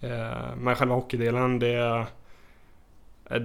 Eh, 0.00 0.56
men 0.56 0.76
själva 0.76 0.94
hockeydelen, 0.94 1.58
det, 1.58 2.06
eh, 3.30 3.40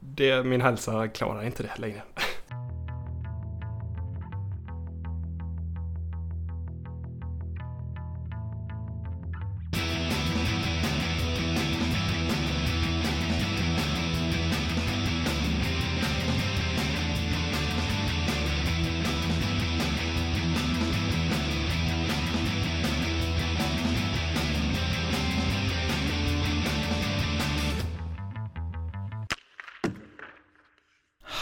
det... 0.00 0.46
Min 0.46 0.60
hälsa 0.60 1.08
klarar 1.08 1.42
inte 1.42 1.62
det 1.62 1.78
längre. 1.78 2.02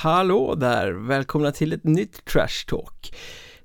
Hallå 0.09 0.55
där! 0.55 0.93
Välkomna 0.93 1.53
till 1.53 1.73
ett 1.73 1.85
nytt 1.85 2.25
Trash 2.25 2.67
Talk 2.69 2.98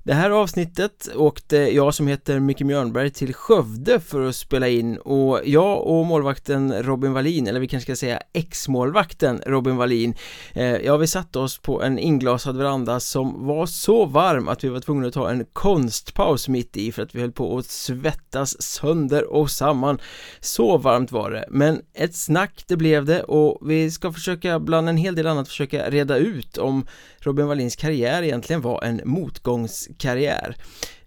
det 0.04 0.14
här 0.14 0.30
avsnittet 0.30 1.08
åkte 1.16 1.56
jag 1.56 1.94
som 1.94 2.06
heter 2.06 2.40
Micke 2.40 2.60
Mjörnberg 2.60 3.10
till 3.10 3.34
Skövde 3.34 4.00
för 4.00 4.28
att 4.28 4.36
spela 4.36 4.68
in 4.68 4.96
och 4.96 5.40
jag 5.44 5.86
och 5.86 6.06
målvakten 6.06 6.82
Robin 6.82 7.12
Wallin, 7.12 7.46
eller 7.46 7.60
vi 7.60 7.68
kanske 7.68 7.92
ska 7.92 8.06
säga 8.06 8.20
ex-målvakten 8.32 9.42
Robin 9.46 9.76
Wallin 9.76 10.14
eh, 10.52 10.76
Ja, 10.76 10.96
vi 10.96 11.06
satte 11.06 11.38
oss 11.38 11.58
på 11.58 11.82
en 11.82 11.98
inglasad 11.98 12.56
veranda 12.56 13.00
som 13.00 13.46
var 13.46 13.66
så 13.66 14.04
varm 14.04 14.48
att 14.48 14.64
vi 14.64 14.68
var 14.68 14.80
tvungna 14.80 15.06
att 15.06 15.14
ta 15.14 15.30
en 15.30 15.46
konstpaus 15.52 16.48
mitt 16.48 16.76
i 16.76 16.92
för 16.92 17.02
att 17.02 17.14
vi 17.14 17.20
höll 17.20 17.32
på 17.32 17.58
att 17.58 17.66
svettas 17.66 18.62
sönder 18.62 19.32
och 19.32 19.50
samman. 19.50 19.98
Så 20.40 20.78
varmt 20.78 21.12
var 21.12 21.30
det, 21.30 21.46
men 21.50 21.80
ett 21.94 22.14
snack 22.14 22.64
det 22.66 22.76
blev 22.76 23.04
det 23.04 23.22
och 23.22 23.70
vi 23.70 23.90
ska 23.90 24.12
försöka 24.12 24.60
bland 24.60 24.88
en 24.88 24.96
hel 24.96 25.14
del 25.14 25.26
annat 25.26 25.48
försöka 25.48 25.90
reda 25.90 26.16
ut 26.16 26.58
om 26.58 26.86
Robin 27.26 27.46
Wallins 27.46 27.76
karriär 27.76 28.22
egentligen 28.22 28.62
var 28.62 28.84
en 28.84 29.00
motgångskarriär. 29.04 30.56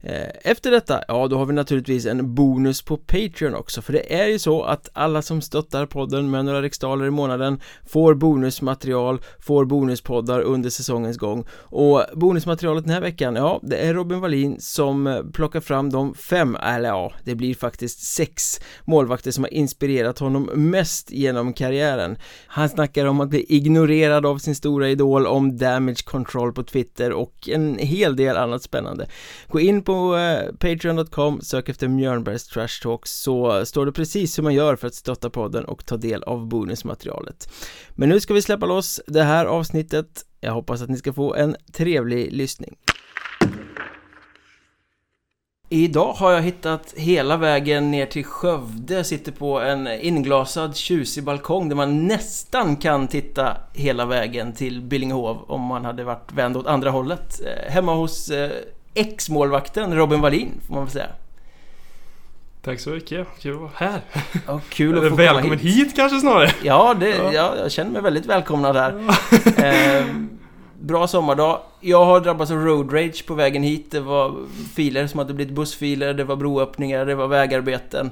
Eh, 0.09 0.51
efter 0.51 0.71
detta, 0.71 1.03
ja 1.07 1.27
då 1.27 1.37
har 1.37 1.45
vi 1.45 1.53
naturligtvis 1.53 2.05
en 2.05 2.35
bonus 2.35 2.81
på 2.81 2.97
Patreon 2.97 3.55
också 3.55 3.81
för 3.81 3.93
det 3.93 4.13
är 4.13 4.27
ju 4.27 4.39
så 4.39 4.63
att 4.63 4.89
alla 4.93 5.21
som 5.21 5.41
stöttar 5.41 5.85
podden 5.85 6.29
med 6.29 6.45
några 6.45 6.61
riksdaler 6.61 7.05
i 7.05 7.09
månaden 7.09 7.61
får 7.87 8.15
bonusmaterial, 8.15 9.21
får 9.39 9.65
bonuspoddar 9.65 10.41
under 10.41 10.69
säsongens 10.69 11.17
gång. 11.17 11.45
Och 11.51 12.03
bonusmaterialet 12.13 12.83
den 12.83 12.93
här 12.93 13.01
veckan, 13.01 13.35
ja 13.35 13.59
det 13.63 13.77
är 13.77 13.93
Robin 13.93 14.19
Wallin 14.19 14.55
som 14.59 15.07
eh, 15.07 15.21
plockar 15.33 15.59
fram 15.59 15.89
de 15.89 16.13
fem, 16.13 16.55
eller 16.55 16.89
ja 16.89 17.13
det 17.23 17.35
blir 17.35 17.55
faktiskt 17.55 17.99
sex 17.99 18.59
målvakter 18.85 19.31
som 19.31 19.43
har 19.43 19.53
inspirerat 19.53 20.19
honom 20.19 20.49
mest 20.53 21.11
genom 21.11 21.53
karriären. 21.53 22.17
Han 22.47 22.69
snackar 22.69 23.05
om 23.05 23.21
att 23.21 23.29
bli 23.29 23.45
ignorerad 23.49 24.25
av 24.25 24.37
sin 24.37 24.55
stora 24.55 24.89
idol, 24.89 25.27
om 25.27 25.57
damage 25.57 26.05
control 26.05 26.53
på 26.53 26.63
Twitter 26.63 27.11
och 27.11 27.49
en 27.49 27.77
hel 27.77 28.15
del 28.15 28.37
annat 28.37 28.63
spännande. 28.63 29.07
Gå 29.47 29.59
in 29.59 29.81
på 29.81 29.96
eh, 29.97 30.51
Patreon.com, 30.51 31.41
sök 31.41 31.69
efter 31.69 31.87
Mjörnbergs 31.87 32.47
Trash 32.47 32.81
Talk 32.83 33.07
så 33.07 33.65
står 33.65 33.85
det 33.85 33.91
precis 33.91 34.37
hur 34.37 34.43
man 34.43 34.53
gör 34.53 34.75
för 34.75 34.87
att 34.87 34.95
stötta 34.95 35.29
podden 35.29 35.65
och 35.65 35.85
ta 35.85 35.97
del 35.97 36.23
av 36.23 36.47
bonusmaterialet. 36.47 37.49
Men 37.95 38.09
nu 38.09 38.19
ska 38.19 38.33
vi 38.33 38.41
släppa 38.41 38.65
loss 38.65 39.01
det 39.07 39.23
här 39.23 39.45
avsnittet. 39.45 40.25
Jag 40.39 40.53
hoppas 40.53 40.81
att 40.81 40.89
ni 40.89 40.97
ska 40.97 41.13
få 41.13 41.35
en 41.35 41.55
trevlig 41.73 42.33
lyssning. 42.33 42.75
Idag 45.69 46.13
har 46.13 46.31
jag 46.31 46.41
hittat 46.41 46.93
hela 46.97 47.37
vägen 47.37 47.91
ner 47.91 48.05
till 48.05 48.25
Skövde, 48.25 49.03
sitter 49.03 49.31
på 49.31 49.59
en 49.59 49.87
inglasad 49.87 50.75
tjusig 50.75 51.23
balkong 51.23 51.69
där 51.69 51.75
man 51.75 52.07
nästan 52.07 52.75
kan 52.75 53.07
titta 53.07 53.57
hela 53.73 54.05
vägen 54.05 54.53
till 54.53 54.81
Billingehov 54.81 55.45
om 55.47 55.61
man 55.61 55.85
hade 55.85 56.03
varit 56.03 56.31
vänd 56.33 56.57
åt 56.57 56.67
andra 56.67 56.89
hållet. 56.89 57.41
Eh, 57.45 57.71
hemma 57.71 57.95
hos 57.95 58.29
eh, 58.29 58.51
ex-målvakten 58.99 59.95
Robin 59.95 60.21
Wallin, 60.21 60.51
får 60.67 60.73
man 60.73 60.83
väl 60.83 60.91
säga. 60.91 61.09
Tack 62.61 62.79
så 62.79 62.89
mycket, 62.89 63.27
kul 63.39 63.53
att 63.53 63.59
vara 63.59 63.71
här. 63.75 64.01
Ja, 64.47 64.61
kul 64.69 64.97
att 64.97 65.09
få 65.09 65.15
Välkommen 65.15 65.59
hit. 65.59 65.77
hit 65.77 65.95
kanske 65.95 66.19
snarare. 66.19 66.51
Ja, 66.63 66.93
det, 66.93 67.09
ja. 67.09 67.33
ja, 67.33 67.55
jag 67.57 67.71
känner 67.71 67.91
mig 67.91 68.01
väldigt 68.01 68.25
välkomnad 68.25 68.75
här. 68.75 68.93
eh, 69.99 70.05
bra 70.79 71.07
sommardag. 71.07 71.59
Jag 71.81 72.05
har 72.05 72.19
drabbats 72.19 72.51
av 72.51 72.57
road 72.57 72.93
rage 72.93 73.25
på 73.25 73.33
vägen 73.33 73.63
hit. 73.63 73.91
Det 73.91 73.99
var 73.99 74.35
filer 74.75 75.07
som 75.07 75.17
hade 75.17 75.33
blivit 75.33 75.53
bussfiler, 75.53 76.13
det 76.13 76.23
var 76.23 76.35
broöppningar, 76.35 77.05
det 77.05 77.15
var 77.15 77.27
vägarbeten. 77.27 78.11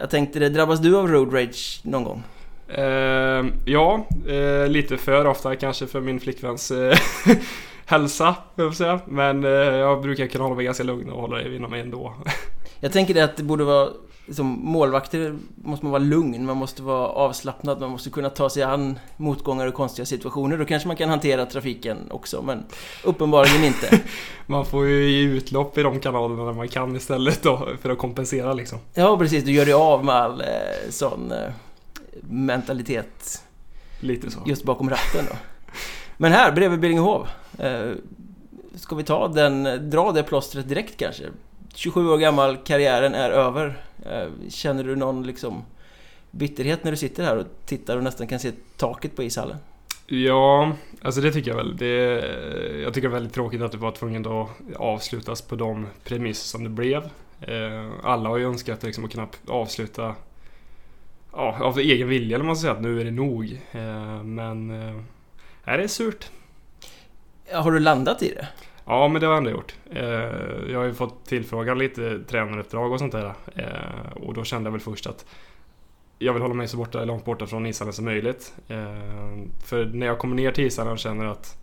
Jag 0.00 0.10
tänkte 0.10 0.38
det, 0.38 0.48
drabbas 0.48 0.80
du 0.80 0.96
av 0.96 1.08
road 1.08 1.34
rage 1.34 1.80
någon 1.82 2.04
gång? 2.04 2.22
Eh, 2.68 3.44
ja, 3.64 4.06
eh, 4.28 4.68
lite 4.68 4.96
för 4.96 5.26
ofta 5.26 5.56
kanske 5.56 5.86
för 5.86 6.00
min 6.00 6.20
flickväns 6.20 6.70
eh, 6.70 6.98
hälsa, 7.90 8.34
jag 8.54 8.74
säga. 8.74 9.00
Men 9.06 9.44
eh, 9.44 9.50
jag 9.50 10.02
brukar 10.02 10.26
kunna 10.26 10.44
hålla 10.44 10.56
mig 10.56 10.64
ganska 10.64 10.82
lugn 10.82 11.10
och 11.10 11.20
hålla 11.20 11.36
det 11.36 11.56
inom 11.56 11.70
mig 11.70 11.80
ändå. 11.80 12.14
Jag 12.82 12.92
tänker 12.92 13.14
det 13.14 13.24
att 13.24 13.36
det 13.36 13.42
borde 13.42 13.64
vara 13.64 13.88
som 14.30 14.46
målvakter 14.46 15.36
måste 15.64 15.84
man 15.84 15.92
vara 15.92 16.02
lugn, 16.02 16.46
man 16.46 16.56
måste 16.56 16.82
vara 16.82 17.08
avslappnad, 17.08 17.80
man 17.80 17.90
måste 17.90 18.10
kunna 18.10 18.30
ta 18.30 18.50
sig 18.50 18.62
an 18.62 18.98
motgångar 19.16 19.66
och 19.66 19.74
konstiga 19.74 20.06
situationer. 20.06 20.56
Då 20.56 20.64
kanske 20.64 20.88
man 20.88 20.96
kan 20.96 21.08
hantera 21.08 21.46
trafiken 21.46 21.98
också, 22.10 22.42
men 22.42 22.64
uppenbarligen 23.04 23.64
inte. 23.64 24.00
man 24.46 24.66
får 24.66 24.86
ju 24.86 25.10
ge 25.10 25.22
utlopp 25.22 25.78
i 25.78 25.82
de 25.82 26.00
kanalerna 26.00 26.44
när 26.44 26.52
man 26.52 26.68
kan 26.68 26.96
istället 26.96 27.42
då, 27.42 27.68
för 27.82 27.90
att 27.90 27.98
kompensera 27.98 28.52
liksom. 28.52 28.78
Ja, 28.94 29.18
precis. 29.18 29.44
Du 29.44 29.52
gör 29.52 29.64
dig 29.64 29.74
av 29.74 30.04
med 30.04 30.14
all 30.14 30.40
eh, 30.40 30.46
sån 30.90 31.32
eh, 31.32 31.52
mentalitet. 32.22 33.44
Lite 34.00 34.30
så. 34.30 34.38
Just 34.46 34.64
bakom 34.64 34.90
ratten 34.90 35.24
då. 35.30 35.36
Men 36.20 36.32
här 36.32 36.52
bredvid 36.52 36.80
Billingehov. 36.80 37.28
Eh, 37.58 37.92
ska 38.74 38.96
vi 38.96 39.04
ta 39.04 39.28
den, 39.28 39.90
dra 39.90 40.12
det 40.12 40.22
plåstret 40.22 40.68
direkt 40.68 40.96
kanske? 40.96 41.24
27 41.74 42.08
år 42.08 42.18
gammal, 42.18 42.56
karriären 42.56 43.14
är 43.14 43.30
över. 43.30 43.82
Eh, 44.06 44.28
känner 44.48 44.84
du 44.84 44.96
någon 44.96 45.26
liksom 45.26 45.62
bitterhet 46.30 46.84
när 46.84 46.90
du 46.90 46.96
sitter 46.96 47.24
här 47.24 47.36
och 47.36 47.46
tittar 47.66 47.96
och 47.96 48.02
nästan 48.02 48.26
kan 48.26 48.38
se 48.38 48.52
taket 48.76 49.16
på 49.16 49.22
ishallen? 49.22 49.56
Ja, 50.06 50.72
alltså 51.02 51.20
det 51.20 51.32
tycker 51.32 51.50
jag 51.50 51.56
väl. 51.56 51.76
Det, 51.76 51.94
jag 52.82 52.94
tycker 52.94 53.08
det 53.08 53.12
är 53.12 53.18
väldigt 53.18 53.34
tråkigt 53.34 53.62
att 53.62 53.72
det 53.72 53.78
var 53.78 53.92
tvungen 53.92 54.26
att 54.26 54.48
avslutas 54.76 55.42
på 55.42 55.56
de 55.56 55.86
premisser 56.04 56.48
som 56.48 56.64
det 56.64 56.70
blev. 56.70 57.02
Eh, 57.40 57.90
alla 58.02 58.28
har 58.28 58.36
ju 58.36 58.46
önskat 58.46 58.82
liksom 58.82 59.04
att 59.04 59.12
kunna 59.12 59.28
avsluta 59.48 60.14
ja, 61.32 61.56
av 61.60 61.78
egen 61.78 62.08
vilja 62.08 62.36
eller 62.36 62.46
man 62.46 62.56
ska 62.56 62.62
säga 62.62 62.72
att 62.72 62.82
nu 62.82 63.00
är 63.00 63.04
det 63.04 63.10
nog. 63.10 63.60
Eh, 63.72 64.22
men 64.22 64.70
eh, 64.70 65.02
Nej, 65.64 65.76
det 65.76 65.82
är 65.82 65.88
surt. 65.88 66.30
Har 67.52 67.72
du 67.72 67.78
landat 67.78 68.22
i 68.22 68.34
det? 68.34 68.48
Ja, 68.84 69.08
men 69.08 69.20
det 69.20 69.26
har 69.26 69.34
jag 69.34 69.38
ändå 69.38 69.50
gjort. 69.50 69.74
Eh, 69.90 70.02
jag 70.70 70.78
har 70.78 70.84
ju 70.84 70.94
fått 70.94 71.26
tillfrågan 71.26 71.78
lite 71.78 72.24
tränaruppdrag 72.24 72.92
och 72.92 72.98
sånt 72.98 73.12
där. 73.12 73.34
Eh, 73.54 74.12
och 74.12 74.34
då 74.34 74.44
kände 74.44 74.66
jag 74.66 74.72
väl 74.72 74.80
först 74.80 75.06
att 75.06 75.26
jag 76.18 76.32
vill 76.32 76.42
hålla 76.42 76.54
mig 76.54 76.68
så 76.68 76.76
borta, 76.76 77.04
långt 77.04 77.24
borta 77.24 77.46
från 77.46 77.66
ishallen 77.66 77.92
som 77.92 78.04
möjligt. 78.04 78.54
Eh, 78.68 78.76
för 79.64 79.84
när 79.84 80.06
jag 80.06 80.18
kommer 80.18 80.36
ner 80.36 80.52
till 80.52 80.64
ishallen 80.64 80.92
och 80.92 80.98
känner 80.98 81.24
att 81.26 81.56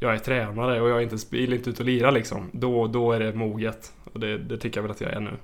jag 0.00 0.14
är 0.14 0.18
tränare 0.18 0.80
och 0.80 0.88
jag 0.88 1.02
inte, 1.02 1.16
vill 1.30 1.52
inte 1.52 1.70
ut 1.70 1.80
och 1.80 1.86
lira 1.86 2.10
liksom. 2.10 2.50
Då, 2.52 2.86
då 2.86 3.12
är 3.12 3.20
det 3.20 3.34
moget. 3.34 3.92
Och 4.12 4.20
det, 4.20 4.38
det 4.38 4.58
tycker 4.58 4.78
jag 4.78 4.82
väl 4.82 4.90
att 4.90 5.00
jag 5.00 5.12
är 5.12 5.20
nu. 5.20 5.36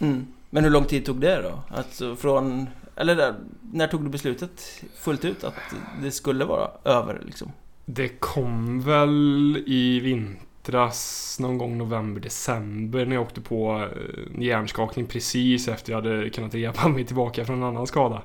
Mm. 0.00 0.26
Men 0.50 0.64
hur 0.64 0.70
lång 0.70 0.84
tid 0.84 1.06
tog 1.06 1.20
det 1.20 1.42
då? 1.42 1.76
Alltså 1.76 2.16
från 2.16 2.66
eller 2.98 3.28
eh, 3.28 3.34
när 3.72 3.86
tog 3.86 4.04
du 4.04 4.08
beslutet 4.08 4.82
fullt 4.94 5.24
ut 5.24 5.44
att 5.44 5.54
det 6.02 6.10
skulle 6.10 6.44
vara 6.44 6.70
över 6.84 7.22
liksom? 7.26 7.52
Det 7.84 8.08
kom 8.08 8.80
väl 8.80 9.64
i 9.66 10.00
vintras, 10.00 11.36
någon 11.40 11.58
gång 11.58 11.78
november, 11.78 12.20
december 12.20 13.06
när 13.06 13.16
jag 13.16 13.22
åkte 13.22 13.40
på 13.40 13.88
eh, 13.96 14.42
hjärnskakning 14.42 15.06
precis 15.06 15.68
efter 15.68 15.92
jag 15.92 16.02
hade 16.02 16.30
kunnat 16.30 16.54
repa 16.54 16.88
mig 16.88 17.04
tillbaka 17.04 17.44
från 17.44 17.56
en 17.56 17.68
annan 17.68 17.86
skada. 17.86 18.22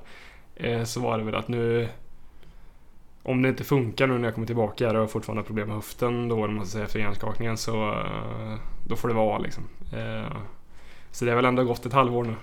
Eh, 0.55 0.83
så 0.83 0.99
var 0.99 1.17
det 1.17 1.23
väl 1.23 1.35
att 1.35 1.47
nu 1.47 1.89
om 3.23 3.41
det 3.41 3.49
inte 3.49 3.63
funkar 3.63 4.07
nu 4.07 4.17
när 4.17 4.27
jag 4.27 4.33
kommer 4.33 4.47
tillbaka 4.47 4.89
och 4.89 4.95
jag 4.95 4.99
har 4.99 5.07
fortfarande 5.07 5.43
problem 5.43 5.67
med 5.67 5.75
höften 5.75 6.29
då, 6.29 6.47
man 6.47 6.65
säga, 6.65 6.85
efter 6.85 6.99
hjärnskakningen 6.99 7.57
så 7.57 8.05
då 8.87 8.95
får 8.95 9.07
det 9.07 9.13
vara 9.13 9.37
liksom. 9.37 9.63
Så 11.11 11.25
det 11.25 11.31
har 11.31 11.35
väl 11.35 11.45
ändå 11.45 11.63
gått 11.63 11.85
ett 11.85 11.93
halvår 11.93 12.23
nu 12.23 12.35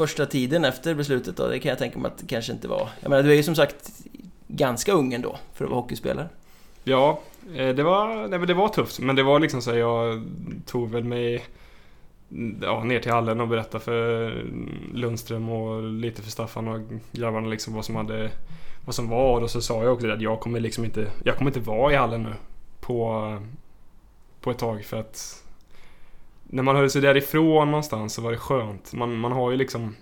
första 0.00 0.26
tiden 0.26 0.64
efter 0.64 0.94
beslutet 0.94 1.36
då, 1.36 1.48
det 1.48 1.58
kan 1.58 1.68
jag 1.68 1.78
tänka 1.78 1.98
mig 1.98 2.10
att 2.10 2.18
det 2.18 2.26
kanske 2.26 2.52
inte 2.52 2.68
var. 2.68 2.88
Jag 3.00 3.10
menar, 3.10 3.22
du 3.22 3.30
är 3.30 3.34
ju 3.34 3.42
som 3.42 3.54
sagt 3.54 3.90
ganska 4.48 4.92
ung 4.92 5.12
ändå 5.12 5.38
för 5.54 5.64
att 5.64 5.70
vara 5.70 5.80
hockeyspelare. 5.80 6.28
Ja, 6.84 7.20
eh, 7.54 7.68
det 7.68 7.82
var, 7.82 8.28
nej, 8.28 8.46
det 8.46 8.54
var 8.54 8.68
tufft. 8.68 9.00
Men 9.00 9.16
det 9.16 9.22
var 9.22 9.40
liksom 9.40 9.62
så 9.62 9.74
jag 9.74 10.22
tog 10.66 10.90
väl 10.90 11.04
mig 11.04 11.44
mm, 12.30 12.60
ja, 12.62 12.84
ner 12.84 13.00
till 13.00 13.12
hallen 13.12 13.40
och 13.40 13.48
berättade 13.48 13.84
för 13.84 14.30
mm, 14.30 14.90
Lundström 14.94 15.48
och 15.48 15.82
lite 15.82 16.22
för 16.22 16.30
Staffan 16.30 16.68
och 16.68 16.80
grabbarna 17.12 17.48
liksom 17.48 17.74
vad 17.74 17.84
som 17.84 17.96
hade 17.96 18.30
vad 18.84 18.94
som 18.94 19.08
var 19.08 19.40
och 19.40 19.50
så 19.50 19.60
sa 19.60 19.82
jag 19.82 19.92
också 19.92 20.10
att 20.10 20.20
jag 20.20 20.40
kommer 20.40 20.60
liksom 20.60 20.84
inte 20.84 21.06
jag 21.24 21.36
kommer 21.36 21.50
inte 21.50 21.60
vara 21.60 21.92
i 21.92 21.96
hallen 21.96 22.22
nu 22.22 22.32
på, 22.80 23.38
på 24.40 24.50
ett 24.50 24.58
tag 24.58 24.84
för 24.84 25.00
att 25.00 25.39
när 26.52 26.62
man 26.62 26.76
höll 26.76 26.90
sig 26.90 27.02
därifrån 27.02 27.70
någonstans 27.70 28.14
så 28.14 28.22
var 28.22 28.30
det 28.30 28.38
skönt. 28.38 28.92
Man, 28.92 29.16
man 29.16 29.32
har 29.32 29.50
ju 29.50 29.56
liksom 29.56 29.94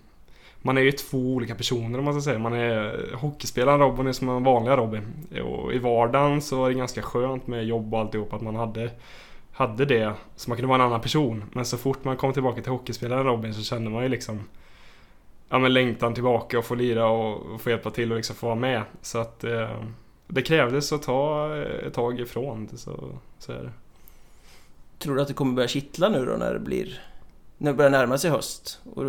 man 0.62 0.78
är 0.78 0.82
ju 0.82 0.92
två 0.92 1.18
olika 1.18 1.54
personer 1.54 1.98
om 1.98 2.04
man 2.04 2.14
ska 2.14 2.20
säga. 2.20 2.38
Man 2.38 2.52
är 2.52 3.08
hockeyspelaren 3.14 3.80
Robin 3.80 4.06
är 4.06 4.12
som 4.12 4.28
en 4.28 4.44
vanliga 4.44 4.76
Robin. 4.76 5.02
Och 5.44 5.72
i 5.72 5.78
vardagen 5.78 6.42
så 6.42 6.58
var 6.58 6.68
det 6.68 6.74
ganska 6.74 7.02
skönt 7.02 7.46
med 7.46 7.64
jobb 7.64 7.94
och 7.94 8.00
alltihop 8.00 8.32
att 8.32 8.42
man 8.42 8.56
hade 8.56 8.90
hade 9.52 9.84
det 9.84 10.12
så 10.36 10.50
man 10.50 10.56
kunde 10.56 10.68
vara 10.68 10.82
en 10.82 10.86
annan 10.86 11.00
person. 11.00 11.44
Men 11.52 11.64
så 11.64 11.76
fort 11.76 12.04
man 12.04 12.16
kom 12.16 12.32
tillbaka 12.32 12.62
till 12.62 12.72
hockeyspelaren 12.72 13.26
Robin 13.26 13.54
så 13.54 13.62
kände 13.62 13.90
man 13.90 14.02
ju 14.02 14.08
liksom 14.08 14.40
Ja 15.48 15.58
men 15.58 15.74
längtan 15.74 16.14
tillbaka 16.14 16.58
och 16.58 16.64
få 16.64 16.74
lira 16.74 17.08
och, 17.08 17.54
och 17.54 17.60
få 17.60 17.70
hjälpa 17.70 17.90
till 17.90 18.10
och 18.10 18.16
liksom 18.16 18.36
få 18.36 18.46
vara 18.46 18.56
med. 18.56 18.82
Så 19.02 19.18
att 19.18 19.44
eh, 19.44 19.70
det 20.26 20.42
krävdes 20.42 20.92
att 20.92 21.02
ta 21.02 21.56
eh, 21.56 21.86
ett 21.86 21.94
tag 21.94 22.20
ifrån. 22.20 22.68
Så, 22.74 23.10
så 23.38 23.52
är 23.52 23.62
det. 23.62 23.70
Tror 24.98 25.16
du 25.16 25.22
att 25.22 25.28
det 25.28 25.34
kommer 25.34 25.54
börja 25.54 25.68
kittla 25.68 26.08
nu 26.08 26.24
då 26.24 26.32
när 26.32 26.52
det 26.52 26.60
blir... 26.60 27.02
När 27.58 27.70
det 27.70 27.76
börjar 27.76 27.90
närma 27.90 28.18
sig 28.18 28.30
höst? 28.30 28.80
Och, 28.94 29.04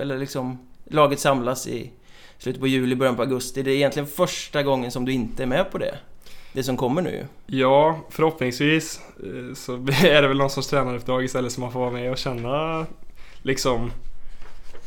eller 0.00 0.18
liksom 0.18 0.58
laget 0.84 1.20
samlas 1.20 1.66
i 1.66 1.90
slutet 2.38 2.60
på 2.60 2.66
juli, 2.66 2.96
början 2.96 3.16
på 3.16 3.22
augusti. 3.22 3.62
Det 3.62 3.70
är 3.70 3.74
egentligen 3.74 4.06
första 4.06 4.62
gången 4.62 4.90
som 4.90 5.04
du 5.04 5.12
inte 5.12 5.42
är 5.42 5.46
med 5.46 5.70
på 5.70 5.78
det. 5.78 5.94
Det 6.52 6.62
som 6.62 6.76
kommer 6.76 7.02
nu 7.02 7.26
Ja, 7.46 8.00
förhoppningsvis 8.10 9.00
eh, 9.22 9.54
så 9.54 9.74
är 10.04 10.22
det 10.22 10.28
väl 10.28 10.36
någon 10.36 10.50
sorts 10.50 10.68
tränaruppdrag 10.68 11.24
istället 11.24 11.52
som 11.52 11.60
man 11.60 11.72
får 11.72 11.80
vara 11.80 11.90
med 11.90 12.10
och 12.10 12.18
känna 12.18 12.86
liksom 13.42 13.92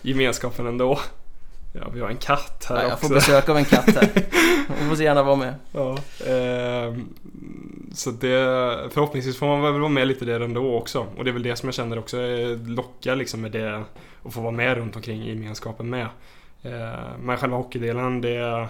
gemenskapen 0.01 0.67
ändå. 0.67 0.99
Ja, 1.73 1.89
vi 1.93 1.99
har 1.99 2.09
en 2.09 2.17
katt 2.17 2.65
här 2.69 2.75
ja, 2.75 2.81
jag 2.81 2.93
också. 2.93 3.03
Jag 3.03 3.09
får 3.09 3.15
besök 3.15 3.49
av 3.49 3.57
en 3.57 3.65
katt 3.65 3.95
här. 3.95 4.09
Hon 4.79 4.89
får 4.89 4.95
så 4.95 5.03
gärna 5.03 5.23
vara 5.23 5.35
med. 5.35 5.53
Ja, 5.71 5.97
eh, 6.25 6.95
så 7.93 8.11
det, 8.11 8.29
förhoppningsvis 8.91 9.37
får 9.37 9.47
man 9.47 9.61
väl 9.61 9.81
vara 9.81 9.89
med 9.89 10.07
lite 10.07 10.25
där 10.25 10.39
ändå 10.39 10.75
också. 10.77 11.07
Och 11.17 11.23
det 11.23 11.29
är 11.29 11.33
väl 11.33 11.43
det 11.43 11.55
som 11.55 11.67
jag 11.67 11.73
känner 11.73 11.99
också 11.99 12.21
eh, 12.21 12.57
lockar 12.57 13.15
liksom 13.15 13.41
med 13.41 13.51
det. 13.51 13.83
Att 14.23 14.33
få 14.33 14.41
vara 14.41 14.51
med 14.51 14.77
runt 14.77 14.95
omkring 14.95 15.21
i 15.21 15.29
gemenskapen 15.29 15.89
med. 15.89 16.07
Eh, 16.63 17.17
men 17.19 17.37
själva 17.37 17.57
hockeydelen, 17.57 18.21
det... 18.21 18.67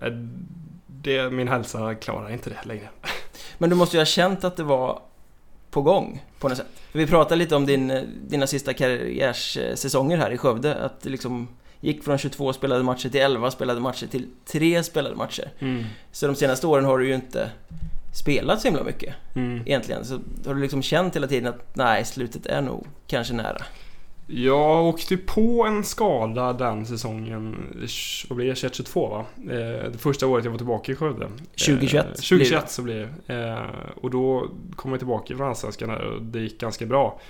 Eh, 0.00 0.08
det 0.86 1.30
min 1.30 1.48
hälsa 1.48 1.94
klarar 1.94 2.32
inte 2.32 2.50
det 2.50 2.64
längre. 2.64 2.88
Men 3.58 3.70
du 3.70 3.76
måste 3.76 3.96
ju 3.96 4.00
ha 4.00 4.06
känt 4.06 4.44
att 4.44 4.56
det 4.56 4.62
var 4.62 5.02
på 5.70 5.82
gång 5.82 6.24
på 6.40 6.48
något 6.48 6.58
sätt. 6.58 6.66
Vi 6.92 7.06
pratade 7.06 7.36
lite 7.36 7.56
om 7.56 7.66
din, 7.66 8.06
dina 8.28 8.46
sista 8.46 8.74
karriärssäsonger 8.74 10.16
här 10.16 10.30
i 10.30 10.38
Skövde. 10.38 10.74
Att 10.74 11.04
liksom 11.04 11.48
gick 11.80 12.04
från 12.04 12.18
22 12.18 12.52
spelade 12.52 12.82
matcher 12.82 13.08
till 13.08 13.20
11 13.20 13.50
spelade 13.50 13.80
matcher 13.80 14.06
till 14.06 14.26
3 14.44 14.82
spelade 14.82 15.16
matcher. 15.16 15.50
Mm. 15.58 15.84
Så 16.12 16.26
de 16.26 16.36
senaste 16.36 16.66
åren 16.66 16.84
har 16.84 16.98
du 16.98 17.08
ju 17.08 17.14
inte 17.14 17.50
spelat 18.14 18.60
så 18.60 18.68
himla 18.68 18.84
mycket 18.84 19.14
mm. 19.34 19.62
egentligen. 19.66 20.04
Så 20.04 20.20
har 20.46 20.54
du 20.54 20.60
liksom 20.60 20.82
känt 20.82 21.16
hela 21.16 21.26
tiden 21.26 21.54
att 21.54 21.76
nej, 21.76 22.04
slutet 22.04 22.46
är 22.46 22.62
nog 22.62 22.86
kanske 23.06 23.34
nära. 23.34 23.62
Jag 24.28 24.86
åkte 24.86 25.16
på 25.16 25.64
en 25.66 25.84
skada 25.84 26.52
den 26.52 26.86
säsongen, 26.86 27.56
vad 28.28 28.36
blir 28.36 28.46
det, 28.46 28.54
2022 28.54 29.08
va? 29.08 29.24
Eh, 29.36 29.90
det 29.90 29.98
första 29.98 30.26
året 30.26 30.44
jag 30.44 30.52
var 30.52 30.58
tillbaka 30.58 30.92
i 30.92 30.94
Skövde. 30.94 31.28
2021? 31.66 32.06
Eh, 32.06 32.12
2021 32.12 32.70
så 32.70 32.82
blir 32.82 33.12
det. 33.26 33.34
Eh, 33.34 33.94
och 34.00 34.10
då 34.10 34.48
kom 34.76 34.90
jag 34.90 35.00
tillbaka 35.00 35.36
från 35.36 35.48
Allsvenskan 35.48 35.90
och 35.90 36.22
det 36.22 36.40
gick 36.40 36.60
ganska 36.60 36.86
bra. 36.86 37.20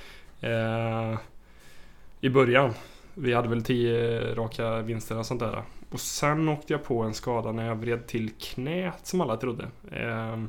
I 2.21 2.29
början. 2.29 2.75
Vi 3.19 3.35
hade 3.35 3.49
väl 3.49 3.65
tio 3.65 4.35
raka 4.35 4.83
vinster 4.83 5.19
och 5.19 5.27
sånt 5.27 5.41
där. 5.41 5.63
Och 5.91 6.01
sen 6.01 6.49
åkte 6.49 6.73
jag 6.73 6.85
på 6.85 7.03
en 7.03 7.15
skada 7.15 7.53
när 7.53 7.67
jag 7.67 7.77
vred 7.77 8.07
till 8.07 8.31
knät 8.31 9.07
som 9.07 9.21
alla 9.21 9.37
trodde. 9.37 9.69
Ehm, 9.93 10.49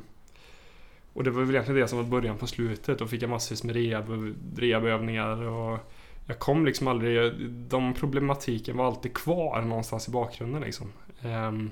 och 1.12 1.24
det 1.24 1.30
var 1.30 1.42
väl 1.42 1.54
egentligen 1.54 1.80
det 1.80 1.88
som 1.88 1.98
var 1.98 2.04
början 2.04 2.38
på 2.38 2.46
slutet. 2.46 2.98
Då 2.98 3.06
fick 3.06 3.22
jag 3.22 3.30
massvis 3.30 3.64
med 3.64 3.76
rehab, 3.76 4.34
rehabövningar 4.56 5.42
och 5.42 5.78
jag 6.26 6.38
kom 6.38 6.66
liksom 6.66 6.88
aldrig... 6.88 7.34
De 7.50 7.94
problematiken 7.94 8.76
var 8.76 8.86
alltid 8.86 9.14
kvar 9.14 9.62
någonstans 9.62 10.08
i 10.08 10.10
bakgrunden 10.10 10.62
liksom. 10.62 10.92
Ehm, 11.22 11.70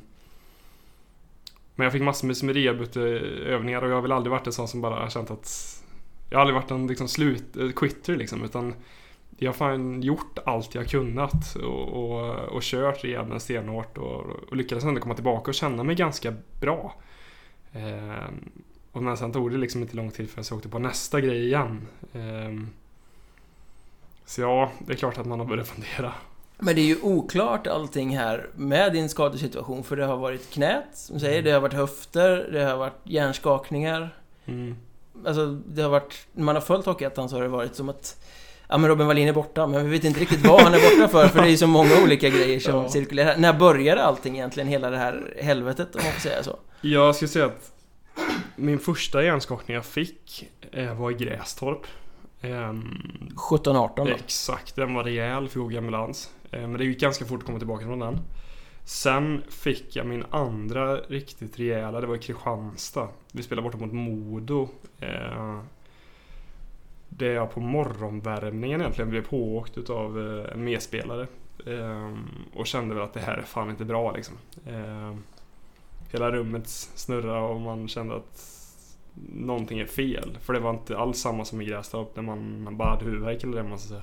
men 1.75 1.85
jag 1.85 1.93
fick 1.93 2.03
massor 2.03 2.45
med 2.47 2.57
rehabövningar 2.57 3.83
och 3.83 3.91
jag 3.91 3.95
har 3.95 4.03
väl 4.03 4.13
aldrig 4.13 4.31
varit 4.31 4.47
en 4.47 4.53
sån 4.53 4.69
som 4.69 4.81
bara 4.81 4.95
har 4.95 5.09
känt 5.09 5.31
att... 5.31 5.83
Jag 6.31 6.39
har 6.39 6.41
aldrig 6.41 6.55
varit 6.55 6.71
en 6.71 6.87
liksom 6.87 7.09
slut, 7.09 7.57
eh, 7.57 7.71
quitter 7.71 8.17
liksom 8.17 8.45
utan 8.45 8.75
jag 9.39 9.49
har 9.49 9.55
fan 9.55 10.03
gjort 10.03 10.39
allt 10.45 10.75
jag 10.75 10.89
kunnat 10.89 11.57
och, 11.57 11.89
och, 11.89 12.35
och 12.39 12.63
kört 12.63 13.05
rehaben 13.05 13.41
stenhårt 13.41 13.99
och, 13.99 14.27
och 14.49 14.57
lyckades 14.57 14.85
ändå 14.85 15.01
komma 15.01 15.15
tillbaka 15.15 15.51
och 15.51 15.55
känna 15.55 15.83
mig 15.83 15.97
ganska 15.97 16.35
bra. 16.61 16.95
Um, 17.75 18.51
och 18.93 19.03
men 19.03 19.17
sen 19.17 19.33
tog 19.33 19.51
det 19.51 19.59
liksom 19.59 19.83
inte 19.83 19.97
lång 19.97 20.11
tid 20.11 20.31
förrän 20.31 20.45
jag 20.51 20.57
åkte 20.57 20.69
på 20.69 20.79
nästa 20.79 21.21
grej 21.21 21.45
igen. 21.45 21.87
Um, 22.13 22.71
så 24.25 24.41
ja, 24.41 24.73
det 24.87 24.93
är 24.93 24.97
klart 24.97 25.19
att 25.19 25.27
man 25.27 25.41
har 25.41 25.47
börjat 25.47 25.69
fundera. 25.69 26.13
Men 26.59 26.75
det 26.75 26.81
är 26.81 26.87
ju 26.87 27.03
oklart 27.03 27.67
allting 27.67 28.17
här 28.17 28.51
med 28.55 28.93
din 28.93 29.09
skadesituation 29.09 29.85
för 29.85 29.97
det 29.97 30.05
har 30.05 30.17
varit 30.17 30.51
knät, 30.51 30.89
som 30.93 31.21
säger, 31.21 31.39
mm. 31.39 31.45
det 31.45 31.51
har 31.51 31.61
varit 31.61 31.75
höfter, 31.75 32.49
det 32.53 32.65
har 32.65 32.77
varit 32.77 33.01
hjärnskakningar. 33.05 34.15
Mm. 34.47 34.77
Alltså, 35.27 35.47
det 35.47 35.83
har 35.83 35.91
varit... 35.91 36.27
När 36.33 36.45
man 36.45 36.55
har 36.55 36.63
följt 36.63 36.87
Hockeyettan 36.87 37.29
så 37.29 37.37
har 37.37 37.43
det 37.43 37.49
varit 37.49 37.75
som 37.75 37.89
att... 37.89 38.27
Ja 38.69 38.79
men 38.79 38.89
Robin 38.91 39.07
Wallin 39.07 39.29
är 39.29 39.33
borta, 39.33 39.67
men 39.67 39.85
vi 39.85 39.91
vet 39.91 40.05
inte 40.05 40.21
riktigt 40.21 40.47
vad 40.47 40.61
han 40.61 40.75
är 40.75 40.91
borta 40.91 41.09
för, 41.09 41.29
för 41.29 41.41
det 41.41 41.47
är 41.47 41.51
ju 41.51 41.57
så 41.57 41.67
många 41.67 42.03
olika 42.03 42.29
grejer 42.29 42.61
som 42.61 42.75
ja. 42.75 42.89
cirkulerar. 42.89 43.37
När 43.37 43.53
började 43.53 44.05
allting 44.05 44.35
egentligen, 44.35 44.69
hela 44.69 44.91
det 44.91 44.99
här 44.99 45.35
helvetet 45.43 45.97
om 45.97 46.01
man 46.05 46.13
får 46.13 46.21
säga 46.21 46.43
så? 46.43 46.59
Jag 46.81 47.15
skulle 47.15 47.29
säga 47.29 47.47
att 47.47 47.73
min 48.57 48.79
första 48.79 49.25
hjärnskakning 49.25 49.75
jag 49.75 49.85
fick 49.85 50.49
eh, 50.73 50.95
var 50.95 51.11
i 51.11 51.15
Grästorp. 51.15 51.87
Um, 52.43 53.33
17-18 53.51 53.97
då? 53.97 54.07
Exakt, 54.07 54.77
den 54.77 54.95
var 54.95 55.05
rejäl, 55.05 55.49
fick 55.49 55.63
åka 55.63 55.79
ambulans. 55.79 56.31
Um, 56.53 56.61
men 56.61 56.73
det 56.73 56.85
gick 56.85 57.01
ganska 57.01 57.25
fort 57.25 57.41
att 57.41 57.47
komma 57.47 57.59
tillbaka 57.59 57.85
från 57.85 57.99
den. 57.99 58.19
Sen 58.85 59.43
fick 59.49 59.97
jag 59.97 60.07
min 60.07 60.25
andra 60.31 60.97
riktigt 60.97 61.59
rejäla, 61.59 62.01
det 62.01 62.07
var 62.07 62.17
i 62.17 62.19
Kristianstad. 62.19 63.09
Vi 63.33 63.43
spelade 63.43 63.65
borta 63.65 63.79
mot 63.79 63.93
Modo. 63.93 64.69
Där 67.19 67.33
jag 67.33 67.51
på 67.51 67.61
morgonvärmningen 67.61 68.81
egentligen 68.81 69.11
blev 69.11 69.27
pååkt 69.27 69.79
utav 69.79 70.19
eh, 70.19 70.53
en 70.53 70.65
medspelare. 70.65 71.27
Ehm, 71.67 72.29
och 72.55 72.67
kände 72.67 72.95
väl 72.95 73.05
att 73.05 73.15
det 73.15 73.21
här 73.21 73.37
är 73.37 73.43
fan 73.43 73.71
inte 73.71 73.85
bra 73.85 74.13
liksom. 74.13 74.35
Ehm, 74.67 75.23
hela 76.13 76.31
rummet 76.31 76.69
snurrade 76.69 77.41
och 77.41 77.61
man 77.61 77.89
kände 77.89 78.17
att 78.17 78.53
någonting 79.35 79.79
är 79.79 79.87
fel. 79.87 80.39
För 80.41 80.53
det 80.53 80.61
var 80.61 80.71
inte 80.71 80.99
alls 80.99 81.19
samma 81.19 81.45
som 81.45 81.61
i 81.61 81.65
Grästorp 81.65 82.17
när 82.17 82.23
man, 82.23 82.63
man 82.63 82.77
bara 82.77 82.91
hade 82.91 83.05
huvudvärk 83.05 83.45
eller 83.45 83.57
det 83.57 83.69
man 83.69 83.79
ska 83.79 83.89
säga. 83.89 84.03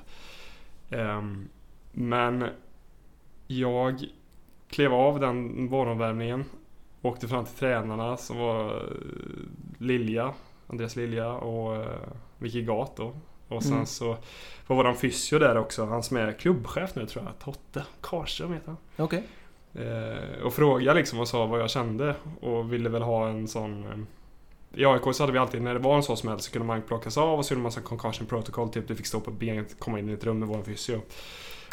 Ehm, 1.04 1.48
men 1.92 2.46
jag 3.48 4.06
klev 4.70 4.94
av 4.94 5.20
den 5.20 5.66
morgonvärmningen. 5.66 6.46
Åkte 7.02 7.28
fram 7.28 7.46
till 7.46 7.56
tränarna 7.56 8.18
som 8.18 8.38
var 8.38 8.76
eh, 8.76 8.82
Lilja, 9.78 10.34
Andreas 10.68 10.96
Lilja 10.96 11.32
och 11.32 11.76
eh, 11.76 12.08
Vicky 12.44 12.62
Gat 12.62 12.96
då. 12.96 13.14
Och 13.48 13.64
sen 13.64 13.74
mm. 13.74 13.86
så 13.86 14.18
var 14.68 14.76
våran 14.76 14.96
fysio 14.96 15.40
där 15.40 15.58
också, 15.58 15.86
han 15.86 16.04
som 16.04 16.18
är 16.18 16.32
klubbchef 16.32 16.96
nu 16.96 17.06
tror 17.06 17.26
jag, 17.26 17.40
Totte 17.40 17.86
Karström 18.02 18.54
heter 18.54 18.76
han. 18.96 19.06
Okay. 19.06 19.22
Uh, 19.80 20.44
och 20.46 20.54
frågade 20.54 21.00
liksom 21.00 21.20
och 21.20 21.28
sa 21.28 21.46
vad 21.46 21.60
jag 21.60 21.70
kände 21.70 22.16
och 22.42 22.74
ville 22.74 22.90
väl 22.90 23.02
ha 23.02 23.28
en 23.28 23.48
sån 23.48 24.06
i 24.76 24.86
AIK 24.86 25.16
så 25.16 25.24
hade 25.24 25.34
vi 25.34 25.40
alltid, 25.40 25.62
när 25.62 25.74
det 25.74 25.80
var 25.80 25.96
en 25.96 26.04
sån 26.04 26.18
smäll 26.18 26.40
så 26.40 26.52
kunde 26.52 26.68
man 26.68 26.82
plockas 26.82 27.18
av 27.18 27.40
och 27.40 27.46
så 27.46 27.54
gjorde 27.54 27.64
man 27.64 27.72
sån 27.72 27.84
concussion 27.84 28.28
protocol, 28.28 28.70
typ 28.70 28.88
du 28.88 28.96
fick 28.96 29.06
stå 29.06 29.20
på 29.20 29.32
benet, 29.32 29.80
komma 29.80 30.00
in 30.00 30.10
i 30.10 30.14
ett 30.14 30.24
rum 30.24 30.40
med 30.40 30.48
vår 30.48 30.64
fysio. 30.64 31.02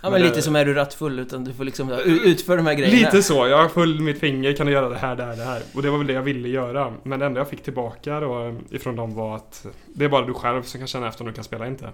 Ja 0.02 0.10
men, 0.10 0.12
men 0.12 0.22
lite 0.22 0.36
det, 0.36 0.42
som 0.42 0.56
är 0.56 0.64
du 0.64 0.74
rattfull 0.74 1.18
utan 1.18 1.44
du 1.44 1.52
får 1.52 1.64
liksom 1.64 1.92
utföra 2.06 2.56
de 2.56 2.66
här 2.66 2.74
grejerna. 2.74 2.98
Lite 2.98 3.22
så, 3.22 3.46
jag 3.46 3.58
har 3.58 3.68
full 3.68 4.00
mitt 4.00 4.18
finger, 4.18 4.52
kan 4.52 4.66
du 4.66 4.72
göra 4.72 4.88
det 4.88 4.98
här, 4.98 5.16
det 5.16 5.24
här, 5.24 5.36
det 5.36 5.44
här. 5.44 5.62
Och 5.74 5.82
det 5.82 5.90
var 5.90 5.98
väl 5.98 6.06
det 6.06 6.12
jag 6.12 6.22
ville 6.22 6.48
göra. 6.48 6.94
Men 7.02 7.20
det 7.20 7.26
enda 7.26 7.40
jag 7.40 7.48
fick 7.48 7.62
tillbaka 7.62 8.20
då 8.20 8.56
ifrån 8.70 8.96
dem 8.96 9.14
var 9.14 9.36
att 9.36 9.66
det 9.86 10.04
är 10.04 10.08
bara 10.08 10.26
du 10.26 10.34
själv 10.34 10.62
som 10.62 10.80
kan 10.80 10.86
känna 10.86 11.08
efter 11.08 11.22
om 11.22 11.28
du 11.28 11.32
kan 11.32 11.44
spela 11.44 11.66
inte. 11.66 11.90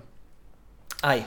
Aj. 1.02 1.26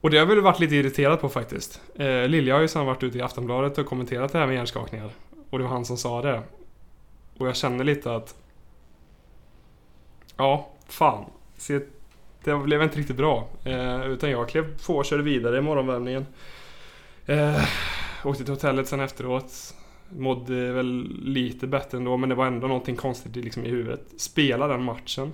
Och 0.00 0.10
det 0.10 0.16
har 0.16 0.26
jag 0.26 0.34
väl 0.34 0.40
varit 0.40 0.60
lite 0.60 0.76
irriterad 0.76 1.20
på 1.20 1.28
faktiskt. 1.28 1.80
Eh, 1.94 2.28
Lilja 2.28 2.54
har 2.54 2.60
ju 2.60 2.68
sedan 2.68 2.86
varit 2.86 3.02
ute 3.02 3.18
i 3.18 3.22
Aftonbladet 3.22 3.78
och 3.78 3.86
kommenterat 3.86 4.32
det 4.32 4.38
här 4.38 4.46
med 4.46 4.56
hjärnskakningar. 4.56 5.10
Och 5.50 5.58
det 5.58 5.64
var 5.64 5.70
han 5.70 5.84
som 5.84 5.96
sa 5.96 6.22
det. 6.22 6.42
Och 7.38 7.48
jag 7.48 7.56
känner 7.56 7.84
lite 7.84 8.14
att... 8.14 8.34
Ja, 10.36 10.70
fan. 10.88 11.24
Se, 11.56 11.80
det 12.46 12.56
blev 12.56 12.82
inte 12.82 12.98
riktigt 12.98 13.16
bra. 13.16 13.48
Eh, 13.64 14.06
utan 14.06 14.30
jag 14.30 14.48
klev 14.48 14.86
på 14.86 14.96
och 14.96 15.04
körde 15.04 15.22
vidare 15.22 15.58
i 15.58 15.60
morgonvärmningen. 15.60 16.26
Eh, 17.26 17.62
åkte 18.24 18.44
till 18.44 18.52
hotellet 18.52 18.88
sen 18.88 19.00
efteråt. 19.00 19.74
Mådde 20.08 20.72
väl 20.72 21.20
lite 21.22 21.66
bättre 21.66 21.98
ändå 21.98 22.16
men 22.16 22.28
det 22.28 22.34
var 22.34 22.46
ändå 22.46 22.66
någonting 22.66 22.96
konstigt 22.96 23.36
liksom 23.36 23.64
i 23.64 23.68
huvudet. 23.68 24.00
Spela 24.16 24.68
den 24.68 24.82
matchen. 24.82 25.32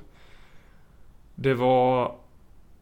Det 1.35 1.54
var 1.54 2.14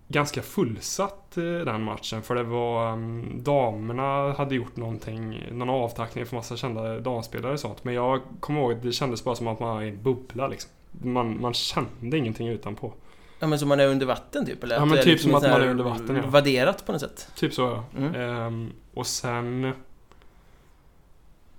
ganska 0.09 0.43
fullsatt 0.43 1.37
eh, 1.37 1.45
den 1.45 1.83
matchen 1.83 2.23
för 2.23 2.35
det 2.35 2.43
var 2.43 2.93
um, 2.93 3.43
damerna 3.43 4.33
hade 4.33 4.55
gjort 4.55 4.77
någonting, 4.77 5.45
någon 5.53 5.71
avtackning 5.71 6.27
för 6.27 6.37
massa 6.37 6.57
kända 6.57 7.01
damspelare 7.01 7.53
och 7.53 7.61
sånt. 7.61 7.85
Men 7.85 7.95
jag 7.95 8.21
kommer 8.41 8.61
ihåg 8.61 8.73
att 8.73 8.83
det 8.83 8.93
kändes 8.93 9.25
bara 9.25 9.35
som 9.35 9.47
att 9.47 9.61
man 9.61 9.69
var 9.69 9.83
i 9.83 9.89
en 9.89 10.03
bubbla 10.03 10.49
liksom. 10.49 10.71
Man, 10.93 11.41
man 11.41 11.55
kände 11.55 12.19
ingenting 12.19 12.49
utanpå. 12.49 12.93
Ja 13.40 13.47
men 13.47 13.59
som 13.59 13.68
man 13.68 13.80
är 13.80 13.87
under 13.87 14.06
vatten 14.06 14.47
typ 14.47 14.64
eller? 14.64 14.76
Ja, 14.76 14.85
men 14.85 14.97
typ 14.97 15.06
liksom 15.06 15.30
som 15.30 15.38
att 15.38 15.50
man 15.50 15.62
är 15.62 15.68
under 15.68 15.85
vatten, 15.85 16.16
ja. 16.16 16.23
Vadderat 16.26 16.87
på 16.87 16.92
något 16.92 17.00
sätt 17.00 17.28
Typ 17.35 17.54
så 17.54 17.62
ja. 17.62 17.85
Mm. 17.99 18.14
Ehm, 18.14 18.73
och 18.94 19.06
sen 19.06 19.73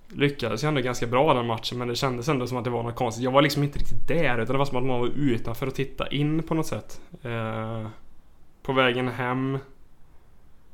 lyckades 0.08 0.62
jag 0.62 0.68
ändå 0.68 0.80
ganska 0.80 1.06
bra 1.06 1.34
den 1.34 1.46
matchen 1.46 1.78
men 1.78 1.88
det 1.88 1.96
kändes 1.96 2.28
ändå 2.28 2.46
som 2.46 2.58
att 2.58 2.64
det 2.64 2.70
var 2.70 2.82
något 2.82 2.96
konstigt. 2.96 3.24
Jag 3.24 3.30
var 3.30 3.42
liksom 3.42 3.62
inte 3.62 3.78
riktigt 3.78 4.08
där 4.08 4.38
utan 4.38 4.52
det 4.52 4.58
var 4.58 4.64
som 4.64 4.76
att 4.76 4.84
man 4.84 5.00
var 5.00 5.08
utanför 5.08 5.66
och 5.66 5.74
titta 5.74 6.08
in 6.08 6.42
på 6.42 6.54
något 6.54 6.66
sätt. 6.66 7.00
Ehm, 7.22 7.88
på 8.62 8.72
vägen 8.72 9.08
hem 9.08 9.58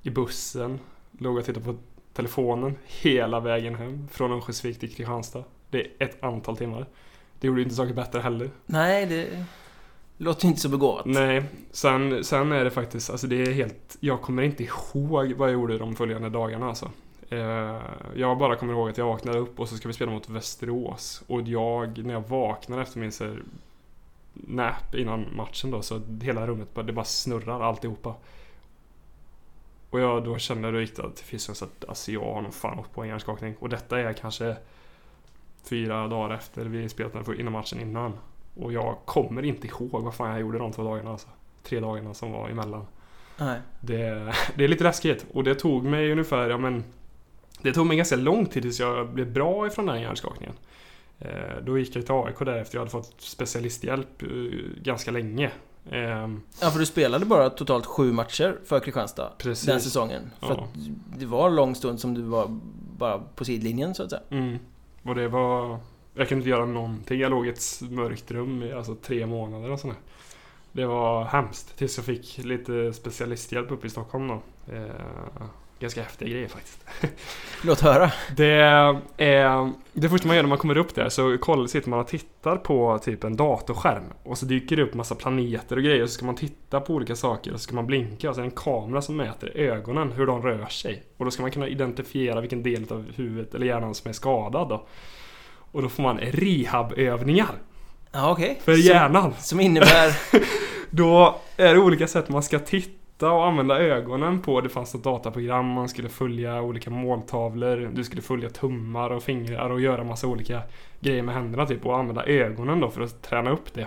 i 0.02 0.10
bussen 0.10 0.78
låg 1.18 1.32
jag 1.32 1.38
och 1.38 1.44
tittade 1.44 1.66
på 1.66 1.76
telefonen 2.12 2.76
hela 2.86 3.40
vägen 3.40 3.74
hem 3.74 4.08
från 4.12 4.32
Örnsköldsvik 4.32 4.80
till 4.80 4.88
Kristianstad. 4.88 5.44
Det 5.70 5.80
är 5.80 5.86
ett 5.98 6.22
antal 6.22 6.56
timmar. 6.56 6.86
Det 7.40 7.46
gjorde 7.46 7.60
ju 7.60 7.64
inte 7.64 7.76
saker 7.76 7.94
bättre 7.94 8.20
heller. 8.20 8.50
Nej, 8.66 9.06
det 9.06 9.44
låter 10.18 10.44
ju 10.44 10.48
inte 10.48 10.60
så 10.60 10.68
begåvat 10.68 11.06
Nej, 11.06 11.44
sen, 11.70 12.24
sen 12.24 12.52
är 12.52 12.64
det 12.64 12.70
faktiskt, 12.70 13.10
alltså 13.10 13.26
det 13.26 13.42
är 13.42 13.52
helt, 13.52 13.96
jag 14.00 14.22
kommer 14.22 14.42
inte 14.42 14.64
ihåg 14.64 15.32
vad 15.32 15.48
jag 15.48 15.52
gjorde 15.52 15.78
de 15.78 15.96
följande 15.96 16.28
dagarna 16.28 16.68
alltså. 16.68 16.90
Eh, 17.28 17.80
jag 18.14 18.38
bara 18.38 18.56
kommer 18.56 18.72
ihåg 18.72 18.88
att 18.88 18.98
jag 18.98 19.06
vaknade 19.06 19.38
upp 19.38 19.60
och 19.60 19.68
så 19.68 19.76
ska 19.76 19.88
vi 19.88 19.94
spela 19.94 20.10
mot 20.10 20.28
Västerås. 20.28 21.22
Och 21.26 21.42
jag, 21.42 22.04
när 22.04 22.14
jag 22.14 22.28
vaknar 22.28 22.82
efter 22.82 23.00
min 23.00 23.12
så 23.12 23.24
här, 23.24 23.42
nap 24.32 24.94
innan 24.94 25.26
matchen 25.36 25.70
då, 25.70 25.82
så 25.82 26.00
hela 26.22 26.46
rummet 26.46 26.74
bara, 26.74 26.82
det 26.82 26.92
bara 26.92 27.04
snurrar 27.04 27.60
alltihopa. 27.60 28.14
Och 29.90 30.00
jag 30.00 30.24
då 30.24 30.38
kände 30.38 30.70
då 30.70 30.80
gick 30.80 30.96
det 30.96 31.12
till 31.12 31.24
fysen 31.24 31.54
att 31.62 31.88
alltså 31.88 32.12
jag 32.12 32.34
har 32.34 32.42
nog 32.42 32.54
fan 32.54 32.78
åkt 32.78 32.94
på 32.94 33.02
en 33.02 33.08
hjärnskakning. 33.08 33.56
Och 33.58 33.68
detta 33.68 34.00
är 34.00 34.12
kanske 34.12 34.56
fyra 35.62 36.08
dagar 36.08 36.34
efter 36.34 36.64
vi 36.64 36.88
spelat 36.88 37.12
den 37.12 37.40
innan 37.40 37.52
matchen 37.52 37.80
innan. 37.80 38.12
Och 38.54 38.72
jag 38.72 38.96
kommer 39.04 39.42
inte 39.44 39.66
ihåg 39.66 39.90
vad 40.02 40.14
fan 40.14 40.30
jag 40.30 40.40
gjorde 40.40 40.58
de 40.58 40.72
två 40.72 40.82
dagarna 40.82 41.10
alltså. 41.10 41.28
Tre 41.62 41.80
dagarna 41.80 42.14
som 42.14 42.32
var 42.32 42.48
emellan. 42.48 42.86
Nej. 43.38 43.60
Det, 43.80 44.32
det 44.56 44.64
är 44.64 44.68
lite 44.68 44.84
läskigt. 44.84 45.26
Och 45.32 45.44
det 45.44 45.54
tog 45.54 45.84
mig 45.84 46.12
ungefär, 46.12 46.50
ja 46.50 46.58
men... 46.58 46.84
Det 47.62 47.72
tog 47.72 47.86
mig 47.86 47.96
ganska 47.96 48.16
lång 48.16 48.46
tid 48.46 48.62
tills 48.62 48.80
jag 48.80 49.08
blev 49.08 49.32
bra 49.32 49.66
ifrån 49.66 49.86
den 49.86 49.94
här 49.94 50.02
hjärnskakningen. 50.02 50.54
Eh, 51.18 51.30
då 51.62 51.78
gick 51.78 51.96
jag 51.96 52.06
till 52.06 52.14
AIK 52.14 52.38
därefter. 52.38 52.76
Jag 52.76 52.80
hade 52.80 52.90
fått 52.90 53.14
specialisthjälp 53.18 54.22
eh, 54.22 54.28
ganska 54.82 55.10
länge. 55.10 55.50
Eh, 55.90 56.28
Ja, 56.60 56.70
för 56.70 56.78
du 56.78 56.86
spelade 56.86 57.24
bara 57.26 57.50
totalt 57.50 57.86
sju 57.86 58.12
matcher 58.12 58.58
för 58.64 58.80
Kristianstad 58.80 59.32
Precis. 59.38 59.66
den 59.66 59.80
säsongen. 59.80 60.30
För 60.40 60.48
Ja. 60.48 60.54
att 60.54 61.18
det 61.18 61.26
var 61.26 61.48
en 61.48 61.56
lång 61.56 61.74
stund 61.74 62.00
som 62.00 62.14
du 62.14 62.22
var 62.22 62.46
bara 62.98 63.18
på 63.18 63.44
sidlinjen 63.44 63.94
så 63.94 64.02
att 64.02 64.10
säga. 64.10 64.22
mm. 64.30 64.58
Och 65.02 65.14
det 65.14 65.28
var... 65.28 65.78
Jag 66.18 66.28
kunde 66.28 66.40
inte 66.40 66.50
göra 66.50 66.66
någonting. 66.66 67.20
Jag 67.20 67.30
låg 67.30 67.46
i 67.46 67.50
ett 67.50 67.80
mörkt 67.90 68.30
rum 68.30 68.62
i 68.62 68.72
alltså 68.72 68.94
tre 68.94 69.26
månader 69.26 69.70
och 69.70 69.80
sådär. 69.80 69.96
Det 70.72 70.86
var 70.86 71.24
hemskt. 71.24 71.78
Tills 71.78 71.96
jag 71.96 72.06
fick 72.06 72.38
lite 72.38 72.92
specialisthjälp 72.92 73.70
uppe 73.70 73.86
i 73.86 73.90
Stockholm 73.90 74.28
då. 74.28 74.42
Eh, 74.74 74.84
ganska 75.78 76.02
häftiga 76.02 76.28
grejer 76.28 76.48
faktiskt. 76.48 76.84
Låt 77.64 77.80
höra. 77.80 78.12
Det 78.36 78.46
är... 79.16 79.72
Det 79.92 80.08
första 80.08 80.26
man 80.26 80.36
gör 80.36 80.42
när 80.42 80.48
man 80.48 80.58
kommer 80.58 80.76
upp 80.78 80.94
där 80.94 81.08
så 81.08 81.38
kollar, 81.38 81.66
sitter 81.66 81.90
man 81.90 82.00
och 82.00 82.08
tittar 82.08 82.56
på 82.56 82.98
typ 82.98 83.24
en 83.24 83.36
datorskärm. 83.36 84.04
Och 84.22 84.38
så 84.38 84.46
dyker 84.46 84.76
det 84.76 84.82
upp 84.82 84.94
massa 84.94 85.14
planeter 85.14 85.76
och 85.76 85.82
grejer. 85.82 86.02
Och 86.02 86.10
så 86.10 86.14
ska 86.14 86.26
man 86.26 86.36
titta 86.36 86.80
på 86.80 86.94
olika 86.94 87.16
saker 87.16 87.52
och 87.52 87.60
så 87.60 87.64
ska 87.64 87.74
man 87.74 87.86
blinka. 87.86 88.28
Och 88.28 88.34
så 88.34 88.40
är 88.40 88.44
det 88.44 88.50
en 88.50 88.56
kamera 88.56 89.02
som 89.02 89.16
mäter 89.16 89.56
ögonen, 89.56 90.12
hur 90.12 90.26
de 90.26 90.42
rör 90.42 90.66
sig. 90.66 91.02
Och 91.16 91.24
då 91.24 91.30
ska 91.30 91.42
man 91.42 91.50
kunna 91.50 91.68
identifiera 91.68 92.40
vilken 92.40 92.62
del 92.62 92.92
av 92.92 93.06
huvudet 93.14 93.54
eller 93.54 93.66
hjärnan 93.66 93.94
som 93.94 94.08
är 94.08 94.12
skadad 94.12 94.68
då. 94.68 94.86
Och 95.72 95.82
då 95.82 95.88
får 95.88 96.02
man 96.02 96.18
rehabövningar 96.18 97.54
Ja, 98.12 98.30
okej. 98.30 98.60
för 98.64 98.72
Som- 98.74 98.82
hjärnan. 98.82 99.34
Som 99.38 99.60
innebär... 99.60 100.16
Då 100.90 101.40
är 101.56 101.74
det 101.74 101.80
olika 101.80 102.06
sätt 102.06 102.28
man 102.28 102.42
ska 102.42 102.58
titta 102.58 103.30
och 103.32 103.46
använda 103.46 103.78
ögonen 103.78 104.40
på. 104.42 104.60
Det 104.60 104.68
fanns 104.68 104.94
ett 104.94 105.02
dataprogram, 105.02 105.66
man 105.66 105.88
skulle 105.88 106.08
följa 106.08 106.62
olika 106.62 106.90
måltavlor, 106.90 107.90
du 107.94 108.04
skulle 108.04 108.22
följa 108.22 108.50
tummar 108.50 109.10
och 109.10 109.22
fingrar 109.22 109.70
och 109.70 109.80
göra 109.80 110.04
massa 110.04 110.26
olika 110.26 110.62
grejer 111.00 111.22
med 111.22 111.34
händerna 111.34 111.66
typ 111.66 111.86
och 111.86 111.96
använda 111.98 112.24
ögonen 112.26 112.80
då 112.80 112.90
för 112.90 113.00
att 113.02 113.22
träna 113.22 113.50
upp 113.50 113.74
det. 113.74 113.86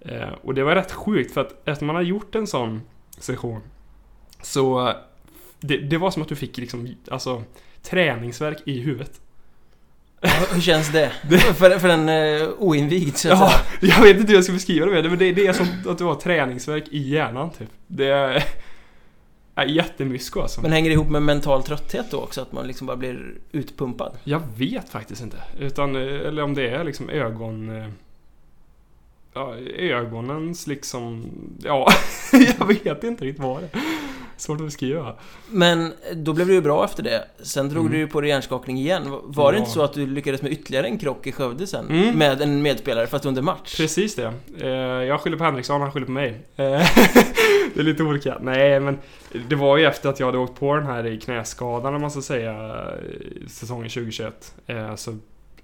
Eh, 0.00 0.28
och 0.42 0.54
det 0.54 0.62
var 0.64 0.74
rätt 0.74 0.92
sjukt 0.92 1.34
för 1.34 1.40
att 1.40 1.68
efter 1.68 1.84
man 1.86 1.96
har 1.96 2.02
gjort 2.02 2.34
en 2.34 2.46
sån 2.46 2.80
session 3.18 3.60
så 4.42 4.92
det, 5.60 5.76
det 5.76 5.98
var 5.98 6.10
som 6.10 6.22
att 6.22 6.28
du 6.28 6.36
fick 6.36 6.56
liksom, 6.58 6.88
alltså 7.10 7.42
träningsverk 7.82 8.58
i 8.64 8.80
huvudet. 8.80 9.20
Hur 10.52 10.60
känns 10.60 10.92
det? 10.92 11.12
För, 11.54 11.78
för 11.78 11.88
en 11.88 12.08
uh, 12.08 12.48
oinvigd 12.58 13.16
så 13.16 13.32
att 13.32 13.38
Ja, 13.38 13.48
säga. 13.80 13.94
jag 13.96 14.02
vet 14.02 14.16
inte 14.16 14.28
hur 14.28 14.34
jag 14.34 14.44
ska 14.44 14.52
beskriva 14.52 14.86
det 14.86 14.92
med 14.92 15.04
det, 15.04 15.10
men 15.10 15.18
det, 15.18 15.32
det 15.32 15.46
är 15.46 15.52
som 15.52 15.66
att 15.88 15.98
du 15.98 16.04
har 16.04 16.14
träningsverk 16.14 16.84
i 16.90 16.98
hjärnan 17.08 17.50
typ. 17.50 17.68
Det 17.86 18.06
är, 18.06 18.44
är 19.54 19.66
jättemysko 19.66 20.40
alltså. 20.40 20.60
Men 20.62 20.72
hänger 20.72 20.90
det 20.90 20.94
ihop 20.94 21.08
med 21.08 21.22
mental 21.22 21.62
trötthet 21.62 22.10
då 22.10 22.20
också? 22.20 22.40
Att 22.42 22.52
man 22.52 22.66
liksom 22.66 22.86
bara 22.86 22.96
blir 22.96 23.34
utpumpad? 23.52 24.12
Jag 24.24 24.42
vet 24.56 24.88
faktiskt 24.88 25.22
inte. 25.22 25.36
Utan, 25.58 25.96
eh, 25.96 26.02
eller 26.28 26.42
om 26.42 26.54
det 26.54 26.68
är 26.68 26.84
liksom 26.84 27.10
ögon... 27.10 27.76
eh, 27.82 27.88
Ja, 29.36 29.54
ögonens 29.78 30.66
liksom... 30.66 31.24
Ja, 31.64 31.88
jag 32.58 32.66
vet 32.66 33.04
inte 33.04 33.24
riktigt 33.24 33.42
vad 33.44 33.60
det 33.62 33.68
är. 33.72 33.82
Svårt 34.36 34.60
att 34.60 34.66
beskriva. 34.66 35.14
Men 35.50 35.92
då 36.14 36.32
blev 36.32 36.46
du 36.46 36.52
ju 36.54 36.60
bra 36.60 36.84
efter 36.84 37.02
det. 37.02 37.24
Sen 37.42 37.68
drog 37.68 37.80
Mm. 37.80 37.92
du 37.92 37.98
ju 37.98 38.06
på 38.08 38.20
dig 38.20 38.30
hjärnskakning 38.30 38.78
igen. 38.78 39.02
Var 39.24 39.52
det 39.52 39.56
Ja. 39.58 39.60
inte 39.60 39.70
så 39.70 39.82
att 39.82 39.92
du 39.92 40.06
lyckades 40.06 40.42
med 40.42 40.52
ytterligare 40.52 40.86
en 40.86 40.98
krock 40.98 41.26
i 41.26 41.32
Skövde 41.32 41.66
sen? 41.66 41.86
Mm. 41.90 42.18
Med 42.18 42.42
en 42.42 42.62
medspelare, 42.62 43.06
fast 43.06 43.24
under 43.26 43.42
match? 43.42 43.76
Precis 43.76 44.14
det. 44.14 44.32
Eh, 44.60 44.68
Jag 45.04 45.20
skyller 45.20 45.36
på 45.36 45.44
Henriksson, 45.44 45.80
han 45.80 45.92
skyller 45.92 46.06
på 46.06 46.12
mig. 46.12 46.30
Eh, 46.56 46.64
Det 47.74 47.80
är 47.80 47.84
lite 47.84 48.02
olika. 48.02 48.38
Nej, 48.40 48.80
men 48.80 48.98
det 49.48 49.54
var 49.56 49.76
ju 49.76 49.84
efter 49.86 50.08
att 50.08 50.20
jag 50.20 50.26
hade 50.26 50.38
åkt 50.38 50.60
på 50.60 50.74
den 50.74 50.86
här 50.86 51.06
i 51.06 51.20
knäskadan, 51.20 51.94
om 51.94 52.00
man 52.00 52.10
ska 52.10 52.20
säga, 52.22 52.84
i 53.44 53.48
säsongen 53.48 53.88
2021. 53.90 54.54
Eh, 54.66 54.94
Så 54.94 55.18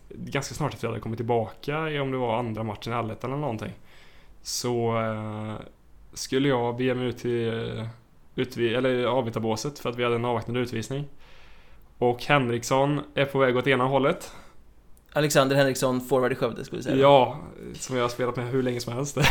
ganska 0.09 0.55
snart 0.55 0.75
efter 0.75 0.87
jag 0.87 0.91
hade 0.93 1.00
kommit 1.03 1.19
tillbaka, 1.19 1.79
om 2.03 2.11
det 2.11 2.17
var 2.19 2.39
andra 2.39 2.62
matchen 2.62 2.93
i 2.93 2.97
Allettan 2.97 3.31
eller 3.31 3.41
någonting. 3.41 3.73
Så 4.43 4.99
eh, 5.00 5.55
skulle 6.15 6.49
jag 6.49 6.77
bege 6.77 6.95
mig 6.95 7.07
ut 7.07 7.19
till 7.19 7.49
eh, 7.79 7.87
utvi- 8.35 8.77
eller 8.77 9.05
avbytarbåset 9.05 9.79
för 9.79 9.91
att 9.91 9.97
vi 9.97 10.05
hade 10.05 10.17
en 10.17 10.25
avvaktande 10.25 10.61
utvisning. 10.61 11.09
Och 11.99 12.23
Henriksson 12.23 13.01
är 13.15 13.25
på 13.25 13.39
väg 13.39 13.57
åt 13.57 13.67
ena 13.67 13.85
hållet. 13.85 14.33
Alexander 15.13 15.57
Henriksson, 15.57 16.01
forward 16.01 16.33
i 16.33 16.35
Skövde, 16.35 16.65
skulle 16.65 16.79
du 16.79 16.83
säga? 16.83 16.97
Ja, 16.97 17.39
som 17.75 17.97
jag 17.97 18.05
har 18.05 18.09
spelat 18.09 18.37
med 18.37 18.51
hur 18.51 18.63
länge 18.63 18.81
som 18.81 18.93
helst. 18.93 19.19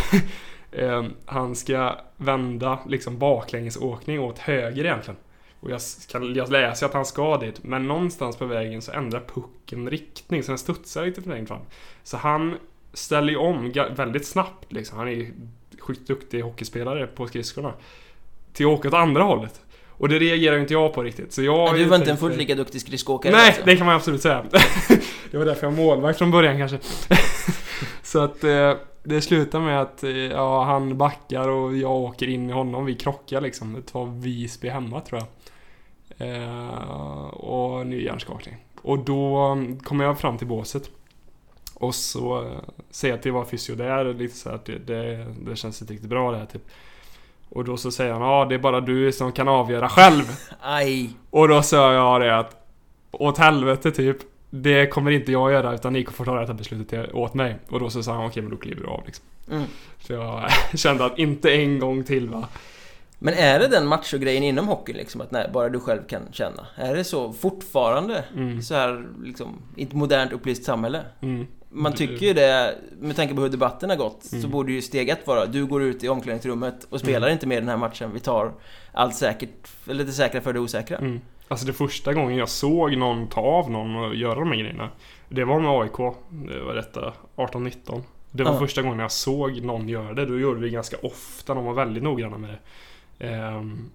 Ehm, 0.71 1.13
han 1.25 1.55
ska 1.55 1.95
vända 2.17 2.79
liksom 2.87 3.19
baklängesåkning 3.19 4.19
åt 4.19 4.39
höger 4.39 4.85
egentligen. 4.85 5.19
Och 5.59 5.71
jag, 5.71 5.81
kan, 6.11 6.35
jag 6.35 6.51
läser 6.51 6.85
att 6.85 6.93
han 6.93 7.05
ska 7.05 7.37
dit, 7.37 7.63
men 7.63 7.87
någonstans 7.87 8.37
på 8.37 8.45
vägen 8.45 8.81
så 8.81 8.91
ändrar 8.91 9.23
pucken 9.33 9.89
riktning, 9.89 10.43
så 10.43 10.51
den 10.51 10.57
studsar 10.57 11.05
lite 11.05 11.21
för 11.21 11.29
längre 11.29 11.45
fram. 11.45 11.61
Så 12.03 12.17
han 12.17 12.57
ställer 12.93 13.29
ju 13.29 13.37
om 13.37 13.71
väldigt 13.95 14.27
snabbt 14.27 14.71
liksom. 14.71 14.97
Han 14.97 15.07
är 15.07 15.11
ju 15.11 15.33
sjukt 15.79 16.07
duktig 16.07 16.41
hockeyspelare 16.41 17.07
på 17.07 17.27
skridskorna. 17.27 17.73
Till 18.59 18.65
att 18.65 18.79
åka 18.79 18.87
åt 18.87 18.93
andra 18.93 19.23
hållet. 19.23 19.61
Och 19.87 20.09
det 20.09 20.19
reagerar 20.19 20.55
ju 20.55 20.61
inte 20.61 20.73
jag 20.73 20.93
på 20.93 21.03
riktigt. 21.03 21.33
Så 21.33 21.41
jag 21.41 21.75
du 21.75 21.85
var 21.85 21.97
inte 21.97 22.11
en 22.11 22.17
fullt 22.17 22.37
lika 22.37 22.55
duktig 22.55 22.81
skridskoåkare 22.81 23.31
Nej, 23.31 23.47
alltså. 23.47 23.61
det 23.65 23.77
kan 23.77 23.85
man 23.85 23.95
absolut 23.95 24.21
säga. 24.21 24.45
det 25.31 25.37
var 25.37 25.45
därför 25.45 25.67
jag 25.67 25.71
var 25.71 25.83
målvakt 25.83 26.17
från 26.17 26.31
början 26.31 26.57
kanske. 26.57 26.79
så 28.03 28.19
att 28.19 28.43
eh, 28.43 28.73
det 29.03 29.21
slutar 29.21 29.59
med 29.59 29.81
att 29.81 30.03
eh, 30.03 30.11
ja, 30.11 30.63
han 30.63 30.97
backar 30.97 31.49
och 31.49 31.77
jag 31.77 31.91
åker 31.91 32.27
in 32.27 32.49
i 32.49 32.53
honom. 32.53 32.85
Vi 32.85 32.95
krockar 32.95 33.41
liksom. 33.41 33.73
Det 33.73 33.81
tar 33.81 34.05
Visby 34.05 34.69
hemma 34.69 35.01
tror 35.01 35.21
jag. 36.17 36.27
Eh, 36.27 37.27
och 37.27 37.87
ny 37.87 38.03
hjärnskakning. 38.03 38.55
Och 38.81 38.99
då 38.99 39.57
kommer 39.83 40.05
jag 40.05 40.19
fram 40.19 40.37
till 40.37 40.47
båset. 40.47 40.89
Och 41.73 41.95
så 41.95 42.45
eh, 42.45 42.51
säger 42.91 43.11
jag 43.11 43.17
att 43.17 43.23
det 43.23 43.31
var 43.31 43.45
fysio 43.45 43.75
där. 43.75 44.13
Lite 44.13 44.35
så 44.35 44.49
här 44.49 44.55
att 44.55 44.65
det, 44.65 44.77
det, 44.77 45.25
det 45.45 45.55
känns 45.55 45.81
inte 45.81 45.93
riktigt 45.93 46.09
bra 46.09 46.31
det 46.31 46.37
här 46.37 46.45
typ. 46.45 46.67
Och 47.49 47.63
då 47.63 47.77
så 47.77 47.91
säger 47.91 48.13
han 48.13 48.21
ja 48.21 48.45
det 48.49 48.55
är 48.55 48.59
bara 48.59 48.81
du 48.81 49.11
som 49.11 49.31
kan 49.31 49.47
avgöra 49.47 49.89
själv. 49.89 50.23
Aj! 50.61 51.09
Och 51.29 51.47
då 51.47 51.61
sa 51.61 51.93
jag 51.93 52.21
det 52.21 52.37
att 52.37 52.67
åt 53.11 53.37
helvete 53.37 53.91
typ. 53.91 54.17
Det 54.49 54.87
kommer 54.87 55.11
inte 55.11 55.31
jag 55.31 55.51
göra 55.51 55.73
utan 55.73 55.93
ni 55.93 56.05
får 56.05 56.25
ta 56.25 56.39
det 56.39 56.47
här 56.47 56.53
beslutet 56.53 57.13
åt 57.13 57.33
mig. 57.33 57.55
Och 57.69 57.79
då 57.79 57.89
så 57.89 58.03
sa 58.03 58.13
han 58.13 58.25
okej 58.25 58.41
men 58.41 58.51
då 58.51 58.57
kliver 58.57 58.81
du 58.81 58.87
av 58.87 59.03
liksom. 59.05 59.25
Mm. 59.51 59.63
Så 59.99 60.13
jag 60.13 60.49
kände 60.75 61.05
att 61.05 61.19
inte 61.19 61.51
en 61.51 61.79
gång 61.79 62.03
till 62.03 62.29
va. 62.29 62.47
Men 63.19 63.33
är 63.33 63.59
det 63.59 63.67
den 63.67 63.87
machogrejen 63.87 64.43
inom 64.43 64.67
hockeyn 64.67 64.97
liksom? 64.97 65.21
Att 65.21 65.31
nej, 65.31 65.49
bara 65.53 65.69
du 65.69 65.79
själv 65.79 66.01
kan 66.07 66.21
känna? 66.31 66.67
Är 66.75 66.95
det 66.95 67.03
så 67.03 67.33
fortfarande? 67.33 68.23
Mm. 68.35 68.61
Så 68.61 68.75
här 68.75 69.05
liksom, 69.23 69.61
i 69.75 69.83
ett 69.83 69.93
modernt 69.93 70.33
upplyst 70.33 70.63
samhälle? 70.63 71.01
Mm. 71.21 71.47
Man 71.71 71.93
tycker 71.93 72.25
ju 72.25 72.33
det, 72.33 72.75
med 72.99 73.15
tanke 73.15 73.35
på 73.35 73.41
hur 73.41 73.49
debatten 73.49 73.89
har 73.89 73.97
gått, 73.97 74.23
så 74.23 74.35
Mm. 74.35 74.51
borde 74.51 74.71
ju 74.71 74.81
steg 74.81 75.09
ett 75.09 75.27
vara 75.27 75.45
du 75.45 75.65
går 75.65 75.83
ut 75.83 76.03
i 76.03 76.09
omklädningsrummet 76.09 76.87
och 76.89 76.99
spelar 76.99 77.27
Mm. 77.27 77.33
inte 77.33 77.47
med 77.47 77.61
den 77.63 77.69
här 77.69 77.77
matchen. 77.77 78.13
Vi 78.13 78.19
tar 78.19 78.53
allt 78.91 79.15
säkert, 79.15 79.67
eller 79.89 80.03
det 80.03 80.11
säkra 80.11 80.41
för 80.41 80.53
det 80.53 80.59
osäkra. 80.59 80.97
Mm. 80.97 81.21
Alltså 81.47 81.65
det 81.65 81.73
första 81.73 82.13
gången 82.13 82.37
jag 82.37 82.49
såg 82.49 82.97
någon 82.97 83.27
ta 83.27 83.41
av 83.41 83.71
någon 83.71 83.95
och 83.95 84.15
göra 84.15 84.39
de 84.39 84.47
här 84.47 84.55
grejerna. 84.59 84.89
Det 85.29 85.43
var 85.45 85.59
med 85.59 85.71
AIK. 85.71 86.15
Det 86.29 86.59
var 86.61 86.73
detta 86.75 87.13
18-19. 87.35 88.03
Det 88.31 88.43
var 88.43 88.51
Ja. 88.53 88.59
första 88.59 88.81
gången 88.81 88.99
jag 88.99 89.11
såg 89.11 89.61
någon 89.61 89.89
göra 89.89 90.13
det. 90.13 90.25
Då 90.25 90.39
gjorde 90.39 90.59
vi 90.59 90.67
det 90.67 90.73
ganska 90.73 90.97
ofta. 91.03 91.53
De 91.53 91.65
var 91.65 91.73
väldigt 91.73 92.03
noggranna 92.03 92.37
med 92.37 92.49
det. 92.49 92.59
Ehm, 93.27 93.89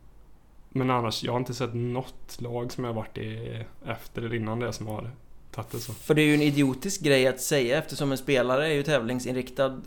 men 0.69 0.91
annars, 0.91 1.25
jag 1.25 1.33
har 1.33 1.39
inte 1.39 1.55
sett 1.55 1.75
något 1.75 2.37
lag 2.41 2.73
som 2.73 2.85
jag 2.85 2.93
varit 2.93 3.19
i 3.19 3.59
efter 3.87 4.23
eller 4.23 4.35
innan 4.35 4.61
det 4.61 4.73
som 4.73 4.87
har 4.87 5.11
tagit 5.55 5.71
det 5.71 5.79
så. 5.79 5.93
För 5.93 6.15
det 6.15 6.23
är 6.23 6.27
ju 6.27 6.35
en 6.35 6.43
idiotisk 6.43 7.01
grej 7.03 7.27
att 7.27 7.41
säga 7.41 7.79
eftersom 7.79 8.13
en 8.13 8.19
spelare 8.19 8.67
är 8.69 8.73
ju 8.73 8.83
tävlingsinriktad 8.83 9.81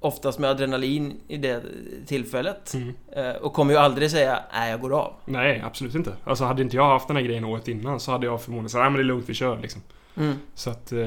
Oftast 0.00 0.38
med 0.38 0.50
adrenalin 0.50 1.20
i 1.28 1.36
det 1.36 1.62
tillfället 2.06 2.74
Mm. 2.74 2.94
Eh, 3.12 3.30
Och 3.36 3.52
kommer 3.52 3.72
ju 3.72 3.78
aldrig 3.78 4.10
säga 4.10 4.38
nej 4.52 4.70
jag 4.70 4.80
går 4.80 4.92
av 5.00 5.12
Nej, 5.24 5.62
absolut 5.66 5.94
inte. 5.94 6.12
Alltså 6.24 6.44
hade 6.44 6.62
inte 6.62 6.76
jag 6.76 6.84
haft 6.88 7.06
den 7.08 7.16
här 7.16 7.24
grejen 7.24 7.44
året 7.44 7.68
innan 7.68 8.00
så 8.00 8.10
hade 8.12 8.26
jag 8.26 8.42
förmodligen 8.42 8.68
sagt 8.70 8.80
nej 8.80 8.90
men 8.90 8.94
det 8.96 9.02
är 9.02 9.04
lugnt, 9.04 9.24
vi 9.28 9.34
kör 9.34 9.58
liksom. 9.58 9.82
mm. 10.16 10.34
Så 10.54 10.70
att... 10.70 10.92
Eh, 10.92 10.98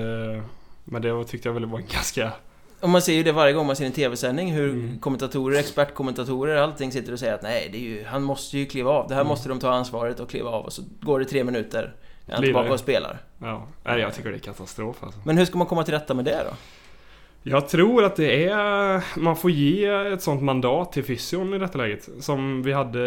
men 0.86 1.01
det 1.01 1.24
tyckte 1.25 1.48
jag 1.50 1.53
väl 1.53 1.65
var 1.65 1.80
en 1.80 1.86
ganska... 1.94 2.32
Och 2.80 2.89
man 2.89 3.01
ser 3.01 3.13
ju 3.13 3.24
det 3.24 3.32
varje 3.32 3.53
gång 3.53 3.68
man 3.68 3.75
ser 3.75 3.86
en 3.86 3.91
TV-sändning 3.91 4.51
hur 4.53 4.70
Mm. 4.70 5.00
kommentatorer, 5.00 5.60
expertkommentatorer, 5.60 6.56
allting 6.56 6.91
sitter 6.91 7.13
och 7.13 7.20
säger 7.20 7.34
att 7.34 7.44
nej, 7.44 7.70
det 7.72 7.77
är 7.77 7.82
ju, 7.82 8.03
han 8.06 8.24
måste 8.24 8.58
ju 8.58 8.65
kliva 8.65 8.91
av. 8.91 9.08
Det 9.08 9.13
här 9.13 9.22
Mm. 9.22 9.30
måste 9.30 9.50
de 9.50 9.60
ta 9.60 9.72
ansvaret 9.72 10.20
och 10.20 10.30
kliva 10.30 10.50
av 10.50 10.65
och 10.65 10.74
så 10.74 10.82
går 11.01 11.20
det 11.20 11.25
tre 11.25 11.44
minuter. 11.44 11.94
Är 12.27 12.31
han 12.31 12.41
Blir 12.41 12.47
tillbaka 12.47 12.67
det. 12.67 12.73
och 12.73 12.79
spelar. 12.79 13.17
Ja, 13.39 13.67
nej, 13.83 13.99
jag 13.99 14.13
tycker 14.13 14.29
det 14.29 14.37
är 14.37 14.39
katastrof 14.39 15.03
alltså. 15.03 15.19
Men 15.23 15.37
hur 15.37 15.45
ska 15.45 15.57
man 15.57 15.67
komma 15.67 15.83
till 15.83 15.93
rätta 15.93 16.13
med 16.13 16.25
det 16.25 16.43
då? 16.49 16.55
Jag 17.43 17.69
tror 17.69 18.03
att 18.03 18.15
det 18.15 18.45
är... 18.45 19.19
Man 19.19 19.35
får 19.35 19.51
ge 19.51 19.85
ett 19.85 20.21
sånt 20.21 20.41
mandat 20.43 20.91
till 20.91 21.03
fysion 21.03 21.53
i 21.53 21.59
detta 21.59 21.77
läget. 21.77 22.09
Som 22.19 22.63
vi 22.63 22.73
hade... 22.73 22.99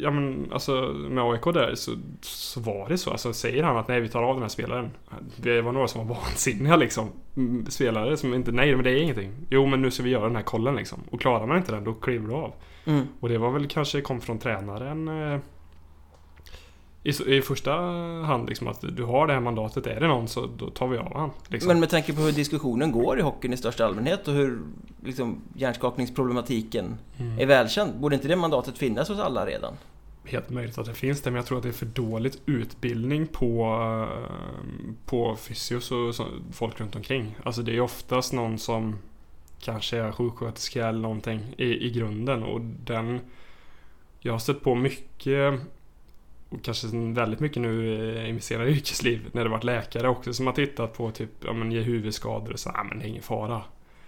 Ja 0.00 0.10
men 0.10 0.52
alltså 0.52 0.72
med 1.10 1.24
AIK 1.24 1.44
där 1.44 1.74
så, 1.74 1.92
så 2.20 2.60
var 2.60 2.88
det 2.88 2.98
så. 2.98 3.10
Alltså 3.10 3.32
säger 3.32 3.62
han 3.62 3.76
att 3.76 3.88
nej 3.88 4.00
vi 4.00 4.08
tar 4.08 4.22
av 4.22 4.34
den 4.34 4.42
här 4.42 4.48
spelaren. 4.48 4.90
Det 5.36 5.60
var 5.60 5.72
några 5.72 5.88
som 5.88 6.08
var 6.08 6.14
vansinniga 6.14 6.76
liksom. 6.76 7.08
Mm, 7.36 7.66
Spelare 7.66 8.16
som 8.16 8.34
inte... 8.34 8.52
Nej 8.52 8.74
men 8.74 8.84
det 8.84 8.90
är 8.90 9.02
ingenting. 9.02 9.32
Jo 9.50 9.66
men 9.66 9.82
nu 9.82 9.90
ska 9.90 10.02
vi 10.02 10.10
göra 10.10 10.26
den 10.26 10.36
här 10.36 10.42
kollen 10.42 10.76
liksom. 10.76 10.98
Och 11.10 11.20
klarar 11.20 11.46
man 11.46 11.56
inte 11.56 11.72
den 11.72 11.84
då 11.84 11.94
kliver 11.94 12.28
du 12.28 12.34
av. 12.34 12.52
Mm. 12.84 13.06
Och 13.20 13.28
det 13.28 13.38
var 13.38 13.50
väl 13.50 13.68
kanske 13.68 14.00
kom 14.00 14.20
från 14.20 14.38
tränaren 14.38 15.08
eh, 15.32 15.38
i, 17.02 17.36
i 17.36 17.42
första 17.42 17.72
hand 18.24 18.48
liksom 18.48 18.68
att 18.68 18.84
du 18.96 19.04
har 19.04 19.26
det 19.26 19.32
här 19.32 19.40
mandatet. 19.40 19.86
Är 19.86 20.00
det 20.00 20.08
någon 20.08 20.28
så 20.28 20.46
då 20.56 20.70
tar 20.70 20.88
vi 20.88 20.98
av 20.98 21.16
han. 21.16 21.30
Liksom. 21.48 21.68
Men 21.68 21.80
med 21.80 21.90
tanke 21.90 22.12
på 22.12 22.20
hur 22.20 22.32
diskussionen 22.32 22.92
går 22.92 23.18
i 23.18 23.22
hockeyn 23.22 23.52
i 23.52 23.56
största 23.56 23.86
allmänhet 23.86 24.28
och 24.28 24.34
hur 24.34 24.58
liksom, 25.04 25.40
hjärnskakningsproblematiken 25.54 26.98
Mm. 27.18 27.38
är 27.38 27.46
välkänd. 27.46 28.00
Borde 28.00 28.14
inte 28.14 28.28
det 28.28 28.36
mandatet 28.36 28.78
finnas 28.78 29.08
hos 29.08 29.18
alla 29.18 29.46
redan? 29.46 29.74
Helt 30.24 30.50
möjligt 30.50 30.78
att 30.78 30.86
det 30.86 30.94
finns 30.94 31.22
det, 31.22 31.30
men 31.30 31.36
jag 31.36 31.46
tror 31.46 31.58
att 31.58 31.62
det 31.62 31.68
är 31.68 31.72
för 31.72 31.86
dåligt 31.86 32.40
utbildning 32.46 33.26
på, 33.26 33.64
eh, 34.08 34.92
på 35.06 35.36
fysios 35.36 35.92
och 35.92 36.14
så, 36.14 36.26
folk 36.52 36.80
runt 36.80 36.96
omkring. 36.96 37.36
Alltså 37.42 37.62
det 37.62 37.76
är 37.76 37.80
oftast 37.80 38.32
någon 38.32 38.58
som 38.58 38.96
kanske 39.60 39.98
är 39.98 40.12
sjuksköterska 40.12 40.88
eller 40.88 41.00
någonting 41.00 41.54
i, 41.56 41.86
i 41.86 41.90
grunden 41.90 42.42
och 42.42 42.60
den... 42.60 43.20
Jag 44.20 44.32
har 44.32 44.38
stött 44.38 44.62
på 44.62 44.74
mycket 44.74 45.60
och 46.50 46.62
kanske 46.62 46.86
väldigt 46.92 47.40
mycket 47.40 47.62
nu 47.62 47.94
eh, 48.16 48.28
i 48.28 48.32
mitt 48.32 48.44
senare 48.44 48.70
yrkesliv 48.70 49.30
när 49.32 49.44
det 49.44 49.50
varit 49.50 49.64
läkare 49.64 50.08
också 50.08 50.32
som 50.32 50.46
har 50.46 50.54
tittat 50.54 50.96
på 50.96 51.10
typ, 51.10 51.30
ja 51.44 51.52
men 51.52 51.72
ge 51.72 51.80
huvudskador 51.80 52.52
och 52.52 52.60
så, 52.60 52.70
ja 52.74 52.84
men 52.84 52.98
det 52.98 53.04
är 53.04 53.08
ingen 53.08 53.22
fara. 53.22 53.62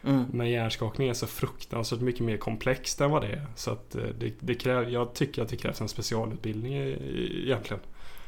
Mm. 0.04 0.24
Men 0.32 0.50
hjärnskakning 0.50 1.08
är 1.08 1.14
så 1.14 1.26
fruktansvärt 1.26 2.00
mycket 2.00 2.24
mer 2.24 2.36
komplext 2.36 3.00
än 3.00 3.10
vad 3.10 3.22
det 3.22 3.28
är. 3.28 3.46
Så 3.54 3.70
att 3.70 3.94
eh, 3.94 4.02
det, 4.18 4.32
det 4.40 4.54
kräv, 4.54 4.90
jag 4.90 5.14
tycker 5.14 5.42
att 5.42 5.48
det 5.48 5.56
krävs 5.56 5.80
en 5.80 5.88
specialutbildning 5.88 6.74
egentligen. 6.74 7.82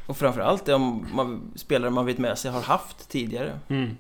Och 0.07 0.17
framförallt 0.17 0.69
om 0.69 1.07
man, 1.15 1.53
spelare 1.57 1.91
man 1.91 2.07
vet 2.07 2.19
med 2.19 2.39
sig 2.39 2.51
har 2.51 2.61
haft 2.61 3.09
tidigare. 3.09 3.59
Mm. 3.69 3.97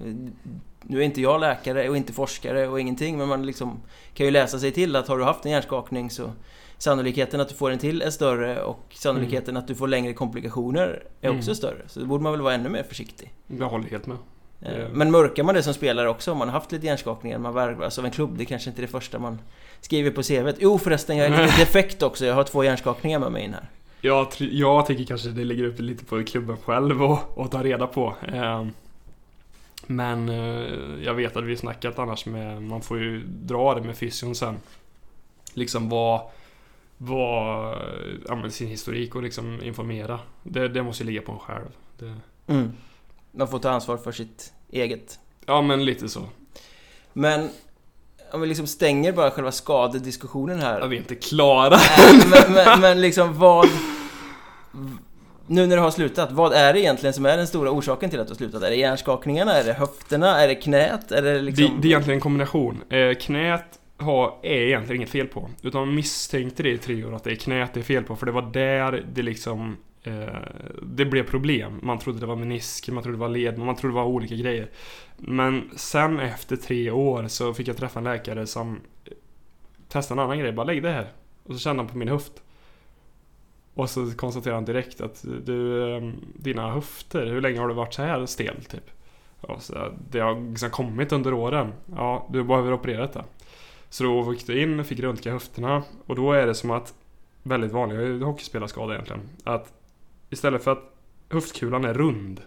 Nu 0.83 1.01
är 1.01 1.03
inte 1.03 1.21
jag 1.21 1.41
läkare 1.41 1.89
och 1.89 1.97
inte 1.97 2.13
forskare 2.13 2.69
och 2.69 2.81
ingenting 2.81 3.19
men 3.19 3.29
man 3.29 3.47
liksom 3.47 3.81
kan 4.15 4.27
ju 4.27 4.33
läsa 4.33 4.59
sig 4.59 4.73
till 4.73 4.97
att 4.97 5.09
har 5.09 5.19
du 5.19 5.25
haft 5.25 5.45
en 5.45 5.53
hjärnskakning 5.53 6.11
så 6.11 6.33
sannolikheten 6.79 7.41
att 7.41 7.49
du 7.49 7.55
får 7.55 7.71
en 7.71 7.79
till 7.79 8.03
är 8.03 8.11
större 8.11 8.63
och 8.63 8.81
sannolikheten 8.95 9.57
att 9.57 9.69
du 9.69 9.75
får 9.75 9.89
längre 9.89 10.13
komplikationer 10.13 11.03
är 11.21 11.29
också 11.29 11.51
Mm. 11.51 11.55
större. 11.55 11.83
Så 11.87 12.01
då 12.01 12.07
borde 12.07 12.23
man 12.23 12.33
väl 12.33 12.41
vara 12.43 12.55
ännu 12.55 12.69
mer 12.69 12.83
försiktig. 12.83 13.33
Jag 13.47 13.69
håller 13.69 13.89
helt 13.91 14.07
med. 14.07 14.17
Eh, 14.63 14.79
Ja. 14.79 14.89
Men 14.93 15.11
mörkar 15.11 15.43
man 15.45 15.55
det 15.55 15.63
som 15.63 15.75
spelare 15.75 16.09
också 16.09 16.33
om 16.33 16.39
man 16.39 16.49
har 16.49 16.53
haft 16.59 16.73
lite 16.73 16.87
hjärnskakningar, 16.87 17.39
man 17.39 17.55
värvas 17.55 17.99
av 17.99 18.05
en 18.05 18.11
klubb, 18.11 18.39
det 18.39 18.45
kanske 18.45 18.71
inte 18.71 18.81
är 18.81 18.87
det 18.87 18.89
första 18.93 19.19
man 19.19 19.39
skriver 19.81 20.11
på 20.11 20.23
CVt. 20.23 20.57
Jo 20.59 20.79
förresten, 20.79 21.17
jag 21.17 21.27
är 21.27 21.31
lite 21.43 21.59
defekt 21.59 22.03
också, 22.03 22.27
jag 22.27 22.35
har 22.35 22.45
två 22.45 22.65
hjärnskakningar 22.65 23.19
med 23.19 23.33
mig 23.33 23.45
in 23.45 23.55
här. 23.55 23.69
Jag, 24.01 24.27
jag 24.39 24.87
tycker 24.87 25.05
kanske 25.05 25.29
det 25.29 25.45
ligger 25.45 25.65
upp 25.65 25.81
lite 25.81 26.05
på 26.05 26.25
klubben 26.25 26.57
själv 26.65 27.03
och, 27.03 27.39
och 27.39 27.51
ta 27.51 27.63
reda 27.63 27.87
på. 27.87 28.15
Eh, 28.33 28.67
Men 29.87 30.29
eh, 30.29 31.05
jag 31.05 31.15
vet 31.15 31.37
att 31.37 31.45
vi 31.45 31.57
snackat 31.57 31.99
annars 31.99 32.27
med, 32.27 32.63
man 32.63 32.81
får 32.83 32.99
ju 32.99 33.23
dra 33.27 33.75
det 33.75 33.81
med 33.81 33.97
fysion 33.97 34.35
sen. 34.35 34.57
Liksom 35.55 35.89
vad, 35.89 36.21
vad, 36.99 37.79
ja 38.29 38.51
sin 38.51 38.69
historik 38.69 39.15
och 39.15 39.23
liksom 39.23 39.63
informera. 39.63 40.21
Det, 40.43 40.69
det 40.69 40.83
måste 40.83 41.03
ju 41.03 41.11
ligga 41.11 41.23
på 41.23 41.33
en 41.33 41.39
själv. 41.39 41.69
Det, 41.99 42.15
Mm. 42.47 42.73
Man 43.33 43.49
får 43.49 43.59
ta 43.59 43.71
ansvar 43.71 43.97
för 43.97 44.13
sitt 44.13 44.53
eget. 44.71 45.19
ja 45.47 45.63
men 45.63 45.85
lite 45.85 46.09
så. 46.09 46.21
Men 47.13 47.51
om 48.33 48.41
vi 48.41 48.47
liksom 48.47 48.67
stänger 48.67 49.13
bara 49.13 49.31
själva 49.31 49.53
skadediskussionen 49.53 50.61
här. 50.61 50.81
Ja, 50.81 50.87
vi 50.87 50.97
är 50.97 51.01
inte 51.01 51.15
klara. 51.15 51.77
Nej, 51.99 52.21
men, 52.31 52.53
men, 52.53 52.81
men 52.81 53.01
liksom 53.01 53.39
vad... 53.39 53.69
Nu 55.47 55.67
när 55.67 55.77
du 55.77 55.83
har 55.83 55.91
slutat, 55.91 56.33
vad 56.33 56.53
är 56.53 56.73
det 56.73 56.81
egentligen 56.81 57.15
som 57.15 57.27
är 57.27 57.37
den 57.37 57.47
stora 57.47 57.71
orsaken 57.71 58.11
till 58.11 58.21
att 58.21 58.27
du 58.27 58.31
har 58.31 58.37
slutat? 58.37 58.63
Är 58.63 58.71
det 58.71 58.77
hjärnskakningarna? 58.77 59.53
Är 59.55 59.65
det 59.65 59.73
höfterna? 59.73 60.41
Är 60.41 60.49
det 60.49 60.55
knät? 60.55 61.13
Är 61.13 61.23
det 61.23 61.41
liksom... 61.41 61.65
Det, 61.65 61.71
det 61.83 61.89
är 61.89 61.91
egentligen 61.91 62.17
en 62.17 62.21
kombination. 62.21 62.83
Eh, 62.89 63.15
knät 63.15 63.81
ha, 64.05 64.41
är 64.43 64.63
egentligen 64.63 64.97
inget 64.97 65.11
fel 65.11 65.27
på. 65.27 65.51
Utan 65.63 65.87
man 65.87 65.95
misstänkte 65.95 66.63
det 66.63 66.71
i 66.71 66.79
tre 66.79 67.05
år 67.05 67.15
att 67.15 67.25
det 67.25 67.31
är 67.31 67.37
knät 67.37 67.75
det 67.75 67.81
är 67.81 67.85
fel 67.85 68.05
på. 68.05 68.17
För 68.17 68.27
det 68.27 68.33
var 68.33 68.43
där 68.43 69.05
det 69.13 69.23
liksom 69.23 69.77
eh, 70.03 70.27
Det 70.83 71.05
blev 71.05 71.23
problem. 71.31 71.81
Man 71.83 71.99
trodde 71.99 72.21
det 72.21 72.27
var 72.27 72.37
menisker, 72.37 72.93
man 72.93 73.03
trodde 73.03 73.19
det 73.19 73.21
var 73.21 73.29
led, 73.29 73.59
man 73.59 73.77
trodde 73.77 73.95
det 73.95 74.01
var 74.01 74.09
olika 74.09 74.35
grejer. 74.35 74.71
Men 75.17 75.71
sen 75.77 76.21
efter 76.21 76.57
tre 76.57 76.91
år 76.91 77.29
så 77.29 77.55
fick 77.55 77.69
jag 77.69 77.77
träffa 77.77 77.99
en 77.99 78.05
läkare 78.05 78.47
som 78.47 78.81
testade 79.89 80.21
en 80.21 80.25
annan 80.25 80.39
grej. 80.39 80.53
Bara 80.53 80.67
lägg 80.67 80.83
det 80.83 80.91
här. 80.91 81.07
Och 81.45 81.55
så 81.55 81.59
kände 81.59 81.83
han 81.83 81.91
på 81.91 81.99
min 81.99 82.09
höft. 82.09 82.43
Och 83.75 83.91
så 83.91 84.13
konstaterade 84.17 84.57
han 84.57 84.65
direkt 84.65 85.01
att 85.01 85.25
du, 85.45 85.89
ehm, 85.97 86.13
dina 86.35 86.71
höfter, 86.71 87.27
hur 87.27 87.41
länge 87.41 87.61
har 87.61 87.69
du 87.69 87.75
varit 87.75 87.95
så 87.95 88.03
här 88.03 88.27
stel 88.27 88.65
typ? 88.65 88.91
Och 89.41 89.63
så 89.63 89.93
det 90.11 90.21
har 90.21 90.51
liksom 90.51 90.71
kommit 90.71 91.13
under 91.13 91.35
åren. 91.35 91.73
Ja, 91.97 92.29
du 92.31 92.45
behöver 92.45 92.73
operera 92.73 93.01
detta. 93.01 93.25
Så 93.95 94.05
då 94.05 94.33
gick 94.33 94.47
du 94.47 94.63
in, 94.63 94.85
fick 94.85 95.01
röntga 95.01 95.33
höfterna 95.33 95.83
och 96.07 96.17
då 96.17 96.33
är 96.33 96.47
det 96.47 96.55
som 96.55 96.71
att 96.71 96.95
väldigt 97.43 97.73
vanliga 97.73 98.27
hockeyspelarskador 98.27 98.93
egentligen. 98.93 99.23
Att 99.45 99.73
istället 100.31 100.65
för 100.65 100.73
att 100.73 100.95
höftkulan 101.31 101.85
är 101.85 101.95
rund 101.95 102.41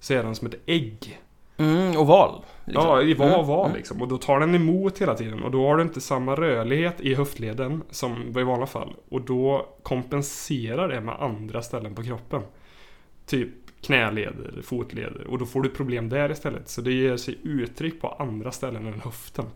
så 0.00 0.14
är 0.14 0.22
den 0.22 0.34
som 0.34 0.46
ett 0.48 0.54
ägg. 0.66 1.20
Mm, 1.56 1.96
oval. 1.96 2.44
liksom. 2.64 2.84
Ja, 2.84 3.02
i 3.02 3.14
var 3.14 3.26
Mm, 3.26 3.46
var 3.46 3.64
mm. 3.64 3.76
liksom. 3.76 4.02
Och 4.02 4.08
då 4.08 4.18
tar 4.18 4.40
den 4.40 4.54
emot 4.54 4.98
hela 4.98 5.14
tiden. 5.14 5.42
Och 5.42 5.50
då 5.50 5.68
har 5.68 5.76
du 5.76 5.82
inte 5.82 6.00
samma 6.00 6.34
rörlighet 6.34 7.00
i 7.00 7.14
höftleden 7.14 7.82
som 7.90 8.38
i 8.38 8.42
vanliga 8.42 8.66
fall. 8.66 8.94
Och 9.08 9.20
då 9.20 9.66
kompenserar 9.82 10.88
det 10.88 11.00
med 11.00 11.22
andra 11.22 11.62
ställen 11.62 11.94
på 11.94 12.02
kroppen. 12.02 12.42
Typ 13.26 13.50
knäleder, 13.80 14.62
fotleder. 14.62 15.26
Och 15.26 15.38
då 15.38 15.46
får 15.46 15.62
du 15.62 15.68
problem 15.68 16.08
där 16.08 16.30
istället. 16.30 16.68
Så 16.68 16.80
det 16.80 16.92
ger 16.92 17.16
sig 17.16 17.38
uttryck 17.42 18.00
på 18.00 18.08
andra 18.08 18.52
ställen 18.52 18.86
än 18.86 19.00
höften. 19.00 19.46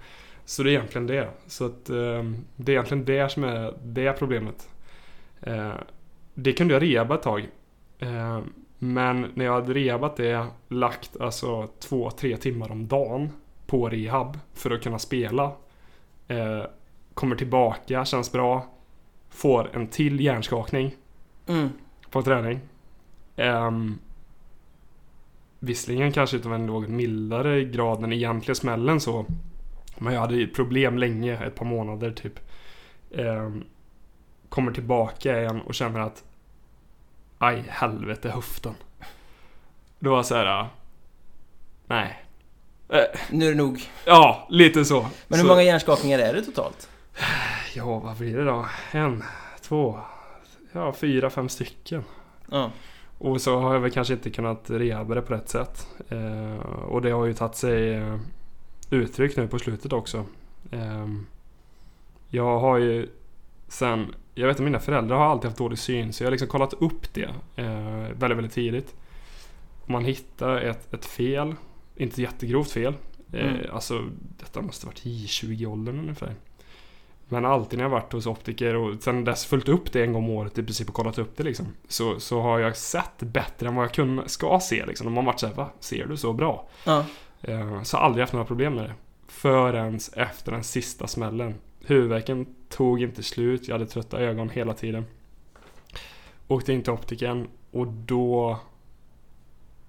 Så 0.49 0.63
det 0.63 0.71
är 0.71 0.73
egentligen 0.73 1.07
det. 1.07 1.29
Så 1.47 1.67
att 1.67 1.91
eh, 1.91 2.25
det 2.57 2.73
är 2.73 2.75
egentligen 2.75 3.05
det 3.05 3.33
som 3.33 3.45
är 3.45 3.75
det 3.83 4.13
problemet. 4.13 4.69
Eh, 5.41 5.73
det 6.35 6.53
kunde 6.53 6.75
jag 6.75 6.83
rehaba 6.83 7.15
ett 7.15 7.23
tag. 7.23 7.49
Eh, 7.99 8.41
men 8.79 9.27
när 9.35 9.45
jag 9.45 9.53
hade 9.53 9.75
rehabat 9.75 10.17
det, 10.17 10.47
lagt 10.69 11.21
alltså 11.21 11.69
två, 11.79 12.11
tre 12.11 12.37
timmar 12.37 12.71
om 12.73 12.87
dagen 12.89 13.31
på 13.67 13.89
rehab 13.89 14.39
för 14.55 14.71
att 14.71 14.83
kunna 14.83 14.99
spela. 14.99 15.53
Eh, 16.29 16.63
kommer 17.15 17.37
tillbaka, 17.37 18.05
känns 18.05 18.33
bra. 18.33 18.67
Får 19.31 19.71
en 19.77 19.87
till 19.87 20.21
hjärnskakning 20.21 20.95
Mm. 21.47 21.69
på 22.11 22.23
träning. 22.23 22.61
Um, 23.37 23.99
visserligen 25.59 26.13
kanske 26.13 26.37
utav 26.37 26.55
en 26.55 26.67
något 26.67 26.89
mildare 26.89 27.65
grad 27.65 28.05
än 28.05 28.13
egentligen 28.13 28.57
smällen 28.57 29.01
så. 29.01 29.27
Men 29.99 30.15
jag 30.15 30.21
hade 30.21 30.35
ju 30.35 30.49
problem 30.49 30.99
länge, 30.99 31.45
ett 31.47 31.55
par 31.55 31.65
månader 31.67 32.11
typ. 32.13 32.41
Ehm, 33.15 33.65
kommer 34.49 34.73
tillbaka 34.73 35.41
igen 35.41 35.61
och 35.61 35.75
känner 35.75 36.01
att 36.01 36.25
Aj, 37.39 37.65
helvete 37.69 38.31
höften. 38.31 38.75
Då 39.99 40.11
var 40.11 40.17
jag 40.19 40.27
såhär... 40.27 40.67
Nej. 41.87 42.25
Eh, 42.89 43.05
Nu 43.31 43.47
är 43.47 43.51
det 43.51 43.57
nog. 43.57 43.81
ja, 44.07 44.47
lite 44.51 44.85
så. 44.85 45.01
Men 45.29 45.39
hur 45.39 45.47
så, 45.47 45.53
många 45.53 45.63
hjärnskakningar 45.63 46.19
är 46.19 46.33
det 46.35 46.43
totalt? 46.43 46.91
Ja, 47.75 47.99
vad 47.99 48.17
blir 48.17 48.37
det 48.37 48.45
då? 48.45 48.67
En, 48.91 49.25
två, 49.61 49.99
ja 50.73 50.93
fyra, 50.93 51.31
fem 51.31 51.49
stycken. 51.49 52.05
Ja. 52.51 52.71
Och 53.19 53.41
så 53.41 53.61
har 53.61 53.73
jag 53.75 53.81
väl 53.81 53.91
kanske 53.91 54.15
inte 54.15 54.31
kunnat 54.31 54.71
rehaba 54.71 55.15
det 55.15 55.23
på 55.23 55.35
rätt 55.35 55.49
sätt. 55.49 55.87
Eh, 56.09 56.55
och 56.67 57.03
det 57.03 57.11
har 57.11 57.27
ju 57.27 57.35
tagit 57.35 57.55
sig... 57.57 58.03
Uttryck 58.91 59.37
nu 59.37 59.49
på 59.49 59.59
slutet 59.59 59.93
också. 59.93 60.25
Ehm, 60.71 61.27
jag 62.29 62.59
har 62.59 62.79
ju 62.79 63.09
sen, 63.69 64.15
jag 64.35 64.47
vet 64.47 64.57
att 64.57 64.65
mina 64.65 64.81
föräldrar 64.81 65.17
har 65.17 65.25
alltid 65.25 65.45
haft 65.45 65.59
dålig 65.59 65.79
syn 65.79 66.13
så 66.13 66.23
jag 66.23 66.27
har 66.27 66.31
liksom 66.31 66.49
kollat 66.49 66.73
upp 66.75 67.15
det 67.15 67.31
eh, 67.57 68.09
väldigt, 68.19 68.39
väldigt 68.39 68.53
tidigt. 68.53 68.95
Man 69.87 70.05
hittar 70.05 70.57
ett, 70.57 70.95
ett 70.95 71.05
fel, 71.05 71.55
inte 71.97 72.23
jättegrovt 72.23 72.71
fel. 72.71 72.95
Eh, 73.33 73.47
Mm. 73.47 73.57
Alltså 73.73 74.05
detta 74.39 74.61
måste 74.63 74.87
varit 74.87 75.07
i 75.07 75.27
20-åldern 75.27 75.99
ungefär. 75.99 76.35
Men 77.29 77.45
alltid 77.45 77.79
när 77.79 77.85
jag 77.85 77.91
varit 77.91 78.13
hos 78.13 78.27
optiker 78.27 78.75
och 78.77 79.03
sen 79.03 79.25
dess 79.25 79.47
följt 79.47 79.69
upp 79.69 79.93
det 79.93 80.03
en 80.03 80.13
gång 80.13 80.25
om 80.25 80.31
året 80.31 80.59
i 80.59 80.63
princip 80.63 80.89
och 80.89 80.95
kollat 80.95 81.19
upp 81.19 81.37
det 81.37 81.43
liksom. 81.45 81.67
Så, 81.89 82.21
så 82.21 82.41
har 82.41 82.59
jag 82.59 82.77
sett 82.77 83.19
bättre 83.19 83.69
än 83.69 83.75
vad 83.75 83.85
jag 83.85 83.93
kun, 83.93 84.23
ska 84.27 84.61
se 84.61 84.87
liksom. 84.87 85.05
De 85.05 85.17
har 85.17 85.25
varit 85.25 85.41
såhär, 85.41 85.55
va? 85.55 85.71
Ser 85.81 86.07
du 86.07 86.17
så 86.17 86.33
bra? 86.33 86.69
Ja. 86.85 87.05
Eh, 87.43 87.83
så 87.83 87.97
jag 87.97 88.01
har 88.01 88.07
aldrig 88.07 88.23
haft 88.23 88.33
några 88.33 88.47
problem 88.47 88.75
med 88.75 88.85
det. 88.85 88.95
Förrän 89.29 89.99
efter 90.17 90.53
den 90.53 90.65
sista 90.65 91.07
smällen. 91.07 91.55
Huvudvärken 91.87 92.47
tog 92.69 93.03
inte 93.03 93.23
slut, 93.23 93.69
jag 93.69 93.75
hade 93.75 93.87
trötta 93.87 94.21
ögon 94.21 94.51
hela 94.51 94.75
tiden. 94.75 95.05
Åkte 96.49 96.73
in 96.73 96.83
till 96.83 96.93
optiken 96.93 97.49
och 97.71 97.87
då 97.87 98.61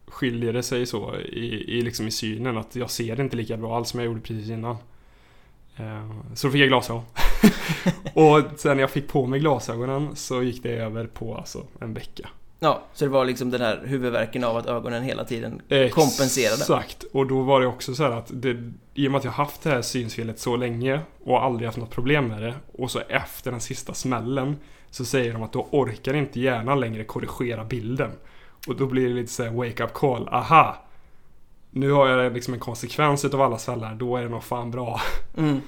skiljer 0.06 0.54
det 0.54 0.64
sig 0.64 0.86
så 0.86 1.16
i, 1.16 1.78
i, 1.78 1.82
liksom 1.82 2.08
i 2.08 2.12
synen 2.12 2.58
att 2.58 2.76
jag 2.76 2.90
ser 2.90 3.22
inte 3.22 3.36
lika 3.36 3.58
bra 3.58 3.78
alls 3.78 3.90
som 3.90 4.00
jag 4.00 4.08
gjorde 4.08 4.22
precis 4.22 4.50
innan. 4.50 4.78
Eh, 5.76 6.10
så 6.34 6.48
då 6.48 6.52
fick 6.52 6.62
jag 6.62 6.70
glasögon. 6.70 7.04
och 8.14 8.60
sen 8.60 8.78
när 8.78 8.84
jag 8.84 8.92
fick 8.92 9.08
på 9.08 9.26
mig 9.26 9.40
glasögonen 9.40 10.16
så 10.16 10.44
gick 10.44 10.64
det 10.64 10.72
över 10.72 11.08
på 11.08 11.36
alltså 11.36 11.66
en 11.80 11.94
vecka 11.94 12.30
ja, 12.60 12.82
så 12.94 13.06
det 13.06 13.12
var 13.12 13.26
liksom 13.26 13.52
den 13.52 13.62
här 13.62 13.82
huvudvärken 13.86 14.44
av 14.44 14.58
att 14.58 14.66
ögonen 14.66 15.04
hela 15.04 15.26
tiden 15.26 15.62
kompenserade. 15.92 16.56
Exakt. 16.56 17.04
Och 17.04 17.28
då 17.28 17.42
var 17.42 17.62
det 17.62 17.68
också 17.68 17.96
så 17.96 18.04
här 18.04 18.12
att 18.12 18.28
det, 18.30 18.72
i 18.94 19.08
och 19.08 19.12
med 19.12 19.20
att 19.20 19.26
jag 19.26 19.32
haft 19.32 19.64
det 19.64 19.70
här 19.70 19.82
synsfelet 19.82 20.40
så 20.40 20.56
länge 20.56 21.00
och 21.24 21.44
aldrig 21.44 21.68
haft 21.68 21.78
något 21.78 21.92
problem 21.92 22.28
med 22.28 22.42
det 22.42 22.56
och 22.72 22.92
så 22.92 23.00
efter 23.00 23.52
den 23.52 23.60
sista 23.60 23.94
smällen 23.94 24.58
så 24.92 25.06
säger 25.06 25.34
de 25.34 25.44
att 25.44 25.54
då 25.54 25.68
orkar 25.72 26.14
inte 26.14 26.40
hjärnan 26.40 26.80
längre 26.80 27.04
korrigera 27.04 27.64
bilden. 27.64 28.12
Och 28.68 28.76
då 28.76 28.86
blir 28.86 29.08
det 29.08 29.14
lite 29.14 29.34
så 29.34 29.44
här 29.44 29.52
wake 29.52 29.84
up 29.84 29.94
call. 29.94 30.28
Aha! 30.28 30.78
Nu 31.72 31.92
har 31.92 32.08
jag 32.08 32.34
liksom 32.34 32.54
en 32.54 32.60
konsekvens 32.60 33.26
utav 33.26 33.42
alla 33.42 33.58
smällar. 33.58 33.96
Då 33.96 34.18
är 34.18 34.24
det 34.24 34.30
nog 34.30 34.44
fan 34.44 34.72
bra. 34.72 35.02
Mm. 35.38 35.62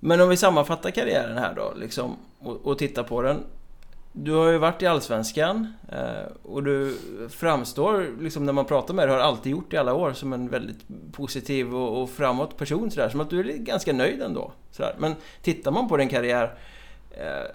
Men 0.00 0.20
om 0.20 0.28
vi 0.28 0.36
sammanfattar 0.36 0.90
karriären 0.90 1.38
här 1.38 1.54
då 1.54 1.72
liksom 1.76 2.16
och, 2.38 2.66
och 2.66 2.78
tittar 2.78 3.02
på 3.02 3.22
den. 3.22 3.44
Du 4.12 4.32
har 4.32 4.48
ju 4.48 4.58
varit 4.58 4.82
i 4.82 4.86
Allsvenskan 4.86 5.72
eh, 5.92 6.32
och 6.42 6.62
du 6.62 6.98
framstår, 7.30 8.06
liksom 8.20 8.46
när 8.46 8.52
man 8.52 8.64
pratar 8.64 8.94
med 8.94 9.08
dig, 9.08 9.16
har 9.16 9.22
alltid 9.22 9.52
gjort 9.52 9.72
i 9.72 9.76
alla 9.76 9.94
år 9.94 10.12
som 10.12 10.32
en 10.32 10.48
väldigt 10.48 10.78
positiv 11.12 11.74
och, 11.74 12.02
och 12.02 12.10
framåt 12.10 12.56
person 12.56 12.90
sådär. 12.90 13.08
Som 13.08 13.20
att 13.20 13.30
du 13.30 13.40
är 13.40 13.56
ganska 13.56 13.92
nöjd 13.92 14.22
ändå. 14.22 14.52
Sådär. 14.70 14.94
Men 14.98 15.14
tittar 15.42 15.70
man 15.70 15.88
på 15.88 15.96
din 15.96 16.08
karriär 16.08 16.54
eh, 17.10 17.50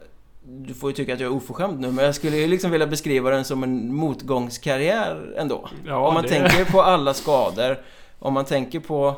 du 0.48 0.74
får 0.74 0.89
ju 0.89 0.96
tycka 0.96 1.13
att 1.13 1.20
jag 1.20 1.32
är 1.32 1.36
oförskämd 1.36 1.80
nu, 1.80 1.91
men 1.91 2.06
jag 2.06 2.15
skulle 2.15 2.38
ju 2.38 2.48
liksom 2.48 2.72
vilja 2.72 2.88
beskriva 2.88 3.30
den 3.30 3.46
som 3.46 3.63
en 3.63 3.96
motgångskarriär 3.96 5.34
ändå. 5.38 5.70
Ja, 5.86 6.08
om 6.08 6.13
man 6.13 6.24
det- 6.24 6.30
tänker 6.30 6.65
på 6.72 6.82
alla 6.82 7.13
skador, 7.13 7.80
om 8.20 8.34
man 8.34 8.46
tänker 8.46 8.80
på 8.80 9.15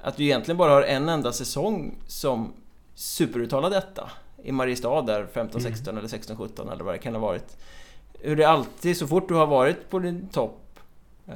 att 0.00 0.16
du 0.16 0.24
egentligen 0.24 0.58
bara 0.58 0.72
har 0.72 0.82
en 0.82 1.08
enda 1.08 1.32
säsong 1.32 1.94
som 2.06 2.52
superuttalad 2.94 3.72
detta 3.72 4.10
i 4.44 4.52
Mariestad 4.52 5.02
där 5.02 5.26
15, 5.34 5.60
Mm. 5.60 5.72
16 5.72 5.98
eller 5.98 6.08
16, 6.08 6.36
17 6.36 6.68
eller 6.68 6.84
vad 6.84 6.94
det 6.94 6.98
kan 6.98 7.14
ha 7.14 7.20
varit. 7.20 7.56
Hur 8.20 8.36
det 8.36 8.44
alltid, 8.44 8.96
så 8.96 9.06
fort 9.06 9.28
du 9.28 9.34
har 9.34 9.46
varit 9.46 9.90
på 9.90 9.98
din 9.98 10.28
topp 10.28 10.78
eh, 11.28 11.34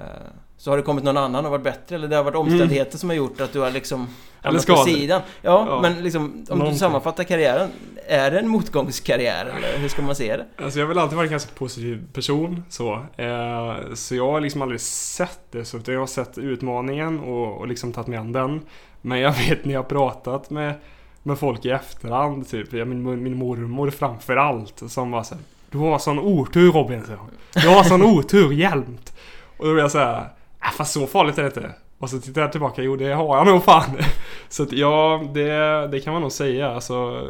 så 0.57 0.71
har 0.71 0.77
det 0.77 0.83
kommit 0.83 1.05
någon 1.05 1.17
annan 1.17 1.45
och 1.45 1.51
varit 1.51 1.65
bättre 1.65 1.97
eller 1.97 2.09
det 2.09 2.17
har 2.17 2.25
varit 2.25 2.37
omständigheter 2.37 2.99
som 2.99 3.09
har 3.09 3.17
gjort 3.17 3.41
att 3.41 3.53
du 3.53 3.61
har 3.61 3.71
liksom 3.71 4.09
hamnat 4.43 4.67
på 4.67 4.77
sidan. 4.77 5.23
Ja, 5.43 5.67
Ja. 5.69 5.81
men 5.83 6.03
liksom 6.03 6.25
om 6.25 6.45
du 6.47 6.55
Någonting. 6.55 6.79
sammanfattar 6.79 7.25
karriären, 7.25 7.71
är 8.07 8.31
det 8.31 8.39
en 8.39 8.49
motgångskarriär 8.49 9.47
eller 9.47 9.79
hur 9.79 9.89
ska 9.89 10.03
man 10.03 10.15
se 10.15 10.37
det? 10.37 10.47
Alltså 10.65 10.79
jag 10.79 10.87
har 10.87 10.89
väl 10.89 10.99
alltid 10.99 11.17
varit 11.17 11.27
en 11.29 11.31
ganska 11.31 11.55
positiv 11.55 12.07
person 12.13 12.63
så. 12.69 12.93
Eh, 13.17 13.77
så 13.95 14.15
jag 14.15 14.33
har 14.33 14.41
liksom 14.41 14.63
aldrig 14.63 14.81
sett 14.81 15.41
det 15.51 15.65
så. 15.65 15.81
Jag 15.87 15.99
har 16.01 16.07
sett 16.07 16.39
utmaningen 16.39 17.21
och, 17.21 17.59
och 17.59 17.69
liksom 17.69 17.93
tagit 17.93 18.07
mig 18.09 18.19
an 18.19 18.33
den. 18.33 18.61
Men 19.01 19.19
jag 19.21 19.33
vet 19.33 19.65
när 19.65 19.73
jag 19.75 19.81
har 19.83 19.89
pratat 19.89 20.51
med, 20.51 20.75
med 21.23 21.39
folk 21.39 21.65
i 21.65 21.71
efterhand, 21.71 22.49
typ 22.49 22.73
ja, 22.73 22.85
min, 22.85 23.23
min 23.23 23.37
mormor 23.37 23.91
framför 23.91 24.37
allt, 24.37 24.83
som 24.87 25.11
var 25.11 25.23
såhär 25.23 25.43
Du 25.71 25.79
har 25.79 25.99
sån 25.99 26.19
otur 26.19 26.73
Robin, 26.73 27.05
hon. 27.09 27.31
Du 27.55 27.69
har 27.69 27.85
sån 27.85 28.03
otur 28.03 28.53
jämt. 28.53 29.15
Och 29.57 29.67
då 29.67 29.73
blev 29.73 29.85
jag 29.85 29.91
såhär, 29.91 30.29
äh, 30.65 30.71
fast 30.77 30.93
så 30.93 31.07
farligt 31.07 31.39
är 31.39 31.43
det 31.43 31.49
inte. 31.49 31.73
Och 31.99 32.11
så 32.11 32.21
tittar 32.21 32.41
jag 32.41 32.53
tillbaka, 32.53 32.83
jo 32.83 32.97
det 32.97 33.13
har 33.13 33.37
jag 33.37 33.47
nog 33.47 33.65
fan. 33.65 33.99
Så 34.49 34.63
att 34.63 34.73
ja, 34.73 35.25
det, 35.35 35.89
det 35.89 36.01
kan 36.01 36.13
man 36.13 36.23
nog 36.23 36.33
säga. 36.33 36.71
Alltså, 36.71 37.29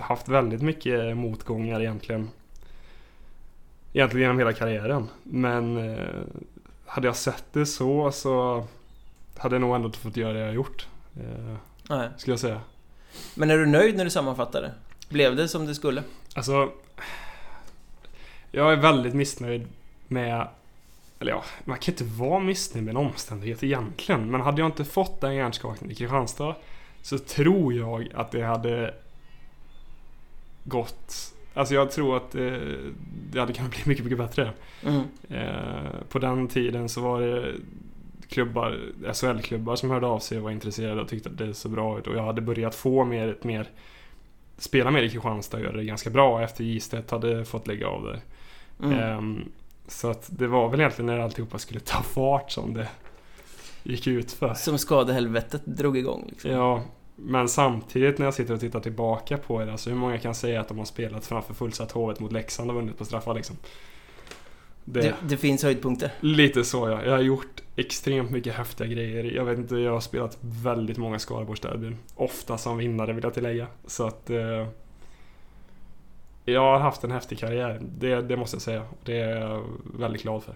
haft 0.00 0.28
väldigt 0.28 0.62
mycket 0.62 1.16
motgångar 1.16 1.80
egentligen. 1.80 2.30
Egentligen 3.92 4.22
genom 4.22 4.38
hela 4.38 4.52
karriären. 4.52 5.08
Men 5.22 5.76
eh, 5.76 6.06
hade 6.86 7.06
jag 7.06 7.16
sett 7.16 7.44
det 7.52 7.66
så 7.66 8.12
så 8.12 8.64
hade 9.36 9.54
jag 9.54 9.60
nog 9.60 9.74
ändå 9.74 9.86
inte 9.86 9.98
fått 9.98 10.16
göra 10.16 10.32
det 10.32 10.38
jag 10.38 10.54
gjort. 10.54 10.86
Eh, 11.16 11.54
Nej. 11.88 12.08
skulle 12.16 12.32
jag 12.32 12.40
säga. 12.40 12.60
Men 13.34 13.50
är 13.50 13.58
du 13.58 13.66
nöjd 13.66 13.96
när 13.96 14.04
du 14.04 14.10
sammanfattar 14.10 14.62
det? 14.62 14.72
Blev 15.08 15.36
det 15.36 15.48
som 15.48 15.66
det 15.66 15.74
skulle? 15.74 16.02
Alltså, 16.34 16.72
jag 18.52 18.72
är 18.72 18.76
väldigt 18.76 19.14
missnöjd 19.14 19.66
med 20.08 20.48
eller 21.20 21.32
ja, 21.32 21.44
man 21.64 21.78
kan 21.78 21.92
inte 21.92 22.04
vara 22.04 22.40
missnöjd 22.40 22.84
med 22.84 22.92
en 22.92 22.96
omständighet 22.96 23.62
egentligen. 23.62 24.30
Men 24.30 24.40
hade 24.40 24.60
jag 24.60 24.68
inte 24.68 24.84
fått 24.84 25.20
den 25.20 25.34
hjärnskakningen 25.34 25.92
i 25.92 25.94
Kristianstad 25.94 26.54
så 27.02 27.18
tror 27.18 27.74
jag 27.74 28.08
att 28.14 28.30
det 28.30 28.42
hade 28.42 28.94
gått... 30.64 31.34
Alltså 31.54 31.74
jag 31.74 31.90
tror 31.90 32.16
att 32.16 32.34
eh, 32.34 32.42
det 33.30 33.40
hade 33.40 33.52
kunnat 33.52 33.70
bli 33.70 33.80
mycket, 33.84 34.04
mycket 34.04 34.18
bättre. 34.18 34.52
Mm. 34.84 35.02
Eh, 35.28 35.90
på 36.08 36.18
den 36.18 36.48
tiden 36.48 36.88
så 36.88 37.00
var 37.00 37.20
det 37.20 37.54
klubbar, 38.28 38.78
SHL-klubbar 39.12 39.76
som 39.76 39.90
hörde 39.90 40.06
av 40.06 40.18
sig 40.18 40.38
och 40.38 40.44
var 40.44 40.50
intresserade 40.50 41.00
och 41.00 41.08
tyckte 41.08 41.28
att 41.28 41.38
det 41.38 41.54
såg 41.54 41.72
bra 41.72 41.98
ut. 41.98 42.06
Och 42.06 42.16
jag 42.16 42.22
hade 42.22 42.40
börjat 42.40 42.74
få 42.74 43.04
mer, 43.04 43.28
ett 43.28 43.44
mer 43.44 43.68
spela 44.58 44.90
mer 44.90 45.02
i 45.02 45.10
Kristianstad 45.10 45.56
och 45.56 45.62
göra 45.62 45.76
det 45.76 45.84
ganska 45.84 46.10
bra 46.10 46.42
efter 46.42 46.64
Gistedt 46.64 47.10
hade 47.10 47.44
fått 47.44 47.66
lägga 47.66 47.88
av 47.88 48.04
det. 48.04 48.20
Mm. 48.86 48.98
Ehm, 48.98 49.44
så 49.86 50.10
att 50.10 50.28
det 50.38 50.46
var 50.46 50.68
väl 50.68 50.80
egentligen 50.80 51.06
när 51.06 51.18
alltihopa 51.18 51.58
skulle 51.58 51.80
ta 51.80 52.02
fart 52.02 52.50
som 52.50 52.74
det 52.74 52.88
gick 53.82 54.06
ut 54.06 54.32
för. 54.32 54.54
Som 54.54 54.78
skadehelvetet 54.78 55.62
drog 55.64 55.98
igång 55.98 56.24
liksom. 56.28 56.50
Ja, 56.50 56.82
men 57.16 57.48
samtidigt 57.48 58.18
när 58.18 58.26
jag 58.26 58.34
sitter 58.34 58.54
och 58.54 58.60
tittar 58.60 58.80
tillbaka 58.80 59.38
på 59.38 59.64
det, 59.64 59.72
alltså 59.72 59.90
hur 59.90 59.96
många 59.96 60.18
kan 60.18 60.34
säga 60.34 60.60
att 60.60 60.68
de 60.68 60.78
har 60.78 60.84
spelat 60.84 61.26
framför 61.26 61.54
fullsatt 61.54 61.92
Hovet 61.92 62.20
mot 62.20 62.32
Leksand 62.32 62.70
och 62.70 62.76
vunnit 62.76 62.98
på 62.98 63.04
straffar 63.04 63.34
liksom? 63.34 63.56
Det, 64.92 65.00
Det, 65.00 65.14
det 65.28 65.36
finns 65.36 65.62
höjdpunkter. 65.62 66.10
Lite 66.20 66.64
så 66.64 66.88
ja. 66.88 67.04
Jag 67.04 67.12
har 67.12 67.20
gjort 67.20 67.62
extremt 67.76 68.30
mycket 68.30 68.54
häftiga 68.54 68.86
grejer. 68.86 69.24
Jag 69.24 69.44
vet 69.44 69.58
inte, 69.58 69.76
jag 69.76 69.92
har 69.92 70.00
spelat 70.00 70.38
väldigt 70.40 70.98
många 70.98 71.18
Skaraborgsderbyn. 71.18 71.96
Ofta 72.14 72.58
som 72.58 72.78
vinnare 72.78 73.12
vill 73.12 73.24
jag 73.24 73.34
tillägga. 73.34 73.66
Så 73.86 74.06
att... 74.06 74.30
Eh, 74.30 74.66
jag 76.44 76.60
har 76.60 76.78
haft 76.78 77.04
en 77.04 77.10
häftig 77.10 77.38
karriär. 77.38 77.80
Det, 77.98 78.22
det 78.22 78.36
måste 78.36 78.54
jag 78.54 78.62
säga. 78.62 78.84
Det 79.04 79.20
är 79.20 79.40
jag 79.40 79.64
väldigt 79.98 80.22
glad 80.22 80.42
för. 80.42 80.54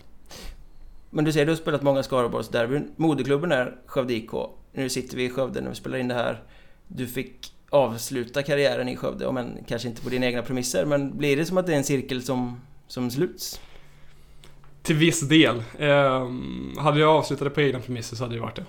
Men 1.10 1.24
du 1.24 1.32
säger 1.32 1.46
du 1.46 1.52
har 1.52 1.56
spelat 1.56 1.82
många 1.82 2.02
Skaraborgsderbyn. 2.02 2.92
Moderklubben 2.96 3.52
är 3.52 3.76
Skövde 3.86 4.14
IK. 4.14 4.30
Nu 4.72 4.88
sitter 4.88 5.16
vi 5.16 5.24
i 5.24 5.30
Skövde 5.30 5.60
när 5.60 5.68
vi 5.68 5.74
spelar 5.74 5.98
in 5.98 6.08
det 6.08 6.14
här. 6.14 6.42
Du 6.88 7.06
fick 7.06 7.54
avsluta 7.70 8.42
karriären 8.42 8.88
i 8.88 8.96
Skövde, 8.96 9.26
om 9.26 9.36
än 9.36 9.58
kanske 9.68 9.88
inte 9.88 10.02
på 10.02 10.08
dina 10.08 10.26
egna 10.26 10.42
premisser. 10.42 10.84
Men 10.84 11.18
blir 11.18 11.36
det 11.36 11.44
som 11.44 11.58
att 11.58 11.66
det 11.66 11.72
är 11.72 11.76
en 11.76 11.84
cirkel 11.84 12.22
som, 12.22 12.60
som 12.86 13.10
sluts? 13.10 13.60
Till 14.82 14.96
viss 14.96 15.20
del. 15.20 15.62
Eh, 15.78 16.30
hade 16.78 17.00
jag 17.00 17.10
avslutat 17.10 17.44
det 17.46 17.50
på 17.50 17.60
egna 17.60 17.80
premisser 17.80 18.16
så 18.16 18.24
hade 18.24 18.34
det 18.34 18.40
varit 18.40 18.56
det. 18.56 18.64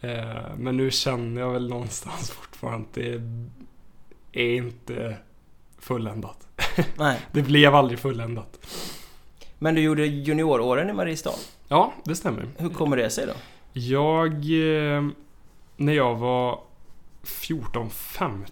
Eh, 0.00 0.56
men 0.56 0.76
nu 0.76 0.90
känner 0.90 1.40
jag 1.40 1.52
väl 1.52 1.68
någonstans 1.68 2.30
fortfarande 2.40 2.86
att 2.88 2.94
det 2.94 3.20
är 4.32 4.56
inte 4.56 5.16
fulländat. 5.78 6.48
Nej. 6.96 7.20
Det 7.32 7.42
blev 7.42 7.74
aldrig 7.74 7.98
fulländat. 7.98 8.66
Men 9.58 9.74
du 9.74 9.80
gjorde 9.80 10.06
junioråren 10.06 10.90
i 10.90 10.92
Mariestad. 10.92 11.34
Ja, 11.68 11.92
det 12.04 12.16
stämmer. 12.16 12.48
Hur 12.56 12.68
kommer 12.68 12.96
det 12.96 13.10
sig 13.10 13.26
då? 13.26 13.32
Jag... 13.72 14.32
Eh, 14.34 15.08
när 15.76 15.92
jag 15.92 16.14
var 16.14 16.60
14-15 17.24 18.44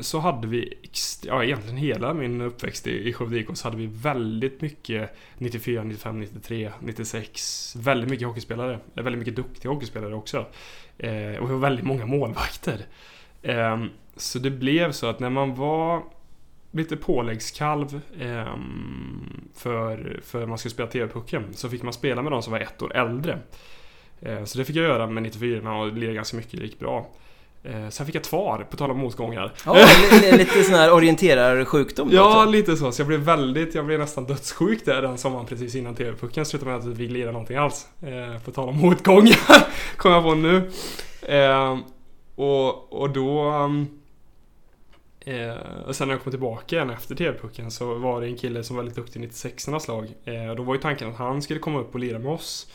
så 0.00 0.18
hade 0.18 0.48
vi, 0.48 0.74
ja 1.22 1.44
egentligen 1.44 1.76
hela 1.76 2.14
min 2.14 2.40
uppväxt 2.40 2.86
i, 2.86 3.08
i 3.08 3.12
Skövde 3.12 3.38
IK 3.38 3.48
så 3.54 3.66
hade 3.66 3.76
vi 3.76 3.86
väldigt 3.86 4.60
mycket 4.60 5.16
94, 5.38 5.84
95, 5.84 6.20
93, 6.20 6.72
96. 6.80 7.76
Väldigt 7.76 8.10
mycket 8.10 8.26
hockeyspelare. 8.26 8.78
Väldigt 8.94 9.18
mycket 9.18 9.36
duktiga 9.36 9.72
hockeyspelare 9.72 10.14
också. 10.14 10.46
Eh, 10.98 11.36
och 11.36 11.48
vi 11.48 11.52
var 11.52 11.58
väldigt 11.58 11.84
många 11.84 12.06
målvakter. 12.06 12.80
Eh, 13.42 13.84
så 14.16 14.38
det 14.38 14.50
blev 14.50 14.92
så 14.92 15.06
att 15.06 15.20
när 15.20 15.30
man 15.30 15.54
var 15.54 16.02
lite 16.70 16.96
påläggskalv 16.96 18.00
eh, 18.20 18.56
för, 19.54 20.20
för 20.24 20.46
man 20.46 20.58
skulle 20.58 20.72
spela 20.72 20.88
TV-pucken 20.88 21.54
så 21.54 21.68
fick 21.68 21.82
man 21.82 21.92
spela 21.92 22.22
med 22.22 22.32
de 22.32 22.42
som 22.42 22.52
var 22.52 22.60
ett 22.60 22.82
år 22.82 22.96
äldre. 22.96 23.38
Eh, 24.20 24.44
så 24.44 24.58
det 24.58 24.64
fick 24.64 24.76
jag 24.76 24.84
göra 24.84 25.06
med 25.06 25.22
94 25.22 25.74
och 25.74 25.92
lirade 25.92 26.14
ganska 26.14 26.36
mycket, 26.36 26.60
det 26.60 26.66
gick 26.66 26.78
bra. 26.78 27.06
Eh, 27.64 27.88
sen 27.88 28.06
fick 28.06 28.14
jag 28.14 28.24
tvar, 28.24 28.66
på 28.70 28.76
tal 28.76 28.90
om 28.90 28.98
motgångar. 28.98 29.52
Ja, 29.66 29.74
li- 30.22 30.32
lite 30.38 30.62
sån 30.64 30.74
här 30.74 30.92
orienterarsjukdom 30.92 32.08
Ja, 32.12 32.38
också. 32.42 32.50
lite 32.50 32.76
så. 32.76 32.92
Så 32.92 33.00
jag 33.00 33.06
blev 33.06 33.20
väldigt, 33.20 33.74
jag 33.74 33.86
blev 33.86 33.98
nästan 33.98 34.24
dödssjuk 34.26 34.84
där 34.84 35.02
den 35.02 35.18
sommaren 35.18 35.46
precis 35.46 35.74
innan 35.74 35.94
TV-pucken 35.94 36.44
slutade 36.46 36.70
med 36.70 36.80
att 36.80 36.86
vi 36.86 36.94
fick 36.96 37.10
lira 37.10 37.32
någonting 37.32 37.56
alls. 37.56 37.86
Eh, 38.02 38.42
på 38.44 38.50
tal 38.50 38.68
om 38.68 38.76
motgångar, 38.78 39.66
kom 39.96 40.12
jag 40.12 40.22
på 40.22 40.34
nu. 40.34 40.70
Eh, 41.22 41.78
och, 42.34 42.92
och 43.02 43.10
då... 43.10 43.50
um, 43.52 43.98
Eh, 45.24 45.54
och 45.86 45.96
sen 45.96 46.08
när 46.08 46.14
jag 46.14 46.22
kom 46.22 46.30
tillbaka 46.32 46.76
igen 46.76 46.90
efter 46.90 47.14
TV-pucken 47.14 47.70
så 47.70 47.94
var 47.94 48.20
det 48.20 48.26
en 48.26 48.36
kille 48.36 48.64
som 48.64 48.76
var 48.76 48.82
väldigt 48.82 48.96
duktig 48.96 49.20
i 49.20 49.22
96 49.22 49.68
ernas 49.68 49.88
lag. 49.88 50.08
Eh, 50.24 50.50
och 50.50 50.56
då 50.56 50.62
var 50.62 50.74
ju 50.74 50.80
tanken 50.80 51.08
att 51.08 51.16
han 51.16 51.42
skulle 51.42 51.60
komma 51.60 51.80
upp 51.80 51.94
och 51.94 52.00
lira 52.00 52.18
med 52.18 52.32
oss. 52.32 52.66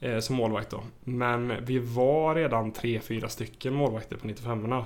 Eh, 0.00 0.18
som 0.18 0.36
målvakt 0.36 0.70
då. 0.70 0.84
Men 1.04 1.64
vi 1.64 1.78
var 1.78 2.34
redan 2.34 2.72
3-4 2.72 3.28
stycken 3.28 3.74
målvakter 3.74 4.16
på 4.16 4.28
95orna. 4.28 4.84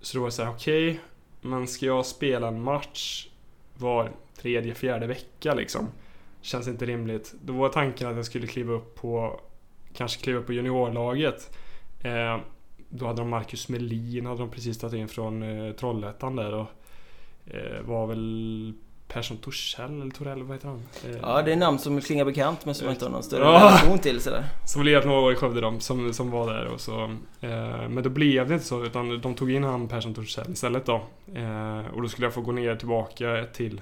Så 0.00 0.16
då 0.16 0.20
var 0.20 0.28
det 0.28 0.32
såhär, 0.32 0.50
okej. 0.50 1.00
men 1.40 1.66
ska 1.66 1.86
jag 1.86 2.06
spela 2.06 2.48
en 2.48 2.62
match 2.62 3.28
var 3.74 4.12
tredje, 4.36 4.74
fjärde 4.74 5.06
vecka 5.06 5.54
liksom. 5.54 5.88
Känns 6.40 6.68
inte 6.68 6.86
rimligt. 6.86 7.34
Då 7.44 7.52
var 7.52 7.68
tanken 7.68 8.08
att 8.08 8.16
jag 8.16 8.26
skulle 8.26 8.46
kliva 8.46 8.72
upp 8.72 8.94
på 8.94 9.40
Kanske 9.94 10.22
kliva 10.22 10.38
upp 10.38 10.46
på 10.46 10.52
juniorlaget. 10.52 11.56
Eh, 12.02 12.38
då 12.88 13.06
hade 13.06 13.20
de 13.20 13.28
Marcus 13.28 13.68
Melin 13.68 14.26
hade 14.26 14.38
de 14.38 14.50
precis 14.50 14.78
tagit 14.78 14.94
in 14.94 15.08
från 15.08 15.42
eh, 15.42 15.72
Trollhättan 15.72 16.36
där 16.36 16.54
och 16.54 16.66
eh, 17.46 17.82
var 17.82 18.06
väl 18.06 18.74
Persson 19.08 19.36
Torssell 19.36 20.00
eller 20.02 20.10
Torell, 20.10 20.42
vad 20.42 20.56
heter 20.56 20.68
han? 20.68 20.82
Eh, 21.04 21.16
Ja, 21.22 21.42
det 21.42 21.52
är 21.52 21.56
namn 21.56 21.78
som 21.78 22.00
klingar 22.00 22.24
bekant 22.24 22.64
men 22.64 22.74
som 22.74 22.86
jag 22.86 22.94
inte 22.94 23.04
har 23.04 23.12
någon 23.12 23.22
större 23.22 23.44
Ja. 23.44 23.50
relation 23.54 23.98
till 23.98 24.20
sådär. 24.20 24.44
Som 24.66 24.82
lirat 24.82 25.04
några 25.06 25.20
år 25.20 25.32
i 25.32 25.36
Skövde 25.36 25.60
de, 25.60 25.80
som, 25.80 26.12
som 26.12 26.30
var 26.30 26.52
där 26.54 26.66
och 26.66 26.80
så. 26.80 27.02
Eh, 27.40 27.88
men 27.88 28.02
då 28.02 28.10
blev 28.10 28.48
det 28.48 28.54
inte 28.54 28.66
så 28.66 28.84
utan 28.84 29.20
de 29.20 29.34
tog 29.34 29.50
in 29.52 29.64
han 29.64 29.88
Persson 29.88 30.14
Torssell 30.14 30.52
istället 30.52 30.86
då. 30.86 30.94
Eh, 31.34 31.94
och 31.94 32.02
då 32.02 32.08
skulle 32.08 32.26
jag 32.26 32.34
få 32.34 32.40
gå 32.40 32.52
ner 32.52 32.76
tillbaka 32.76 33.46
till 33.52 33.80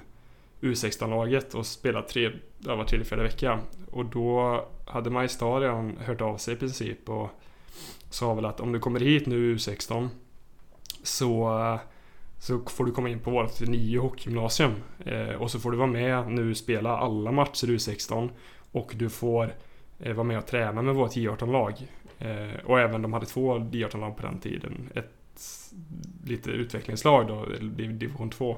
U16-laget 0.61 1.53
och 1.53 1.65
spela 1.65 2.01
tre, 2.01 2.31
ja, 2.59 2.75
var 2.75 2.83
tredje, 2.83 3.05
fjärde 3.05 3.23
vecka. 3.23 3.59
Och 3.91 4.05
då 4.05 4.65
hade 4.87 5.09
Majstad 5.09 5.59
redan 5.61 5.97
hört 6.05 6.21
av 6.21 6.37
sig 6.37 6.53
i 6.53 6.57
princip 6.57 7.09
och 7.09 7.29
sa 8.09 8.33
väl 8.33 8.45
att 8.45 8.59
om 8.59 8.71
du 8.71 8.79
kommer 8.79 8.99
hit 8.99 9.25
nu 9.25 9.55
U16 9.55 10.09
så, 11.03 11.59
eh, 11.59 11.79
så 12.43 12.59
får 12.59 12.85
du 12.85 12.91
komma 12.91 13.09
in 13.09 13.19
på 13.19 13.31
vårt 13.31 13.61
nio 13.61 13.99
hockeygymnasium. 13.99 14.71
Eh, 15.05 15.29
och 15.35 15.51
så 15.51 15.59
får 15.59 15.71
du 15.71 15.77
vara 15.77 15.87
med 15.87 16.31
nu 16.31 16.55
spela 16.55 16.97
alla 16.97 17.31
matcher 17.31 17.67
U16 17.67 18.29
och 18.71 18.91
du 18.95 19.09
får 19.09 19.53
eh, 19.99 20.13
vara 20.13 20.23
med 20.27 20.37
och 20.37 20.45
träna 20.47 20.81
med 20.81 20.95
vårt 20.95 21.11
J18-lag. 21.15 21.73
Eh, 22.19 22.65
och 22.65 22.79
även 22.79 23.01
de 23.01 23.13
hade 23.13 23.25
två 23.25 23.57
J18-lag 23.57 24.17
på 24.17 24.21
den 24.25 24.39
tiden. 24.39 24.89
Ett 24.95 25.11
lite 26.25 26.49
utvecklingslag 26.51 27.27
då, 27.27 27.45
div- 27.61 27.97
division 27.97 28.29
2. 28.29 28.57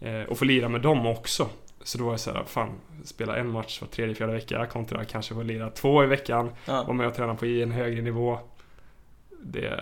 Eh, 0.00 0.22
och 0.22 0.38
få 0.38 0.44
lira 0.44 0.68
med 0.68 0.80
dem 0.80 1.06
också. 1.06 1.48
Så 1.82 1.98
då 1.98 2.04
var 2.04 2.12
jag 2.12 2.20
såhär, 2.20 2.44
fan, 2.46 2.70
spela 3.04 3.36
en 3.36 3.48
match 3.50 3.80
var 3.80 3.88
tredje, 3.88 4.14
fjärde 4.14 4.32
vecka 4.32 4.66
kontra 4.66 5.04
kanske 5.04 5.34
få 5.34 5.42
lira 5.42 5.70
två 5.70 6.04
i 6.04 6.06
veckan. 6.06 6.50
Vara 6.66 6.84
Ja, 6.86 6.92
med 6.92 7.06
och 7.06 7.14
träna 7.14 7.34
på 7.34 7.46
i 7.46 7.62
en 7.62 7.70
högre 7.72 8.02
nivå. 8.02 8.38
Det... 9.42 9.80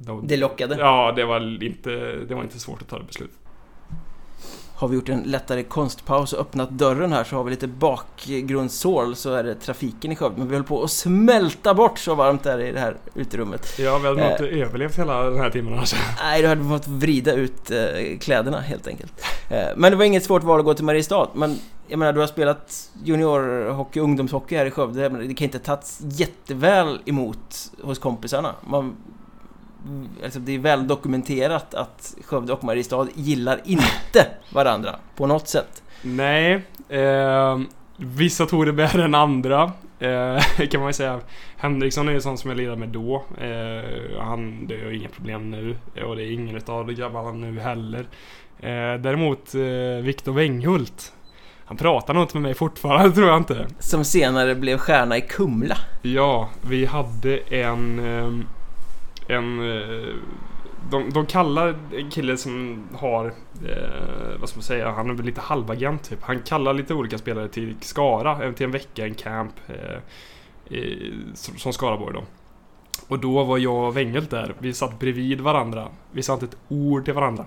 då- 0.00 0.20
det 0.20 0.36
lockade. 0.36 0.76
Ja, 0.78 1.12
det 1.16 1.24
var, 1.24 1.62
inte, 1.64 1.90
det 2.28 2.34
var 2.34 2.42
inte 2.42 2.58
svårt 2.58 2.82
att 2.82 2.88
ta 2.88 2.98
det 2.98 3.04
beslutet. 3.04 3.36
Har 4.74 4.88
vi 4.88 4.94
gjort 4.94 5.08
en 5.08 5.20
lättare 5.22 5.62
konstpaus 5.62 6.32
och 6.32 6.40
öppnat 6.40 6.70
dörren 6.70 7.12
här 7.12 7.24
så 7.24 7.36
har 7.36 7.44
vi 7.44 7.50
lite 7.50 7.66
bakgrundssål 7.66 9.16
så 9.16 9.34
är 9.34 9.44
det 9.44 9.54
trafiken 9.54 10.12
i 10.12 10.16
Skövde. 10.16 10.38
Men 10.38 10.48
vi 10.48 10.54
höll 10.54 10.64
på 10.64 10.82
att 10.82 10.90
smälta 10.90 11.74
bort 11.74 11.98
så 11.98 12.14
varmt 12.14 12.42
där 12.42 12.58
i 12.60 12.72
det 12.72 12.80
här 12.80 12.96
uterummet. 13.14 13.78
Ja, 13.78 13.98
vi 13.98 14.06
hade 14.08 14.20
nog 14.20 14.26
Eh. 14.26 14.30
inte 14.32 14.48
överlevt 14.48 14.98
hela 14.98 15.22
den 15.30 15.38
här 15.40 15.50
timmen 15.50 15.72
annars. 15.74 15.94
Nej, 16.22 16.42
då 16.42 16.48
hade 16.48 16.60
vi 16.62 16.68
fått 16.68 16.88
vrida 16.88 17.32
ut 17.32 17.70
eh, 17.70 18.18
kläderna 18.20 18.60
helt 18.60 18.86
enkelt. 18.86 19.12
Eh, 19.50 19.66
men 19.76 19.92
det 19.92 19.96
var 19.98 20.04
inget 20.04 20.24
svårt 20.24 20.42
val 20.42 20.58
att 20.58 20.64
gå 20.64 20.74
till 20.74 20.84
Mariestad. 20.84 21.28
Men 21.34 21.58
jag 21.88 21.98
menar, 21.98 22.12
du 22.12 22.20
har 22.20 22.26
spelat 22.26 22.90
juniorhockey, 23.04 24.00
ungdomshockey 24.00 24.56
här 24.56 24.66
i 24.66 24.70
Skövde. 24.70 25.08
Det 25.08 25.34
kan 25.34 25.44
inte 25.44 25.58
ha 25.58 25.64
tagits 25.64 26.00
jätteväl 26.02 26.98
emot 27.06 27.72
hos 27.82 27.98
kompisarna. 27.98 28.54
Man, 28.66 28.96
alltså 30.24 30.38
det 30.38 30.54
är 30.54 30.58
väl 30.58 30.86
dokumenterat 30.86 31.74
att 31.74 32.14
Skövde 32.24 32.52
och 32.52 32.64
Mariestad 32.64 33.08
gillar 33.14 33.60
inte 33.64 34.26
varandra 34.52 34.96
på 35.16 35.26
något 35.26 35.48
sätt. 35.48 35.82
Nej, 36.02 36.62
eh, 36.88 37.58
vissa 37.96 38.46
tog 38.46 38.66
det 38.66 38.72
bättre 38.72 39.04
än 39.04 39.14
andra. 39.14 39.72
Eh, 39.98 40.66
kan 40.70 40.80
man 40.80 40.88
ju 40.88 40.92
säga. 40.92 41.20
Henriksson 41.56 42.08
är 42.08 42.12
ju 42.12 42.20
sån 42.20 42.38
som 42.38 42.50
jag 42.50 42.56
lirade 42.56 42.76
med 42.76 42.88
då. 42.88 43.24
Eh, 43.40 44.20
han, 44.20 44.66
det 44.66 44.74
är 44.74 44.92
inga 44.92 45.08
problem 45.08 45.50
nu. 45.50 45.76
Och 46.04 46.16
det 46.16 46.22
är 46.22 46.32
ingen 46.32 46.60
de 46.66 46.94
grabbarna 46.94 47.32
nu 47.32 47.60
heller. 47.60 48.08
Eh, 48.60 49.00
däremot 49.00 49.54
eh, 49.54 50.04
Viktor 50.04 50.32
Wenghult. 50.32 51.12
Han 51.64 51.76
pratar 51.76 52.14
nog 52.14 52.22
inte 52.22 52.36
med 52.36 52.42
mig 52.42 52.54
fortfarande 52.54 53.10
tror 53.14 53.28
jag 53.28 53.36
inte. 53.36 53.66
Som 53.78 54.04
senare 54.04 54.54
blev 54.54 54.78
stjärna 54.78 55.16
i 55.16 55.20
Kumla. 55.20 55.76
Ja, 56.02 56.48
vi 56.62 56.86
hade 56.86 57.36
en... 57.38 58.00
En... 59.28 59.70
eh, 59.72 60.14
De, 60.90 61.10
de 61.10 61.26
kallar 61.26 61.74
en 61.96 62.10
kille 62.10 62.36
som 62.36 62.82
har... 62.94 63.26
Eh, 63.66 64.40
vad 64.40 64.48
ska 64.48 64.56
man 64.58 64.62
säga? 64.62 64.90
Han 64.90 65.10
är 65.10 65.14
väl 65.14 65.26
lite 65.26 65.40
halvagent 65.40 66.08
typ. 66.08 66.18
Han 66.22 66.42
kallar 66.42 66.74
lite 66.74 66.94
olika 66.94 67.18
spelare 67.18 67.48
till 67.48 67.76
Skara. 67.80 68.44
eh, 68.44 68.52
Till 68.52 68.64
en 68.64 68.70
vecka, 68.72 69.04
en 69.06 69.14
camp. 69.14 69.52
Eh, 69.68 70.74
i, 70.76 71.12
som, 71.34 71.56
som 71.58 71.72
Skaraborg 71.72 72.14
då. 72.14 72.22
Och 73.08 73.18
då 73.18 73.44
var 73.44 73.58
jag 73.58 73.74
och 73.88 73.96
Wengelt 73.96 74.30
där. 74.30 74.54
Vi 74.58 74.72
satt 74.74 74.98
bredvid 74.98 75.40
varandra. 75.40 75.88
Vi 76.12 76.22
sa 76.22 76.32
inte 76.34 76.44
ett 76.46 76.56
ord 76.68 77.04
till 77.04 77.14
varandra. 77.14 77.46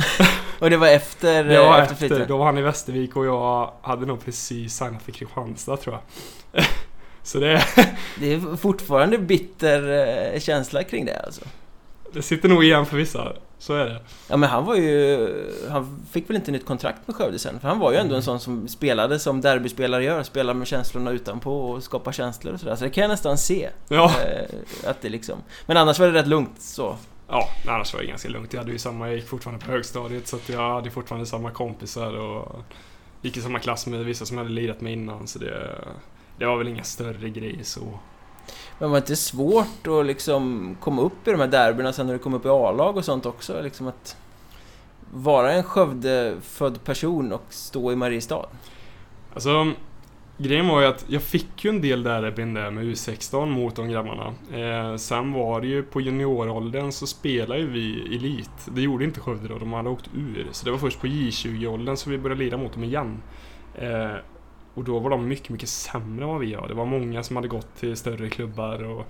Och 0.58 0.70
det 0.70 0.76
var 0.76 0.86
efter, 0.88 1.44
Det 1.44 1.58
var 1.58 1.78
eh, 1.78 1.82
efter, 1.82 1.96
flytten. 1.96 2.24
då 2.28 2.36
var 2.36 2.44
han 2.44 2.58
i 2.58 2.62
Västervik 2.62 3.16
och 3.16 3.26
jag 3.26 3.72
hade 3.82 4.06
nog 4.06 4.24
precis 4.24 4.74
signat 4.74 5.02
för 5.02 5.12
Kristianstad 5.12 5.76
tror 5.76 5.98
jag. 6.52 6.64
Så 7.22 7.38
det, 7.38 7.64
Det 8.20 8.32
är 8.32 8.56
fortfarande 8.56 9.18
bitter 9.18 10.08
eh, 10.34 10.40
känsla 10.40 10.84
kring 10.84 11.04
det 11.04 11.16
alltså. 11.16 11.40
det 12.12 12.22
sitter 12.22 12.48
nog 12.48 12.64
igen 12.64 12.86
för 12.86 12.96
vissa. 12.96 13.32
Så 13.58 13.74
är 13.74 13.84
det. 13.84 14.00
Ja 14.28 14.36
men 14.36 14.48
han 14.50 14.64
var 14.64 14.74
ju... 14.76 15.28
Han 15.70 16.02
fick 16.10 16.30
väl 16.30 16.36
inte 16.36 16.50
nytt 16.50 16.66
kontrakt 16.66 16.98
med 17.06 17.16
Skövde 17.16 17.38
sen? 17.38 17.60
För 17.60 17.68
han 17.68 17.78
var 17.78 17.92
ju 17.92 17.98
ändå 17.98 18.14
en 18.14 18.22
sån 18.22 18.40
som 18.40 18.68
spelade 18.68 19.18
som 19.18 19.40
derbyspelare 19.40 20.04
gör. 20.04 20.22
Spelar 20.22 20.54
med 20.54 20.66
känslorna 20.66 21.10
utanpå 21.10 21.60
och 21.60 21.82
skapar 21.82 22.12
känslor 22.12 22.54
och 22.54 22.60
sådär. 22.60 22.76
Så 22.76 22.84
det 22.84 22.90
kan 22.90 23.02
jag 23.02 23.08
nästan 23.08 23.38
se. 23.38 23.68
Ja, 23.88 24.12
Eh, 24.24 24.90
att 24.90 25.00
det 25.02 25.08
liksom... 25.08 25.38
Men 25.66 25.76
annars 25.76 25.98
var 25.98 26.06
det 26.06 26.12
rätt 26.12 26.26
lugnt 26.26 26.60
så. 26.62 26.96
ja 27.28 27.48
annars 27.68 27.94
var 27.94 28.00
det 28.00 28.06
ganska 28.06 28.28
lugnt. 28.28 28.52
Jag 28.52 28.60
hade 28.60 28.72
ju 28.72 28.78
samma, 28.78 29.06
jag 29.08 29.16
gick 29.16 29.28
fortfarande 29.28 29.64
på 29.64 29.70
högstadiet 29.72 30.28
så 30.28 30.36
att 30.36 30.48
jag 30.48 30.74
hade 30.74 30.90
fortfarande 30.90 31.26
samma 31.26 31.50
kompisar 31.50 32.12
och 32.18 32.62
gick 33.22 33.36
i 33.36 33.40
samma 33.40 33.58
klass 33.58 33.86
med 33.86 34.04
vissa 34.04 34.26
som 34.26 34.36
jag 34.38 34.44
hade 34.44 34.54
lirat 34.54 34.80
med 34.80 34.92
innan 34.92 35.26
så 35.28 35.38
det, 35.38 35.74
det 36.42 36.48
var 36.48 36.56
väl 36.56 36.68
inga 36.68 36.84
större 36.84 37.30
grejer 37.30 37.62
så. 37.62 37.98
Men 38.78 38.90
var 38.90 38.96
det 38.96 39.02
inte 39.02 39.16
svårt 39.16 39.86
att 39.86 40.06
liksom 40.06 40.76
komma 40.80 41.02
upp 41.02 41.28
i 41.28 41.30
de 41.30 41.40
här 41.40 41.46
derbyna 41.46 41.92
sen 41.92 42.06
när 42.06 42.12
du 42.12 42.18
kom 42.18 42.34
upp 42.34 42.46
i 42.46 42.48
A-lag 42.48 42.96
och 42.96 43.04
sånt 43.04 43.26
också? 43.26 43.62
Liksom 43.62 43.88
att 43.88 44.16
vara 45.12 45.52
en 45.52 45.62
Skövde-född 45.62 46.84
person 46.84 47.32
och 47.32 47.44
stå 47.48 47.92
i 47.92 47.96
Mariestad. 47.96 48.46
Alltså, 49.34 49.72
grejen 50.38 50.68
var 50.68 50.80
ju 50.80 50.86
att 50.86 51.04
jag 51.08 51.22
fick 51.22 51.64
ju 51.64 51.70
en 51.70 51.80
del 51.80 52.02
derbyn 52.02 52.54
där 52.54 52.70
med 52.70 52.84
U16 52.84 53.46
mot 53.46 53.76
de 53.76 53.88
grabbarna. 53.88 54.34
Eh, 54.52 54.96
sen 54.96 55.32
var 55.32 55.60
det 55.60 55.66
ju 55.66 55.82
på 55.82 56.00
junioråldern 56.00 56.92
så 56.92 57.06
spelade 57.06 57.60
ju 57.60 57.70
vi 57.70 58.16
elit. 58.16 58.68
Det 58.74 58.80
gjorde 58.80 59.04
inte 59.04 59.20
Skövde 59.20 59.48
då, 59.48 59.58
de 59.58 59.72
hade 59.72 59.88
åkt 59.88 60.10
ur. 60.14 60.46
Så 60.52 60.64
det 60.64 60.70
var 60.70 60.78
först 60.78 61.00
på 61.00 61.06
J20-åldern 61.06 61.96
som 61.96 62.12
vi 62.12 62.18
började 62.18 62.44
lira 62.44 62.56
mot 62.56 62.72
dem 62.72 62.84
igen. 62.84 63.22
Eh, 63.74 64.16
och 64.74 64.84
då 64.84 64.98
var 64.98 65.10
de 65.10 65.28
mycket, 65.28 65.48
mycket 65.50 65.68
sämre 65.68 66.24
än 66.24 66.30
vad 66.30 66.40
vi 66.40 66.54
var. 66.54 66.68
Det 66.68 66.74
var 66.74 66.86
många 66.86 67.22
som 67.22 67.36
hade 67.36 67.48
gått 67.48 67.76
till 67.76 67.96
större 67.96 68.28
klubbar 68.30 68.82
och, 68.82 69.06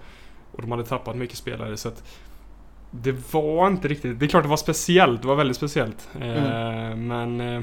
och 0.52 0.62
de 0.62 0.70
hade 0.70 0.84
tappat 0.84 1.16
mycket 1.16 1.36
spelare 1.36 1.76
så 1.76 1.88
att 1.88 2.04
det 2.90 3.32
var 3.32 3.66
inte 3.66 3.88
riktigt, 3.88 4.18
det 4.20 4.26
är 4.26 4.28
klart 4.28 4.42
det 4.42 4.48
var 4.48 4.56
speciellt, 4.56 5.22
det 5.22 5.28
var 5.28 5.34
väldigt 5.36 5.56
speciellt. 5.56 6.08
Eh, 6.20 6.96
Men 6.96 7.40
eh, 7.40 7.62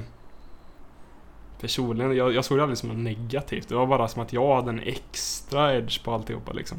Personligen, 1.62 2.16
jag, 2.16 2.34
jag 2.34 2.46
såg 2.46 2.58
det 2.58 2.64
aldrig 2.64 2.78
som 2.78 2.90
något 2.90 2.98
negativt. 2.98 3.68
Det 3.70 3.76
var 3.76 3.88
bara 3.88 4.08
som 4.08 4.22
att 4.22 4.34
jag 4.34 4.56
hade 4.56 4.70
en 4.70 4.80
extra 4.80 5.76
edge 5.76 6.04
på 6.04 6.14
alltihopa 6.14 6.54
liksom. 6.54 6.78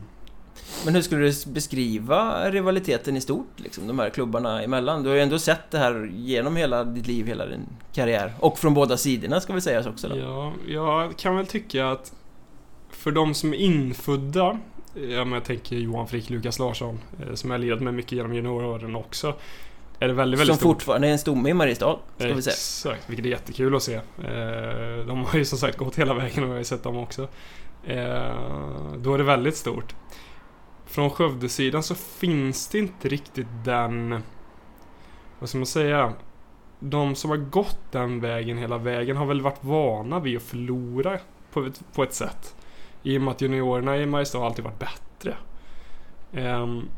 Men 0.84 0.94
hur 0.94 1.02
skulle 1.02 1.26
du 1.30 1.32
beskriva 1.46 2.50
rivaliteten 2.50 3.16
i 3.16 3.20
stort, 3.20 3.46
liksom, 3.56 3.86
de 3.86 3.98
här 3.98 4.10
klubbarna 4.10 4.62
emellan? 4.62 5.02
Du 5.02 5.08
har 5.08 5.16
ju 5.16 5.22
ändå 5.22 5.38
sett 5.38 5.70
det 5.70 5.78
här 5.78 6.10
genom 6.14 6.56
hela 6.56 6.84
ditt 6.84 7.06
liv, 7.06 7.26
hela 7.26 7.46
din 7.46 7.66
karriär. 7.92 8.32
Och 8.40 8.58
från 8.58 8.74
båda 8.74 8.96
sidorna 8.96 9.40
ska 9.40 9.52
vi 9.52 9.60
sägas 9.60 9.86
också 9.86 10.08
då. 10.08 10.16
Ja, 10.16 10.52
jag 10.68 11.16
kan 11.18 11.36
väl 11.36 11.46
tycka 11.46 11.88
att 11.90 12.12
för 12.90 13.10
de 13.10 13.34
som 13.34 13.54
är 13.54 13.58
infödda, 13.58 14.58
ja 14.94 15.24
men 15.24 15.32
jag 15.32 15.44
tänker 15.44 15.76
Johan 15.76 16.08
Frick, 16.08 16.30
Lukas 16.30 16.58
Larsson, 16.58 16.98
eh, 17.20 17.34
som 17.34 17.50
jag 17.50 17.58
har 17.58 17.64
lirat 17.64 17.80
med 17.80 17.94
mycket 17.94 18.12
genom 18.12 18.34
junioråren 18.34 18.96
också. 18.96 19.34
är 19.98 20.08
det 20.08 20.14
väldigt, 20.14 20.40
väldigt 20.40 20.56
Som 20.56 20.60
stort. 20.60 20.76
fortfarande 20.76 21.08
är 21.08 21.12
en 21.12 21.18
stomme 21.18 21.50
i 21.50 21.54
Mariestad, 21.54 21.96
ska 22.18 22.34
vi 22.34 22.42
säga. 22.42 22.52
Exakt, 22.52 23.10
vilket 23.10 23.26
är 23.26 23.30
jättekul 23.30 23.76
att 23.76 23.82
se. 23.82 23.94
Eh, 23.94 25.06
de 25.06 25.24
har 25.24 25.38
ju 25.38 25.44
som 25.44 25.58
sagt 25.58 25.76
gått 25.78 25.96
hela 25.98 26.14
vägen 26.14 26.42
och 26.42 26.48
jag 26.48 26.54
har 26.54 26.58
ju 26.58 26.64
sett 26.64 26.82
dem 26.82 26.96
också. 26.96 27.22
Eh, 27.84 28.34
då 28.98 29.14
är 29.14 29.18
det 29.18 29.24
väldigt 29.24 29.56
stort. 29.56 29.94
Från 30.90 31.10
Skövdesidan 31.10 31.82
så 31.82 31.94
finns 31.94 32.68
det 32.68 32.78
inte 32.78 33.08
riktigt 33.08 33.46
den... 33.64 34.22
Vad 35.38 35.48
ska 35.48 35.58
man 35.58 35.66
säga? 35.66 36.12
De 36.80 37.14
som 37.14 37.30
har 37.30 37.36
gått 37.36 37.78
den 37.90 38.20
vägen 38.20 38.58
hela 38.58 38.78
vägen 38.78 39.16
har 39.16 39.26
väl 39.26 39.40
varit 39.40 39.64
vana 39.64 40.20
vid 40.20 40.36
att 40.36 40.42
förlora 40.42 41.18
på 41.52 41.64
ett, 41.64 41.82
på 41.92 42.02
ett 42.02 42.14
sätt. 42.14 42.56
I 43.02 43.18
och 43.18 43.22
med 43.22 43.30
att 43.32 43.40
juniorerna 43.40 43.96
i 43.96 44.06
Mariestad 44.06 44.46
alltid 44.46 44.64
varit 44.64 44.78
bättre. 44.78 45.36
Um, 46.32 46.88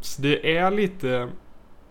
så 0.00 0.22
det 0.22 0.56
är 0.56 0.70
lite 0.70 1.28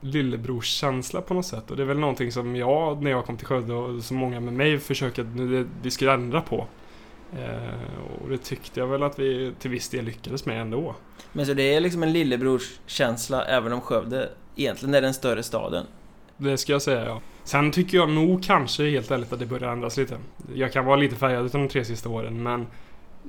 lillebrorskänsla 0.02 1.22
på 1.22 1.34
något 1.34 1.46
sätt. 1.46 1.72
Och 1.72 1.78
det 1.78 1.84
är 1.84 1.88
väl 1.88 2.00
någonting 2.00 2.32
som 2.32 2.56
jag, 2.56 3.04
när 3.04 3.12
jag 3.12 3.26
kom 3.26 3.38
till 3.38 3.48
Skövde 3.48 3.74
och 3.74 4.04
så 4.04 4.14
många 4.14 4.40
med 4.40 4.54
mig 4.54 4.80
försöker 4.80 5.22
att 5.22 5.36
nu 5.36 5.64
det, 5.64 5.70
vi 5.82 5.92
ska 5.92 6.14
ändra 6.14 6.42
på. 6.42 6.68
Eh, 7.36 8.24
och 8.24 8.30
det 8.30 8.38
tyckte 8.38 8.80
jag 8.80 8.88
väl 8.88 9.04
att 9.04 9.20
vi 9.20 9.54
till 9.60 9.72
viss 9.72 9.90
del 9.90 10.06
lyckades 10.06 10.46
med 10.46 10.62
ändå. 10.62 10.96
Men 11.34 11.46
så 11.46 11.54
det 11.54 11.76
är 11.76 11.80
liksom 11.80 12.04
en 12.04 12.14
lillebrorskänsla 12.14 13.46
även 13.46 13.74
om 13.74 13.82
Skövde 13.82 14.30
egentligen 14.56 14.96
är 14.96 15.02
den 15.02 15.14
större 15.14 15.44
staden. 15.44 15.86
Det 16.38 16.58
ska 16.58 16.72
jag 16.72 16.82
säga 16.82 17.06
ja. 17.06 17.22
Sen 17.44 17.72
tycker 17.72 17.98
jag 17.98 18.10
nog 18.10 18.44
kanske 18.44 18.90
helt 18.90 19.12
ärligt 19.12 19.34
att 19.34 19.40
det 19.40 19.46
börjar 19.46 19.72
ändras 19.72 19.98
lite. 19.98 20.18
Jag 20.54 20.74
kan 20.74 20.86
vara 20.86 20.96
lite 20.96 21.16
färgad 21.16 21.46
utav 21.46 21.62
de 21.62 21.68
tre 21.68 21.86
sista 21.86 22.10
åren 22.10 22.44
men 22.44 22.68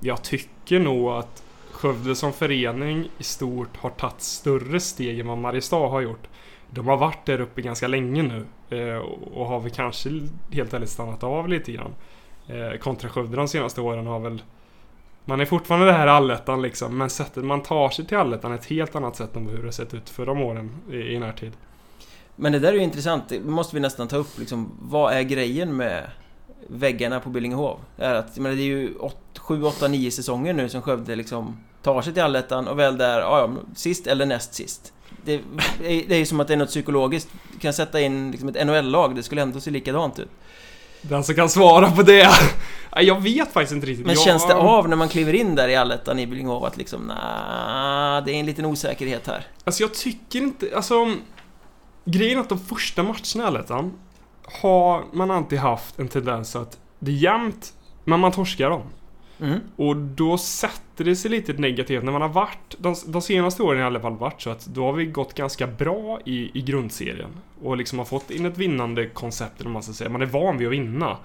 jag 0.01 0.23
tycker 0.23 0.79
nog 0.79 1.09
att 1.09 1.43
Skövde 1.71 2.15
som 2.15 2.33
förening 2.33 3.11
i 3.19 3.23
stort 3.23 3.77
har 3.77 3.91
tagit 3.91 4.21
större 4.21 4.81
steg 4.81 5.19
än 5.19 5.27
vad 5.27 5.39
Mariestad 5.39 5.89
har 5.89 6.01
gjort. 6.01 6.29
De 6.71 6.89
har 6.89 6.97
varit 6.97 7.27
där 7.27 7.41
uppe 7.41 7.63
ganska 7.63 7.89
länge 7.89 8.23
nu 8.23 8.47
eh, 8.79 8.97
och 9.35 9.47
har 9.47 9.61
väl 9.61 9.71
kanske 9.71 10.11
helt 10.53 10.75
ärligt 10.75 10.89
stannat 10.89 11.23
av 11.23 11.49
lite 11.49 11.73
grann. 11.73 11.95
Eh, 12.49 12.79
kontra 12.79 13.09
Skövde 13.09 13.37
de 13.37 13.49
senaste 13.49 13.81
åren 13.81 14.07
har 14.07 14.21
väl 14.21 14.43
man 15.25 15.41
är 15.41 15.45
fortfarande 15.45 15.87
det 15.87 15.93
här 15.93 16.07
allettan 16.07 16.63
liksom 16.63 16.99
men 16.99 17.11
sättet 17.11 17.45
man 17.45 17.63
tar 17.63 17.91
sig 17.91 18.07
till 18.07 18.17
allettan 18.17 18.53
är 18.53 18.57
ett 18.57 18.65
helt 18.67 18.97
annat 18.97 19.17
sätt 19.17 19.37
än 19.37 19.49
hur 19.49 19.63
det 19.63 19.73
sett 19.73 19.95
ut 19.95 20.11
förra 20.11 20.33
åren 20.33 20.71
i, 20.91 20.97
i 20.97 21.19
närtid. 21.19 21.53
Men 22.37 22.53
det 22.53 22.59
där 22.59 22.69
är 22.69 22.73
ju 22.77 22.83
intressant, 22.83 23.29
det 23.29 23.41
måste 23.41 23.77
vi 23.77 23.81
nästan 23.81 24.09
ta 24.09 24.17
upp 24.17 24.39
liksom. 24.39 24.71
Vad 24.83 25.13
är 25.13 25.23
grejen 25.23 25.77
med 25.77 26.11
väggarna 26.69 27.21
på 27.21 27.29
Billingehov? 27.31 27.79
Det 27.97 28.05
är, 28.05 28.15
att, 28.15 28.39
men 28.39 28.57
det 28.57 28.63
är 28.63 28.65
ju 28.65 28.95
7, 29.39 29.63
8, 29.65 29.89
9 29.89 30.11
säsonger 30.11 30.53
nu 30.53 30.69
som 30.69 30.83
Skövde 30.83 31.17
liksom 31.17 31.57
tar 31.83 32.03
sig 32.03 32.13
till 32.13 32.23
allettan 32.23 32.69
och 32.69 32.79
väl 32.79 32.99
där, 32.99 33.21
ja, 33.21 33.41
ja, 33.41 33.51
sist 33.75 34.07
eller 34.07 34.27
näst 34.27 34.55
sist. 34.55 34.93
Det, 35.25 35.33
är- 35.35 35.41
det 36.09 36.15
är 36.15 36.19
ju 36.19 36.27
som 36.27 36.41
att 36.41 36.49
det 36.49 36.55
är 36.55 36.59
något 36.59 36.69
psykologiskt. 36.69 37.29
Du 37.53 37.59
kan 37.59 37.73
sätta 37.73 38.01
in 38.01 38.31
liksom 38.31 38.49
ett 38.49 38.67
NHL-lag, 38.67 39.15
det 39.17 39.23
skulle 39.23 39.43
ändå 39.43 39.61
se 39.61 39.71
likadant 39.71 40.19
ut. 40.19 40.29
Den 41.03 41.25
som 41.25 41.35
kan 41.35 41.49
svara 41.49 41.91
på 41.91 42.03
det? 42.03 42.29
Jag 43.01 43.23
vet 43.23 43.53
faktiskt 43.53 43.73
inte 43.73 43.87
riktigt. 43.87 44.07
Men 44.07 44.15
jag, 44.15 44.25
känns 44.25 44.47
det 44.47 44.55
av 44.55 44.89
när 44.89 44.97
man 44.97 45.09
kliver 45.09 45.33
in 45.33 45.55
där 45.55 45.69
i 45.69 45.77
allettan 45.77 46.19
i 46.19 46.27
Billingehov 46.27 46.65
att 46.65 46.77
liksom, 46.77 47.03
nah, 47.03 48.25
det 48.25 48.33
är 48.33 48.35
en 48.35 48.47
liten 48.47 48.65
osäkerhet 48.65 49.27
här. 49.27 49.47
Alltså 49.65 49.83
jag 49.83 49.95
tycker 49.95 50.39
inte, 50.39 50.71
alltså... 50.77 51.15
Grejen 52.09 52.39
är 52.39 52.43
att 52.43 52.49
de 52.49 52.59
första 52.59 53.03
matcherna 53.03 53.17
i 53.37 53.41
Allettan 53.43 53.93
har 54.63 55.05
man 55.13 55.31
alltid 55.31 55.59
haft 55.59 55.99
en 55.99 56.09
tendens 56.09 56.57
att 56.57 56.79
det 56.99 57.11
är 57.11 57.15
jämnt, 57.15 57.73
men 58.05 58.21
man 58.21 58.33
torskar 58.33 58.71
dem. 58.71 58.83
Mm. 59.41 59.61
Och 59.77 59.97
då 59.97 60.39
sätter 60.39 61.05
det 61.05 61.17
sig 61.17 61.31
lite 61.31 61.53
negativt 61.53 62.05
när 62.05 62.13
man 62.13 62.23
har 62.23 62.29
varit, 62.29 62.75
de, 62.79 62.95
de 63.07 63.23
senaste 63.23 63.63
åren 63.63 63.81
i 63.81 63.85
alla 63.85 64.01
fall 64.01 64.17
varit 64.17 64.43
så 64.43 64.51
att 64.51 64.67
då 64.67 64.85
har 64.85 64.93
vi 64.93 65.07
gått 65.07 65.35
ganska 65.35 65.67
bra 65.67 66.21
i, 66.25 66.59
i 66.59 66.63
grundserien. 66.63 67.31
Och 67.63 67.77
liksom 67.77 67.99
har 67.99 68.07
fått 68.07 68.31
in 68.31 68.47
ett 68.47 68.59
vinnande 68.59 69.07
koncept, 69.07 69.61
eller 69.61 69.71
man 69.71 69.83
ska 69.83 69.93
säga. 69.93 70.11
Man 70.11 70.23
är 70.23 70.27
van 70.27 70.59
vid 70.59 70.67
att 70.69 70.73
vinna. 70.73 71.17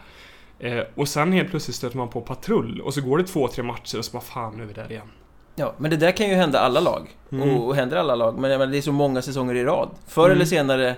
Eh, 0.60 0.80
och 0.96 1.08
sen 1.08 1.32
helt 1.32 1.50
plötsligt 1.50 1.76
stöter 1.76 1.98
man 1.98 2.08
på 2.08 2.22
patrull 2.22 2.82
och 2.82 2.94
så 2.94 3.02
går 3.02 3.18
det 3.18 3.24
två, 3.24 3.48
tre 3.48 3.64
matcher 3.64 3.98
och 3.98 4.06
så 4.06 4.12
bara 4.12 4.22
fan 4.22 4.54
nu 4.58 4.64
är 4.64 4.68
vi 4.68 4.74
där 4.74 4.92
igen. 4.92 5.08
Ja, 5.56 5.74
men 5.78 5.92
det 5.92 5.98
där 5.98 6.12
kan 6.12 6.30
ju 6.30 6.36
hända 6.36 6.60
alla 6.60 6.80
lag. 6.80 7.08
Mm. 7.32 7.50
Och, 7.50 7.68
och 7.68 7.76
händer 7.76 7.98
alla 7.98 8.16
lag. 8.16 8.34
Men 8.40 8.50
menar, 8.52 8.68
det 8.68 8.78
är 8.78 8.82
så 8.82 8.92
många 8.92 9.22
säsonger 9.22 9.56
i 9.56 9.64
rad. 9.64 9.90
Förr 10.08 10.26
Mm. 10.26 10.36
eller 10.36 10.46
senare 10.46 10.96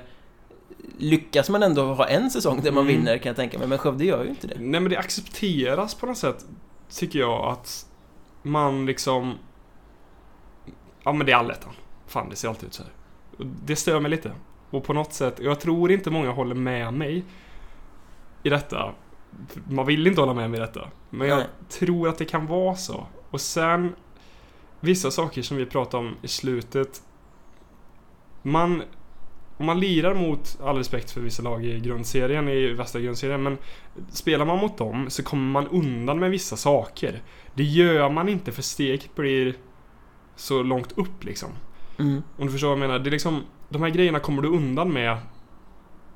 lyckas 0.97 1.49
man 1.49 1.63
ändå 1.63 1.93
ha 1.93 2.08
en 2.08 2.30
säsong 2.30 2.62
där 2.63 2.71
man 2.71 2.84
Mm. 2.84 2.95
vinner 2.97 3.17
kan 3.17 3.30
jag 3.30 3.36
tänka 3.36 3.60
mig. 3.60 3.67
Men 3.67 3.78
Skövde 3.78 4.06
gör 4.06 4.23
ju 4.23 4.30
inte 4.30 4.47
det. 4.47 4.56
Nej 4.60 4.80
men 4.80 4.89
det 4.89 4.97
accepteras 4.97 5.95
på 5.95 6.06
något 6.06 6.17
sätt, 6.17 6.45
tycker 6.95 7.19
jag, 7.19 7.45
att 7.45 7.86
man 8.41 8.86
liksom... 8.86 9.38
Ja 11.03 11.13
men 11.13 11.25
det 11.25 11.32
är 11.32 11.36
allettan. 11.36 11.73
Fan, 12.08 12.29
det 12.29 12.36
ser 12.36 12.49
alltid 12.49 12.67
ut 12.67 12.73
så 12.73 12.84
här. 12.84 12.91
Det 13.65 13.75
stör 13.75 13.99
mig 13.99 14.12
lite. 14.12 14.32
Och 14.69 14.84
på 14.84 14.93
något 14.93 15.13
sätt, 15.13 15.39
jag 15.39 15.60
tror 15.60 15.91
inte 15.91 16.12
många 16.12 16.32
håller 16.32 16.56
med 16.56 16.93
mig 16.93 17.25
i 18.43 18.49
detta. 18.49 18.93
Man 19.69 19.86
vill 19.86 20.08
inte 20.08 20.21
hålla 20.21 20.34
med 20.34 20.49
mig 20.49 20.58
i 20.58 20.62
detta. 20.62 20.89
Men 21.10 21.27
jag 21.27 21.38
Nej. 21.38 21.47
tror 21.69 22.10
att 22.10 22.17
det 22.17 22.25
kan 22.25 22.47
vara 22.47 22.75
så. 22.75 23.08
Och 23.29 23.41
sen, 23.41 23.95
vissa 24.79 25.12
saker 25.12 25.41
som 25.41 25.58
vi 25.58 25.65
pratade 25.65 26.08
om 26.08 26.15
i 26.21 26.27
slutet. 26.27 27.01
Man, 28.41 28.84
om 29.57 29.65
man 29.65 29.79
lirar 29.79 30.13
mot, 30.13 30.59
all 30.63 30.77
respekt 30.77 31.11
för 31.11 31.21
vissa 31.21 31.43
lag 31.43 31.65
i 31.65 31.79
grundserien, 31.79 32.49
i 32.49 32.73
västra 32.73 33.01
grundserien, 33.01 33.43
men 33.43 33.57
spelar 34.09 34.45
man 34.45 34.57
mot 34.57 34.77
dem 34.77 35.09
så 35.09 35.23
kommer 35.23 35.51
man 35.51 35.67
undan 35.67 36.19
med 36.19 36.31
vissa 36.31 36.57
saker. 36.57 37.21
Det 37.53 37.63
gör 37.63 38.09
man 38.09 38.29
inte 38.29 38.51
för 38.51 38.61
steget 38.61 39.15
blir 39.15 39.55
så 40.35 40.63
långt 40.63 40.91
upp 40.91 41.23
liksom. 41.23 41.49
Mm. 41.99 42.23
Om 42.37 42.45
du 42.45 42.51
förstår 42.51 42.67
vad 42.67 42.77
jag 42.77 42.87
menar. 42.87 42.99
Det 42.99 43.09
är 43.09 43.11
liksom, 43.11 43.43
de 43.69 43.81
här 43.81 43.89
grejerna 43.89 44.19
kommer 44.19 44.41
du 44.41 44.47
undan 44.47 44.93
med 44.93 45.17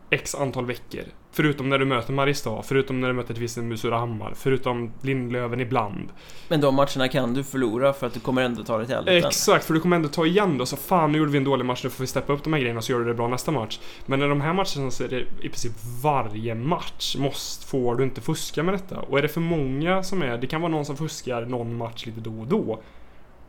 X 0.10 0.36
antal 0.36 0.66
veckor. 0.66 1.04
Förutom 1.32 1.70
när 1.70 1.80
du 1.80 1.86
möter 1.86 2.14
Mariestad, 2.14 2.62
förutom 2.64 3.02
när 3.02 3.08
du 3.08 3.14
möter 3.14 3.34
ett 3.34 3.40
visst 3.40 3.60
Surahammar, 3.78 4.34
förutom 4.36 4.92
Lindlöven 5.02 5.60
ibland. 5.60 6.10
Men 6.48 6.62
de 6.62 6.76
matcherna 6.76 7.08
kan 7.08 7.34
du 7.34 7.44
förlora 7.44 7.94
för 7.94 8.08
att 8.08 8.14
du 8.14 8.20
kommer 8.20 8.42
ändå 8.42 8.64
ta 8.64 8.78
dig 8.78 8.88
till 8.88 8.96
allettan. 8.96 9.30
Exakt, 9.30 9.66
för 9.66 9.74
du 9.74 9.80
kommer 9.80 9.96
ändå 9.96 10.10
ta 10.10 10.26
igen 10.26 10.58
då. 10.58 10.66
Så 10.66 10.78
fan, 10.78 11.12
nu 11.12 11.18
gjorde 11.18 11.32
vi 11.32 11.38
en 11.38 11.44
dålig 11.44 11.66
match, 11.66 11.84
nu 11.84 11.90
får 11.90 12.04
vi 12.04 12.08
steppa 12.08 12.34
upp 12.34 12.44
de 12.44 12.54
här 12.54 12.60
grejerna 12.60 12.82
så 12.82 12.92
gör 12.92 13.00
du 13.00 13.06
det 13.06 13.14
bra 13.14 13.28
nästa 13.28 13.52
match. 13.52 13.80
Men 14.06 14.22
i 14.22 14.28
de 14.28 14.42
här 14.42 14.54
matcherna 14.54 14.92
så 14.92 15.04
är 15.04 15.08
det 15.08 15.20
i 15.20 15.50
princip 15.50 15.74
varje 16.04 16.56
match 16.56 17.16
måste, 17.20 17.68
får 17.68 17.96
du 17.96 18.04
inte 18.04 18.22
fuska 18.22 18.64
med 18.64 18.74
detta. 18.74 19.00
Och 19.00 19.18
är 19.18 19.22
det 19.22 19.28
för 19.28 19.42
många 19.42 20.04
som 20.04 20.22
är, 20.22 20.38
det 20.38 20.48
kan 20.48 20.62
vara 20.62 20.72
någon 20.72 20.86
som 20.86 20.98
fuskar 20.98 21.46
någon 21.46 21.78
match 21.78 22.06
lite 22.06 22.20
då 22.20 22.40
och 22.40 22.48
då. 22.48 22.82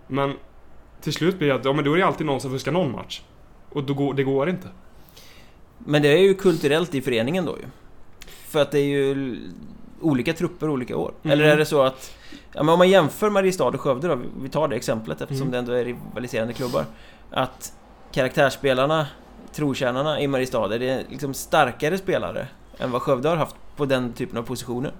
Men 0.07 0.33
till 1.01 1.13
slut 1.13 1.39
blir 1.39 1.49
det 1.49 1.55
att, 1.55 1.65
ja 1.65 1.73
men 1.73 1.85
då 1.85 1.93
är 1.93 1.99
det 1.99 2.07
alltid 2.07 2.27
någon 2.27 2.41
som 2.41 2.51
fuskar 2.51 2.73
någon 2.73 2.93
match. 2.93 3.23
Och 3.71 3.85
då 3.85 3.95
går, 3.95 4.15
det 4.15 4.25
går 4.25 4.49
inte. 4.49 4.69
Men 5.79 6.03
det 6.03 6.09
är 6.09 6.19
ju 6.19 6.35
kulturellt 6.35 6.95
i 6.95 7.01
föreningen 7.03 7.45
då 7.45 7.57
ju. 7.59 7.65
För 8.27 8.63
att 8.63 8.71
det 8.71 8.79
är 8.79 8.85
ju 8.87 9.37
olika 10.01 10.33
trupper 10.33 10.71
olika 10.71 10.97
år. 10.97 11.13
Mm. 11.23 11.33
Eller 11.33 11.45
är 11.45 11.57
det 11.57 11.65
så 11.65 11.83
att... 11.83 12.15
Ja, 12.53 12.63
men 12.63 12.73
om 12.73 12.79
man 12.79 12.89
jämför 12.89 13.31
Mariestad 13.31 13.69
och 13.69 13.81
Skövde 13.81 14.09
då, 14.09 14.19
vi 14.43 14.49
tar 14.49 14.69
det 14.69 14.77
exemplet 14.77 15.21
eftersom 15.21 15.43
Mm. 15.49 15.53
det 15.53 15.59
ändå 15.59 15.73
är 15.73 15.85
rivaliserande 15.85 16.53
klubbar. 16.53 16.85
Att 17.31 17.73
karaktärsspelarna, 18.13 19.07
trotjänarna 19.53 20.21
i 20.21 20.27
Mariestad, 20.29 20.75
är 20.75 20.79
det 20.79 21.05
liksom 21.11 21.35
starkare 21.35 21.99
spelare 21.99 22.49
än 22.79 22.91
vad 22.91 23.03
Skövde 23.03 23.29
har 23.29 23.37
haft 23.37 23.57
på 23.77 23.85
den 23.85 24.13
typen 24.13 24.39
av 24.39 24.43
positioner? 24.43 24.93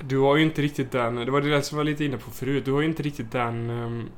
Du 0.00 0.18
har 0.18 0.36
ju 0.36 0.42
inte 0.42 0.62
riktigt 0.62 0.92
den, 0.92 1.14
det 1.14 1.30
var 1.30 1.40
det 1.40 1.62
som 1.62 1.78
jag 1.78 1.84
var 1.84 1.90
lite 1.90 2.04
inne 2.04 2.16
på 2.16 2.30
förut, 2.30 2.64
du 2.64 2.72
har 2.72 2.80
ju 2.80 2.86
inte 2.86 3.02
riktigt 3.02 3.32
den, 3.32 3.70
um, 3.70 4.08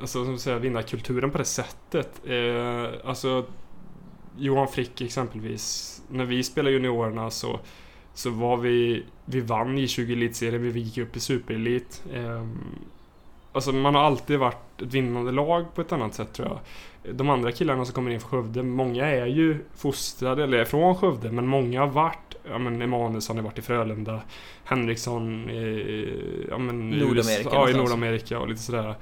alltså 0.00 0.24
som 0.24 0.38
säga 0.38 0.58
vinnarkulturen 0.58 1.30
på 1.30 1.38
det 1.38 1.44
sättet. 1.44 2.20
Eh, 2.26 3.08
alltså 3.08 3.44
Johan 4.38 4.68
Frick 4.68 5.00
exempelvis, 5.00 6.02
när 6.08 6.24
vi 6.24 6.42
spelade 6.42 6.74
juniorerna 6.74 7.30
så, 7.30 7.60
så 8.14 8.30
var 8.30 8.56
vi, 8.56 9.04
vi 9.24 9.40
vann 9.40 9.78
i 9.78 9.88
20 9.88 10.12
elitserien, 10.12 10.72
vi 10.72 10.80
gick 10.80 10.98
upp 10.98 11.16
i 11.16 11.20
superelit. 11.20 12.02
Eh, 12.14 12.46
alltså 13.52 13.72
man 13.72 13.94
har 13.94 14.02
alltid 14.02 14.38
varit 14.38 14.82
ett 14.82 14.94
vinnande 14.94 15.32
lag 15.32 15.74
på 15.74 15.80
ett 15.80 15.92
annat 15.92 16.14
sätt 16.14 16.32
tror 16.32 16.48
jag. 16.48 16.58
De 17.16 17.30
andra 17.30 17.52
killarna 17.52 17.84
som 17.84 17.94
kommer 17.94 18.10
in 18.10 18.20
från 18.20 18.30
Skövde, 18.30 18.62
många 18.62 19.06
är 19.06 19.26
ju 19.26 19.58
fostrade, 19.76 20.44
eller 20.44 20.58
är 20.58 20.64
från 20.64 20.96
Skövde, 20.96 21.32
men 21.32 21.46
många 21.46 21.80
har 21.80 21.86
varit, 21.86 22.34
ja 22.48 22.58
men 22.58 22.82
Emanuelsson 22.82 23.36
har 23.36 23.44
varit 23.44 23.58
i 23.58 23.62
Frölunda, 23.62 24.20
Henriksson 24.64 25.50
i, 25.50 26.46
ja 26.50 26.58
men 26.58 26.90
Nordamerika 26.90 27.50
ja, 27.52 27.70
i. 27.70 27.74
Nordamerika 27.74 28.38
och 28.38 28.48
lite 28.48 28.62
sådär. 28.62 28.94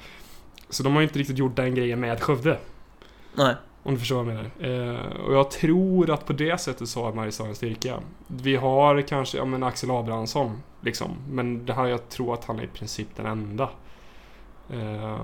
Så 0.68 0.82
de 0.82 0.92
har 0.92 1.00
ju 1.00 1.06
inte 1.06 1.18
riktigt 1.18 1.38
gjort 1.38 1.56
den 1.56 1.74
grejen 1.74 2.00
med 2.00 2.22
Skövde. 2.22 2.58
Nej. 3.34 3.54
Om 3.82 3.94
du 3.94 4.00
förstår 4.00 4.22
vad 4.22 4.34
jag 4.34 4.44
menar. 4.58 4.94
Eh, 4.94 5.26
och 5.26 5.34
jag 5.34 5.50
tror 5.50 6.10
att 6.10 6.26
på 6.26 6.32
det 6.32 6.60
sättet 6.60 6.88
så 6.88 7.04
har 7.04 7.12
Mariestad 7.12 7.46
en 7.46 7.54
styrka. 7.54 8.00
Vi 8.26 8.56
har 8.56 9.00
kanske, 9.00 9.38
ja 9.38 9.44
men 9.44 9.62
Axel 9.62 9.90
Abrahamsson, 9.90 10.62
liksom. 10.80 11.10
Men 11.30 11.66
det 11.66 11.72
här, 11.72 11.86
jag 11.86 12.08
tror 12.08 12.34
att 12.34 12.44
han 12.44 12.58
är 12.58 12.62
i 12.64 12.66
princip 12.66 13.08
den 13.16 13.26
enda. 13.26 13.70
Eh, 14.70 15.20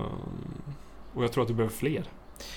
och 1.15 1.25
jag 1.25 1.33
tror 1.33 1.43
att 1.43 1.49
du 1.49 1.55
behöver 1.55 1.75
fler. 1.75 2.05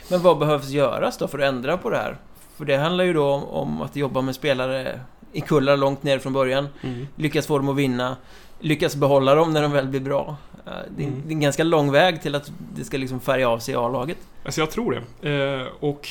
Men 0.09 0.21
vad 0.21 0.39
behövs 0.39 0.69
göras 0.69 1.17
då 1.17 1.27
för 1.27 1.39
att 1.39 1.45
ändra 1.53 1.77
på 1.77 1.89
det 1.89 1.97
här? 1.97 2.17
För 2.55 2.65
det 2.65 2.77
handlar 2.77 3.03
ju 3.03 3.13
då 3.13 3.31
om, 3.31 3.43
om 3.43 3.81
att 3.81 3.95
jobba 3.95 4.21
med 4.21 4.35
spelare 4.35 4.99
i 5.31 5.41
kullar 5.41 5.77
långt 5.77 6.03
ner 6.03 6.19
från 6.19 6.33
början. 6.33 6.67
Lyckas 7.15 7.47
få 7.47 7.57
dem 7.57 7.69
att 7.69 7.75
vinna. 7.75 8.17
Lyckas 8.59 8.95
behålla 8.95 9.35
dem 9.35 9.53
när 9.53 9.61
de 9.61 9.71
väl 9.71 9.87
blir 9.87 9.99
bra. 9.99 10.35
Eh, 10.65 10.71
Det 10.97 11.03
är, 11.03 11.07
en- 11.07 11.13
Mm. 11.13 11.21
det 11.25 11.31
är 11.31 11.35
en 11.35 11.39
ganska 11.41 11.63
lång 11.63 11.91
väg 11.91 12.21
till 12.21 12.35
att 12.35 12.51
det 12.75 12.83
ska 12.83 12.97
liksom 12.97 13.19
färga 13.19 13.49
av 13.49 13.59
sig 13.59 13.73
i 13.73 13.77
A-laget. 13.77 14.17
Alltså 14.45 14.61
jag 14.61 14.71
tror 14.71 15.01
det. 15.21 15.29
Eh, 15.61 15.67
och 15.79 16.07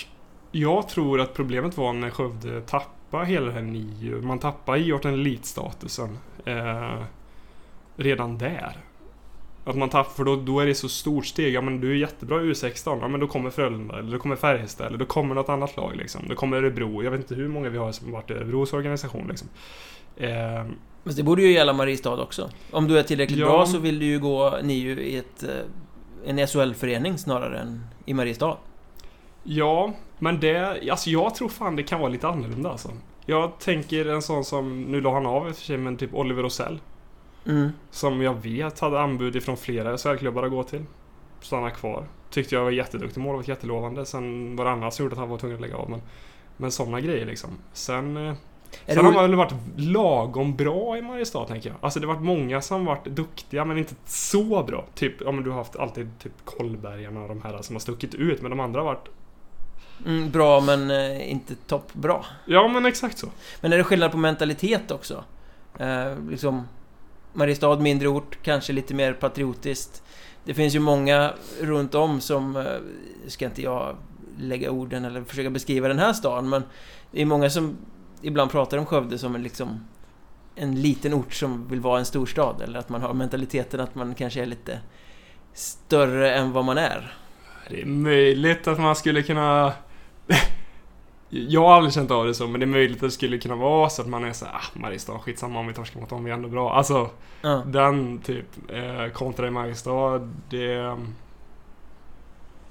Jag 0.53 0.89
tror 0.89 1.21
att 1.21 1.35
problemet 1.35 1.77
var 1.77 1.93
när 1.93 2.11
Skövde 2.11 2.61
tappade 2.61 3.27
hela 3.27 3.47
det 3.47 3.53
här 3.53 3.63
nio. 3.63 4.15
Man 4.23 4.39
tappade 4.39 4.79
i 4.79 4.99
den 5.03 5.15
elitstatusen. 5.15 6.19
Eh, 6.45 7.03
redan 7.97 8.39
där. 8.39 8.77
Att 9.65 9.77
man 9.77 9.89
tappar, 9.89 10.11
för 10.11 10.25
då, 10.25 10.37
då 10.37 10.61
är 10.61 10.67
det 10.67 10.75
så 10.75 10.89
stort 10.89 11.27
steg. 11.27 11.55
Ja 11.55 11.61
men 11.61 11.81
du 11.81 11.91
är 11.91 11.95
jättebra 11.95 12.41
i 12.43 12.45
U16. 12.45 12.99
Ja 13.01 13.09
men 13.09 13.21
då 13.21 13.27
kommer 13.27 13.51
Frölunda, 13.51 13.99
eller 13.99 14.13
då 14.13 14.19
kommer 14.19 14.37
Färjestad, 14.37 14.87
eller 14.87 14.99
då 14.99 15.05
kommer 15.05 15.35
något 15.35 15.49
annat 15.49 15.77
lag 15.77 15.97
liksom. 15.97 16.21
Då 16.29 16.35
kommer 16.35 16.57
Örebro. 16.57 17.03
Jag 17.03 17.11
vet 17.11 17.21
inte 17.21 17.35
hur 17.35 17.49
många 17.49 17.69
vi 17.69 17.79
har 17.79 17.93
som 17.93 18.13
varit 18.13 18.31
i 18.31 18.35
Örebros 18.35 18.73
organisation 18.73 19.27
liksom. 19.29 19.49
Eh, 20.17 20.65
Men 21.05 21.15
det 21.15 21.23
borde 21.23 21.43
ju 21.43 21.53
gälla 21.53 21.73
Mariestad 21.73 22.23
också. 22.23 22.51
Om 22.71 22.89
du 22.89 22.99
är 22.99 23.03
tillräckligt 23.03 23.39
Ja. 23.39 23.47
bra 23.47 23.67
så 23.67 23.79
vill 23.79 23.99
du 23.99 24.07
ju 24.07 24.19
gå 24.19 24.59
NIU 24.63 25.01
i 25.01 25.17
ett, 25.17 25.43
eh, 25.43 25.51
en 26.27 26.47
SHL-förening 26.47 27.19
snarare 27.19 27.59
än 27.59 27.85
i 28.07 28.15
Mariestad. 28.15 28.57
Ja, 29.43 29.93
men 30.19 30.41
det... 30.41 30.91
Alltså 30.91 31.11
jag 31.11 31.35
tror 31.35 31.49
fan 31.49 31.77
det 31.77 31.83
kan 31.83 32.01
vara 32.01 32.11
lite 32.11 32.29
annorlunda 32.29 32.71
alltså. 32.71 32.91
Jag 33.27 33.59
tänker 33.59 34.07
en 34.07 34.23
sån 34.23 34.45
som, 34.45 34.83
nu 34.83 35.01
la 35.01 35.13
han 35.15 35.27
av 35.27 35.49
i 35.49 35.51
och 35.51 35.57
för 35.57 35.63
sig, 35.63 35.77
men 35.77 35.97
typ 35.97 36.15
Oliver 36.15 36.43
Rosell. 36.43 36.79
Mm. 37.47 37.71
Som 37.91 38.23
jag 38.23 38.35
vet 38.43 38.81
hade 38.81 39.01
anbud 39.01 39.37
ifrån 39.37 39.57
flera 39.57 39.99
SHL-klubbar 39.99 40.43
att 40.43 40.51
gå 40.51 40.63
till. 40.63 40.85
Stanna 41.41 41.71
kvar. 41.71 42.05
Tyckte 42.31 42.55
jag 42.55 42.65
var 42.65 42.71
jätteduktig 42.71 43.21
mål, 43.21 43.37
var 43.37 43.49
jättelovande. 43.49 44.07
Sen 44.07 44.57
var 44.57 44.65
det 44.65 44.71
annat 44.71 44.95
som 44.95 45.05
gjorde 45.05 45.13
att 45.13 45.19
han 45.19 45.29
var 45.29 45.39
tvungen 45.39 45.55
att 45.57 45.61
lägga 45.63 45.77
av. 45.77 45.91
Men, 45.91 46.03
men 46.57 46.71
sådana 46.71 47.01
grejer 47.01 47.27
liksom. 47.27 47.51
Sen... 47.73 48.35
Sen 48.87 48.97
det 48.97 49.03
har 49.03 49.13
man 49.13 49.23
väl 49.23 49.35
varit 49.35 49.55
lagom 49.77 50.57
bra 50.57 50.99
i 50.99 51.03
Mariestad 51.03 51.45
tänker 51.45 51.69
jag. 51.69 51.79
Alltså 51.81 52.01
det 52.01 52.07
har 52.07 52.15
varit 52.15 52.25
många 52.25 52.61
som 52.61 52.85
varit 52.85 53.05
duktiga 53.05 53.65
men 53.65 53.79
inte 53.79 53.95
så 54.07 54.63
bra. 54.63 54.87
Typ, 54.95 55.21
ja 55.21 55.33
men 55.33 55.45
du 55.45 55.51
har 55.51 55.57
haft 55.57 55.77
alltid 55.77 56.19
typ 56.19 56.33
Kollbergarna 56.45 57.23
och 57.23 57.29
de 57.29 57.43
här 57.43 57.63
som 57.63 57.77
har 57.77 57.81
stuckit 57.81 58.15
ut. 58.15 58.43
Men 58.43 58.51
de 58.51 58.61
andra 58.61 58.81
har 58.81 58.85
varit... 58.85 59.09
mm, 60.07 60.31
bra 60.31 60.61
men 60.61 60.91
eh, 60.91 61.31
inte 61.31 61.55
toppbra. 61.55 62.25
Ja 62.47 62.69
men 62.69 62.87
exakt 62.87 63.19
så. 63.19 63.27
Men 63.61 63.73
är 63.73 63.79
det 63.79 63.85
skillnad 63.85 64.13
på 64.13 64.19
mentalitet 64.19 64.91
också? 64.91 65.25
Eh, 65.79 66.19
liksom 66.31 66.69
Mariestad, 67.33 67.77
mindre 67.77 68.09
ort, 68.09 68.39
kanske 68.43 68.73
lite 68.73 68.95
mer 68.95 69.13
patriotiskt. 69.13 70.03
Det 70.45 70.55
finns 70.55 70.75
ju 70.75 70.81
många 70.81 71.33
runt 71.61 71.95
om 71.95 72.21
som, 72.21 72.57
eh, 72.57 72.65
ska 73.27 73.45
inte 73.45 73.63
jag 73.63 73.97
lägga 74.39 74.71
orden 74.71 75.05
eller 75.05 75.25
försöka 75.25 75.51
beskriva 75.51 75.89
den 75.89 75.99
här 75.99 76.13
stan, 76.13 76.49
men 76.49 76.63
det 77.11 77.23
är 77.23 77.27
många 77.27 77.51
som 77.51 77.77
ibland 78.23 78.51
pratar 78.51 78.79
om 78.79 78.87
Skövde 78.87 79.19
som 79.19 79.35
en 79.35 79.43
liksom 79.43 79.81
en 80.55 80.83
liten 80.83 81.15
ort 81.15 81.33
som 81.35 81.69
vill 81.69 81.81
vara 81.81 81.99
en 81.99 82.05
storstad 82.05 82.63
eller 82.63 82.79
att 82.79 82.89
man 82.89 83.03
har 83.03 83.15
mentaliteten 83.15 83.81
att 83.81 83.95
man 83.95 84.15
kanske 84.15 84.43
är 84.43 84.47
lite 84.47 84.81
större 85.55 86.35
än 86.35 86.53
vad 86.53 86.65
man 86.65 86.79
är. 86.79 87.15
Det 87.69 87.83
är 87.83 87.87
möjligt 87.87 88.69
att 88.69 88.81
man 88.81 88.97
skulle 88.97 89.23
kunna... 89.23 89.73
Jag 91.29 91.61
har 91.61 91.75
aldrig 91.75 91.95
känt 91.95 92.11
av 92.11 92.27
det 92.27 92.35
så, 92.35 92.47
men 92.47 92.61
det 92.61 92.65
är 92.65 92.69
möjligt 92.69 92.97
att 92.97 93.01
det 93.01 93.11
skulle 93.11 93.39
kunna 93.39 93.55
vara 93.55 93.91
så 93.91 94.03
att 94.03 94.09
man 94.09 94.25
är 94.25 94.33
så 94.33 94.47
ah, 94.47 94.63
Mariestad, 94.79 95.19
skitsamma 95.19 95.61
om 95.61 95.67
vi 95.67 95.75
torskar 95.75 96.01
mot 96.01 96.09
dem, 96.09 96.25
vi 96.25 96.31
är 96.31 96.35
ändå 96.35 96.49
bra. 96.49 96.73
Alltså, 96.73 97.11
Ja. 97.43 97.63
den 97.67 98.19
typ, 98.19 98.47
eh, 98.71 99.13
kontra 99.13 99.47
i 99.47 99.51
Mariestad, 99.51 100.19
det... 100.51 100.97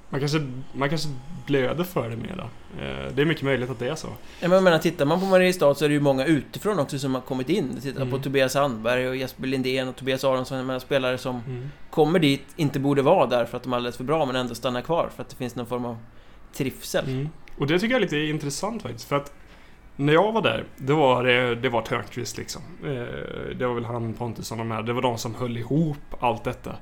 Man 0.09 0.19
kanske, 0.19 0.51
man 0.73 0.89
kanske 0.89 1.09
blöder 1.45 1.83
för 1.83 2.09
det 2.09 2.15
mera. 2.15 2.41
Eh, 2.43 2.47
det 3.15 3.21
är 3.21 3.25
mycket 3.25 3.43
möjligt 3.43 3.69
att 3.69 3.79
det 3.79 3.87
är 3.87 3.95
så. 3.95 4.07
Ja, 4.07 4.13
men 4.47 4.51
jag 4.51 4.63
menar, 4.63 4.79
tittar 4.79 5.05
man 5.05 5.19
på 5.19 5.25
Mariestad 5.25 5.75
så 5.75 5.85
är 5.85 5.89
det 5.89 5.93
ju 5.93 5.99
många 6.01 6.25
utifrån 6.25 6.79
också 6.79 6.99
som 6.99 7.13
har 7.15 7.21
kommit 7.21 7.49
in. 7.49 7.81
Tittar 7.81 8.01
Mm. 8.01 8.11
på 8.11 8.17
Tobias 8.23 8.51
Sandberg 8.53 9.07
och 9.07 9.15
Jesper 9.15 9.47
Lindén 9.47 9.87
och 9.87 9.95
Tobias 9.95 10.23
Aronsson, 10.23 10.57
jag 10.57 10.67
menar 10.67 10.79
spelare 10.79 11.17
som 11.17 11.41
kommer 11.89 12.19
dit, 12.19 12.43
inte 12.55 12.79
borde 12.79 13.01
vara 13.01 13.25
där 13.25 13.45
för 13.45 13.57
att 13.57 13.63
de 13.63 13.73
är 13.73 13.77
alldeles 13.77 13.97
för 13.97 14.03
bra, 14.03 14.25
men 14.25 14.35
ändå 14.35 14.55
stannar 14.55 14.81
kvar 14.81 15.09
för 15.15 15.21
att 15.21 15.29
det 15.29 15.35
finns 15.35 15.55
någon 15.55 15.65
form 15.67 15.85
av 15.85 15.97
trivsel. 16.53 17.05
Mm. 17.07 17.29
Och 17.57 17.67
det 17.67 17.79
tycker 17.79 17.91
jag 17.93 17.97
är 17.97 18.01
lite 18.01 18.17
intressant 18.17 18.81
faktiskt. 18.81 19.07
För 19.09 19.15
att 19.15 19.33
när 19.95 20.13
jag 20.13 20.31
var 20.31 20.41
där, 20.41 20.63
det 20.77 20.93
var, 20.93 21.23
det, 21.23 21.55
det 21.55 21.69
var 21.69 21.81
Törnqvist 21.81 22.37
liksom. 22.37 22.61
Eh, 22.85 22.89
det 23.55 23.67
var 23.67 23.73
väl 23.73 23.85
han, 23.85 24.13
Pontus 24.13 24.51
och 24.51 24.57
de 24.57 24.71
här. 24.71 24.83
Det 24.83 24.93
var 24.93 25.01
de 25.01 25.17
som 25.17 25.35
höll 25.35 25.57
ihop 25.57 25.97
allt 26.19 26.43
detta. 26.43 26.75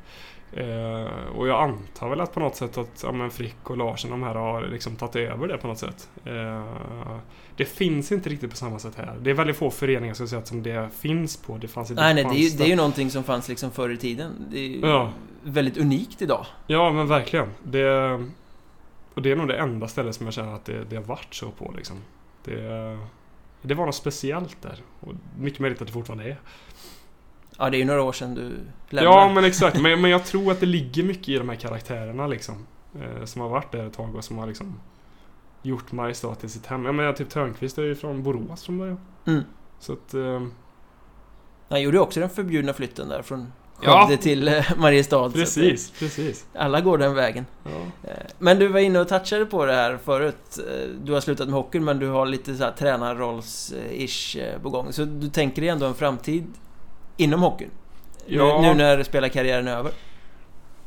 Eh, 0.53 1.27
och 1.35 1.47
jag 1.47 1.63
antar 1.63 2.09
väl 2.09 2.21
att 2.21 2.33
på 2.33 2.39
något 2.39 2.55
sätt 2.55 2.77
att 2.77 3.03
ja, 3.03 3.11
men 3.11 3.31
Frick 3.31 3.69
och 3.69 3.77
Larsen 3.77 4.11
de 4.11 4.23
här 4.23 4.35
har 4.35 4.61
liksom 4.67 4.95
tagit 4.95 5.15
över 5.15 5.47
det 5.47 5.57
på 5.57 5.67
något 5.67 5.79
sätt. 5.79 6.09
Eh, 6.25 7.17
det 7.55 7.65
finns 7.65 8.11
inte 8.11 8.29
riktigt 8.29 8.49
på 8.49 8.55
samma 8.57 8.79
sätt 8.79 8.93
här. 8.97 9.17
Det 9.21 9.29
är 9.29 9.33
väldigt 9.33 9.55
få 9.57 9.69
föreningar 9.71 10.13
ska 10.13 10.27
säga, 10.27 10.45
som 10.45 10.63
det 10.63 10.89
finns 10.99 11.37
på. 11.37 11.57
Det 11.57 11.67
fanns 11.67 11.91
i 11.91 11.93
Nej, 11.93 12.13
nej, 12.13 12.23
det 12.23 12.29
är, 12.29 12.49
ju, 12.49 12.49
det 12.57 12.63
är 12.63 12.67
ju 12.67 12.75
någonting 12.75 13.11
som 13.11 13.23
fanns 13.23 13.49
liksom 13.49 13.71
förr 13.71 13.89
i 13.89 13.97
tiden. 13.97 14.31
Det 14.51 14.59
är 14.59 14.67
ju 14.67 14.79
Ja. 14.79 15.11
väldigt 15.43 15.77
unikt 15.77 16.21
idag. 16.21 16.45
Ja, 16.67 16.91
men 16.91 17.07
verkligen. 17.07 17.49
Det, 17.63 18.13
och 19.13 19.21
det 19.21 19.31
är 19.31 19.35
nog 19.35 19.47
det 19.47 19.57
enda 19.57 19.87
stället 19.87 20.15
som 20.15 20.25
jag 20.25 20.33
känner 20.33 20.53
att 20.53 20.65
det, 20.65 20.83
det 20.89 20.95
har 20.95 21.03
varit 21.03 21.33
så 21.35 21.51
på 21.51 21.73
liksom. 21.77 21.97
Det, 22.43 22.99
det 23.61 23.73
var 23.73 23.85
något 23.85 23.95
speciellt 23.95 24.61
där. 24.61 24.75
Och 24.99 25.13
mycket 25.39 25.59
möjligt 25.59 25.81
att 25.81 25.87
det 25.87 25.93
fortfarande 25.93 26.23
är. 26.23 26.37
Ja, 27.57 27.69
det 27.69 27.77
är 27.77 27.79
ju 27.79 27.85
några 27.85 28.03
år 28.03 28.13
sedan 28.13 28.35
du 28.35 28.41
lämnade. 28.89 29.17
Ja, 29.17 29.31
men 29.33 29.43
exakt. 29.45 29.81
Men, 29.81 30.01
men 30.01 30.11
jag 30.11 30.25
tror 30.25 30.51
att 30.51 30.59
det 30.59 30.65
ligger 30.65 31.03
mycket 31.03 31.29
i 31.29 31.37
de 31.37 31.49
här 31.49 31.55
karaktärerna 31.55 32.27
liksom. 32.27 32.55
Eh, 33.01 33.25
som 33.25 33.41
har 33.41 33.49
varit 33.49 33.71
där 33.71 33.87
ett 33.87 33.93
tag 33.93 34.15
och 34.15 34.23
som 34.23 34.37
har 34.37 34.47
liksom 34.47 34.79
gjort 35.61 35.91
Mariestad 35.91 36.35
till 36.35 36.49
sitt 36.49 36.65
hem. 36.65 36.85
Jag 36.85 36.95
menar, 36.95 37.13
typ 37.13 37.29
Törnqvist 37.29 37.77
är 37.77 37.83
ju 37.83 37.95
från 37.95 38.23
Borås 38.23 38.63
från 38.63 38.77
början. 38.77 38.99
Mm. 39.25 39.43
Så 39.79 39.93
att... 39.93 40.13
Eh, 40.13 40.41
Han 41.69 41.81
gjorde 41.81 41.97
ju 41.97 42.01
också 42.01 42.19
den 42.19 42.29
förbjudna 42.29 42.73
flytten 42.73 43.09
där 43.09 43.21
från 43.21 43.51
Ja. 43.81 44.01
Skövde 44.07 44.23
till 44.23 44.47
eh, 44.47 44.65
Mariestad. 44.77 45.29
precis, 45.31 45.91
precis. 45.99 46.45
eh, 46.53 46.65
Alla 46.65 46.81
går 46.81 46.97
den 46.97 47.13
vägen. 47.15 47.45
Ja. 47.63 47.69
Eh, 48.09 48.17
Men 48.39 48.59
du 48.59 48.67
var 48.67 48.79
inne 48.79 48.99
och 48.99 49.07
touchade 49.07 49.45
på 49.45 49.65
det 49.65 49.73
här 49.73 49.97
förut. 50.05 50.59
Eh, 50.59 50.89
Du 51.03 51.13
har 51.13 51.21
slutat 51.21 51.47
med 51.47 51.55
hockeyn 51.55 51.83
men 51.83 51.99
du 51.99 52.07
har 52.07 52.25
lite 52.25 52.55
så 52.55 52.63
här 52.63 52.71
tränarrolls-ish 52.71 54.59
på 54.63 54.69
gång. 54.69 54.93
Så 54.93 55.05
du 55.05 55.29
tänker 55.29 55.61
dig 55.61 55.69
ändå 55.69 55.85
en 55.85 55.93
framtid 55.95 56.45
inom 57.17 57.41
hockeyn? 57.41 57.69
Ja. 58.25 58.61
Nu, 58.61 58.67
nu 58.67 58.73
när 58.73 59.03
spelarkarriären 59.03 59.67
är 59.67 59.77
över? 59.77 59.91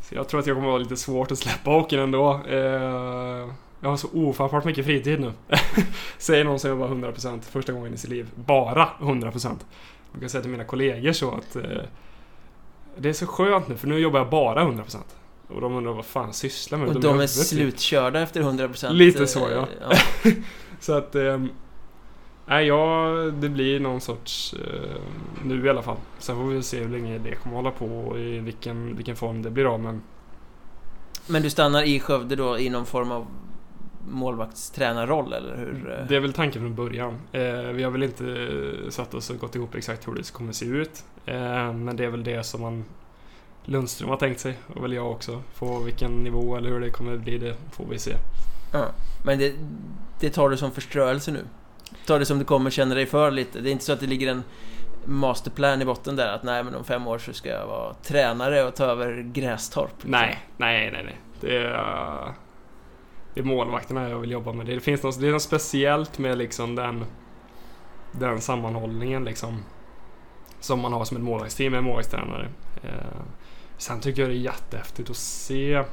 Så 0.00 0.14
jag 0.14 0.28
tror 0.28 0.40
att 0.40 0.46
jag 0.46 0.56
kommer 0.56 0.68
att 0.68 0.72
ha 0.72 0.78
lite 0.78 0.96
svårt 0.96 1.30
att 1.30 1.38
släppa 1.38 1.70
hockeyn 1.70 2.00
ändå. 2.00 2.40
Eh, 2.48 3.48
jag 3.80 3.90
har 3.90 3.96
så 3.96 4.08
ofattbart 4.14 4.64
mycket 4.64 4.84
fritid 4.84 5.20
nu. 5.20 5.32
Säger 6.18 6.44
någon 6.44 6.58
som 6.58 6.70
jobbar 6.70 6.88
100% 6.88 7.40
första 7.40 7.72
gången 7.72 7.94
i 7.94 7.96
sitt 7.96 8.10
liv. 8.10 8.28
Bara 8.34 8.88
100%. 9.00 9.56
Jag 10.12 10.20
kan 10.20 10.30
säga 10.30 10.42
till 10.42 10.50
mina 10.50 10.64
kollegor 10.64 11.12
så 11.12 11.30
att 11.30 11.56
eh, 11.56 11.62
det 12.96 13.08
är 13.08 13.12
så 13.12 13.26
skönt 13.26 13.68
nu 13.68 13.76
för 13.76 13.88
nu 13.88 13.98
jobbar 13.98 14.18
jag 14.18 14.30
bara 14.30 14.64
100%. 14.64 14.96
Och 15.48 15.60
de 15.60 15.76
undrar 15.76 15.92
vad 15.92 16.04
fan 16.04 16.32
sysslar 16.32 16.78
med. 16.78 16.88
Och 16.88 16.96
i 16.96 16.98
de 16.98 17.20
är 17.20 17.26
typ. 17.26 17.30
slutkörda 17.30 18.20
efter 18.20 18.42
100% 18.42 18.92
Lite 18.92 19.20
eh, 19.20 19.26
så, 19.26 19.48
ja. 19.54 19.66
ja. 19.80 19.96
Så 20.80 20.92
att... 20.92 21.14
Eh, 21.14 21.44
nej, 22.50 22.66
ja, 22.66 23.08
det 23.40 23.48
blir 23.48 23.80
någon 23.80 24.00
sorts... 24.00 24.54
Eh, 24.54 25.00
nu 25.44 25.66
i 25.66 25.70
alla 25.70 25.82
fall. 25.82 25.96
Sen 26.18 26.36
får 26.36 26.44
vi 26.44 26.62
se 26.62 26.80
hur 26.80 26.88
länge 26.88 27.18
det 27.18 27.34
kommer 27.34 27.56
hålla 27.56 27.70
på 27.70 27.86
och 27.86 28.18
i 28.18 28.38
vilken, 28.38 28.96
vilken 28.96 29.16
form 29.16 29.42
det 29.42 29.50
blir 29.50 29.74
av. 29.74 29.80
Men 29.80 30.02
Men 31.26 31.42
du 31.42 31.50
stannar 31.50 31.82
i 31.82 32.00
Skövde 32.00 32.36
då 32.36 32.58
i 32.58 32.70
någon 32.70 32.86
form 32.86 33.10
av 33.10 33.26
målvaktstränarroll 34.08 35.32
eller 35.32 35.56
hur? 35.56 36.06
Det 36.08 36.16
är 36.16 36.20
väl 36.20 36.32
tanken 36.32 36.62
från 36.62 36.74
början. 36.74 37.14
Eh, 37.32 37.42
vi 37.52 37.82
har 37.82 37.90
väl 37.90 38.02
inte 38.02 38.48
satt 38.88 39.14
oss 39.14 39.30
och 39.30 39.38
gått 39.38 39.54
ihop 39.54 39.74
exakt 39.74 40.08
hur 40.08 40.14
det 40.14 40.32
kommer 40.32 40.52
se 40.52 40.66
ut. 40.66 41.04
Eh, 41.26 41.72
men 41.72 41.96
det 41.96 42.04
är 42.04 42.10
väl 42.10 42.24
det 42.24 42.44
som 42.44 42.60
man 42.60 42.84
Lundström 43.64 44.08
har 44.08 44.16
tänkt 44.16 44.40
sig 44.40 44.58
och 44.74 44.84
väl 44.84 44.92
jag 44.92 45.10
också. 45.10 45.42
På 45.58 45.78
vilken 45.78 46.10
nivå 46.10 46.56
eller 46.56 46.70
hur 46.70 46.80
det 46.80 46.90
kommer 46.90 47.16
bli 47.16 47.38
det 47.38 47.56
får 47.72 47.84
vi 47.90 47.98
se. 47.98 48.12
Ja. 48.72 48.86
Men 49.24 49.38
det, 49.38 49.54
det 50.20 50.30
tar 50.30 50.50
du 50.50 50.56
som 50.56 50.70
förströelse 50.70 51.32
nu? 51.32 51.44
Ta 52.06 52.18
det 52.18 52.26
som 52.26 52.38
det 52.38 52.44
kommer, 52.44 52.70
känna 52.70 52.94
dig 52.94 53.06
för 53.06 53.30
lite? 53.30 53.60
Det 53.60 53.70
är 53.70 53.72
inte 53.72 53.84
så 53.84 53.92
att 53.92 54.00
det 54.00 54.06
ligger 54.06 54.28
en 54.28 54.42
masterplan 55.04 55.82
i 55.82 55.84
botten 55.84 56.16
där 56.16 56.32
att 56.32 56.42
nej 56.42 56.64
men 56.64 56.74
om 56.74 56.84
fem 56.84 57.06
år 57.06 57.18
så 57.18 57.32
ska 57.32 57.48
jag 57.48 57.66
vara 57.66 57.94
tränare 57.94 58.64
och 58.64 58.76
ta 58.76 58.84
över 58.84 59.22
Grästorp? 59.22 59.90
liksom. 59.94 60.10
Nej, 60.10 60.38
nej, 60.56 60.90
nej, 60.90 61.04
nej. 61.04 61.20
Det 61.40 61.56
är, 61.56 61.74
eh, 61.74 62.30
det 63.34 63.40
är 63.40 63.44
målvakterna 63.44 64.08
jag 64.08 64.18
vill 64.18 64.30
jobba 64.30 64.52
med. 64.52 64.66
Det 64.66 64.80
finns 64.80 65.02
något, 65.02 65.20
det 65.20 65.28
är 65.28 65.32
något 65.32 65.42
speciellt 65.42 66.18
med 66.18 66.38
liksom 66.38 66.74
den, 66.74 67.04
den 68.12 68.40
sammanhållningen 68.40 69.24
liksom. 69.24 69.62
Som 70.60 70.80
man 70.80 70.92
har 70.92 71.04
som 71.04 71.16
ett 71.16 71.22
målvaktsteam 71.22 71.70
med 71.70 71.78
en 71.78 71.84
målvaktstränare. 71.84 72.48
Eh, 72.82 73.20
sen 73.76 74.00
tycker 74.00 74.22
jag 74.22 74.30
det 74.30 74.36
är 74.36 74.40
jättehäftigt 74.40 75.10
att 75.10 75.16
se 75.16 75.84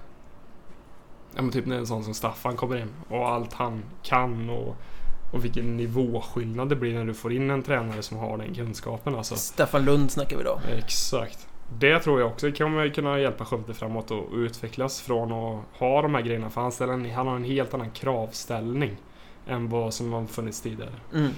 ja, 1.36 1.42
men 1.42 1.52
typ 1.52 1.66
när 1.66 1.78
en 1.78 1.88
sån 1.88 2.04
som 2.04 2.14
Staffan 2.14 2.56
kommer 2.56 2.78
in 2.78 2.94
och 3.10 3.30
allt 3.30 3.54
han 3.54 3.84
kan 4.04 4.50
och, 4.50 4.76
och 5.32 5.46
vilken 5.46 5.78
nivåskillnad 5.78 6.70
det 6.70 6.76
blir 6.76 6.94
när 6.94 7.06
du 7.06 7.14
får 7.14 7.34
in 7.34 7.50
en 7.50 7.64
tränare 7.64 8.02
som 8.02 8.18
har 8.18 8.38
den 8.38 8.56
kunskapen 8.56 9.16
alltså. 9.16 9.36
Staffan 9.36 9.86
Lund 9.86 10.12
snackar 10.12 10.38
vi 10.38 10.44
då. 10.44 10.60
Exakt. 10.78 11.48
Det 11.80 12.00
tror 12.00 12.20
jag 12.20 12.30
också 12.30 12.52
kommer 12.52 12.90
kunna 12.90 13.20
hjälpa 13.20 13.46
Skövde 13.46 13.74
framåt 13.74 14.12
och 14.12 14.26
utvecklas 14.34 15.02
från 15.02 15.32
att 15.32 15.80
ha 15.80 16.02
de 16.02 16.16
här 16.16 16.22
grejerna. 16.22 16.50
För 16.50 16.62
han, 16.62 16.72
ställer 16.72 17.12
han 17.14 17.28
har 17.28 17.36
en 17.36 17.44
helt 17.44 17.74
annan 17.74 17.92
kravställning 17.92 18.98
än 19.48 19.70
vad 19.70 19.94
som 19.94 20.14
har 20.14 20.26
funnits 20.26 20.62
tidigare. 20.62 20.92
Mm. 21.14 21.32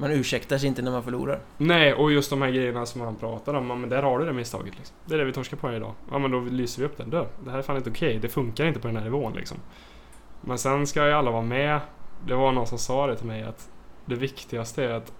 Man 0.00 0.10
ursäktar 0.10 0.58
sig 0.58 0.68
inte 0.68 0.82
när 0.82 0.90
man 0.90 1.02
förlorar. 1.02 1.40
Nej, 1.56 1.94
och 1.94 2.12
just 2.12 2.30
de 2.30 2.42
här 2.42 2.50
grejerna 2.50 2.86
som 2.86 3.00
han 3.00 3.16
pratar 3.16 3.54
om. 3.54 3.70
ja, 3.70 3.76
Men 3.76 3.90
där 3.90 4.02
har 4.02 4.18
du 4.18 4.24
det 4.24 4.32
misstaget. 4.32 4.76
Liksom. 4.76 4.96
Det 5.04 5.14
är 5.14 5.18
det 5.18 5.24
vi 5.24 5.32
torskar 5.32 5.56
på 5.56 5.72
idag. 5.72 5.94
Ja, 6.10 6.18
men 6.18 6.30
då 6.30 6.40
lyser 6.40 6.82
vi 6.82 6.88
upp 6.88 6.96
den. 6.96 7.10
Dö. 7.10 7.24
Det 7.44 7.50
här 7.50 7.58
är 7.58 7.62
fan 7.62 7.76
inte 7.76 7.90
okej. 7.90 8.18
Det 8.22 8.28
funkar 8.28 8.64
inte 8.66 8.80
på 8.80 8.86
den 8.86 8.96
här 8.96 9.04
nivån 9.04 9.32
liksom. 9.32 9.58
Men 10.40 10.58
sen 10.58 10.86
ska 10.86 11.06
ju 11.06 11.12
alla 11.12 11.30
vara 11.30 11.42
med. 11.42 11.80
Det 12.26 12.34
var 12.34 12.52
någon 12.52 12.66
som 12.66 12.78
sa 12.78 13.06
det 13.06 13.16
till 13.16 13.26
mig 13.26 13.42
att 13.42 13.70
det 14.06 14.14
viktigaste 14.14 14.84
är 14.84 14.90
att 14.90 15.12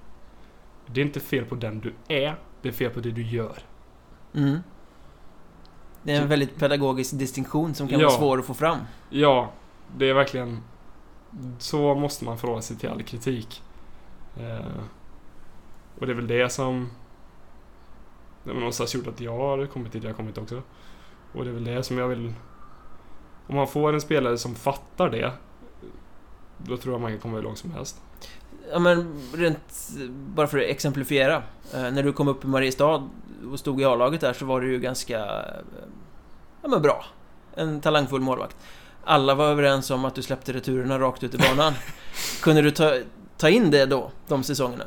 det 0.87 1.01
är 1.01 1.05
inte 1.05 1.21
fel 1.21 1.45
på 1.45 1.55
den 1.55 1.81
du 1.81 1.95
är, 2.09 2.37
det 2.63 2.69
är 2.69 2.73
fel 2.73 2.91
på 2.91 3.01
det 3.01 3.11
du 3.11 3.23
gör. 3.23 3.59
Mm. 4.35 4.59
Det 6.03 6.13
är 6.13 6.23
en 6.23 6.29
väldigt 6.29 6.59
pedagogisk 6.59 7.19
distinktion 7.19 7.75
som 7.75 7.89
kan 7.89 8.01
Ja. 8.01 8.07
vara 8.07 8.19
svår 8.19 8.39
att 8.39 8.45
få 8.45 8.55
fram. 8.55 8.79
Ja, 9.11 9.53
det 9.97 10.11
är 10.11 10.15
verkligen... 10.15 10.63
Så 11.59 11.95
måste 11.95 12.25
man 12.25 12.39
förhålla 12.39 12.63
sig 12.63 12.77
till 12.77 12.89
all 12.89 13.03
kritik. 13.03 13.63
Eh, 14.37 14.67
och 15.99 16.07
det 16.07 16.13
är 16.13 16.17
väl 16.17 16.27
det 16.27 16.53
som... 16.53 16.91
Det 18.45 18.51
har 18.51 18.59
någonstans 18.59 18.95
gjort 18.95 19.07
att 19.07 19.21
jag 19.21 19.37
har 19.37 19.67
kommit 19.67 19.93
dit 19.93 20.03
jag 20.03 20.11
har 20.11 20.17
kommit 20.17 20.39
också. 20.39 20.63
Och 21.33 21.45
det 21.45 21.51
är 21.51 21.55
väl 21.55 21.65
det 21.65 21.83
som 21.83 21.99
jag 21.99 22.09
vill... 22.09 22.35
Om 23.47 23.57
man 23.57 23.67
får 23.67 23.93
en 23.93 24.01
spelare 24.01 24.39
som 24.39 24.55
fattar 24.55 25.11
det, 25.11 25.33
då 26.59 26.77
tror 26.77 26.95
jag 26.95 27.01
man 27.01 27.11
kan 27.11 27.21
komma 27.21 27.37
hur 27.37 27.43
långt 27.43 27.59
som 27.59 27.71
helst. 27.71 28.01
Ja 28.73 28.79
men 28.79 29.21
rent, 29.35 29.91
bara 30.11 30.47
för 30.47 30.59
att 30.59 30.65
exemplifiera. 30.65 31.43
Eh, 31.75 31.91
när 31.91 32.03
du 32.03 32.13
kom 32.13 32.29
upp 32.29 32.45
i 32.45 32.47
Mariestad 32.47 33.09
och 33.53 33.59
stod 33.59 33.81
i 33.81 33.85
A-laget 33.85 34.21
där 34.21 34.33
så 34.33 34.47
var 34.47 34.61
du 34.61 34.73
ju 34.73 34.79
ganska, 34.79 35.19
eh, 35.19 35.63
ja 36.63 36.69
men 36.69 36.83
bra. 36.83 37.05
En 37.55 37.81
talangfull 37.81 38.21
målvakt. 38.21 38.57
Alla 39.05 39.35
var 39.35 39.47
överens 39.47 39.91
om 39.91 40.05
att 40.05 40.15
du 40.15 40.23
släppte 40.23 40.53
returerna 40.53 40.99
rakt 40.99 41.25
ut 41.25 41.35
i 41.35 41.39
banan. 41.39 41.73
Kunde 42.43 42.63
du 42.63 42.71
ta, 42.71 42.95
ta 43.37 43.49
in 43.49 43.71
det 43.71 43.87
då, 43.87 44.11
de 44.29 44.43
säsongerna? 44.43 44.85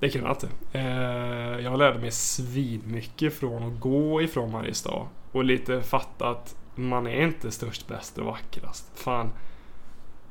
Det 0.00 0.10
kunde 0.10 0.28
jag 0.28 0.36
inte. 0.36 0.48
Eh, 0.78 1.64
jag 1.64 1.78
lärde 1.78 1.98
mig 1.98 2.10
svinmycket 2.10 3.34
från 3.34 3.62
att 3.62 3.80
gå 3.80 4.22
ifrån 4.22 4.50
Mariestad 4.50 5.06
och 5.32 5.44
lite 5.44 5.82
fatta 5.82 6.28
att 6.28 6.56
man 6.74 7.06
är 7.06 7.24
inte 7.24 7.50
störst, 7.50 7.88
bäst 7.88 8.18
och 8.18 8.24
vackrast. 8.24 8.90
Fan. 8.94 9.30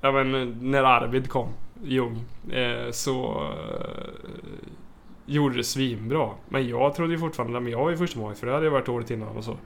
Ja 0.01 0.11
men 0.11 0.57
när 0.71 0.83
Arvid 0.83 1.29
kom, 1.29 1.53
Ljung, 1.83 2.25
eh, 2.51 2.91
så 2.91 3.47
eh, 3.51 4.29
gjorde 5.25 5.57
det 5.57 5.63
svinbra. 5.63 6.29
Men 6.49 6.67
jag 6.67 6.95
trodde 6.95 7.13
ju 7.13 7.19
fortfarande, 7.19 7.59
men 7.59 7.71
jag 7.71 7.79
var 7.83 7.91
ju 7.91 7.97
första 7.97 8.33
för 8.33 8.47
det 8.47 8.53
hade 8.53 8.65
jag 8.65 8.71
varit 8.71 8.89
året 8.89 9.11
innan 9.11 9.37
och 9.37 9.43
så. 9.43 9.57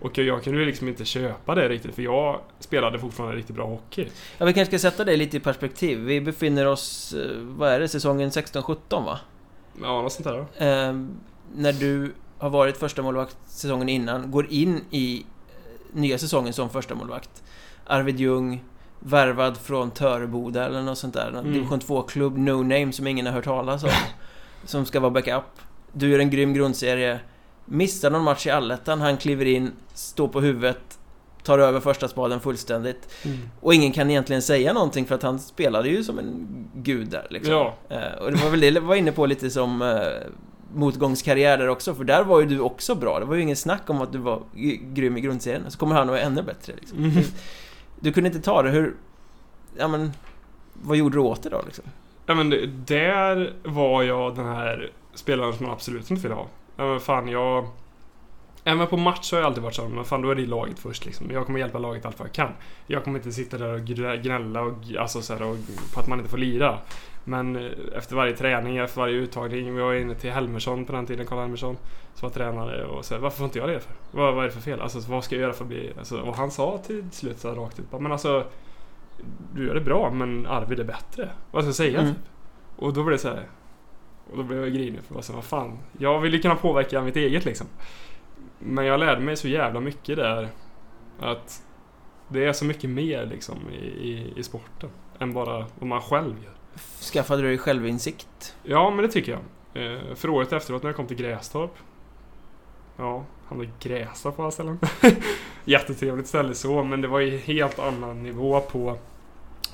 Och 0.00 0.18
jag 0.18 0.44
kunde 0.44 0.60
ju 0.60 0.66
liksom 0.66 0.88
inte 0.88 1.04
köpa 1.04 1.54
det 1.54 1.68
riktigt 1.68 1.94
för 1.94 2.02
jag 2.02 2.40
spelade 2.58 2.98
fortfarande 2.98 3.36
riktigt 3.36 3.56
bra 3.56 3.66
hockey. 3.66 4.08
Ja, 4.38 4.46
vi 4.46 4.52
kanske 4.52 4.78
ska 4.78 4.90
sätta 4.90 5.04
det 5.04 5.16
lite 5.16 5.36
i 5.36 5.40
perspektiv. 5.40 5.98
Vi 5.98 6.20
befinner 6.20 6.66
oss, 6.66 7.12
eh, 7.12 7.36
vad 7.40 7.68
är 7.68 7.80
det, 7.80 7.88
säsongen 7.88 8.30
16-17 8.30 9.04
va? 9.04 9.18
Ja, 9.82 10.02
något 10.02 10.12
sånt 10.12 10.28
där 10.28 10.32
då. 10.36 10.64
Eh, 10.64 10.92
när 11.54 11.72
du 11.72 12.14
har 12.38 12.50
varit 12.50 12.76
första 12.76 13.02
målvakt 13.02 13.36
säsongen 13.46 13.88
innan, 13.88 14.30
går 14.30 14.46
in 14.52 14.80
i 14.90 15.18
eh, 15.18 16.00
nya 16.00 16.18
säsongen 16.18 16.52
som 16.52 16.70
första 16.70 16.94
målvakt. 16.94 17.42
Arvid 17.86 18.20
Ljung, 18.20 18.64
värvad 19.00 19.56
från 19.56 19.90
Töreboda 19.90 20.66
eller 20.66 20.82
något 20.82 20.98
sånt 20.98 21.14
där. 21.14 21.28
Mm. 21.28 21.52
Division 21.52 21.80
2-klubb, 21.80 22.38
no 22.38 22.62
name, 22.62 22.92
som 22.92 23.06
ingen 23.06 23.26
har 23.26 23.32
hört 23.32 23.44
talas 23.44 23.84
om. 23.84 23.90
som 24.64 24.86
ska 24.86 25.00
vara 25.00 25.10
backup. 25.10 25.44
Du 25.92 26.08
gör 26.08 26.18
en 26.18 26.30
grym 26.30 26.54
grundserie. 26.54 27.20
Missar 27.64 28.10
någon 28.10 28.22
match 28.22 28.46
i 28.46 28.50
allettan, 28.50 29.00
han 29.00 29.16
kliver 29.16 29.44
in, 29.44 29.72
står 29.94 30.28
på 30.28 30.40
huvudet, 30.40 30.98
tar 31.42 31.58
över 31.58 31.80
första 31.80 32.08
spaden 32.08 32.40
fullständigt. 32.40 33.14
Och 33.60 33.74
ingen 33.74 33.92
kan 33.92 34.10
egentligen 34.10 34.42
säga 34.42 34.72
någonting 34.72 35.06
för 35.06 35.14
att 35.14 35.22
han 35.22 35.38
spelade 35.38 35.88
ju 35.88 36.04
som 36.04 36.18
en 36.18 36.46
gud 36.74 37.08
där 37.08 37.26
liksom. 37.30 37.52
Ja. 37.52 37.74
Eh, 37.88 38.22
och 38.22 38.32
det 38.32 38.44
var 38.44 38.50
väl 38.50 38.60
det 38.60 38.68
jag 38.68 38.80
var 38.80 38.94
inne 38.94 39.12
på 39.12 39.26
lite 39.26 39.50
som 39.50 39.82
eh, 39.82 39.98
motgångskarriär 40.74 41.58
där 41.58 41.68
också, 41.68 41.94
för 41.94 42.04
där 42.04 42.24
var 42.24 42.40
ju 42.40 42.46
du 42.46 42.60
också 42.60 42.94
bra. 42.94 43.20
Det 43.20 43.24
var 43.24 43.34
ju 43.34 43.42
ingen 43.42 43.56
snack 43.56 43.90
om 43.90 44.00
att 44.00 44.12
du 44.12 44.18
var 44.18 44.42
grym 44.94 45.16
i 45.16 45.20
grundserien. 45.20 45.70
Så 45.70 45.78
kommer 45.78 45.94
han 45.94 46.02
att 46.02 46.08
vara 46.08 46.20
ännu 46.20 46.42
bättre 46.42 46.72
liksom. 46.80 46.98
Mhm. 46.98 47.22
Du 48.00 48.12
kunde 48.12 48.28
inte 48.28 48.40
ta 48.40 48.62
det, 48.62 48.70
hur... 48.70 48.94
Ja 49.76 49.88
men... 49.88 50.12
Vad 50.82 50.96
gjorde 50.96 51.16
du 51.16 51.20
åt 51.20 51.42
det 51.42 51.48
då 51.48 51.62
liksom? 51.66 51.84
Ja 52.26 52.34
men 52.34 52.50
det, 52.50 52.66
där 52.66 53.52
var 53.62 54.02
jag 54.02 54.36
den 54.36 54.46
här 54.46 54.90
spelaren 55.14 55.52
som 55.52 55.66
man 55.66 55.72
absolut 55.72 56.10
inte 56.10 56.22
vill 56.22 56.32
ha. 56.32 56.46
Ja 56.76 56.86
men 56.86 57.00
fan 57.00 57.28
jag... 57.28 57.68
Även 58.64 58.86
på 58.86 58.96
match 58.96 59.32
har 59.32 59.38
jag 59.38 59.46
alltid 59.46 59.62
varit 59.62 59.74
så, 59.74 59.88
men 59.88 60.04
fan 60.04 60.22
då 60.22 60.30
är 60.30 60.34
det 60.34 60.46
laget 60.46 60.78
först 60.78 61.06
liksom. 61.06 61.30
Jag 61.30 61.46
kommer 61.46 61.58
hjälpa 61.58 61.78
laget 61.78 62.06
allt 62.06 62.18
vad 62.18 62.28
jag 62.28 62.34
kan. 62.34 62.52
Jag 62.86 63.04
kommer 63.04 63.18
inte 63.18 63.32
sitta 63.32 63.58
där 63.58 63.74
och 63.74 63.80
gnälla 64.22 64.60
och, 64.62 64.74
alltså, 64.98 65.22
så 65.22 65.34
här, 65.34 65.42
och, 65.42 65.56
på 65.94 66.00
att 66.00 66.06
man 66.06 66.18
inte 66.18 66.30
får 66.30 66.38
lira. 66.38 66.78
Men 67.24 67.56
eh, 67.56 67.72
efter 67.96 68.16
varje 68.16 68.36
träning, 68.36 68.76
efter 68.76 69.00
varje 69.00 69.14
uttagning. 69.14 69.74
Vi 69.74 69.80
var 69.80 69.94
inne 69.94 70.14
till 70.14 70.30
Helmersson 70.30 70.84
på 70.84 70.92
den 70.92 71.06
tiden, 71.06 71.26
Karl 71.26 71.38
Helmersson. 71.38 71.76
Som 72.14 72.28
var 72.28 72.34
tränare 72.34 72.84
och 72.84 73.04
så 73.04 73.14
här, 73.14 73.20
varför 73.20 73.36
får 73.36 73.44
inte 73.44 73.58
jag 73.58 73.68
det 73.68 73.80
för? 73.80 73.92
Vad, 74.10 74.34
vad 74.34 74.44
är 74.44 74.48
det 74.48 74.54
för 74.54 74.60
fel? 74.60 74.80
Alltså 74.80 75.10
vad 75.10 75.24
ska 75.24 75.34
jag 75.34 75.42
göra 75.42 75.52
för 75.52 75.64
att 75.64 75.68
bli... 75.68 75.92
Alltså, 75.98 76.20
och 76.20 76.36
han 76.36 76.50
sa 76.50 76.78
till 76.86 77.04
slut 77.12 77.38
så 77.38 77.48
här, 77.48 77.54
rakt 77.54 77.78
ut, 77.78 77.86
men 78.00 78.12
alltså... 78.12 78.44
Du 79.54 79.66
gör 79.66 79.74
det 79.74 79.80
bra, 79.80 80.10
men 80.10 80.46
Arvid 80.46 80.80
är 80.80 80.84
bättre. 80.84 81.28
Vad 81.50 81.62
ska 81.62 81.68
jag 81.68 81.74
säga? 81.74 82.00
Mm. 82.00 82.14
Typ? 82.14 82.22
Och 82.76 82.92
då 82.92 83.02
blev 83.04 83.12
det 83.12 83.22
så 83.22 83.28
här. 83.28 83.48
Och 84.30 84.36
då 84.36 84.42
blev 84.42 84.60
jag 84.60 84.72
grinig 84.72 85.00
för 85.02 85.32
vad 85.32 85.44
fan. 85.44 85.78
Jag 85.98 86.20
ville 86.20 86.38
kunna 86.38 86.54
påverka 86.54 87.02
mitt 87.02 87.16
eget 87.16 87.44
liksom. 87.44 87.66
Men 88.60 88.86
jag 88.86 89.00
lärde 89.00 89.20
mig 89.20 89.36
så 89.36 89.48
jävla 89.48 89.80
mycket 89.80 90.16
där. 90.16 90.48
Att 91.20 91.62
det 92.28 92.44
är 92.44 92.52
så 92.52 92.64
mycket 92.64 92.90
mer 92.90 93.26
liksom 93.26 93.56
i, 93.70 93.84
i, 93.84 94.32
i 94.36 94.42
sporten. 94.42 94.90
Än 95.18 95.32
bara 95.32 95.66
vad 95.78 95.88
man 95.88 96.00
själv 96.00 96.34
gör. 96.44 96.54
Skaffade 97.12 97.42
du 97.42 97.48
dig 97.48 97.58
självinsikt? 97.58 98.56
Ja, 98.62 98.90
men 98.90 99.04
det 99.04 99.10
tycker 99.10 99.32
jag. 99.32 99.40
Eh, 99.84 100.14
för 100.14 100.30
året 100.30 100.52
efteråt 100.52 100.82
när 100.82 100.88
jag 100.88 100.96
kom 100.96 101.06
till 101.06 101.16
Grästorp. 101.16 101.74
Ja, 102.96 103.24
hamnade 103.48 103.70
i 103.70 103.88
Grästorp 103.88 104.36
på 104.36 104.42
alla 104.42 104.50
ställen. 104.50 104.78
Jättetrevligt 105.64 106.26
ställe 106.26 106.54
så, 106.54 106.84
men 106.84 107.00
det 107.00 107.08
var 107.08 107.20
ju 107.20 107.36
helt 107.36 107.78
annan 107.78 108.22
nivå 108.22 108.60
på, 108.60 108.98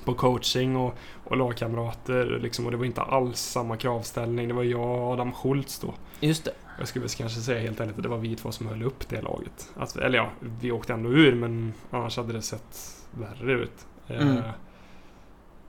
på 0.04 0.14
coaching 0.14 0.76
och, 0.76 0.94
och 1.24 1.36
lagkamrater. 1.36 2.38
Liksom, 2.42 2.64
och 2.64 2.70
det 2.70 2.76
var 2.76 2.84
inte 2.84 3.02
alls 3.02 3.40
samma 3.40 3.76
kravställning. 3.76 4.48
Det 4.48 4.54
var 4.54 4.62
jag 4.62 4.80
och 4.80 5.12
Adam 5.12 5.32
Schultz 5.32 5.78
då. 5.78 5.94
Just 6.20 6.44
det. 6.44 6.52
Jag 6.78 6.88
skulle 6.88 7.02
väl 7.02 7.10
kanske 7.10 7.40
säga 7.40 7.60
helt 7.60 7.80
ärligt 7.80 7.96
att 7.96 8.02
det 8.02 8.08
var 8.08 8.18
vi 8.18 8.36
två 8.36 8.52
som 8.52 8.66
höll 8.66 8.82
upp 8.82 9.08
det 9.08 9.22
laget. 9.22 9.70
Alltså, 9.80 10.00
eller 10.00 10.18
ja, 10.18 10.30
vi 10.60 10.72
åkte 10.72 10.92
ändå 10.92 11.10
ur 11.10 11.34
men 11.34 11.72
annars 11.90 12.16
hade 12.16 12.32
det 12.32 12.42
sett 12.42 13.02
värre 13.10 13.52
ut. 13.52 13.86
Eh, 14.08 14.20
Mm. 14.20 14.42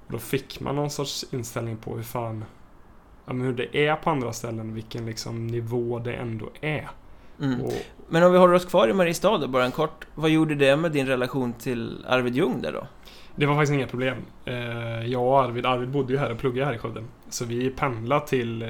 Då 0.07 0.19
fick 0.19 0.59
man 0.59 0.75
någon 0.75 0.89
sorts 0.89 1.25
inställning 1.31 1.77
på 1.77 1.95
hur 1.95 2.03
fan 2.03 2.45
ja, 3.25 3.33
men 3.33 3.45
hur 3.45 3.53
det 3.53 3.87
är 3.87 3.95
på 3.95 4.09
andra 4.09 4.33
ställen, 4.33 4.73
vilken 4.73 5.05
liksom 5.05 5.47
nivå 5.47 5.99
det 5.99 6.13
ändå 6.13 6.49
är. 6.61 6.89
Mm. 7.41 7.61
Och, 7.61 7.73
Men 8.09 8.23
om 8.23 8.31
vi 8.31 8.37
håller 8.37 8.53
oss 8.53 8.65
kvar 8.65 8.87
i 8.87 8.93
Mariestad 8.93 9.37
då, 9.37 9.47
bara 9.47 9.65
en 9.65 9.71
kort. 9.71 10.07
Vad 10.15 10.29
gjorde 10.29 10.55
det 10.55 10.77
med 10.77 10.91
din 10.91 11.07
relation 11.07 11.53
till 11.53 12.05
Arvid 12.07 12.35
Ljung 12.35 12.61
där 12.61 12.71
då? 12.71 12.87
Det 13.37 13.45
var 13.45 13.55
faktiskt 13.55 13.73
inga 13.73 13.87
problem. 13.87 14.17
Eh, 14.45 15.05
jag 15.05 15.23
och 15.23 15.41
Arvid, 15.41 15.65
Arvid 15.65 15.89
bodde 15.89 16.13
ju 16.13 16.19
här 16.19 16.31
och 16.31 16.37
pluggade 16.37 16.65
här 16.65 16.73
i 16.73 16.77
Skövde. 16.77 17.03
Så 17.29 17.45
vi 17.45 17.69
pendlade 17.69 18.27
till 18.27 18.61
eh, 18.61 18.69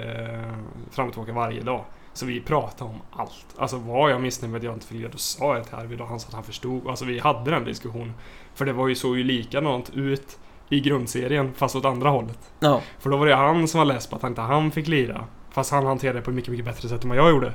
fram 0.92 1.08
och 1.08 1.14
tillbaka 1.14 1.34
varje 1.34 1.62
dag. 1.62 1.86
Så 2.14 2.26
vi 2.26 2.42
pratade 2.42 2.92
om 2.92 3.02
allt. 3.12 3.46
Alltså 3.58 3.78
var 3.78 4.10
jag 4.10 4.22
missnöjd 4.22 4.52
med 4.52 4.58
att 4.60 4.64
jag 4.64 4.74
inte 4.74 4.88
fick 4.88 4.98
lira, 4.98 5.10
då 5.12 5.18
sa 5.18 5.56
jag 5.56 5.66
till 5.66 5.76
Arvid 5.76 6.02
och 6.02 6.08
han 6.08 6.20
sa 6.20 6.28
att 6.28 6.34
han 6.34 6.44
förstod. 6.44 6.88
Alltså 6.88 7.06
vi 7.06 7.20
hade 7.20 7.52
den 7.52 7.66
diskussionen. 7.66 8.14
För 8.54 8.66
det 8.66 8.74
var 8.74 8.88
ju 8.88 8.96
så 8.96 9.18
ju 9.18 9.24
likadant 9.24 9.90
ut 9.94 10.40
i 10.70 10.80
grundserien, 10.80 11.54
fast 11.54 11.76
åt 11.76 11.86
andra 11.86 12.10
hållet. 12.10 12.52
Ja. 12.60 12.82
För 13.00 13.10
då 13.10 13.18
var 13.18 13.28
det 13.28 13.36
han 13.36 13.68
som 13.68 13.78
var 13.78 13.86
less 13.86 14.08
på 14.08 14.16
att 14.16 14.24
inte 14.24 14.42
han 14.42 14.72
fick 14.72 14.88
lira. 14.88 15.26
Fast 15.52 15.72
han 15.72 15.86
hanterade 15.86 16.20
det 16.20 16.24
på 16.24 16.30
ett 16.30 16.36
mycket, 16.36 16.52
mycket 16.52 16.66
bättre 16.66 16.90
sätt 16.90 17.04
än 17.04 17.10
vad 17.10 17.18
jag 17.18 17.30
gjorde. 17.30 17.54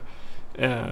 Eh, 0.54 0.82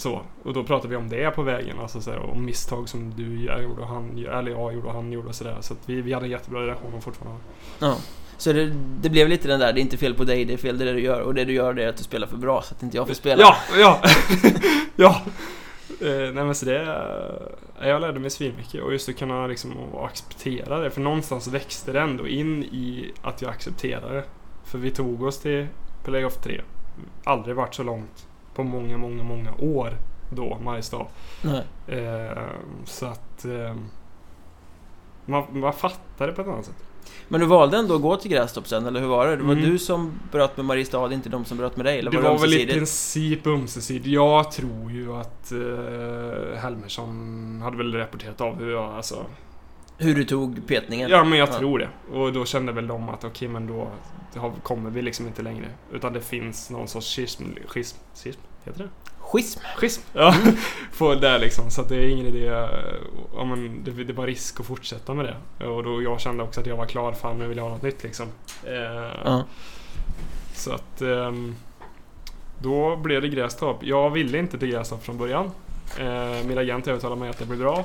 så. 0.00 0.22
Och 0.42 0.52
då 0.52 0.64
pratade 0.64 0.88
vi 0.88 0.96
om 0.96 1.08
det 1.08 1.30
på 1.30 1.42
vägen. 1.42 1.80
Alltså 1.80 2.00
så 2.00 2.10
här, 2.10 2.18
om 2.18 2.44
misstag 2.44 2.88
som 2.88 3.14
du 3.16 3.44
gjorde 3.62 3.82
och 3.82 3.88
han 3.88 4.18
eller 4.18 4.50
jag 4.50 4.74
gjorde 4.74 4.86
och 4.86 4.94
han 4.94 5.12
gjorde 5.12 5.28
och 5.28 5.34
sådär. 5.34 5.56
Så 5.60 5.72
att 5.72 5.78
vi, 5.86 6.00
vi 6.00 6.12
hade 6.12 6.26
en 6.26 6.30
jättebra 6.30 6.60
relation 6.60 6.94
och 6.94 7.02
fortfarande 7.02 7.40
har. 7.78 7.88
Ja. 7.88 7.96
Så 8.36 8.52
det, 8.52 8.72
det 9.00 9.10
blev 9.10 9.28
lite 9.28 9.48
den 9.48 9.60
där, 9.60 9.72
det 9.72 9.80
är 9.80 9.82
inte 9.82 9.96
fel 9.96 10.14
på 10.14 10.24
dig, 10.24 10.44
det 10.44 10.52
är 10.52 10.56
fel 10.56 10.78
det 10.78 10.92
du 10.92 11.00
gör. 11.00 11.20
Och 11.20 11.34
det 11.34 11.44
du 11.44 11.52
gör 11.52 11.74
det 11.74 11.84
är 11.84 11.88
att 11.88 11.96
du 11.96 12.04
spelar 12.04 12.26
för 12.26 12.36
bra, 12.36 12.62
så 12.62 12.74
att 12.74 12.82
inte 12.82 12.96
jag 12.96 13.06
får 13.06 13.14
spela. 13.14 13.42
Ja, 13.42 13.56
ja, 13.78 14.00
ja. 14.96 15.20
Eh, 16.00 16.32
nej 16.32 16.44
men 16.44 16.54
så 16.54 16.66
det... 16.66 16.80
eh, 17.80 17.88
jag 17.88 18.00
lärde 18.00 18.20
mig 18.20 18.30
svinmycket 18.30 18.82
och 18.82 18.92
just 18.92 19.08
att 19.08 19.16
kunna 19.16 19.46
liksom 19.46 19.72
acceptera 20.04 20.78
det. 20.78 20.90
För 20.90 21.00
någonstans 21.00 21.48
växte 21.48 21.92
det 21.92 22.00
ändå 22.00 22.28
in 22.28 22.64
i 22.64 23.12
att 23.22 23.42
jag 23.42 23.50
accepterade 23.50 24.14
det. 24.14 24.24
För 24.64 24.78
vi 24.78 24.90
tog 24.90 25.22
oss 25.22 25.38
till 25.38 25.66
Playoff 26.04 26.36
3. 26.36 26.60
Aldrig 27.24 27.56
varit 27.56 27.74
så 27.74 27.82
långt 27.82 28.26
på 28.54 28.62
många, 28.64 28.98
många, 28.98 29.22
många 29.22 29.54
år 29.58 29.96
då, 30.30 30.58
Mariestad. 30.62 31.06
Eh, 31.88 32.38
så 32.84 33.06
att... 33.06 33.44
Eh, 33.44 33.74
man, 35.26 35.44
man 35.60 35.72
fattar 35.72 36.26
det 36.26 36.32
på 36.32 36.40
ett 36.42 36.48
annat 36.48 36.64
sätt. 36.64 36.74
Men 37.28 37.40
du 37.40 37.46
valde 37.46 37.76
ändå 37.76 37.94
att 37.94 38.02
gå 38.02 38.16
till 38.16 38.30
Grästorp 38.30 38.68
sen, 38.68 38.86
eller 38.86 39.00
hur 39.00 39.06
var 39.06 39.26
det? 39.26 39.36
Det 39.36 39.42
var 39.42 39.52
Mm. 39.52 39.64
du 39.70 39.78
som 39.78 40.12
bröt 40.32 40.56
med 40.56 40.66
Mariestad, 40.66 41.12
inte 41.12 41.28
de 41.28 41.44
som 41.44 41.58
bröt 41.58 41.76
med 41.76 41.86
dig? 41.86 41.98
Eller 41.98 42.10
Det 42.10 42.16
var 42.20 42.30
var 42.30 42.38
väl 42.38 42.54
i 42.54 42.66
princip 42.66 43.46
ömsesidigt. 43.46 44.06
Jag 44.06 44.52
tror 44.52 44.90
ju 44.92 45.12
att 45.12 45.52
eh, 45.52 46.58
Helmersson 46.60 47.60
hade 47.62 47.76
väl 47.76 47.94
rapporterat 47.94 48.40
av 48.40 48.58
hur 48.58 48.70
jag, 48.72 48.84
alltså... 48.94 49.16
Hur 50.00 50.14
du 50.14 50.24
tog 50.24 50.66
petningen? 50.66 51.10
Ja, 51.10 51.24
men 51.24 51.38
jag 51.38 51.48
Ja. 51.48 51.58
tror 51.58 51.78
det. 51.78 51.88
Och 52.12 52.32
då 52.32 52.44
kände 52.44 52.72
väl 52.72 52.86
de 52.86 53.08
att 53.08 53.24
okej, 53.24 53.48
men 53.48 53.66
då 53.66 53.88
kommer 54.62 54.90
vi 54.90 55.02
liksom 55.02 55.26
inte 55.26 55.42
längre. 55.42 55.66
Utan 55.92 56.12
det 56.12 56.20
finns 56.20 56.70
någon 56.70 56.88
sorts 56.88 57.16
schism, 57.16 57.44
schism, 57.66 57.96
schism 58.14 58.40
heter 58.64 58.78
det? 58.82 58.88
Schism. 59.18 59.60
Schism. 59.76 60.02
Ja, 60.12 60.34
på 60.98 61.14
där 61.14 61.38
liksom. 61.38 61.70
Så 61.70 61.82
det 61.82 61.96
är 61.96 62.08
ingen 62.08 62.26
idé. 62.26 62.46
eh, 62.48 62.68
Ja, 63.34 63.44
men 63.44 63.84
det, 63.84 64.04
det 64.04 64.12
var 64.12 64.26
risk 64.26 64.60
att 64.60 64.66
fortsätta 64.66 65.14
med 65.14 65.24
det. 65.58 65.66
Och 65.66 65.82
då 65.84 66.02
jag 66.02 66.20
kände 66.20 66.42
också 66.42 66.60
att 66.60 66.66
jag 66.66 66.76
var 66.76 66.86
klar. 66.86 67.12
Fan, 67.12 67.38
nu 67.38 67.46
vill 67.48 67.56
jag 67.56 67.64
ha 67.64 67.70
något 67.70 67.82
nytt 67.82 68.02
liksom. 68.02 68.26
Eh, 68.64 68.72
Ja. 69.24 69.44
Så 70.54 70.72
att... 70.72 71.02
ehm, 71.02 71.54
då 72.62 72.96
blev 72.96 73.22
det 73.22 73.28
Grästorp. 73.28 73.76
Jag 73.82 74.10
ville 74.10 74.38
inte 74.38 74.58
till 74.58 74.68
Grästorp 74.70 75.02
från 75.02 75.18
början. 75.18 75.50
Eh, 75.98 76.46
min 76.46 76.58
agent 76.58 76.88
övertalade 76.88 77.20
mig 77.20 77.30
att 77.30 77.38
det 77.38 77.46
blir 77.46 77.58
bra. 77.58 77.84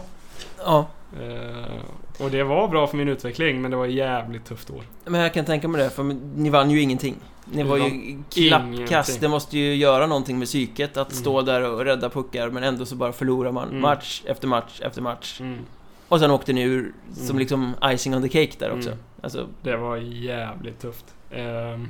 Ja. 0.66 0.88
Eh, 1.22 2.24
och 2.26 2.32
det 2.32 2.44
var 2.44 2.68
bra 2.68 2.88
för 2.88 2.98
min 2.98 3.08
utveckling, 3.08 3.62
men 3.62 3.72
det 3.72 3.78
var 3.78 3.86
ett 3.88 3.94
jävligt 3.94 4.46
tufft 4.46 4.70
år. 4.70 4.84
Men 5.06 5.22
jag 5.22 5.34
kan 5.34 5.46
tänka 5.46 5.68
mig 5.68 5.84
det, 5.84 5.90
för 5.90 6.04
ni 6.36 6.50
vann 6.50 6.72
ju 6.72 6.82
ingenting. 6.82 7.16
Ni 7.46 7.64
var 7.64 7.78
ju 7.78 8.18
klappkast. 8.30 9.22
Det 9.22 9.28
måste 9.28 9.58
ju 9.58 9.76
göra 9.76 10.08
någonting 10.08 10.40
med 10.40 10.48
psyket 10.48 10.98
att 10.98 11.12
Mm. 11.12 11.22
stå 11.22 11.42
där 11.42 11.72
och 11.72 11.86
rädda 11.86 12.10
puckar, 12.10 12.50
men 12.50 12.64
ändå 12.64 12.86
så 12.86 12.96
bara 12.96 13.12
förlorar 13.12 13.52
man 13.52 13.70
Mm. 13.70 13.82
match 13.82 14.24
efter 14.26 14.48
match 14.48 14.82
efter 14.82 15.02
match. 15.02 15.40
Mm. 15.42 15.60
Och 16.08 16.20
sen 16.20 16.32
åkte 16.32 16.54
ni 16.54 16.62
ur 16.62 16.94
som 17.14 17.24
Mm. 17.26 17.40
liksom 17.40 17.74
icing 17.84 18.16
on 18.16 18.30
the 18.30 18.46
cake 18.46 18.66
där 18.66 18.78
också. 18.78 18.90
Mm. 18.90 19.00
Alltså, 19.22 19.48
Det 19.62 19.78
var 19.78 19.98
jävligt 19.98 20.80
tufft. 20.80 21.06
Ehm, 21.32 21.88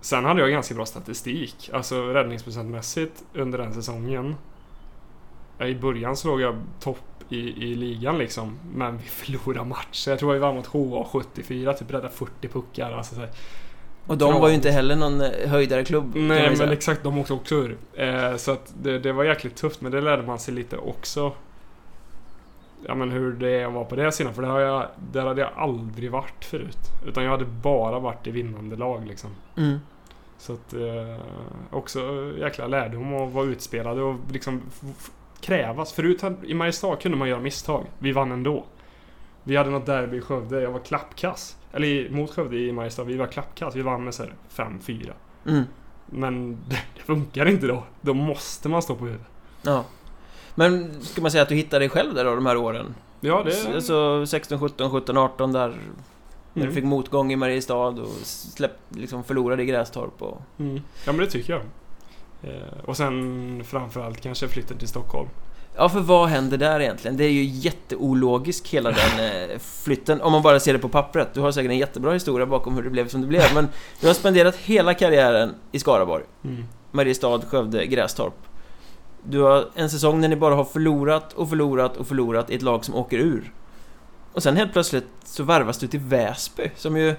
sen 0.00 0.24
hade 0.24 0.40
jag 0.40 0.50
ganska 0.50 0.74
bra 0.74 0.86
statistik. 0.86 1.70
Alltså 1.72 2.02
räddningsprocentmässigt 2.06 3.24
under 3.34 3.58
den 3.58 3.74
säsongen. 3.74 4.34
I 5.60 5.74
början 5.74 6.16
så 6.16 6.28
låg 6.28 6.40
jag 6.40 6.56
topp 6.80 7.13
i, 7.28 7.70
i 7.70 7.74
ligan 7.74 8.18
liksom. 8.18 8.58
Men 8.74 8.98
vi 8.98 9.04
förlorade 9.04 9.68
matcher. 9.68 10.10
Jag 10.10 10.18
tror 10.18 10.32
vi 10.32 10.38
vann 10.38 10.54
mot 10.54 10.66
HA 10.66 11.04
74, 11.04 11.72
typ 11.72 11.90
räddade 11.90 12.14
40 12.14 12.48
puckar. 12.48 12.92
Alltså, 12.92 13.14
så 13.14 13.20
här. 13.20 13.30
och 14.06 14.18
de 14.18 14.30
Bra. 14.30 14.40
var 14.40 14.48
ju 14.48 14.54
inte 14.54 14.70
heller 14.70 14.96
någon 14.96 15.20
eh, 15.20 15.48
höjdare 15.48 15.84
klubb. 15.84 16.12
kan 16.12 16.26
man 16.26 16.36
Nej 16.36 16.56
men 16.56 16.70
exakt, 16.70 17.02
de 17.02 17.18
åkte 17.18 17.32
också 17.32 17.54
ur. 17.54 17.76
Eh, 17.94 18.36
så 18.36 18.52
att 18.52 18.74
det, 18.82 18.98
det 18.98 19.12
var 19.12 19.24
jäkligt 19.24 19.56
tufft 19.56 19.80
men 19.80 19.92
det 19.92 20.00
lärde 20.00 20.22
man 20.22 20.38
sig 20.38 20.54
lite 20.54 20.76
också. 20.76 21.32
Ja 22.86 22.94
men 22.94 23.10
hur 23.10 23.32
det 23.32 23.66
vara 23.66 23.84
på 23.84 23.96
det 23.96 24.12
sidan 24.12 24.34
för 24.34 24.42
det 24.42 24.48
har 24.48 24.60
jag, 24.60 24.86
där 25.12 25.26
hade 25.26 25.40
jag 25.40 25.50
aldrig 25.56 26.10
varit 26.10 26.44
förut. 26.44 26.78
Utan 27.06 27.24
jag 27.24 27.30
hade 27.30 27.44
bara 27.44 27.98
varit 27.98 28.26
i 28.26 28.30
vinnande 28.30 28.76
lag 28.76 29.06
liksom. 29.06 29.30
Mm. 29.56 29.78
Så 30.38 30.52
att 30.52 30.72
eh, 30.72 31.24
också 31.70 32.32
jäkla 32.38 32.66
lärdom 32.66 33.14
att 33.14 33.32
vara 33.32 33.46
utspelade 33.46 34.02
och 34.02 34.16
liksom 34.32 34.62
krävas. 35.44 35.92
Förut 35.92 36.22
hade, 36.22 36.46
i 36.46 36.54
Mariestad 36.54 36.96
kunde 36.96 37.18
man 37.18 37.28
göra 37.28 37.40
misstag. 37.40 37.84
Vi 37.98 38.12
vann 38.12 38.32
ändå. 38.32 38.64
Vi 39.44 39.56
hade 39.56 39.70
något 39.70 39.86
derby 39.86 40.16
i 40.16 40.20
Skövde, 40.20 40.60
jag 40.60 40.70
var 40.70 40.80
klappkass. 40.80 41.56
Eller 41.72 42.10
mot 42.10 42.30
Skövde 42.30 42.56
i 42.56 42.72
Mariestad, 42.72 43.04
vi 43.04 43.16
var 43.16 43.26
klappkass. 43.26 43.76
Vi 43.76 43.82
vann 43.82 44.04
med 44.04 44.14
så 44.14 44.22
här 44.22 44.34
5-4. 44.56 45.12
Mm. 45.46 45.62
Men 46.06 46.52
det, 46.68 46.78
det 46.96 47.00
funkar 47.02 47.46
inte 47.46 47.66
då. 47.66 47.82
Då 48.00 48.14
måste 48.14 48.68
man 48.68 48.82
stå 48.82 48.94
på 48.94 49.04
huvudet. 49.04 49.26
Ja. 49.62 49.84
Men 50.54 51.00
ska 51.02 51.22
man 51.22 51.30
säga 51.30 51.42
att 51.42 51.48
du 51.48 51.54
hittade 51.54 51.78
dig 51.82 51.88
själv 51.88 52.14
där 52.14 52.24
då, 52.24 52.34
de 52.34 52.46
här 52.46 52.56
åren? 52.56 52.94
Ja, 53.20 53.42
det... 53.44 53.74
Alltså 53.74 54.26
16, 54.26 54.60
17, 54.60 54.90
17, 54.90 55.16
18 55.18 55.52
där. 55.52 55.68
När 55.68 55.76
Mm. 56.62 56.68
du 56.68 56.74
fick 56.74 56.84
motgång 56.84 57.32
i 57.32 57.36
Mariestad 57.36 57.74
och 57.88 58.08
släpp, 58.22 58.76
liksom 58.88 59.24
förlorade 59.24 59.62
i 59.62 59.66
Grästorp 59.66 60.22
och... 60.22 60.42
Mm. 60.58 60.74
Ja, 61.06 61.12
men 61.12 61.16
det 61.16 61.26
tycker 61.26 61.52
jag. 61.52 61.62
Eh, 62.44 62.84
och 62.84 62.96
sen 62.96 63.64
framförallt 63.64 64.20
kanske 64.20 64.48
flytten 64.48 64.78
till 64.78 64.88
Stockholm. 64.88 65.28
Ja, 65.76 65.88
för 65.88 66.00
vad 66.00 66.28
händer 66.28 66.58
där 66.58 66.80
egentligen? 66.80 67.16
Det 67.16 67.24
är 67.24 67.30
ju 67.30 67.44
jätteologisk 67.44 68.68
hela 68.68 68.90
den 68.90 69.50
eh, 69.50 69.58
flytten, 69.58 70.20
om 70.20 70.32
man 70.32 70.42
bara 70.42 70.60
ser 70.60 70.72
det 70.72 70.78
på 70.78 70.88
pappret. 70.88 71.34
Du 71.34 71.40
har 71.40 71.52
säkert 71.52 71.70
en 71.70 71.78
jättebra 71.78 72.12
historia 72.12 72.46
bakom 72.46 72.74
hur 72.74 72.82
det 72.82 72.90
blev 72.90 73.08
som 73.08 73.20
det 73.20 73.26
blev, 73.26 73.54
men 73.54 73.68
du 74.00 74.06
har 74.06 74.14
spenderat 74.14 74.56
hela 74.56 74.94
karriären 74.94 75.54
i 75.72 75.78
Skaraborg. 75.78 76.24
Mm. 76.44 76.64
Mariestad, 76.90 77.40
Skövde, 77.40 77.86
Grästorp. 77.86 78.34
Du 79.22 79.40
har 79.40 79.64
en 79.74 79.90
säsong 79.90 80.20
när 80.20 80.28
ni 80.28 80.36
bara 80.36 80.54
har 80.54 80.64
förlorat 80.64 81.32
och 81.32 81.48
förlorat 81.48 81.96
och 81.96 82.06
förlorat 82.06 82.50
i 82.50 82.54
ett 82.54 82.62
lag 82.62 82.84
som 82.84 82.94
åker 82.94 83.18
ur. 83.18 83.52
Och 84.32 84.42
sen 84.42 84.56
helt 84.56 84.72
plötsligt 84.72 85.06
så 85.24 85.42
värvas 85.42 85.78
du 85.78 85.86
till 85.86 86.00
Väsby, 86.00 86.70
som 86.76 86.96
ju... 86.96 87.14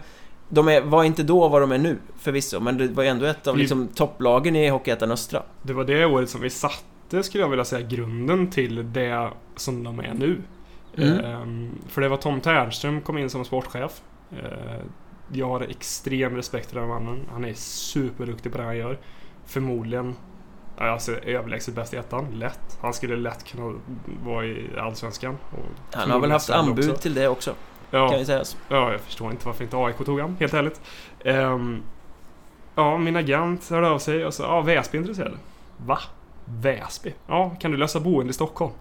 De 0.49 0.67
är, 0.67 0.81
var 0.81 1.03
inte 1.03 1.23
då 1.23 1.47
vad 1.47 1.61
de 1.61 1.71
är 1.71 1.77
nu, 1.77 1.97
förvisso, 2.17 2.59
men 2.59 2.77
det 2.77 2.87
var 2.87 3.03
ju 3.03 3.09
ändå 3.09 3.25
ett 3.25 3.47
av 3.47 3.55
Vi- 3.55 3.59
liksom, 3.61 3.87
topplagen 3.87 4.55
i 4.55 4.69
Hockeyettan 4.69 5.11
Östra. 5.11 5.43
Det 5.61 5.73
var 5.73 5.83
det 5.83 6.05
året 6.05 6.29
som 6.29 6.41
vi 6.41 6.49
satte, 6.49 7.23
skulle 7.23 7.43
jag 7.43 7.49
vilja 7.49 7.65
säga, 7.65 7.87
grunden 7.87 8.49
till 8.49 8.93
det 8.93 9.29
som 9.55 9.83
de 9.83 9.99
är 9.99 10.13
nu. 10.13 10.41
Mm. 10.97 11.19
Ehm, 11.25 11.71
för 11.87 12.01
det 12.01 12.09
var 12.09 12.17
Tom 12.17 12.41
Ternström 12.41 13.01
kom 13.01 13.17
in 13.17 13.29
som 13.29 13.45
sportchef. 13.45 14.01
Eh, 14.31 14.79
jag 15.33 15.47
har 15.47 15.61
extrem 15.61 16.35
respekt 16.35 16.71
för 16.71 16.79
den 16.79 16.89
mannen. 16.89 17.19
Han 17.31 17.45
är 17.45 17.53
superduktig 17.53 18.51
på 18.51 18.57
det 18.57 18.63
han 18.63 18.77
gör. 18.77 18.99
Förmodligen 19.45 20.15
alltså, 20.77 21.11
överlägset 21.11 21.75
bäst 21.75 21.93
i 21.93 21.97
ettan. 21.97 22.25
Lätt. 22.33 22.77
Han 22.81 22.93
skulle 22.93 23.15
lätt 23.15 23.43
kunna 23.43 23.73
vara 24.23 24.45
i 24.45 24.69
Allsvenskan. 24.79 25.37
Han 25.93 26.11
har 26.11 26.19
väl 26.19 26.31
haft 26.31 26.49
anbud 26.49 26.89
också. 26.89 27.01
till 27.01 27.13
det 27.13 27.27
också, 27.27 27.53
Ja, 27.91 28.09
kan 28.09 28.19
ju 28.19 28.25
sägas. 28.25 28.57
ja, 28.69 28.91
jag 28.91 29.01
förstår 29.01 29.31
inte 29.31 29.45
varför 29.45 29.63
inte 29.63 29.77
AIK 29.77 29.97
tog 29.97 30.19
han, 30.19 30.37
helt 30.39 30.53
ärligt. 30.53 30.81
Ehm, 31.23 31.83
ja, 32.75 32.97
min 32.97 33.15
agent 33.15 33.69
hörde 33.69 33.89
av 33.89 33.99
sig 33.99 34.25
och 34.25 34.33
sa 34.33 34.43
ja, 34.43 34.61
Väsby 34.61 34.97
är 34.97 35.01
intresserade. 35.01 35.37
Va? 35.77 35.99
Väsby? 36.45 37.13
Ja, 37.27 37.49
kan 37.59 37.71
du 37.71 37.77
lösa 37.77 37.99
boende 37.99 38.29
i 38.29 38.33
Stockholm? 38.33 38.73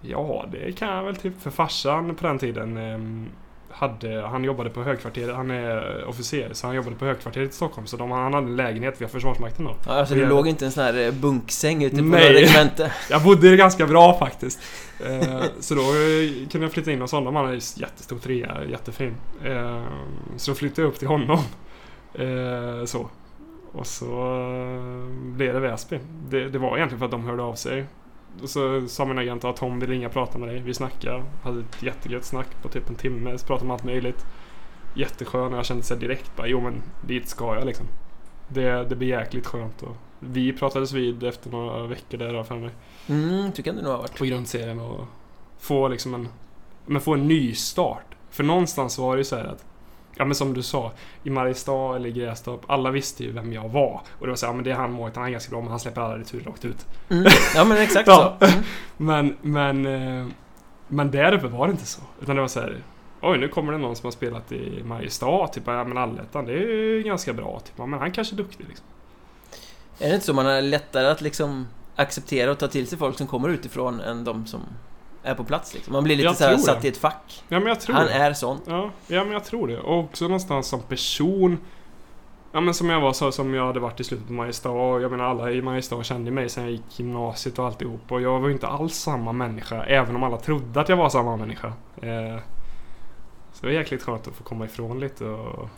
Ja, 0.00 0.44
det 0.52 0.72
kan 0.72 0.88
jag 0.88 1.04
väl 1.04 1.16
typ. 1.16 1.42
För 1.42 1.50
farsan 1.50 2.14
på 2.14 2.26
den 2.26 2.38
tiden 2.38 2.76
ehm, 2.76 3.28
hade, 3.76 4.20
han 4.26 4.44
jobbade 4.44 4.70
på 4.70 4.82
högkvarteret, 4.82 5.34
han 5.36 5.50
är 5.50 6.04
officer, 6.08 6.48
så 6.52 6.66
han 6.66 6.76
jobbade 6.76 6.96
på 6.96 7.04
högkvarteret 7.04 7.50
i 7.50 7.54
Stockholm. 7.54 7.86
Så 7.86 7.96
de, 7.96 8.10
han 8.10 8.34
hade 8.34 8.46
en 8.46 8.56
lägenhet 8.56 9.00
via 9.00 9.08
Försvarsmakten 9.08 9.64
då. 9.64 9.74
Ja, 9.86 9.92
alltså 9.92 10.14
Det 10.14 10.20
du 10.20 10.26
är- 10.26 10.30
låg 10.30 10.48
inte 10.48 10.64
en 10.64 10.72
sån 10.72 10.84
här 10.84 11.06
eh, 11.06 11.12
bunksäng 11.12 11.84
ute 11.84 11.96
på 11.96 12.02
regemente? 12.16 12.92
Jag 13.10 13.22
bodde 13.22 13.56
ganska 13.56 13.86
bra 13.86 14.18
faktiskt. 14.18 14.58
Eh, 15.06 15.42
så 15.60 15.74
då 15.74 15.80
eh, 15.80 16.48
kunde 16.50 16.64
jag 16.66 16.72
flytta 16.72 16.92
in 16.92 17.00
hos 17.00 17.12
honom. 17.12 17.36
Han 17.36 17.46
en 17.46 17.60
jättestor 17.76 18.18
trea, 18.18 18.64
jättefin. 18.70 19.14
Så 20.36 20.50
då 20.50 20.54
flyttade 20.54 20.82
jag 20.82 20.88
upp 20.88 20.98
till 20.98 21.08
honom. 21.08 21.38
Så. 22.86 23.08
Och 23.72 23.86
så 23.86 24.06
blev 25.22 25.54
det 25.54 25.60
Väsby. 25.60 25.98
Det, 26.28 26.48
det 26.48 26.58
var 26.58 26.76
egentligen 26.76 26.98
för 26.98 27.04
att 27.04 27.10
de 27.10 27.24
hörde 27.24 27.42
av 27.42 27.54
sig. 27.54 27.84
Och 28.42 28.50
så 28.50 28.88
sa 28.88 29.04
min 29.04 29.18
agent 29.18 29.44
att 29.44 29.56
Tom 29.56 29.80
vill 29.80 29.88
ringa 29.90 30.06
och 30.06 30.12
prata 30.12 30.38
med 30.38 30.48
dig. 30.48 30.60
Vi 30.60 30.74
snackade. 30.74 31.24
Hade 31.42 31.60
ett 31.60 31.82
jättegött 31.82 32.24
snack 32.24 32.62
på 32.62 32.68
typ 32.68 32.88
en 32.88 32.94
timme. 32.94 33.38
Så 33.38 33.46
pratade 33.46 33.64
om 33.64 33.70
allt 33.70 33.84
möjligt. 33.84 34.26
Jätteskön 34.94 35.52
och 35.52 35.58
jag 35.58 35.66
kände 35.66 35.82
sig 35.82 35.96
direkt 35.96 36.36
bara, 36.36 36.46
jo 36.46 36.60
men 36.60 36.82
dit 37.06 37.28
ska 37.28 37.54
jag 37.54 37.66
liksom. 37.66 37.86
Det, 38.48 38.84
det 38.84 38.96
blir 38.96 39.08
jäkligt 39.08 39.46
skönt. 39.46 39.82
Och 39.82 39.96
vi 40.20 40.52
pratades 40.52 40.92
vid 40.92 41.24
efter 41.24 41.50
några 41.50 41.86
veckor 41.86 42.18
där 42.18 42.42
för 42.42 42.56
mig 42.56 42.70
Mm, 43.08 43.52
tycker 43.52 43.70
jag 43.70 43.76
det 43.78 43.82
nog 43.82 43.92
har 43.92 43.98
varit. 43.98 44.18
på 44.18 44.24
grundserien 44.24 44.80
och 44.80 45.04
få 45.58 45.88
liksom 45.88 46.14
en, 46.14 46.28
men 46.86 47.00
få 47.00 47.14
en 47.14 47.28
ny 47.28 47.54
start. 47.54 48.04
För 48.30 48.44
någonstans 48.44 48.98
var 48.98 49.16
det 49.16 49.20
ju 49.20 49.24
så 49.24 49.36
här 49.36 49.44
att, 49.44 49.64
ja 50.16 50.24
men 50.24 50.34
som 50.34 50.54
du 50.54 50.62
sa, 50.62 50.92
i 51.22 51.30
Mariestad 51.30 51.96
eller 51.96 52.08
i 52.08 52.12
Grästorp, 52.12 52.60
alla 52.66 52.90
visste 52.90 53.24
ju 53.24 53.32
vem 53.32 53.52
jag 53.52 53.68
var. 53.68 54.00
Och 54.18 54.26
det 54.26 54.28
var 54.28 54.36
så 54.36 54.46
ja 54.46 54.52
men 54.52 54.64
det 54.64 54.70
är 54.70 54.74
han 54.74 54.92
målet, 54.92 55.16
han 55.16 55.24
är 55.24 55.30
ganska 55.30 55.50
bra 55.50 55.60
men 55.60 55.70
han 55.70 55.80
släpper 55.80 56.00
alla 56.00 56.18
returer 56.18 56.44
rakt 56.44 56.64
ut. 56.64 56.86
Mm. 57.10 57.24
Ja, 57.54 57.64
men 57.64 57.78
exakt 57.78 58.08
Ja. 58.08 58.36
så. 58.40 58.46
Mm. 58.46 58.64
Men, 58.96 59.36
men, 59.42 59.86
eh, 60.20 60.26
men 60.88 61.10
där 61.10 61.32
uppe 61.32 61.46
var 61.46 61.66
det 61.66 61.70
inte 61.70 61.86
så. 61.86 62.00
Utan 62.22 62.36
det 62.36 62.40
var 62.42 62.48
så 62.48 62.60
här, 62.60 62.82
oj 63.20 63.38
nu 63.38 63.48
kommer 63.48 63.72
det 63.72 63.78
någon 63.78 63.96
som 63.96 64.06
har 64.06 64.12
spelat 64.12 64.52
i 64.52 64.82
Mariestad, 64.84 65.48
typ, 65.48 65.62
ja 65.66 65.84
men 65.84 65.98
allettan, 65.98 66.44
det 66.44 66.52
är 66.52 66.56
ju 66.56 67.02
ganska 67.02 67.32
bra. 67.32 67.60
Typ, 67.64 67.74
ja, 67.76 67.86
men 67.86 68.00
han 68.00 68.12
kanske 68.12 68.34
är 68.34 68.36
duktig 68.36 68.66
liksom. 68.68 68.86
Är 69.98 70.08
det 70.08 70.14
inte 70.14 70.26
så 70.26 70.32
man 70.32 70.46
har 70.46 70.62
lättare 70.62 71.06
att 71.06 71.20
liksom 71.20 71.66
acceptera 71.96 72.50
och 72.50 72.58
ta 72.58 72.68
till 72.68 72.86
sig 72.86 72.98
folk 72.98 73.18
som 73.18 73.26
kommer 73.26 73.48
utifrån 73.48 74.00
än 74.00 74.24
de 74.24 74.46
som 74.46 74.60
är 75.24 75.34
på 75.34 75.44
plats 75.44 75.74
liksom? 75.74 75.92
Man 75.92 76.04
blir 76.04 76.16
lite 76.16 76.34
så 76.34 76.58
satt 76.58 76.84
i 76.84 76.88
ett 76.88 76.96
fack. 76.96 77.44
Ja 77.48 77.58
men 77.58 77.68
jag 77.68 77.80
tror 77.80 77.96
Han 77.96 78.06
det. 78.06 78.12
är 78.12 78.32
sån. 78.32 78.60
Ja, 78.66 78.90
ja 79.06 79.24
men 79.24 79.32
jag 79.32 79.44
tror 79.44 79.68
det. 79.68 79.78
Och 79.80 79.98
också 79.98 80.24
någonstans 80.24 80.66
som 80.66 80.80
person. 80.80 81.58
Ja 82.52 82.60
men 82.60 82.74
som 82.74 82.90
jag 82.90 83.00
var 83.00 83.12
så 83.12 83.32
som 83.32 83.54
jag 83.54 83.66
hade 83.66 83.80
varit 83.80 84.00
i 84.00 84.04
slutet 84.04 84.26
på 84.26 84.32
Mariestad. 84.32 85.00
Jag 85.00 85.10
menar 85.10 85.24
alla 85.24 85.50
i 85.50 85.62
Mariestad 85.62 86.02
kände 86.02 86.30
mig 86.30 86.48
sen 86.48 86.62
jag 86.64 86.72
gick 86.72 86.98
gymnasiet 87.00 87.58
och 87.58 87.66
alltihop. 87.66 88.12
Och 88.12 88.20
jag 88.20 88.40
var 88.40 88.48
ju 88.48 88.54
inte 88.54 88.66
alls 88.66 88.94
samma 88.94 89.32
människa. 89.32 89.84
Även 89.84 90.16
om 90.16 90.22
alla 90.22 90.36
trodde 90.36 90.80
att 90.80 90.88
jag 90.88 90.96
var 90.96 91.08
samma 91.08 91.36
människa. 91.36 91.66
Eh, 92.02 92.38
så 93.52 93.60
det 93.60 93.66
var 93.66 93.72
jäkligt 93.74 94.02
skönt 94.02 94.28
att 94.28 94.34
få 94.34 94.44
komma 94.44 94.64
ifrån 94.64 95.00
lite 95.00 95.24
och 95.24 95.68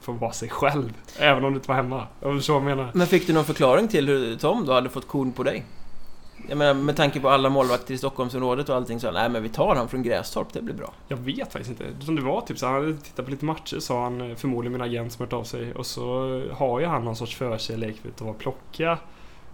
få 0.00 0.12
vara 0.12 0.32
sig 0.32 0.48
själv. 0.48 0.92
Även 1.18 1.44
om 1.44 1.52
du 1.52 1.56
inte 1.56 1.68
var 1.68 1.76
hemma. 1.76 2.06
Förstår 2.20 2.60
vad 2.60 2.70
jag 2.70 2.76
menar. 2.76 2.90
Men 2.94 3.06
fick 3.06 3.26
du 3.26 3.32
någon 3.32 3.44
förklaring 3.44 3.88
till 3.88 4.08
hur 4.08 4.36
Tom 4.36 4.66
då 4.66 4.72
hade 4.72 4.88
fått 4.90 5.08
korn 5.08 5.32
på 5.32 5.42
dig? 5.42 5.64
Jag 6.48 6.58
menar, 6.58 6.74
med 6.74 6.96
tanke 6.96 7.20
på 7.20 7.28
alla 7.28 7.48
målvakter 7.48 7.94
i 7.94 7.98
Stockholmsområdet 7.98 8.68
och 8.68 8.76
allting 8.76 9.00
så 9.00 9.10
nej 9.10 9.28
men 9.28 9.42
vi 9.42 9.48
tar 9.48 9.76
han 9.76 9.88
från 9.88 10.02
Grästorp, 10.02 10.52
det 10.52 10.62
blir 10.62 10.74
bra. 10.74 10.92
Jag 11.08 11.16
vet 11.16 11.52
faktiskt 11.52 11.70
inte. 11.80 12.04
Som 12.06 12.16
det 12.16 12.22
var 12.22 12.40
typ 12.40 12.58
så 12.58 12.66
han 12.66 12.74
hade 12.74 12.96
tittat 12.96 13.24
på 13.24 13.30
lite 13.30 13.44
matcher 13.44 13.78
sa 13.78 14.02
han 14.02 14.30
eh, 14.30 14.36
förmodligen 14.36 14.72
min 14.72 14.82
agent 14.82 15.12
som 15.12 15.22
hört 15.22 15.32
av 15.32 15.44
sig. 15.44 15.72
Och 15.74 15.86
så 15.86 16.42
har 16.52 16.80
ju 16.80 16.86
han 16.86 17.04
någon 17.04 17.16
sorts 17.16 17.36
förkärlek 17.36 17.96
för 18.16 18.30
att 18.30 18.38
plocka 18.38 18.98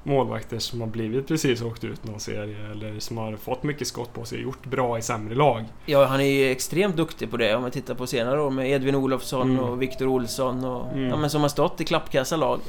målvakter 0.02 0.58
som 0.58 0.80
har 0.80 0.88
blivit 0.88 1.28
precis 1.28 1.62
åkt 1.62 1.84
ut 1.84 2.04
någon 2.04 2.20
serie 2.20 2.70
eller 2.70 3.00
som 3.00 3.18
har 3.18 3.36
fått 3.36 3.62
mycket 3.62 3.86
skott 3.88 4.12
på 4.14 4.24
sig 4.24 4.38
och 4.38 4.44
gjort 4.44 4.66
bra 4.66 4.98
i 4.98 5.02
sämre 5.02 5.34
lag. 5.34 5.64
Ja, 5.86 6.04
han 6.04 6.20
är 6.20 6.24
ju 6.24 6.50
extremt 6.50 6.96
duktig 6.96 7.30
på 7.30 7.36
det 7.36 7.54
om 7.54 7.62
man 7.62 7.70
tittar 7.70 7.94
på 7.94 8.06
senare 8.06 8.40
år 8.40 8.50
med 8.50 8.70
Edvin 8.70 8.94
Olofsson 8.94 9.50
Mm. 9.50 9.64
och 9.64 9.82
Viktor 9.82 10.06
Olsson 10.06 10.64
och... 10.64 10.92
Mm. 10.92 11.08
Ja 11.08 11.16
men 11.16 11.30
som 11.30 11.42
har 11.42 11.48
stått 11.48 11.80
i 11.80 11.84
klappkassa 11.84 12.36
lag. 12.36 12.60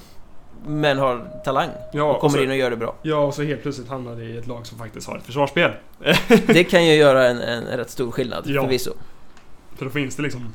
Men 0.66 0.97
har 0.97 1.41
talang. 1.45 1.70
Ja, 1.93 2.03
och 2.03 2.20
kommer 2.22 2.38
så, 2.38 2.43
in 2.43 2.49
och 2.49 2.55
gör 2.55 2.70
det 2.70 2.78
bra. 2.78 2.95
Ja, 3.01 3.18
och 3.18 3.34
så 3.34 3.43
helt 3.43 3.62
plötsligt 3.62 3.89
hamnade 3.89 4.24
i 4.24 4.38
ett 4.38 4.47
lag 4.47 4.66
som 4.68 4.78
faktiskt 4.78 5.07
har 5.07 5.18
ett 5.18 5.24
försvarsspel. 5.26 5.72
Det 6.47 6.64
kan 6.64 6.86
ju 6.86 6.93
göra 6.95 7.28
en, 7.28 7.39
en 7.41 7.64
rätt 7.64 7.89
stor 7.89 8.12
skillnad 8.12 8.43
Ja. 8.47 8.62
förvisso. 8.62 8.91
För 9.76 9.86
då 9.86 9.91
finns 9.91 10.16
det 10.16 10.24
liksom 10.24 10.53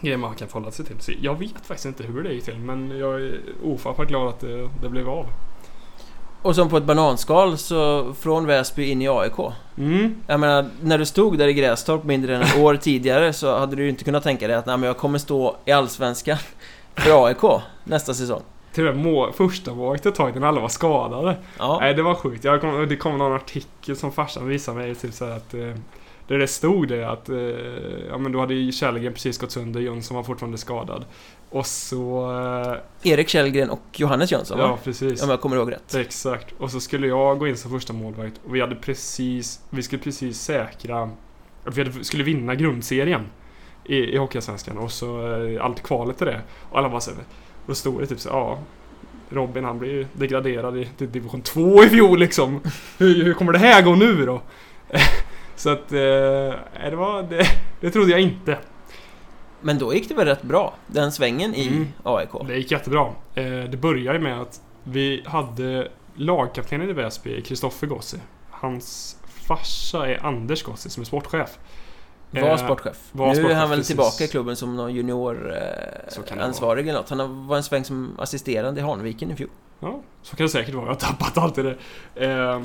grejer 0.00 0.16
man 0.16 0.34
kan 0.34 0.48
förhålla 0.48 0.70
sig 0.70 0.84
till. 0.84 1.00
Så 1.00 1.12
jag 1.20 1.38
vet 1.38 1.66
faktiskt 1.66 1.86
inte 1.86 2.02
hur 2.02 2.22
det 2.22 2.32
gick 2.32 2.44
till, 2.44 2.58
men 2.58 2.98
jag 2.98 3.20
är 3.20 3.40
ofattbart 3.64 4.08
glad 4.08 4.28
att 4.28 4.40
det, 4.40 4.68
det 4.82 4.88
blev 4.88 5.08
av. 5.08 5.26
Och 6.42 6.54
som 6.54 6.68
på 6.68 6.76
ett 6.76 6.84
bananskal 6.84 7.58
så 7.58 8.12
från 8.20 8.46
Väsby 8.46 8.84
in 8.90 9.02
i 9.02 9.08
AIK. 9.08 9.38
Mm. 9.78 10.14
Jag 10.26 10.40
menar, 10.40 10.70
när 10.82 10.98
du 10.98 11.06
stod 11.06 11.38
där 11.38 11.48
i 11.48 11.52
Grästorp 11.54 12.04
mindre 12.04 12.36
än 12.36 12.42
ett 12.42 12.58
år 12.58 12.76
tidigare 12.76 13.32
så 13.32 13.58
hade 13.58 13.76
du 13.76 13.82
ju 13.82 13.88
inte 13.88 14.04
kunnat 14.04 14.22
tänka 14.22 14.46
dig 14.46 14.56
att 14.56 14.66
nej, 14.66 14.76
men 14.76 14.86
jag 14.86 14.96
kommer 14.96 15.18
stå 15.18 15.56
i 15.64 15.72
Allsvenskan 15.72 16.38
för 16.94 17.26
AIK 17.26 17.62
nästa 17.84 18.14
säsong. 18.14 18.42
Till 18.74 18.88
och 18.88 18.96
med 18.96 19.04
må, 19.04 19.32
första 19.32 19.74
målet 19.74 20.06
ett 20.06 20.14
tag 20.14 20.40
när 20.40 20.46
alla 20.46 20.60
var 20.60 20.68
skadade. 20.68 21.36
Ja, 21.58 21.78
Nej, 21.80 21.94
det 21.94 22.02
var 22.02 22.14
sjukt. 22.14 22.44
Jag 22.44 22.60
kom, 22.60 22.88
det 22.88 22.96
kom 22.96 23.18
någon 23.18 23.32
artikel 23.32 23.96
som 23.96 24.12
farsan 24.12 24.48
visade 24.48 24.78
mig, 24.78 24.94
typ 24.94 25.12
så 25.12 25.24
här 25.24 25.36
att 25.36 25.54
eh, 25.54 25.74
där 26.28 26.38
det 26.38 26.46
stod 26.46 26.88
det 26.88 27.10
att 27.10 27.28
eh, 27.28 27.36
ja, 28.08 28.18
men 28.18 28.32
då 28.32 28.40
hade 28.40 28.54
ju 28.54 28.72
Källgren 28.72 29.12
precis 29.12 29.38
gått 29.38 29.50
sönder, 29.50 29.80
Jönsson 29.80 30.16
var 30.16 30.24
fortfarande 30.24 30.58
skadad. 30.58 31.04
Och 31.50 31.66
så... 31.66 32.32
Eh, 33.02 33.12
Erik 33.12 33.28
Källgren 33.28 33.70
och 33.70 33.80
Johannes 33.92 34.32
Jönsson 34.32 34.58
ja, 34.58 34.66
va? 34.68 34.78
precis. 34.84 35.22
Om 35.22 35.30
jag 35.30 35.40
kommer 35.40 35.56
ihåg 35.56 35.72
rätt. 35.72 35.94
Exakt. 35.94 36.54
Och 36.58 36.70
så 36.70 36.80
skulle 36.80 37.06
jag 37.06 37.38
gå 37.38 37.48
in 37.48 37.56
som 37.56 37.70
första 37.70 37.92
målvakt 37.92 38.40
och 38.46 38.54
vi 38.54 38.60
hade 38.60 38.74
precis, 38.74 39.60
vi 39.70 39.82
skulle 39.82 40.02
precis 40.02 40.40
säkra, 40.40 41.10
vi 41.64 41.82
hade, 41.82 42.04
skulle 42.04 42.24
vinna 42.24 42.54
grundserien 42.54 43.26
i, 43.84 43.96
i 43.96 44.16
Hockeyallsvenskan 44.16 44.78
och 44.78 44.92
så 44.92 45.36
eh, 45.36 45.64
allt 45.64 45.82
kvalet 45.82 46.18
till 46.18 46.26
det. 46.26 46.40
Och 46.70 46.78
alla 46.78 46.88
bara 46.88 47.00
så 47.00 47.10
här, 47.10 47.20
då 47.66 47.74
stod 47.74 48.00
det 48.00 48.06
typ 48.06 48.20
så 48.20 48.28
ja, 48.28 48.58
Robin 49.30 49.64
han 49.64 49.78
blir 49.78 50.06
degraderad 50.12 50.76
i, 50.76 50.88
till 50.96 51.12
division 51.12 51.42
2 51.42 51.84
i 51.84 51.88
fjol 51.88 52.18
liksom. 52.18 52.60
Hur, 52.98 53.24
hur 53.24 53.34
kommer 53.34 53.52
det 53.52 53.58
här 53.58 53.82
gå 53.82 53.94
nu 53.94 54.26
då? 54.26 54.42
så 55.56 55.70
att, 55.70 55.92
eh, 55.92 55.98
det 56.90 56.96
var, 56.96 57.22
det, 57.22 57.46
det 57.80 57.90
trodde 57.90 58.10
jag 58.10 58.20
inte. 58.20 58.58
Men 59.60 59.78
då 59.78 59.94
gick 59.94 60.08
det 60.08 60.14
väl 60.14 60.26
rätt 60.26 60.42
bra, 60.42 60.74
den 60.86 61.12
svängen 61.12 61.54
i 61.54 61.68
Mm. 61.68 61.86
AIK? 62.02 62.28
Det 62.46 62.56
gick 62.56 62.70
jättebra. 62.70 63.06
Eh, 63.34 63.44
det 63.44 63.76
började 63.80 64.18
med 64.18 64.40
att 64.40 64.60
vi 64.84 65.22
hade 65.26 65.88
lagkaptenen 66.14 66.90
i 66.90 66.92
Väsby, 66.92 67.42
Kristoffer 67.42 67.86
Gossi. 67.86 68.16
Hans 68.50 69.16
farsa 69.26 70.08
är 70.08 70.26
Anders 70.26 70.62
Gossi 70.62 70.90
som 70.90 71.00
är 71.00 71.04
sportchef. 71.04 71.58
Var 72.42 72.50
Eh, 72.50 72.56
sportchef. 72.56 73.08
var 73.12 73.26
nu 73.26 73.30
är 73.32 73.34
sportchef, 73.34 73.56
han 73.58 73.70
väl 73.70 73.78
precis. 73.78 73.88
tillbaka 73.88 74.24
i 74.24 74.28
klubben 74.28 74.56
som 74.56 74.76
någon 74.76 74.94
junior 74.94 75.54
Så 76.08 76.22
kan 76.22 76.38
eh, 76.38 76.44
eller 76.44 76.92
något. 76.92 77.10
Han 77.10 77.46
var 77.46 77.56
en 77.56 77.62
sväng 77.62 77.84
som 77.84 78.16
assisterande 78.18 78.80
i 78.80 78.84
Hanviken 78.84 79.30
i 79.30 79.36
fjol. 79.36 79.50
Ja, 79.80 80.00
så 80.22 80.36
kan 80.36 80.46
det 80.46 80.50
säkert 80.50 80.74
vara. 80.74 80.84
Jag 80.84 80.92
har 80.92 81.00
tappat 81.00 81.38
allt 81.38 81.58
i 81.58 81.62
det. 81.62 81.76
Eh, 82.14 82.60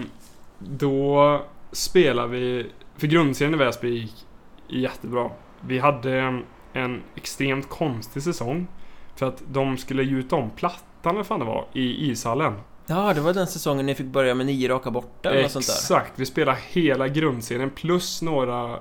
då 0.59 1.41
spelar 1.71 2.27
vi... 2.27 2.71
För 2.97 3.07
grundserien 3.07 3.53
i 3.53 3.57
Väsby 3.57 3.89
gick 3.89 4.25
jättebra. 4.67 5.29
Vi 5.61 5.79
hade 5.79 6.41
en 6.73 7.01
extremt 7.15 7.69
konstig 7.69 8.23
säsong. 8.23 8.67
För 9.15 9.25
att 9.25 9.43
de 9.47 9.77
skulle 9.77 10.03
gjuta 10.03 10.35
om 10.35 10.49
plattan, 10.49 11.15
eller 11.15 11.23
fan 11.23 11.39
det 11.39 11.45
var, 11.45 11.65
i 11.73 12.11
ishallen. 12.11 12.53
Ja, 12.85 13.13
det 13.13 13.21
var 13.21 13.33
den 13.33 13.47
säsongen 13.47 13.85
ni 13.85 13.95
fick 13.95 14.05
börja 14.05 14.35
med 14.35 14.45
nio 14.45 14.69
raka 14.69 14.91
borta 14.91 15.29
eller 15.29 15.41
något 15.41 15.51
sånt 15.51 15.67
där. 15.67 15.73
Exakt, 15.73 16.11
vi 16.15 16.25
spelade 16.25 16.57
hela 16.69 17.07
grundserien 17.07 17.69
plus 17.69 18.21
några... 18.21 18.79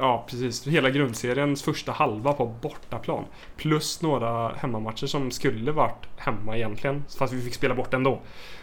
Ja, 0.00 0.24
precis. 0.30 0.66
Hela 0.66 0.90
grundseriens 0.90 1.62
första 1.62 1.92
halva 1.92 2.32
på 2.32 2.46
bortaplan. 2.46 3.24
Plus 3.56 4.02
några 4.02 4.48
hemmamatcher 4.48 5.06
som 5.06 5.30
skulle 5.30 5.72
varit 5.72 6.06
hemma 6.16 6.56
egentligen. 6.56 7.04
Fast 7.18 7.32
vi 7.32 7.40
fick 7.40 7.54
spela 7.54 7.74
bort 7.74 7.94
ändå. 7.94 8.20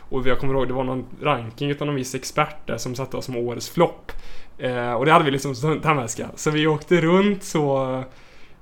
Och 0.09 0.27
jag 0.27 0.39
kommer 0.39 0.53
ihåg, 0.53 0.67
det 0.67 0.73
var 0.73 0.83
någon 0.83 1.05
ranking 1.21 1.69
utav 1.69 1.87
någon 1.87 1.95
viss 1.95 2.15
expert 2.15 2.67
där 2.67 2.77
som 2.77 2.95
satte 2.95 3.17
oss 3.17 3.25
som 3.25 3.35
årets 3.35 3.69
flopp. 3.69 4.11
Eh, 4.57 4.93
och 4.93 5.05
det 5.05 5.11
hade 5.11 5.25
vi 5.25 5.31
liksom 5.31 5.55
som 5.55 5.79
tandväska. 5.79 6.29
Så 6.35 6.51
vi 6.51 6.67
åkte 6.67 7.01
runt 7.01 7.43
så 7.43 8.03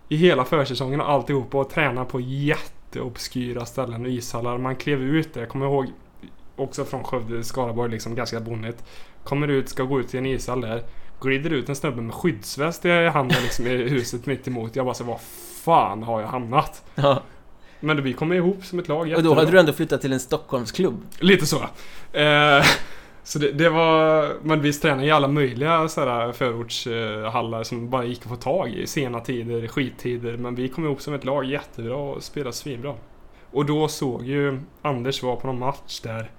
i 0.09 0.15
hela 0.15 0.45
försäsongen 0.45 1.01
och 1.01 1.09
alltihopa 1.09 1.57
och 1.57 1.69
tränade 1.69 2.09
på 2.09 2.19
jätteobskyra 2.19 3.65
ställen 3.65 4.05
och 4.05 4.11
ishallar. 4.11 4.57
Man 4.57 4.76
klev 4.76 5.01
ut 5.01 5.34
där. 5.34 5.41
Jag 5.41 5.49
kommer 5.49 5.65
ihåg 5.65 5.88
också 6.55 6.86
från 6.86 7.03
Skövde, 7.03 7.43
Skaraborg, 7.43 7.91
liksom 7.91 8.15
ganska 8.15 8.39
bonnigt. 8.39 8.84
Kommer 9.23 9.47
ut, 9.47 9.69
ska 9.69 9.84
gå 9.84 9.99
ut 9.99 10.07
till 10.07 10.19
en 10.19 10.26
ishall 10.26 10.61
där. 10.61 10.84
Glider 11.26 11.53
ut 11.53 11.69
en 11.69 11.76
snubbe 11.76 12.01
med 12.01 12.13
skyddsväst 12.13 12.86
i 12.86 13.07
handen 13.07 13.43
liksom 13.43 13.67
i 13.67 13.69
huset 13.89 14.26
mitt 14.26 14.47
emot. 14.47 14.76
Jag 14.76 14.86
bara 14.86 14.95
så 14.95 15.03
vad 15.03 15.19
fan 15.63 16.03
har 16.03 16.21
jag 16.21 16.28
hamnat? 16.28 16.84
Ja. 16.95 17.21
Men 17.80 18.03
vi 18.03 18.13
kom 18.13 18.34
ihop 18.34 18.65
som 18.65 18.80
ett 18.80 18.88
lag 18.88 18.99
Och 18.99 19.05
då 19.05 19.09
jättebra. 19.11 19.36
hade 19.36 19.51
du 19.51 19.59
ändå 19.59 19.73
flyttat 19.73 20.01
till 20.01 20.13
en 20.13 20.19
Stockholmsklubb. 20.19 21.01
Lite 21.19 21.45
så. 21.45 21.57
Eh, 22.17 22.65
så 23.23 23.39
det, 23.39 23.51
det 23.51 23.69
var... 23.69 24.34
Men 24.43 24.61
vi 24.61 24.73
tränade 24.73 25.07
i 25.07 25.11
alla 25.11 25.28
möjliga 25.28 25.88
sådär 25.88 26.32
förortshallar 26.32 27.63
som 27.63 27.89
bara 27.89 28.05
gick 28.05 28.21
att 28.21 28.30
få 28.30 28.36
tag 28.36 28.69
i. 28.69 28.88
Sena 28.88 29.19
tider, 29.19 29.67
skittider. 29.67 30.38
Men 30.38 30.55
vi 30.55 30.69
kom 30.69 30.86
ihop 30.86 31.01
som 31.01 31.13
ett 31.13 31.26
lag 31.26 31.45
jättebra 31.45 31.95
och 31.95 32.23
spelade 32.23 32.53
svinbra. 32.53 32.93
Och 33.51 33.65
då 33.65 33.88
såg 33.88 34.26
ju 34.26 34.59
Anders 34.82 35.23
var 35.23 35.36
på 35.36 35.47
någon 35.47 35.59
match 35.59 35.99
där 35.99 36.32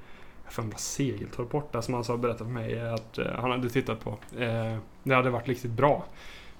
jag 0.47 0.53
får 0.53 0.63
bara 0.63 0.77
Segeltorp 0.77 1.51
borta 1.51 1.83
som 1.83 1.95
han 1.95 2.05
sa 2.05 2.17
berättade 2.17 2.45
för 2.45 2.53
mig 2.53 2.89
att 2.91 3.19
eh, 3.19 3.27
han 3.39 3.51
hade 3.51 3.71
tittat 3.71 4.01
på. 4.01 4.11
Eh, 4.39 4.77
det 5.03 5.15
hade 5.15 5.31
varit 5.31 5.49
riktigt 5.49 5.71
bra. 5.71 6.05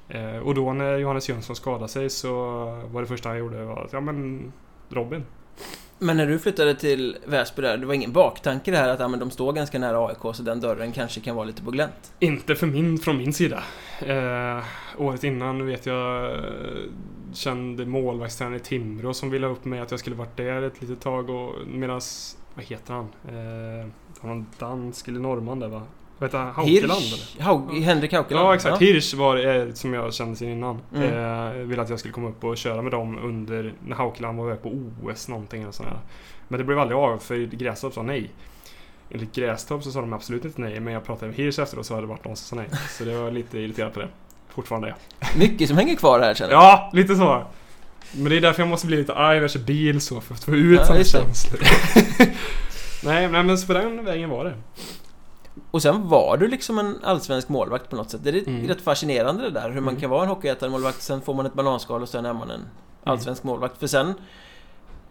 Eh, 0.09 0.37
och 0.37 0.55
då 0.55 0.73
när 0.73 0.99
Johannes 0.99 1.29
Jönsson 1.29 1.57
skadade 1.57 1.89
sig 1.89 2.11
så 2.11 2.31
var 2.91 3.01
det 3.01 3.07
första 3.07 3.29
han 3.29 3.39
gjorde 3.39 3.65
var 3.65 3.85
att 3.85 3.93
ja 3.93 4.01
men 4.01 4.53
Robin. 4.89 5.25
Men 5.99 6.17
när 6.17 6.27
du 6.27 6.39
flyttade 6.39 6.75
till 6.75 7.17
Väsby 7.27 7.63
där, 7.63 7.77
det 7.77 7.87
var 7.87 7.95
ingen 7.95 8.13
baktanke 8.13 8.71
det 8.71 8.77
här 8.77 8.89
att 8.89 9.01
ja, 9.01 9.09
men 9.09 9.21
de 9.21 9.31
står 9.31 9.53
ganska 9.53 9.79
nära 9.79 10.07
AIK 10.07 10.37
så 10.37 10.43
den 10.43 10.61
dörren 10.61 10.93
kanske 10.93 11.21
kan 11.21 11.37
vara 11.37 11.47
lite 11.47 11.63
på 11.63 11.71
glänt? 11.71 12.13
Inte 12.19 12.55
för 12.55 12.67
min, 12.67 12.99
från 12.99 13.17
min 13.17 13.33
sida. 13.33 13.63
Eh, 14.01 14.65
året 14.99 15.25
innan 15.25 15.67
vet 15.67 15.87
jag 15.87 16.37
kände 17.33 17.87
målvaktstränare 17.87 18.57
i 18.57 18.61
Timrå 18.61 19.15
som 19.15 19.31
ville 19.31 19.47
ha 19.47 19.53
upp 19.53 19.65
mig 19.65 19.81
att 19.81 19.91
jag 19.91 20.01
skulle 20.01 20.17
varit 20.17 20.37
där 20.37 20.63
ett 20.63 20.81
litet 20.83 21.01
tag 21.01 21.31
och 21.31 21.55
medans, 21.67 22.37
vad 22.57 22.65
heter 22.65 22.95
han? 22.95 23.09
Eh, 23.29 23.87
var 24.21 24.29
någon 24.29 24.47
dansk 24.59 25.09
eller 25.09 25.21
norrman 25.21 25.61
där 25.61 25.69
va? 25.69 25.83
Vad 26.19 26.29
heter 26.29 26.39
han? 26.39 26.55
Haukeland 26.55 26.83
eller? 26.83 27.01
Hirsch, 27.01 27.41
Haug, 27.41 27.83
Henrik 27.83 28.13
Haukeland? 28.13 28.47
Ja 28.47 28.55
exakt, 28.55 28.83
Hirsch 28.83 29.15
var 29.15 29.47
eh, 29.47 29.73
som 29.73 29.95
jag 29.95 30.15
kände 30.15 30.37
sen 30.37 30.49
innan. 30.49 30.81
Mm. 30.95 31.59
Eh, 31.59 31.67
ville 31.67 31.83
att 31.83 31.91
jag 31.91 31.99
skulle 31.99 32.15
komma 32.15 32.29
upp 32.29 32.45
och 32.45 32.57
köra 32.57 32.83
med 32.83 32.93
dem 32.93 33.19
under 33.19 33.73
när 33.87 33.97
Haukeland 33.97 34.39
var 34.39 34.57
på 34.57 34.69
OS 35.03 35.29
någonting 35.29 35.63
eller 35.63 35.73
sådär. 35.73 35.99
Men 36.49 36.59
det 36.59 36.65
blev 36.65 36.79
aldrig 36.79 36.99
av 36.99 37.19
för 37.19 37.37
Grästorp 37.37 37.95
sa 37.95 38.03
nej. 38.03 38.31
Enligt 39.11 39.35
Grästorp 39.35 39.83
så 39.83 39.91
sa 39.91 40.01
de 40.01 40.13
absolut 40.13 40.45
inte 40.45 40.61
nej 40.61 40.81
men 40.81 40.93
jag 40.93 41.05
pratade 41.05 41.27
med 41.27 41.37
Hirsch 41.37 41.59
efteråt 41.59 41.87
så 41.87 41.95
hade 41.95 42.07
det 42.07 42.11
varit 42.11 42.25
någon 42.25 42.37
som 42.37 42.57
sa 42.59 42.63
nej. 42.63 42.81
Så 42.89 43.05
det 43.05 43.19
var 43.19 43.31
lite 43.31 43.59
irriterad 43.59 43.93
på 43.93 44.01
det. 44.01 44.09
Fortfarande 44.49 44.89
jag. 44.89 44.97
Mycket 45.39 45.69
som 45.69 45.77
hänger 45.77 45.97
kvar 45.97 46.21
här 46.21 46.35
känner 46.35 46.53
jag. 46.53 46.63
Ja, 46.63 46.91
lite 46.93 47.17
så. 47.17 47.45
Men 48.17 48.31
det 48.31 48.37
är 48.37 48.41
därför 48.41 48.63
jag 48.63 48.69
måste 48.69 48.87
bli 48.87 48.97
lite 48.97 49.15
arg 49.15 49.35
när 49.37 49.43
jag 49.43 49.51
kör 49.51 49.61
bil 49.61 50.01
så 50.01 50.21
för 50.21 50.35
att 50.35 50.45
få 50.45 50.55
ut 50.55 50.79
Ja, 50.79 50.85
sådana 50.87 51.05
känslor. 51.05 51.61
nej, 53.05 53.29
nej 53.29 53.43
men 53.43 53.59
så 53.59 53.67
på 53.67 53.73
den 53.73 54.05
vägen 54.05 54.31
var 54.31 54.45
det. 54.45 54.55
Och 55.71 55.83
sen 55.83 56.09
var 56.09 56.37
du 56.37 56.49
liksom 56.49 56.79
en 56.79 56.99
allsvensk 57.03 57.49
målvakt 57.49 57.91
på 57.91 57.97
något 57.97 58.11
sätt. 58.11 58.21
Det 58.25 58.31
är 58.31 58.49
Mm. 58.49 58.69
rätt 58.69 58.81
fascinerande 58.81 59.43
det 59.43 59.51
där, 59.51 59.71
hur 59.71 59.81
man 59.81 59.89
Mm. 59.89 60.01
kan 60.01 60.11
vara 60.11 60.23
en 60.23 60.29
hockeyettan-målvakt, 60.29 61.01
sen 61.03 61.21
får 61.21 61.35
man 61.35 61.47
ett 61.47 61.55
bananskal 61.55 62.03
och 62.03 62.09
sen 62.09 62.27
är 62.27 62.33
man 62.33 62.51
en 62.51 62.61
allsvensk 63.05 63.43
målvakt. 63.45 63.79
För 63.79 63.87
sen... 63.87 64.15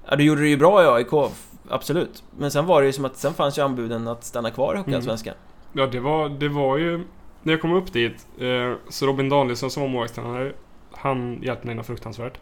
Ja, 0.10 0.16
du 0.16 0.24
gjorde 0.24 0.41
det 0.41 0.47
ju 0.47 0.58
bra 0.58 0.84
i 0.84 0.88
AIK, 0.88 1.32
absolut. 1.70 2.24
Men 2.38 2.51
sen 2.51 2.66
var 2.66 2.82
det 2.82 2.86
ju 2.88 2.93
som 2.93 3.06
att 3.06 3.18
sen 3.18 3.34
fanns 3.34 3.58
ju 3.58 3.62
anbuden 3.62 4.08
att 4.08 4.24
stanna 4.24 4.51
kvar 4.51 4.74
i 4.76 4.78
Hockeyallsvenskan. 4.78 5.34
Ja, 5.74 5.86
det 5.88 5.99
var, 5.99 6.30
det 6.30 6.49
var 6.49 6.78
ju... 6.78 7.03
När 7.43 7.53
jag 7.53 7.62
kom 7.62 7.74
upp 7.74 7.93
dit, 7.93 8.28
eh, 8.39 8.74
så 8.89 9.06
Robin 9.06 9.30
Danielsson 9.30 9.72
som 9.72 9.82
var 9.84 9.89
målvaktstränare, 9.89 10.53
han 10.91 11.39
hjälpte 11.43 11.68
mig 11.68 11.76
något 11.76 11.86
fruktansvärt. 11.86 12.38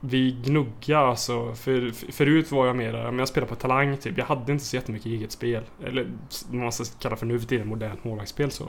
Vi 0.00 0.30
gnugga 0.44 0.98
alltså. 0.98 1.54
För, 1.54 1.90
för, 1.90 2.12
förut 2.12 2.52
var 2.52 2.66
jag 2.66 2.76
mera, 2.76 3.04
men 3.10 3.18
jag 3.18 3.28
spelade 3.28 3.48
på 3.50 3.54
talang 3.56 3.96
typ. 3.96 4.18
Jag 4.18 4.24
hade 4.24 4.52
inte 4.52 4.64
så 4.64 4.76
jättemycket 4.76 5.06
eget 5.06 5.32
spel. 5.32 5.62
Eller 5.86 6.06
vad 6.48 6.62
man 6.62 6.72
ska 6.72 6.84
kalla 7.00 7.16
för 7.16 7.26
nu 7.26 7.38
för 7.40 7.46
tiden, 7.46 7.68
modernt 7.68 8.04
målvaktsspel 8.04 8.50
så. 8.50 8.68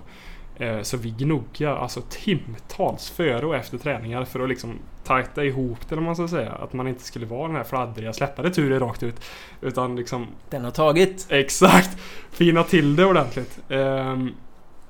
Eh, 0.55 0.81
så 0.81 0.97
vi 0.97 1.09
gnugga 1.09 1.75
alltså 1.75 2.01
timtals 2.09 3.09
före 3.09 3.45
och 3.45 3.55
efter 3.55 3.77
träningar 3.77 4.25
för 4.25 4.39
att 4.39 4.49
liksom 4.49 4.73
tajta 5.03 5.43
ihop 5.43 5.77
det 5.89 5.95
eller 5.95 6.01
man 6.03 6.15
ska 6.15 6.27
säga. 6.27 6.51
Att 6.51 6.73
man 6.73 6.87
inte 6.87 7.03
skulle 7.03 7.25
vara 7.25 7.47
den 7.47 7.55
här 7.55 7.63
fladdriga, 7.63 8.13
släppa 8.13 8.43
returer 8.43 8.79
rakt 8.79 9.03
ut. 9.03 9.21
Utan 9.61 9.95
liksom 9.95 10.27
Den 10.49 10.63
har 10.63 10.71
tagit. 10.71 11.27
Exakt! 11.29 11.97
Fina 12.31 12.63
till 12.63 12.95
det 12.95 13.05
ordentligt. 13.05 13.59
S- 13.69 14.33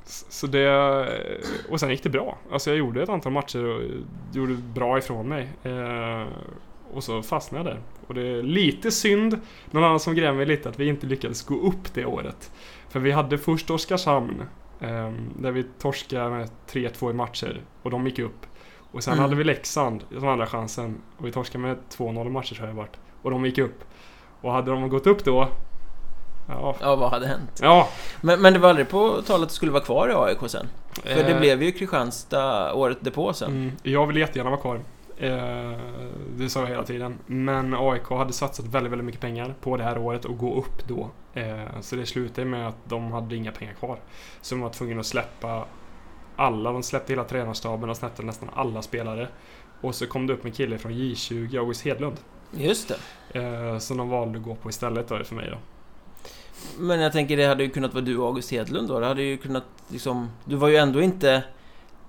så 0.09 0.47
det... 0.47 0.69
Och 1.69 1.79
sen 1.79 1.89
gick 1.89 2.03
det 2.03 2.09
bra. 2.09 2.37
Alltså 2.51 2.69
jag 2.69 2.77
gjorde 2.79 3.03
ett 3.03 3.09
antal 3.09 3.31
matcher 3.31 3.63
och 3.65 3.81
gjorde 4.33 4.53
bra 4.53 4.97
ifrån 4.97 5.27
mig. 5.29 5.49
Ehm, 5.63 6.27
och 6.93 7.03
så 7.03 7.21
fastnade 7.23 7.69
jag 7.69 7.75
där. 7.75 7.81
Och 8.07 8.13
det 8.13 8.27
är 8.27 8.43
lite 8.43 8.91
synd, 8.91 9.39
någon 9.71 9.83
annan 9.83 9.99
som 9.99 10.15
gräver 10.15 10.37
mig 10.37 10.45
lite, 10.45 10.69
att 10.69 10.79
vi 10.79 10.87
inte 10.87 11.07
lyckades 11.07 11.43
gå 11.43 11.55
upp 11.55 11.93
det 11.93 12.05
året. 12.05 12.51
För 12.89 12.99
vi 12.99 13.11
hade 13.11 13.37
först 13.37 13.69
Oskarshamn, 13.69 14.43
ehm, 14.81 15.29
där 15.39 15.51
vi 15.51 15.63
torskade 15.63 16.29
med 16.29 16.49
3-2 16.67 17.09
i 17.09 17.13
matcher. 17.13 17.61
Och 17.83 17.91
de 17.91 18.05
gick 18.05 18.19
upp. 18.19 18.45
Och 18.91 19.03
sen 19.03 19.13
Mm. 19.13 19.23
hade 19.23 19.35
vi 19.35 19.43
Leksand 19.43 20.03
som 20.19 20.27
andra 20.27 20.45
chansen. 20.47 21.01
Och 21.17 21.25
vi 21.27 21.31
torskade 21.31 21.61
med 21.61 21.77
2-0 21.89 22.27
i 22.27 22.29
matcher 22.29 22.55
tror 22.55 22.67
jag 22.67 22.75
det 22.75 22.79
vart. 22.79 22.97
Och 23.21 23.31
de 23.31 23.45
gick 23.45 23.57
upp. 23.57 23.83
Och 24.41 24.51
hade 24.51 24.71
de 24.71 24.89
gått 24.89 25.07
upp 25.07 25.23
då... 25.25 25.47
Ja. 26.49 26.75
Ja, 26.81 26.95
vad 26.95 27.11
hade 27.11 27.27
hänt? 27.27 27.59
Ja. 27.61 27.89
Men, 28.21 28.41
men 28.41 28.53
det 28.53 28.59
var 28.59 28.69
aldrig 28.69 28.89
på 28.89 29.21
tal 29.21 29.43
att 29.43 29.49
du 29.49 29.55
skulle 29.55 29.71
vara 29.71 29.83
kvar 29.83 30.09
i 30.09 30.13
AIK 30.13 30.51
sen? 30.51 30.67
För 31.03 31.23
det 31.23 31.31
eh, 31.31 31.39
blev 31.39 31.63
ju 31.63 31.71
Kristianstad 31.71 32.73
året 32.73 32.97
därpå 33.01 33.33
sen. 33.33 33.51
Mm, 33.51 33.71
jag 33.83 34.07
ville 34.07 34.19
jättegärna 34.19 34.49
vara 34.49 34.61
kvar. 34.61 34.81
Eh, 35.17 35.79
det 36.37 36.49
sa 36.49 36.59
jag 36.59 36.67
hela 36.67 36.83
tiden. 36.83 37.17
Men 37.25 37.73
AIK 37.73 38.09
hade 38.09 38.33
satsat 38.33 38.65
väldigt, 38.65 38.91
väldigt 38.91 39.05
mycket 39.05 39.21
pengar 39.21 39.55
på 39.61 39.77
det 39.77 39.83
här 39.83 39.97
året 39.97 40.25
och 40.25 40.37
gå 40.37 40.55
upp 40.55 40.87
då. 40.87 41.09
Eh, 41.33 41.81
så 41.81 41.95
det 41.95 42.05
slutade 42.05 42.47
med 42.47 42.67
att 42.67 42.77
de 42.83 43.11
hade 43.11 43.35
inga 43.35 43.51
pengar 43.51 43.73
kvar. 43.73 43.99
Så 44.41 44.55
de 44.55 44.61
var 44.61 44.69
tvungna 44.69 44.99
att 44.99 45.05
släppa 45.05 45.65
alla. 46.35 46.71
De 46.71 46.83
släppte 46.83 47.13
hela 47.13 47.23
tränarstaben 47.23 47.89
och 47.89 47.97
släppte 47.97 48.23
nästan 48.23 48.49
alla 48.55 48.81
spelare. 48.81 49.27
Och 49.81 49.95
så 49.95 50.07
kom 50.07 50.27
det 50.27 50.33
upp 50.33 50.45
en 50.45 50.51
kille 50.51 50.77
från 50.77 50.91
J20, 50.91 51.59
August 51.59 51.81
Hedlund. 51.81 52.17
Just 52.51 52.91
det. 53.31 53.39
Eh, 53.39 53.77
som 53.77 53.97
de 53.97 54.09
valde 54.09 54.39
att 54.39 54.45
gå 54.45 54.55
på 54.55 54.69
istället 54.69 55.07
då 55.07 55.23
för 55.23 55.35
mig 55.35 55.49
då. 55.51 55.57
Men 56.77 56.99
jag 56.99 57.11
tänker 57.11 57.37
det 57.37 57.45
hade 57.45 57.63
ju 57.63 57.69
kunnat 57.69 57.93
vara 57.93 58.03
du 58.05 58.17
och 58.17 58.27
August 58.27 58.51
Hedlund 58.51 58.87
då. 58.87 58.99
Det 58.99 59.05
hade 59.05 59.21
ju 59.23 59.37
kunnat 59.37 59.63
liksom... 59.87 60.29
Du 60.45 60.55
var 60.55 60.67
ju 60.67 60.75
ändå 60.75 61.01
inte 61.01 61.43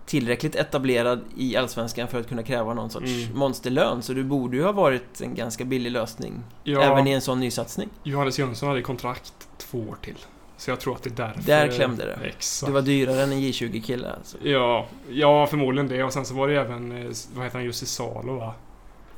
tillräckligt 0.06 0.54
etablerad 0.54 1.20
i 1.36 1.56
Allsvenskan 1.56 2.08
för 2.08 2.20
att 2.20 2.28
kunna 2.28 2.42
kräva 2.42 2.74
någon 2.74 2.90
sorts 2.90 3.10
Mm. 3.24 3.38
monsterlön. 3.38 4.02
Så 4.02 4.12
du 4.12 4.24
borde 4.24 4.56
ju 4.56 4.62
ha 4.64 4.72
varit 4.72 5.20
en 5.20 5.34
ganska 5.34 5.64
billig 5.64 5.90
lösning. 5.92 6.34
Ja, 6.64 6.82
Även 6.82 7.06
i 7.06 7.10
en 7.12 7.20
sån 7.20 7.40
nysatsning. 7.40 7.88
Johannes 8.02 8.38
Jönsson 8.38 8.68
hade 8.68 8.82
kontrakt 8.82 9.32
två 9.58 9.78
år 9.78 9.96
till. 10.02 10.16
Så 10.56 10.70
jag 10.70 10.80
tror 10.80 10.94
att 10.94 11.02
det 11.02 11.10
är 11.10 11.26
därför. 11.26 11.42
Där 11.42 11.68
klämde 11.68 12.04
det. 12.06 12.18
Exakt. 12.28 12.68
Du 12.68 12.72
var 12.72 12.82
dyrare 12.82 13.22
än 13.22 13.32
en 13.32 13.38
J20-kille 13.40 14.12
alltså. 14.12 14.36
Ja, 14.42 14.86
ja, 15.10 15.46
förmodligen 15.46 15.88
det. 15.88 16.04
Och 16.04 16.12
sen 16.12 16.24
så 16.24 16.34
var 16.34 16.48
det 16.48 16.54
även, 16.60 16.92
eh, 16.92 17.10
vad 17.34 17.44
heter 17.44 17.58
han, 17.58 17.64
Jussi 17.64 17.86
Salo 17.86 18.38
va? 18.38 18.54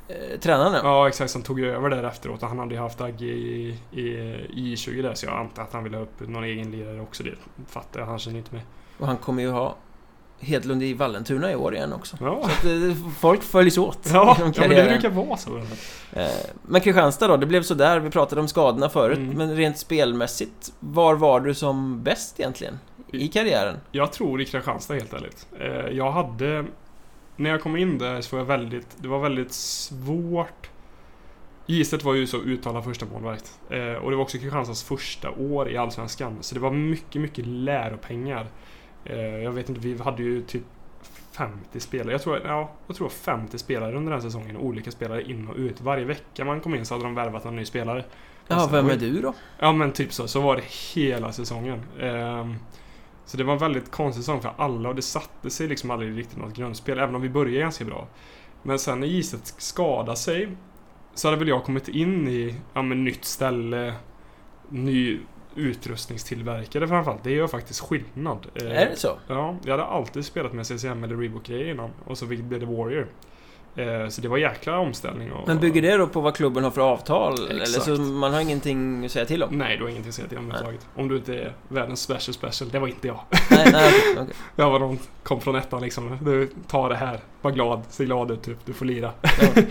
Eh, 0.07 0.39
tränaren 0.39 0.81
ja. 0.83 1.07
Exakt. 1.07 1.31
Som 1.31 1.41
tog 1.41 1.59
över 1.59 1.89
där 1.89 2.03
efteråt. 2.03 2.41
Han 2.41 2.59
hade 2.59 2.75
ju 2.75 2.81
haft 2.81 3.01
Agge 3.01 3.25
i, 3.25 3.79
i, 3.91 4.01
i 4.55 4.75
20 4.77 5.01
där. 5.01 5.13
Så 5.13 5.25
jag 5.25 5.35
antar 5.35 5.63
att 5.63 5.73
han 5.73 5.83
ville 5.83 5.97
ha 5.97 6.03
upp 6.03 6.19
någon 6.27 6.43
egen 6.43 6.71
lirare 6.71 7.01
också. 7.01 7.23
Det 7.23 7.31
fattar 7.67 7.99
jag. 7.99 8.07
Han 8.07 8.19
känner 8.19 8.37
inte 8.37 8.53
med. 8.53 8.61
Och 8.99 9.07
han 9.07 9.17
kommer 9.17 9.43
ju 9.43 9.49
ha 9.49 9.75
Hedlund 10.39 10.83
i 10.83 10.93
Vallentuna 10.93 11.51
i 11.51 11.55
år 11.55 11.75
igen 11.75 11.93
också. 11.93 12.17
Ja, 12.21 12.39
Så 12.43 12.49
att 12.49 12.65
eh, 12.65 12.95
folk 13.19 13.43
följs 13.43 13.77
åt. 13.77 13.99
ja, 14.13 14.37
ja 14.39 14.45
men 14.57 14.69
det 14.69 14.83
brukar 14.89 15.09
vara 15.09 15.37
så. 15.37 15.57
Eh, 16.13 16.27
Men 16.61 16.81
Kristianstad 16.81 17.27
då, 17.27 17.37
det 17.37 17.45
blev 17.45 17.61
sådär. 17.63 17.99
Vi 17.99 18.09
pratade 18.09 18.41
om 18.41 18.47
skadorna 18.47 18.89
förut. 18.89 19.17
Mm. 19.17 19.37
Men 19.37 19.55
rent 19.55 19.77
spelmässigt, 19.77 20.73
var 20.79 21.15
var 21.15 21.39
du 21.39 21.53
som 21.53 22.03
bäst 22.03 22.39
egentligen? 22.39 22.79
I 23.11 23.27
karriären? 23.27 23.75
Jag 23.91 24.11
tror 24.11 24.41
i 24.41 24.45
Kristianstad 24.45 24.93
helt 24.93 25.13
ärligt. 25.13 25.47
Jag 25.97 26.11
hade... 26.11 26.65
När 27.35 27.49
jag 27.49 27.61
kom 27.61 27.77
in 27.77 27.97
där 27.97 28.21
så 28.21 28.35
var 28.35 28.41
jag 28.41 28.47
väldigt... 28.47 28.87
Det 28.97 29.07
var 29.07 29.19
väldigt 29.19 29.51
svårt. 29.53 30.69
Giset 31.65 32.03
var 32.03 32.13
ju 32.13 32.27
så 32.27 32.37
uttalad 32.37 32.83
första 32.83 33.05
målvakt. 33.05 33.59
Eh, 33.69 33.93
Och 33.93 34.09
det 34.11 34.15
var 34.17 34.23
också 34.23 34.37
Kristianstads 34.37 34.83
första 34.83 35.31
år 35.31 35.69
i 35.69 35.77
Allsvenskan. 35.77 36.37
Så 36.41 36.55
det 36.55 36.61
var 36.61 36.71
mycket, 36.71 37.21
mycket 37.21 37.45
läropengar. 37.45 38.47
Eh, 39.05 39.17
Jag 39.19 39.51
vet 39.51 39.69
inte, 39.69 39.81
vi 39.81 39.97
hade 39.97 40.23
ju 40.23 40.41
typ 40.41 40.63
50 41.31 41.79
spelare. 41.79 42.11
Jag 42.11 42.21
tror, 42.21 42.39
ja, 42.45 42.71
jag 42.87 42.95
tror 42.95 43.09
50 43.09 43.57
spelare 43.57 43.95
under 43.97 44.11
den 44.11 44.21
här 44.21 44.29
säsongen. 44.29 44.57
Olika 44.57 44.91
spelare 44.91 45.23
in 45.23 45.47
och 45.47 45.55
ut. 45.55 45.81
Varje 45.81 46.05
vecka 46.05 46.45
man 46.45 46.59
kom 46.61 46.75
in 46.75 46.85
så 46.85 46.93
hade 46.93 47.03
de 47.05 47.15
värvat 47.15 47.45
en 47.45 47.55
ny 47.55 47.65
spelare. 47.65 48.05
Ja, 48.47 48.69
vem 48.71 48.89
är 48.89 48.95
du 48.95 49.21
då? 49.21 49.33
Ja 49.59 49.71
men 49.73 49.91
typ 49.91 50.13
så, 50.13 50.27
så 50.27 50.41
var 50.41 50.55
det 50.55 50.63
hela 50.95 51.31
säsongen. 51.31 51.81
Ehm, 51.99 52.55
så 53.25 53.37
det 53.37 53.43
var 53.43 53.53
en 53.53 53.59
väldigt 53.59 53.91
konstig 53.91 54.23
säsong 54.23 54.41
för 54.41 54.53
alla 54.57 54.89
och 54.89 54.95
det 54.95 55.01
satte 55.01 55.49
sig 55.49 55.67
liksom 55.67 55.91
aldrig 55.91 56.17
riktigt 56.17 56.37
något 56.37 56.55
grundspel, 56.55 56.99
även 56.99 57.15
om 57.15 57.21
vi 57.21 57.29
började 57.29 57.59
ganska 57.59 57.85
bra. 57.85 58.07
Men 58.63 58.79
sen 58.79 58.99
när 58.99 59.07
Giset 59.07 59.53
skadade 59.57 60.17
sig 60.17 60.49
så 61.13 61.27
hade 61.27 61.37
väl 61.37 61.47
jag 61.47 61.63
kommit 61.63 61.87
in 61.87 62.27
i, 62.27 62.55
ja 62.73 62.81
men 62.81 63.03
nytt 63.03 63.25
ställe, 63.25 63.93
ny 64.69 65.19
utrustningstillverkare 65.55 66.87
framförallt. 66.87 67.23
Det 67.23 67.31
gör 67.31 67.47
faktiskt 67.47 67.79
skillnad. 67.79 68.47
Är 68.55 68.89
det 68.89 68.95
så? 68.95 69.17
Ja, 69.27 69.55
jag 69.63 69.71
hade 69.71 69.83
alltid 69.83 70.25
spelat 70.25 70.53
med 70.53 70.67
CCM 70.67 71.03
eller 71.03 71.17
Reebok-grejer 71.17 71.71
innan 71.71 71.89
och 72.05 72.17
så 72.17 72.25
blev 72.25 72.59
det 72.59 72.65
Warrior. 72.65 73.07
Eh, 73.75 74.07
så 74.07 74.21
det 74.21 74.27
var 74.27 74.37
jäkla 74.37 74.79
omställning. 74.79 75.31
Och, 75.31 75.47
Men 75.47 75.59
bygger 75.59 75.81
det 75.81 75.97
då 75.97 76.07
på 76.07 76.21
vad 76.21 76.35
klubben 76.35 76.63
har 76.63 76.71
för 76.71 76.81
avtal? 76.81 77.33
Eller 77.49 77.61
Exakt. 77.61 77.85
så 77.85 77.91
man 77.91 78.33
har 78.33 78.41
ingenting 78.41 79.05
att 79.05 79.11
säga 79.11 79.25
till 79.25 79.43
om? 79.43 79.57
Nej, 79.57 79.77
du 79.77 79.83
har 79.83 79.89
ingenting 79.89 80.09
att 80.09 80.15
säga 80.15 80.27
till 80.27 80.37
om 80.37 80.51
överhuvudtaget. 80.51 80.87
Om 80.95 81.07
du 81.07 81.17
inte 81.17 81.35
är 81.35 81.53
världens 81.67 82.01
special 82.01 82.33
special. 82.33 82.71
Det 82.71 82.79
var 82.79 82.87
inte 82.87 83.07
jag. 83.07 83.19
nej, 83.51 83.69
nej, 83.71 83.93
okej. 84.17 84.35
Jag 84.55 84.71
var 84.71 84.79
de 84.79 84.99
kom 85.23 85.41
från 85.41 85.55
ettan 85.55 85.81
liksom. 85.81 86.17
Du, 86.21 86.49
ta 86.67 86.89
det 86.89 86.95
här. 86.95 87.19
Var 87.41 87.51
glad. 87.51 87.83
Se 87.89 88.05
glad 88.05 88.31
ut 88.31 88.43
typ. 88.43 88.65
Du 88.65 88.73
får 88.73 88.85
lira. 88.85 89.11
Ja. 89.21 89.61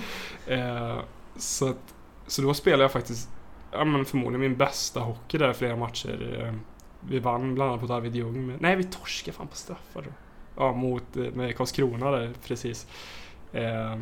eh, 0.55 0.99
så, 1.37 1.75
så 2.27 2.43
då 2.43 2.55
spelade 2.55 2.83
jag 2.83 2.93
faktiskt 2.93 3.29
ja, 3.73 3.85
men 3.85 4.05
förmodligen 4.05 4.41
min 4.41 4.57
bästa 4.57 5.01
hockey 5.01 5.39
där 5.39 5.53
flera 5.53 5.77
matcher. 5.77 6.41
Eh, 6.41 6.55
vi 7.01 7.19
vann 7.19 7.55
bland 7.55 7.71
annat 7.71 7.83
mot 7.83 7.91
Arvid 7.91 8.17
Ljung. 8.17 8.57
Nej, 8.61 8.77
vi 8.77 8.85
torskade 8.85 9.37
fan 9.37 9.47
på 9.47 9.57
straffar 9.57 10.03
då. 10.03 10.11
Ja, 10.57 10.73
mot 10.73 11.15
med 11.15 11.57
Karlskrona 11.57 12.11
där 12.11 12.33
precis. 12.47 12.87
Eh, 13.53 13.99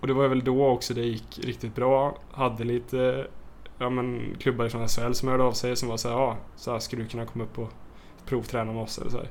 och 0.00 0.06
det 0.06 0.12
var 0.12 0.28
väl 0.28 0.44
då 0.44 0.66
också 0.66 0.94
det 0.94 1.00
gick 1.00 1.38
riktigt 1.42 1.74
bra. 1.74 2.18
Hade 2.32 2.64
lite 2.64 3.26
ja, 3.78 3.90
men, 3.90 4.36
klubbar 4.40 4.68
från 4.68 4.88
SHL 4.88 5.12
som 5.12 5.28
hörde 5.28 5.42
av 5.42 5.52
sig 5.52 5.76
som 5.76 5.88
var 5.88 5.96
så 5.96 6.08
här, 6.08 6.16
ja, 6.16 6.36
så 6.56 6.72
här 6.72 6.78
skulle 6.78 7.02
du 7.02 7.08
kunna 7.08 7.26
komma 7.26 7.44
upp 7.44 7.58
och 7.58 7.72
provträna 8.26 8.72
med 8.72 8.82
oss 8.82 8.98
eller 8.98 9.10
så. 9.10 9.22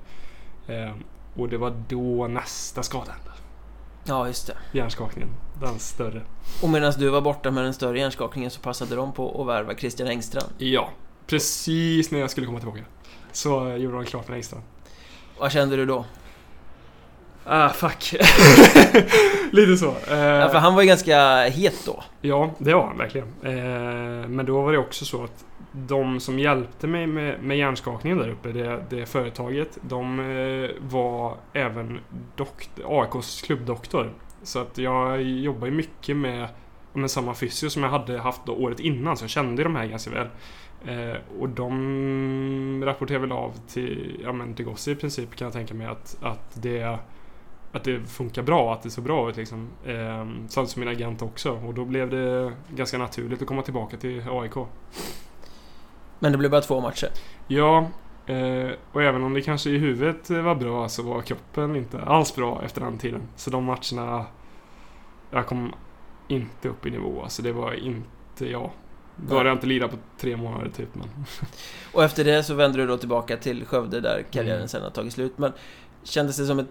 Eh, 0.72 0.91
och 1.36 1.49
det 1.49 1.57
var 1.57 1.84
då 1.88 2.28
nästa 2.28 2.84
skada 2.84 3.12
hände. 3.12 3.32
ja, 4.05 4.28
just 4.28 4.47
det. 4.47 4.57
Hjärnskakningen. 4.72 5.30
Den 5.62 5.80
större. 5.80 6.22
Och 6.64 6.70
medan 6.70 6.93
du 6.97 7.10
var 7.10 7.22
borta 7.22 7.51
med 7.51 7.64
den 7.64 7.74
större 7.74 7.99
hjärnskakningen 7.99 8.51
så 8.51 8.62
passade 8.62 8.95
de 8.95 9.14
på 9.14 9.41
att 9.41 9.47
värva 9.47 9.76
Christian 9.76 10.07
Engstrand. 10.10 10.53
Ja, 10.57 10.89
precis 11.28 12.12
när 12.12 12.20
jag 12.20 12.30
skulle 12.30 12.45
komma 12.47 12.60
tillbaka. 12.60 12.84
Så 13.32 13.68
eh, 13.68 13.76
gjorde 13.76 13.95
de 13.95 14.05
klart 14.05 14.28
med 14.28 14.36
Engstrand. 14.36 14.64
Vad 15.39 15.51
kände 15.51 15.76
du 15.76 15.86
då? 15.86 16.05
Ah, 17.52 17.70
fuck. 17.70 18.14
Lite 19.52 19.78
så. 19.78 19.95
Ja, 20.08 20.50
för 20.50 20.58
han 20.58 20.76
var 20.76 20.82
ju 20.82 20.88
ganska 20.88 21.43
het 21.43 21.86
då. 21.86 22.04
Ja, 22.22 22.52
det 22.58 22.74
var 22.74 22.86
han 22.86 22.97
verkligen. 22.97 23.28
Eh, 23.43 24.28
men 24.28 24.45
då 24.45 24.62
var 24.62 24.72
det 24.72 24.78
också 24.78 25.06
så 25.06 25.24
att 25.24 25.45
de 25.72 26.20
som 26.20 26.39
hjälpte 26.39 26.88
mig 26.88 27.08
med, 27.08 27.43
med 27.43 27.58
hjärnskakningen 27.58 28.18
där 28.18 28.30
uppe, 28.30 28.52
det, 28.52 28.84
det 28.89 29.06
företaget, 29.06 29.78
de 29.82 30.20
eh, 30.20 30.70
var 30.80 31.36
även 31.54 32.00
AIKs 32.86 33.41
klubbdoktor. 33.41 34.10
Så 34.43 34.60
att 34.60 34.78
jag 34.78 35.22
jobbar 35.22 35.68
ju 35.68 35.74
mycket 35.74 36.16
med, 36.16 36.47
med 36.93 37.12
samma 37.12 37.34
fysio 37.34 37.70
som 37.70 37.84
jag 37.84 37.89
hade 37.89 38.20
haft 38.20 38.50
året 38.50 38.80
innan, 38.80 39.18
så 39.18 39.24
jag 39.24 39.30
kände 39.30 39.64
de 39.64 39.76
här 39.76 39.86
ganska 39.86 40.12
väl. 40.12 40.28
Eh, 40.86 41.18
och 41.39 41.50
de 41.50 42.84
rapporterade 42.86 43.22
väl 43.22 43.32
av 43.32 43.54
till, 43.68 44.22
ja, 44.24 44.32
men 44.32 44.54
till 44.54 44.66
Gossi 44.66 44.91
i 44.91 44.95
princip 44.95 45.36
kan 45.36 45.45
jag 45.45 45.54
tänka 45.54 45.74
mig 45.74 45.88
att, 45.88 46.18
att 46.22 46.62
det 46.62 46.97
att 47.72 47.84
det 47.84 47.99
funkar 48.09 48.43
bra, 48.43 48.74
att 48.74 48.82
det 48.84 48.89
ser 48.89 49.01
bra 49.01 49.30
ut 49.30 49.38
liksom. 49.38 49.70
Eh, 49.86 50.28
Samt 50.47 50.70
som 50.70 50.80
min 50.80 50.89
agent 50.89 51.22
också. 51.22 51.51
Och 51.51 51.74
då 51.74 51.86
blev 51.86 52.09
det 52.09 52.53
ganska 52.70 52.97
naturligt 52.97 53.41
att 53.41 53.47
komma 53.47 53.61
tillbaka 53.61 53.97
till 53.97 54.24
AIK. 54.30 54.53
Men 56.20 56.32
det 56.32 56.38
blev 56.38 56.51
bara 56.51 56.61
två 56.61 56.80
matcher. 56.82 57.09
Ja, 57.47 57.88
eh, 58.26 58.70
och 58.91 59.03
även 59.03 59.24
om 59.24 59.34
det 59.34 59.41
kanske 59.41 59.70
i 59.70 59.78
huvudet 59.78 60.30
var 60.30 60.55
bra 60.55 60.89
så 60.89 61.03
var 61.03 61.22
kroppen 61.22 61.76
inte 61.76 62.01
alls 62.01 62.36
bra 62.36 62.61
efter 62.65 62.82
den 62.82 62.97
tiden. 62.97 63.22
Så 63.36 63.49
de 63.49 63.63
matcherna, 63.63 64.26
jag 65.32 65.47
kom 65.47 65.74
inte 66.28 66.70
upp 66.70 66.86
i 66.86 66.89
nivå. 66.91 67.22
Alltså 67.24 67.41
det 67.41 67.51
var 67.51 67.74
inte 67.74 68.45
jag. 68.49 68.72
Då 69.15 69.38
hade 69.38 69.49
jag 69.49 69.55
inte 69.55 69.67
lirat 69.67 69.91
på 69.91 69.97
tre 70.17 70.38
månader 70.38 70.70
typ. 70.70 70.89
Men. 70.95 71.07
Och 71.93 72.03
efter 72.03 72.24
det 72.24 72.43
så 72.43 72.53
vände 72.53 72.78
du 72.78 72.88
då 72.88 72.97
tillbaka 72.97 73.38
till 73.38 73.65
Skövde 73.65 73.99
där 74.01 74.26
karriären 74.32 74.55
Mm. 74.57 74.67
sen 74.67 74.84
har 74.84 74.89
tagit 74.89 75.13
slut. 75.13 75.38
Men 75.38 75.51
kändes 76.03 76.38
det 76.38 76.45
som 76.45 76.59
ett 76.59 76.67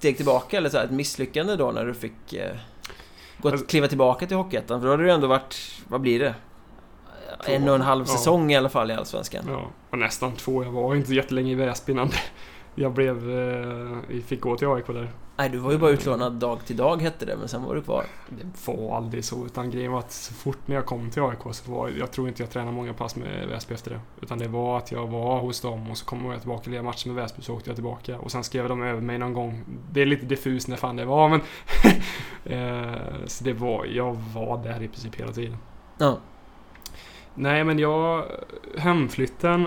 steg 0.00 0.16
tillbaka 0.16 0.56
eller 0.56 0.68
så 0.68 0.76
här, 0.78 0.84
ett 0.84 0.90
misslyckande 0.90 1.56
då 1.56 1.70
när 1.70 1.84
du 1.86 1.94
fick 1.94 2.32
eh, 2.32 2.56
gå, 3.38 3.50
kliva 3.58 3.88
tillbaka 3.88 4.26
till 4.26 4.36
Hockeyettan? 4.36 4.80
För 4.80 4.86
då 4.86 4.92
hade 4.92 5.02
du 5.02 5.10
ändå 5.10 5.26
varit, 5.26 5.56
vad 5.88 6.00
blir 6.00 6.18
det? 6.18 6.34
Två. 7.46 7.52
En 7.52 7.68
och 7.68 7.74
en 7.74 7.80
halv 7.80 8.04
Ja. 8.08 8.12
säsong 8.16 8.52
i 8.52 8.56
alla 8.56 8.68
fall 8.68 8.90
i 8.90 8.94
Allsvenskan. 8.94 9.44
Ja, 9.48 9.70
och 9.90 9.98
nästan 9.98 10.32
två. 10.32 10.64
Jag 10.64 10.70
var 10.70 10.94
inte 10.94 11.14
jättelänge 11.14 11.52
i 11.52 11.54
Väsby 11.54 11.92
innan 11.92 12.10
jag 12.74 12.92
blev... 12.92 13.30
Eh, 13.30 14.20
fick 14.26 14.40
gå 14.40 14.56
till 14.56 14.68
AIK 14.68 14.86
där. 14.86 15.10
Nej, 15.40 15.48
du 15.48 15.58
var 15.58 15.72
ju 15.72 15.78
bara 15.78 15.90
utlånad 15.90 16.32
dag 16.32 16.64
till 16.66 16.76
dag 16.76 17.02
hette 17.02 17.24
det, 17.24 17.36
men 17.36 17.48
sen 17.48 17.62
var 17.62 17.74
du 17.74 17.82
kvar. 17.82 18.04
Det 18.28 18.72
var 18.72 18.96
aldrig 18.96 19.24
så, 19.24 19.46
utan 19.46 19.70
grejen 19.70 19.92
var 19.92 19.98
att 19.98 20.12
så 20.12 20.34
fort 20.34 20.58
när 20.66 20.76
jag 20.76 20.86
kom 20.86 21.10
till 21.10 21.22
AIK 21.22 21.38
så 21.52 21.72
var 21.72 21.88
jag 21.88 22.10
tror 22.10 22.28
inte 22.28 22.42
jag 22.42 22.50
tränade 22.50 22.72
många 22.72 22.94
pass 22.94 23.16
med 23.16 23.48
Väsby 23.48 23.74
efter 23.74 23.90
det. 23.90 24.00
Utan 24.22 24.38
det 24.38 24.48
var 24.48 24.78
att 24.78 24.92
jag 24.92 25.06
var 25.06 25.40
hos 25.40 25.60
dem 25.60 25.90
och 25.90 25.98
så 25.98 26.04
kom 26.04 26.24
jag 26.24 26.40
tillbaka 26.40 26.70
lirade 26.70 26.86
matcher 26.86 27.08
med 27.08 27.16
Väsby 27.16 27.42
så 27.42 27.54
åkte 27.54 27.70
jag 27.70 27.76
tillbaka. 27.76 28.18
Och 28.18 28.30
sen 28.30 28.44
skrev 28.44 28.68
de 28.68 28.82
över 28.82 29.00
mig 29.00 29.18
någon 29.18 29.32
gång. 29.32 29.64
Det 29.92 30.02
är 30.02 30.06
lite 30.06 30.26
diffust 30.26 30.68
när 30.68 30.76
fan 30.76 30.96
det 30.96 31.04
var 31.04 31.28
men... 31.28 31.40
eh, 32.44 33.26
så 33.26 33.44
det 33.44 33.52
var, 33.52 33.84
jag 33.84 34.16
var 34.34 34.62
där 34.62 34.82
i 34.82 34.88
princip 34.88 35.20
hela 35.20 35.32
tiden. 35.32 35.56
Ja. 35.98 36.18
Nej 37.34 37.64
men 37.64 37.78
jag... 37.78 38.24
Hemflytten 38.78 39.66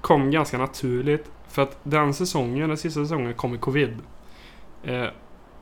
kom 0.00 0.30
ganska 0.30 0.58
naturligt. 0.58 1.30
För 1.48 1.62
att 1.62 1.78
den 1.82 2.14
säsongen, 2.14 2.68
den 2.68 2.78
sista 2.78 3.00
säsongen, 3.00 3.34
kom 3.34 3.54
i 3.54 3.58
covid. 3.58 3.98
Eh, 4.84 5.04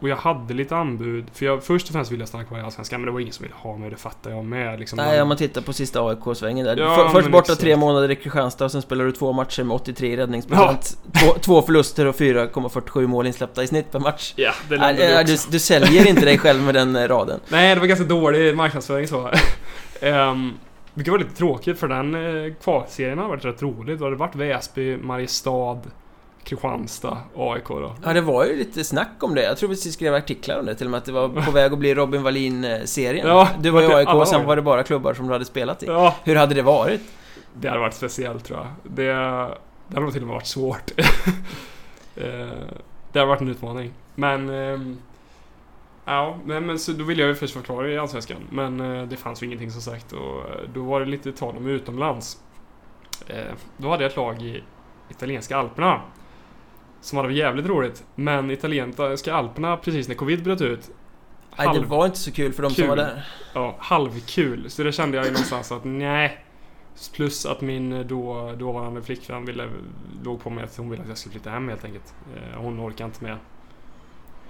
Och 0.03 0.09
jag 0.09 0.17
hade 0.17 0.55
lite 0.55 0.77
anbud. 0.77 1.25
För 1.33 1.47
jag, 1.47 1.65
först 1.65 1.87
och 1.87 1.93
främst 1.93 2.13
ville 2.13 2.23
jag 2.23 2.29
stanna 2.29 2.45
kvar 2.45 2.59
i 2.59 2.63
Allsvenskan 2.63 3.01
men 3.01 3.07
det 3.07 3.13
var 3.13 3.21
ingen 3.21 3.33
som 3.33 3.43
ville 3.43 3.55
ha 3.55 3.77
mig, 3.77 3.91
det 3.91 3.97
fattar 3.97 4.31
jag 4.31 4.45
med. 4.45 4.79
Liksom. 4.81 4.97
Nej, 4.97 5.23
om 5.23 5.29
man 5.29 5.37
tittar 5.37 5.61
på 5.61 5.73
sista 5.73 6.01
AIK-svängen 6.01 6.67
där. 6.67 6.77
Ja, 6.77 6.95
För, 6.97 7.09
först 7.09 7.31
borta 7.31 7.43
exakt. 7.43 7.61
tre 7.61 7.77
månader 7.77 8.11
i 8.11 8.17
Kristianstad 8.17 8.65
och 8.65 8.73
sen 8.73 8.83
spelar 8.83 9.05
du 9.05 9.13
två 9.13 9.33
matcher 9.33 9.63
med 9.65 9.75
83 9.75 10.13
i 10.13 10.17
räddningsprocent. 10.17 10.99
Två, 11.21 11.33
två 11.41 11.63
förluster 11.63 12.07
och 12.07 12.15
4,47 12.15 13.07
mål 13.07 13.27
insläppta 13.27 13.63
i 13.63 13.67
snitt 13.67 13.93
per 13.93 13.99
match. 14.01 14.33
Ja, 14.37 14.53
det 14.69 14.77
lärde 14.77 15.21
äh, 15.21 15.27
du 15.27 15.37
du, 15.51 15.59
säljer 15.59 16.09
inte 16.09 16.25
dig 16.25 16.39
själv 16.39 16.63
med 16.63 16.75
den 16.75 16.97
eh, 16.97 17.09
raden. 17.09 17.41
Nej, 17.49 17.75
det 17.75 17.81
var 17.81 17.87
ganska 17.87 18.07
dålig 18.07 18.57
marknadsföring 18.57 19.09
så. 19.09 19.31
um, 20.03 20.59
vilket 20.95 21.13
var 21.13 21.19
lite 21.19 21.37
tråkigt 21.37 21.79
för 21.79 21.89
den 21.89 22.15
uh, 22.15 22.55
kvalserien 22.63 23.19
har 23.19 23.29
varit 23.29 23.45
rätt 23.45 23.63
rolig. 23.63 23.99
Då 23.99 24.05
hade 24.05 24.17
det 24.17 24.21
varit 24.21 24.35
Väsby, 24.37 24.97
Mariestad, 24.97 25.79
Kristianstad, 26.45 27.19
AIK 27.37 27.69
då. 27.69 27.95
Ja, 28.05 28.13
det 28.13 28.21
var 28.21 28.47
ju 28.47 28.57
lite 28.57 28.85
snack 28.85 29.11
om 29.21 29.35
det. 29.35 29.43
Jag 29.43 29.57
tror 29.59 29.69
vi 29.69 29.77
skrev 29.77 30.15
artiklar 30.15 30.59
om 30.59 30.67
det 30.67 30.75
till 30.75 30.87
och 30.87 30.91
med, 30.91 30.99
att 30.99 31.05
det 31.05 31.13
var 31.13 31.29
på 31.29 31.51
väg 31.51 31.73
att 31.73 31.79
bli 31.79 31.95
Robin 31.95 32.23
Wallin-serien. 32.23 33.27
Ja, 33.27 33.49
du 33.61 33.71
var 33.71 33.83
i 33.83 33.87
AIK, 33.95 34.09
och 34.09 34.29
sen 34.29 34.47
var 34.47 34.57
det 34.57 34.63
bara 34.63 34.83
klubbar 34.83 35.15
som 35.15 35.27
du 35.27 35.33
hade 35.33 35.45
spelat 35.45 35.83
i. 35.83 35.87
Ja, 35.87 36.17
Hur 36.25 36.37
hade 36.37 36.55
det 36.55 36.63
varit? 36.63 37.01
det 37.55 37.69
hade 37.69 37.81
varit 37.81 37.95
speciellt 37.95 38.45
tror 38.45 38.59
jag. 38.59 38.69
Det, 38.83 39.07
det 39.07 39.95
hade 39.95 40.01
nog 40.01 40.13
till 40.13 40.23
och 40.23 40.29
med 40.29 40.35
varit 40.35 40.47
svårt. 40.47 40.91
Eh, 42.17 42.27
det 43.13 43.19
hade 43.19 43.25
varit 43.29 43.41
en 43.41 43.49
utmaning. 43.49 43.93
Men... 44.15 44.49
ehm, 44.49 44.99
Ja, 46.05 46.37
nej, 46.45 46.61
men 46.61 46.79
så 46.79 46.93
då 46.93 47.05
ville 47.05 47.23
jag 47.23 47.29
ju 47.29 47.35
först 47.35 47.55
vara 47.55 47.65
kvar 47.65 47.85
i 47.89 47.99
Allsvenskan. 47.99 48.37
Men 48.51 48.81
eh, 48.81 49.07
det 49.09 49.17
fanns 49.17 49.43
ju 49.43 49.47
ingenting 49.47 49.71
som 49.71 49.81
sagt 49.81 50.13
och 50.13 50.39
eh, 50.51 50.57
då 50.75 50.83
var 50.83 51.01
det 51.01 51.07
lite 51.07 51.33
tal 51.33 51.57
om 51.57 51.67
utomlands. 51.67 52.39
Då 53.77 53.91
hade 53.91 54.03
jag 54.05 54.11
ett 54.11 54.17
lag 54.17 54.43
i 54.43 54.65
italienska 55.11 55.57
Alperna. 55.57 56.01
Som 57.01 57.19
hade 57.19 57.33
jävligt 57.33 57.67
roligt. 57.67 58.05
Men 58.15 58.51
italienska 58.51 59.35
Alperna, 59.35 59.77
precis 59.77 60.09
när 60.09 60.15
covid 60.15 60.45
bröt 60.45 60.61
ut. 60.61 60.91
Nej, 61.59 61.81
det 61.81 61.87
var 61.87 62.07
inte 62.07 62.19
så 62.19 62.33
kul 62.33 62.53
för 62.53 62.63
de 62.63 62.69
som 62.69 62.83
Kul. 62.83 62.89
var 62.89 62.97
där. 62.97 63.27
Ja, 63.55 63.77
halvkul. 63.79 64.71
Så 64.71 64.83
det 64.83 64.93
kände 64.93 65.17
jag 65.17 65.27
ju 65.27 65.33
någonstans 65.33 65.73
att 65.73 65.85
nej. 65.85 66.45
Plus 67.15 67.47
att 67.47 67.61
min 67.61 68.07
då, 68.09 68.53
dåvarande 68.59 69.03
flickvän 69.03 69.45
ville, 69.45 69.69
låg 70.25 70.43
på 70.43 70.51
mig 70.51 70.65
att 70.65 70.77
hon 70.77 70.91
ville 70.91 71.03
att 71.03 71.09
jag 71.09 71.19
skulle 71.19 71.33
flytta 71.33 71.51
hem 71.51 71.69
helt 71.69 71.85
enkelt. 71.85 72.15
Eh, 72.37 72.61
Hon 72.61 72.81
orkar 72.81 73.05
inte 73.05 73.25
med 73.25 73.37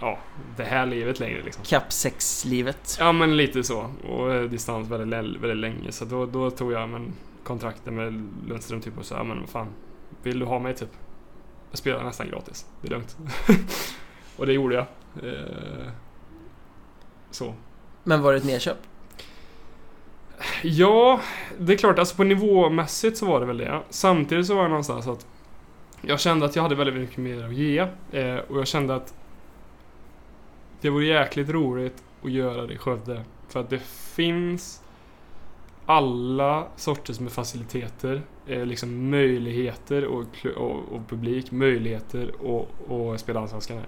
ja, 0.01 0.19
det 0.57 0.65
här 0.65 0.87
livet 0.87 1.21
längre 1.21 1.43
liksom. 1.43 1.65
Kapp 1.65 1.89
6-livet. 1.89 2.97
Ja 2.99 3.13
men 3.13 3.37
lite 3.37 3.65
så. 3.65 3.91
Och 4.09 4.33
eh, 4.33 4.43
distans 4.43 4.91
väldigt, 4.91 5.41
väldigt 5.41 5.57
länge. 5.57 5.93
Så 5.93 6.05
då, 6.05 6.27
då 6.27 6.51
tog 6.51 6.73
jag 6.73 6.89
men, 6.89 7.13
kontrakten 7.45 7.95
med 7.95 8.29
Lundström 8.49 8.81
typ 8.81 8.99
och 8.99 9.05
sa 9.05 9.17
ja 9.17 9.25
men 9.25 9.41
vad 9.41 9.49
fan. 9.49 9.69
Vill 10.23 10.39
du 10.39 10.47
ha 10.47 10.59
mig 10.59 10.75
typ? 10.75 10.91
Jag 11.71 11.79
spelar 11.79 12.05
nästan 12.05 12.29
gratis. 12.29 12.67
Det 12.83 12.89
är 12.89 12.91
lugnt. 12.91 13.17
och 14.37 14.47
det 14.47 14.53
gjorde 14.53 14.75
jag. 14.75 14.87
Eh, 15.23 15.89
så. 17.31 17.55
Men 18.05 18.23
var 18.23 18.33
det 18.33 18.39
ett 18.39 18.45
nedköp? 18.45 18.79
Ja, 20.63 21.21
det 21.59 21.73
är 21.73 21.77
klart. 21.77 21.99
Alltså 21.99 22.17
på 22.17 22.25
nivåmässigt 22.25 23.17
så 23.17 23.27
var 23.27 23.41
det 23.41 23.47
väl 23.47 23.59
det. 23.59 23.83
Samtidigt 23.91 24.47
så 24.47 24.55
var 24.55 24.63
det 24.63 24.69
någonstans 24.69 25.07
att 25.07 25.27
jag 26.01 26.21
kände 26.21 26.47
att 26.47 26.57
jag 26.57 26.63
hade 26.63 26.75
väldigt 26.75 26.95
mycket 26.95 27.19
mer 27.19 27.45
att 27.45 27.55
ge. 27.55 27.79
Eh, 28.13 28.37
och 28.37 28.59
jag 28.59 28.67
kände 28.67 28.95
att 28.95 29.15
det 30.81 30.91
vore 30.91 31.07
jäkligt 31.07 31.49
roligt 31.49 32.03
att 32.25 32.31
göra 32.31 32.67
det 32.67 32.75
i 32.75 32.79
Skövde. 32.79 33.25
För 33.49 33.61
att 33.61 33.71
det 33.71 33.79
finns 34.15 34.83
alla 35.91 36.67
sorters 36.77 37.21
med 37.21 37.33
faciliteter, 37.33 38.23
eh, 38.47 38.67
liksom 38.67 39.11
möjligheter 39.11 40.05
och, 40.05 40.47
och, 40.57 40.93
och 40.93 41.09
publik, 41.09 41.51
möjligheter 41.51 42.33
och, 42.47 42.69
och 42.89 43.21
spela 43.21 43.41
Allsvenskan 43.41 43.77
här. 43.77 43.87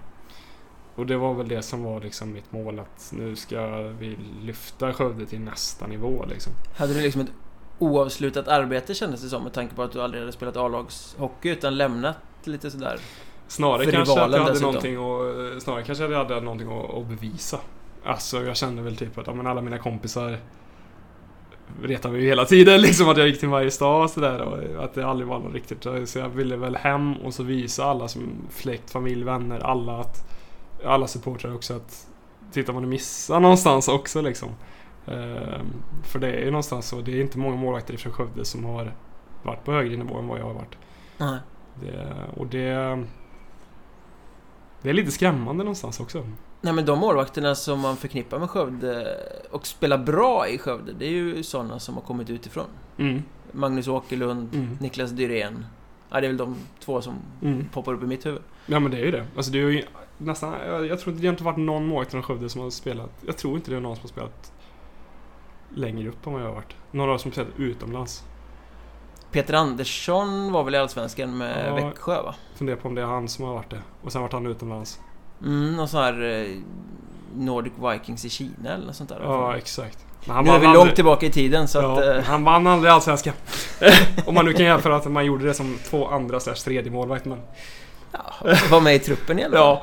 Och 0.94 1.06
det 1.06 1.16
var 1.16 1.34
väl 1.34 1.48
det 1.48 1.62
som 1.62 1.82
var 1.84 2.00
liksom 2.00 2.32
mitt 2.32 2.52
mål 2.52 2.78
att 2.78 3.12
nu 3.16 3.36
ska 3.36 3.82
vi 3.82 4.18
lyfta 4.42 4.92
Skövde 4.92 5.26
till 5.26 5.40
nästa 5.40 5.86
nivå 5.86 6.24
liksom. 6.28 6.52
Hade 6.76 6.94
du 6.94 7.00
liksom 7.00 7.20
ett 7.20 7.32
oavslutat 7.78 8.48
arbete 8.48 8.94
kändes 8.94 9.22
det 9.22 9.28
som 9.28 9.42
med 9.42 9.52
tanke 9.52 9.74
på 9.74 9.82
att 9.82 9.92
du 9.92 10.02
aldrig 10.02 10.22
hade 10.22 10.32
spelat 10.32 10.56
A-lagshockey 10.56 11.48
utan 11.48 11.76
lämnat 11.76 12.16
lite 12.44 12.70
sådär. 12.70 12.98
Snarare 13.46 13.90
kanske 13.90 14.12
att 14.12 14.32
jag 14.32 14.38
hade 14.38 14.50
dessutom. 14.50 14.62
någonting 14.62 14.96
att, 14.96 15.62
snarare 15.62 15.82
kanske 15.82 16.04
att 16.04 16.10
jag 16.10 16.18
hade 16.18 16.40
någonting 16.40 16.68
att, 16.72 16.94
att 16.94 17.06
bevisa. 17.06 17.60
Alltså 18.04 18.42
jag 18.42 18.56
kände 18.56 18.82
väl 18.82 18.96
typ 18.96 19.18
att 19.18 19.26
ja, 19.26 19.34
men 19.34 19.46
alla 19.46 19.60
mina 19.60 19.78
kompisar 19.78 20.38
retade 21.82 22.12
mig 22.12 22.22
ju 22.22 22.28
hela 22.28 22.44
tiden 22.44 22.80
liksom 22.86 23.08
att 23.08 23.16
jag 23.16 23.28
gick 23.28 23.40
till 23.40 23.48
Mariestad 23.48 24.02
och 24.02 24.10
sådär 24.10 24.40
och 24.40 24.84
att 24.84 24.94
det 24.94 25.06
aldrig 25.06 25.28
var 25.28 25.38
något 25.38 25.54
riktigt. 25.54 25.86
Så 26.08 26.18
jag 26.18 26.28
ville 26.28 26.56
väl 26.56 26.76
hem 26.76 27.16
och 27.16 27.34
så 27.34 27.42
visa 27.42 27.84
alla 27.84 28.08
som 28.08 28.22
släkt, 28.50 28.90
familj, 28.90 29.24
vänner, 29.24 29.58
alla 29.60 30.00
att 30.00 30.32
alla 30.84 31.06
supportrar 31.06 31.54
också 31.54 31.74
att 31.74 32.06
titta 32.52 32.72
vad 32.72 32.82
ni 32.82 32.88
missar 32.88 33.40
någonstans 33.40 33.88
också 33.88 34.20
liksom. 34.20 34.48
Ehm, 35.06 35.66
för 36.02 36.18
det 36.18 36.32
är 36.32 36.44
ju 36.44 36.50
någonstans 36.50 36.88
så, 36.88 37.00
det 37.00 37.12
är 37.12 37.20
inte 37.20 37.38
många 37.38 37.56
målvakter 37.56 37.96
från 37.96 38.12
Skövde 38.12 38.44
som 38.44 38.64
har 38.64 38.92
varit 39.42 39.64
på 39.64 39.72
högre 39.72 39.96
nivå 39.96 40.18
än 40.18 40.28
vad 40.28 40.38
jag 40.38 40.44
har 40.44 40.54
varit. 40.54 40.76
Nej. 41.18 41.38
Det, 41.80 42.14
och 42.36 42.46
det... 42.46 43.04
Det 44.82 44.90
är 44.90 44.94
lite 44.94 45.10
skrämmande 45.10 45.64
någonstans 45.64 46.00
också. 46.00 46.26
Nej 46.64 46.72
men 46.74 46.84
de 46.86 46.98
målvakterna 46.98 47.54
som 47.54 47.80
man 47.80 47.96
förknippar 47.96 48.38
med 48.38 48.50
Skövde 48.50 49.16
och 49.50 49.66
spelar 49.66 49.98
bra 49.98 50.48
i 50.48 50.58
Skövde, 50.58 50.92
det 50.92 51.04
är 51.06 51.10
ju 51.10 51.42
sådana 51.42 51.78
som 51.78 51.94
har 51.94 52.02
kommit 52.02 52.30
utifrån. 52.30 52.66
Mm. 52.98 53.22
Magnus 53.52 53.88
Åkerlund, 53.88 54.54
Mm. 54.54 54.76
Niklas 54.80 55.10
Dyrén. 55.10 55.66
Ja, 56.10 56.20
det 56.20 56.26
är 56.26 56.28
väl 56.28 56.36
de 56.36 56.56
två 56.80 57.00
som 57.02 57.14
Mm. 57.42 57.68
poppar 57.72 57.92
upp 57.94 58.02
i 58.02 58.06
mitt 58.06 58.26
huvud. 58.26 58.42
Ja 58.66 58.80
men 58.80 58.90
det 58.90 58.96
är 58.98 59.04
ju 59.04 59.10
det. 59.10 59.26
Alltså 59.36 59.52
det 59.52 59.58
är 59.58 59.68
ju 59.68 59.84
nästan... 60.18 60.54
Jag, 60.66 60.86
jag 60.86 61.00
tror 61.00 61.12
inte 61.12 61.22
det 61.22 61.28
har 61.28 61.32
inte 61.32 61.44
varit 61.44 61.56
någon 61.56 61.86
målvakt 61.86 62.10
från 62.10 62.22
Skövde 62.22 62.48
som 62.48 62.60
har 62.60 62.70
spelat... 62.70 63.10
Jag 63.26 63.36
tror 63.36 63.54
inte 63.56 63.70
det 63.70 63.76
är 63.76 63.80
någon 63.80 63.96
som 63.96 64.02
har 64.02 64.08
spelat 64.08 64.52
längre 65.74 66.08
upp 66.08 66.26
än 66.26 66.32
vad 66.32 66.42
jag 66.42 66.46
har 66.46 66.54
varit. 66.54 66.74
Några 66.90 67.18
som 67.18 67.28
har 67.30 67.32
spelat 67.32 67.50
utomlands. 67.60 68.24
Peter 69.30 69.54
Andersson 69.54 70.52
var 70.52 70.64
väl 70.64 70.74
i 70.74 70.78
Allsvenskan 70.78 71.38
med 71.38 71.66
Ja. 71.68 71.74
Växjö 71.88 72.22
va? 72.22 72.34
Funderar 72.54 72.76
på 72.76 72.88
om 72.88 72.94
det 72.94 73.02
är 73.02 73.06
han 73.06 73.28
som 73.28 73.44
har 73.44 73.54
varit 73.54 73.70
det. 73.70 73.82
Och 74.02 74.12
sen 74.12 74.22
vart 74.22 74.32
han 74.32 74.46
utomlands. 74.46 75.00
Mm, 75.44 75.76
någon 75.76 75.88
sån 75.88 76.00
här 76.02 76.22
eh, 76.22 76.56
Nordic 77.36 77.72
Vikings 77.92 78.24
i 78.24 78.30
Kina 78.30 78.70
eller 78.74 78.86
något 78.86 78.96
sånt 78.96 79.08
där. 79.10 79.20
Ja, 79.22 79.56
exakt. 79.56 79.98
Men 80.26 80.36
han 80.36 80.44
nu 80.44 80.50
är 80.50 80.58
vi 80.58 80.66
långt 80.66 80.76
aldrig- 80.78 80.94
tillbaka 80.96 81.26
i 81.26 81.30
tiden 81.30 81.68
så 81.68 81.78
ja, 81.78 81.92
att... 81.98 82.16
Eh, 82.16 82.22
Han 82.24 82.44
vann 82.44 82.66
aldrig 82.66 82.92
Allsvenskan. 82.92 83.34
Om 84.26 84.34
man 84.34 84.44
nu 84.44 84.52
kan 84.52 84.66
jämföra 84.66 84.96
att 84.96 85.10
man 85.12 85.24
gjorde 85.26 85.44
det 85.44 85.54
som 85.54 85.78
två 85.90 86.06
andra 86.08 86.40
slash 86.40 86.54
tredje 86.54 86.92
målvakt 86.92 87.24
men... 87.24 87.38
ja, 88.12 88.20
var 88.70 88.80
med 88.80 88.94
i 88.94 88.98
truppen 88.98 89.38
i 89.38 89.44
alla 89.44 89.56
fall. 89.56 89.60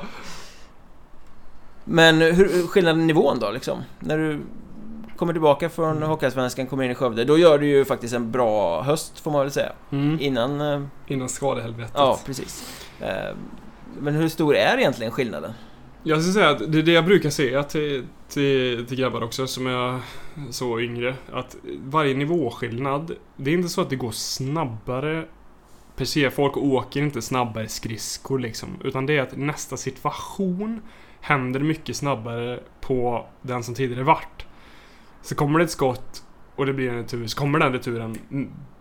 Men 1.84 2.20
hur, 2.20 2.66
skillnaden 2.66 3.02
i 3.02 3.04
nivån 3.04 3.38
då 3.38 3.50
liksom? 3.50 3.78
När 3.98 4.18
du 4.18 4.40
kommer 5.16 5.32
tillbaka 5.32 5.68
från 5.68 5.96
Mm. 5.96 6.08
Hockeyallsvenskan, 6.08 6.66
kommer 6.66 6.84
in 6.84 6.90
i 6.90 6.94
Skövde, 6.94 7.24
då 7.24 7.38
gör 7.38 7.58
du 7.58 7.66
ju 7.66 7.84
faktiskt 7.84 8.14
en 8.14 8.30
bra 8.30 8.82
höst 8.82 9.20
får 9.20 9.30
man 9.30 9.40
väl 9.40 9.50
säga. 9.50 9.72
Mm. 9.92 10.18
Innan... 10.20 10.60
Eh, 10.60 10.80
Innan 11.06 11.28
skadehelvetet. 11.28 11.92
ja, 11.94 12.18
precis. 12.26 12.64
Men 13.98 14.14
hur 14.14 14.28
stor 14.28 14.56
är 14.56 14.78
egentligen 14.78 15.12
skillnaden? 15.12 15.52
Jag 16.02 16.20
skulle 16.20 16.32
säga 16.32 16.50
att 16.50 16.72
det 16.72 16.78
är 16.78 16.82
det 16.82 16.92
jag 16.92 17.04
brukar 17.04 17.30
säga 17.30 17.62
till, 17.62 18.06
till, 18.28 18.86
till 18.86 18.98
grabbar 18.98 19.22
också 19.22 19.46
som 19.46 19.66
är 19.66 20.00
så 20.50 20.80
yngre. 20.80 21.14
Att 21.32 21.56
varje 21.84 22.14
nivåskillnad, 22.14 23.12
det 23.36 23.50
är 23.50 23.54
inte 23.54 23.68
så 23.68 23.80
att 23.80 23.90
det 23.90 23.96
går 23.96 24.10
snabbare 24.10 25.24
per 25.96 26.04
se. 26.04 26.30
Folk 26.30 26.56
åker 26.56 27.00
inte 27.00 27.22
snabbare 27.22 27.68
skridskor 27.68 28.38
liksom. 28.38 28.68
Utan 28.84 29.06
det 29.06 29.16
är 29.16 29.22
att 29.22 29.36
nästa 29.36 29.76
situation 29.76 30.80
händer 31.20 31.60
mycket 31.60 31.96
snabbare 31.96 32.60
på 32.80 33.26
den 33.42 33.62
som 33.62 33.74
tidigare 33.74 34.02
vart 34.02 34.46
Så 35.22 35.34
kommer 35.34 35.58
det 35.58 35.64
ett 35.64 35.70
skott 35.70 36.22
och 36.56 36.66
det 36.66 36.72
blir 36.72 36.88
en 36.88 36.96
retur, 36.96 37.26
så 37.26 37.38
kommer 37.38 37.58
den 37.58 37.72
returen 37.72 38.16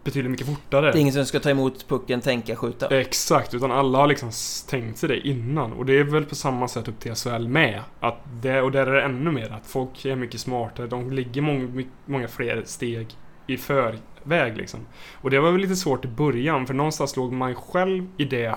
betydligt 0.10 0.32
mycket 0.32 0.48
fortare. 0.48 0.92
Det 0.92 0.98
är 0.98 1.02
ingen 1.02 1.14
som 1.14 1.26
ska 1.26 1.40
ta 1.40 1.50
emot 1.50 1.88
pucken, 1.88 2.22
tänka, 2.22 2.56
skjuta. 2.56 3.00
Exakt, 3.00 3.54
utan 3.54 3.72
alla 3.72 3.98
har 3.98 4.08
liksom 4.08 4.32
tänkt 4.70 4.98
sig 4.98 5.10
det 5.10 5.28
innan. 5.28 5.74
Och 5.74 5.86
det 5.86 6.00
är 6.00 6.04
väl 6.04 6.26
på 6.26 6.36
samma 6.36 6.68
sätt 6.68 6.88
upp 6.88 7.00
till 7.00 7.16
SHL 7.16 7.48
med. 7.48 7.82
Att 8.00 8.18
det, 8.42 8.62
och 8.62 8.72
där 8.72 8.88
är 8.88 8.94
det 8.94 9.02
ännu 9.02 9.32
mer 9.32 9.52
att 9.52 9.68
folk 9.68 10.06
är 10.06 10.16
mycket 10.16 10.42
smartare. 10.42 10.88
De 10.88 11.12
ligger 11.12 11.42
många, 11.42 11.84
många 12.06 12.28
fler 12.28 12.64
steg 12.66 13.08
i 13.48 13.58
förväg 13.58 14.58
liksom. 14.58 14.80
Och 15.14 15.30
det 15.30 15.40
var 15.40 15.52
väl 15.52 15.62
lite 15.62 15.76
svårt 15.76 16.06
i 16.06 16.08
början, 16.08 16.68
för 16.68 16.74
någonstans 16.74 17.16
låg 17.16 17.32
man 17.32 17.56
själv 17.56 18.08
i 18.18 18.26
det 18.26 18.56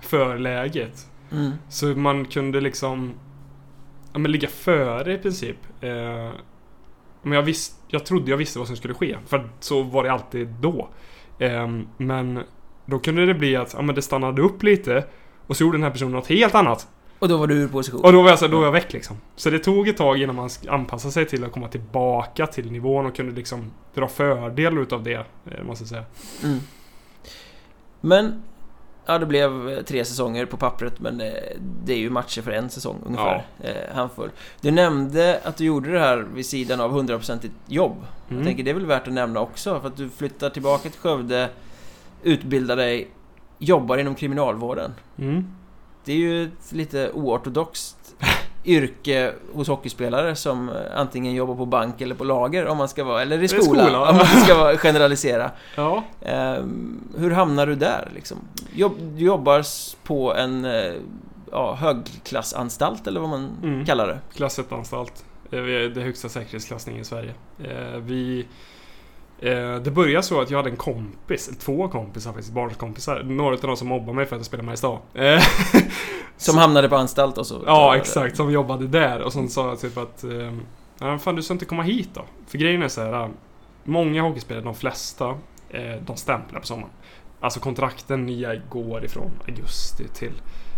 förläget. 0.00 1.10
Mm. 1.32 1.52
Så 1.68 1.86
man 1.86 2.24
kunde 2.24 2.60
liksom 2.60 3.14
ja, 4.12 4.18
men 4.18 4.32
ligga 4.32 4.48
före 4.48 5.14
i 5.14 5.18
princip. 5.18 5.56
Eh, 5.80 6.30
men 7.26 7.36
jag, 7.36 7.42
visst, 7.42 7.74
jag 7.88 8.06
trodde 8.06 8.30
jag 8.30 8.36
visste 8.36 8.58
vad 8.58 8.68
som 8.68 8.76
skulle 8.76 8.94
ske. 8.94 9.16
För 9.26 9.48
så 9.60 9.82
var 9.82 10.04
det 10.04 10.12
alltid 10.12 10.48
då. 10.48 10.88
Eh, 11.38 11.68
men 11.96 12.40
då 12.86 12.98
kunde 12.98 13.26
det 13.26 13.34
bli 13.34 13.56
att 13.56 13.74
ja, 13.74 13.82
men 13.82 13.94
det 13.94 14.02
stannade 14.02 14.42
upp 14.42 14.62
lite. 14.62 15.04
Och 15.46 15.56
så 15.56 15.64
gjorde 15.64 15.76
den 15.78 15.82
här 15.82 15.90
personen 15.90 16.12
något 16.12 16.26
helt 16.26 16.54
annat. 16.54 16.88
Och 17.18 17.28
då 17.28 17.36
var 17.36 17.46
du 17.46 17.54
ur 17.54 17.68
position. 17.68 18.00
Och 18.04 18.12
då 18.12 18.22
var 18.22 18.30
jag, 18.30 18.38
så, 18.38 18.46
då 18.46 18.58
var 18.58 18.64
jag 18.64 18.72
väck 18.72 18.92
liksom. 18.92 19.16
Så 19.36 19.50
det 19.50 19.58
tog 19.58 19.88
ett 19.88 19.96
tag 19.96 20.22
innan 20.22 20.36
man 20.36 20.50
anpassade 20.68 21.12
sig 21.12 21.26
till 21.26 21.44
att 21.44 21.52
komma 21.52 21.68
tillbaka 21.68 22.46
till 22.46 22.72
nivån 22.72 23.06
och 23.06 23.16
kunde 23.16 23.34
liksom 23.34 23.70
dra 23.94 24.08
fördel 24.08 24.78
utav 24.78 25.02
det. 25.02 25.26
Eh, 25.50 25.64
måste 25.64 25.82
jag 25.82 25.88
säga. 25.88 26.04
Mm. 26.44 26.58
Men 28.00 28.42
Ja, 29.06 29.18
det 29.18 29.26
blev 29.26 29.68
eh, 29.68 29.82
tre 29.82 30.04
säsonger 30.04 30.46
på 30.46 30.56
pappret 30.56 31.00
men 31.00 31.20
eh, 31.20 31.32
det 31.84 31.92
är 31.92 31.98
ju 31.98 32.10
matcher 32.10 32.42
för 32.42 32.50
en 32.50 32.70
säsong 32.70 33.02
ungefär. 33.06 33.46
Ja. 33.62 33.68
Eh, 33.68 33.94
handfull. 33.94 34.30
Du 34.60 34.70
nämnde 34.70 35.40
att 35.44 35.56
du 35.56 35.64
gjorde 35.64 35.92
det 35.92 35.98
här 35.98 36.16
vid 36.34 36.46
sidan 36.46 36.80
av 36.80 37.00
100% 37.00 37.50
jobb. 37.66 37.96
Mm. 38.28 38.38
Jag 38.38 38.46
tänker 38.46 38.64
det 38.64 38.70
är 38.70 38.74
väl 38.74 38.86
värt 38.86 39.08
att 39.08 39.14
nämna 39.14 39.40
också 39.40 39.80
för 39.80 39.88
att 39.88 39.96
du 39.96 40.08
flyttar 40.08 40.50
tillbaka 40.50 40.88
till 40.90 41.00
Skövde, 41.00 41.48
utbildar 42.22 42.76
dig, 42.76 43.08
jobbar 43.58 43.98
inom 43.98 44.14
kriminalvården. 44.14 44.94
Mm. 45.18 45.54
Det 46.04 46.12
är 46.12 46.16
ju 46.16 46.44
ett 46.44 46.72
lite 46.72 47.10
oortodoxt 47.10 48.05
yrke 48.66 49.32
hos 49.52 49.68
hockeyspelare 49.68 50.36
som 50.36 50.70
antingen 50.94 51.34
jobbar 51.34 51.54
på 51.54 51.66
bank 51.66 52.00
eller 52.00 52.14
på 52.14 52.24
lager 52.24 52.66
om 52.66 52.78
man 52.78 52.88
ska 52.88 53.04
vara, 53.04 53.22
eller 53.22 53.42
i 53.42 53.48
skola, 53.48 53.84
skola. 53.84 54.10
om 54.10 54.16
man 54.16 54.26
ska 54.26 54.76
generalisera. 54.76 55.50
Ja. 55.76 56.04
Um, 56.58 57.08
hur 57.18 57.30
hamnar 57.30 57.66
du 57.66 57.74
där 57.74 58.10
liksom? 58.14 58.36
Du 59.16 59.24
jobbar 59.24 59.64
på 60.04 60.34
en 60.34 60.64
uh, 60.64 60.94
ja, 61.52 61.74
högklassanstalt 61.74 63.06
eller 63.06 63.20
vad 63.20 63.28
man 63.28 63.50
mm. 63.62 63.86
kallar 63.86 64.06
det? 64.06 64.18
Klass 64.34 64.58
1-anstalt. 64.58 65.24
Det 65.50 65.56
är 65.56 66.00
högsta 66.00 66.28
säkerhetsklassning 66.28 66.98
i 66.98 67.04
Sverige. 67.04 67.34
Vi 68.00 68.40
Eh, 68.40 68.46
det 69.82 69.92
började 69.94 70.22
så 70.22 70.40
att 70.40 70.50
jag 70.50 70.58
hade 70.58 70.70
en 70.70 70.76
kompis, 70.76 71.50
två 71.58 71.88
kompisar 71.88 72.32
faktiskt, 72.32 72.52
barnkompisar. 72.52 73.22
Några 73.22 73.54
av 73.54 73.60
dem 73.60 73.76
som 73.76 73.88
mobbade 73.88 74.12
mig 74.12 74.26
för 74.26 74.36
att 74.36 74.40
jag 74.40 74.46
spelade 74.46 74.66
Mariestad. 74.66 74.98
Eh, 75.14 75.42
som 76.36 76.58
hamnade 76.58 76.88
på 76.88 76.96
anstalt 76.96 77.38
och 77.38 77.46
så? 77.46 77.62
Ja, 77.66 77.96
exakt. 77.96 78.36
Som 78.36 78.52
jobbade 78.52 78.86
där. 78.86 79.20
Och 79.20 79.32
sen 79.32 79.48
sa 79.48 79.76
typ 79.76 79.98
att... 79.98 80.24
Eh, 80.24 80.52
ja, 80.98 81.18
fan 81.18 81.36
du 81.36 81.42
ska 81.42 81.52
inte 81.52 81.64
komma 81.64 81.82
hit 81.82 82.10
då. 82.14 82.24
För 82.46 82.58
grejen 82.58 82.82
är 82.82 82.88
så 82.88 83.00
här. 83.00 83.30
Många 83.84 84.22
hockeyspelare, 84.22 84.64
de 84.64 84.74
flesta, 84.74 85.34
de 86.06 86.16
stämplar 86.16 86.60
på 86.60 86.66
sommaren. 86.66 86.90
Alltså 87.40 87.60
kontrakten 87.60 88.26
nya 88.26 88.56
går 88.56 89.04
ifrån 89.04 89.30
augusti 89.48 90.08
till 90.08 90.32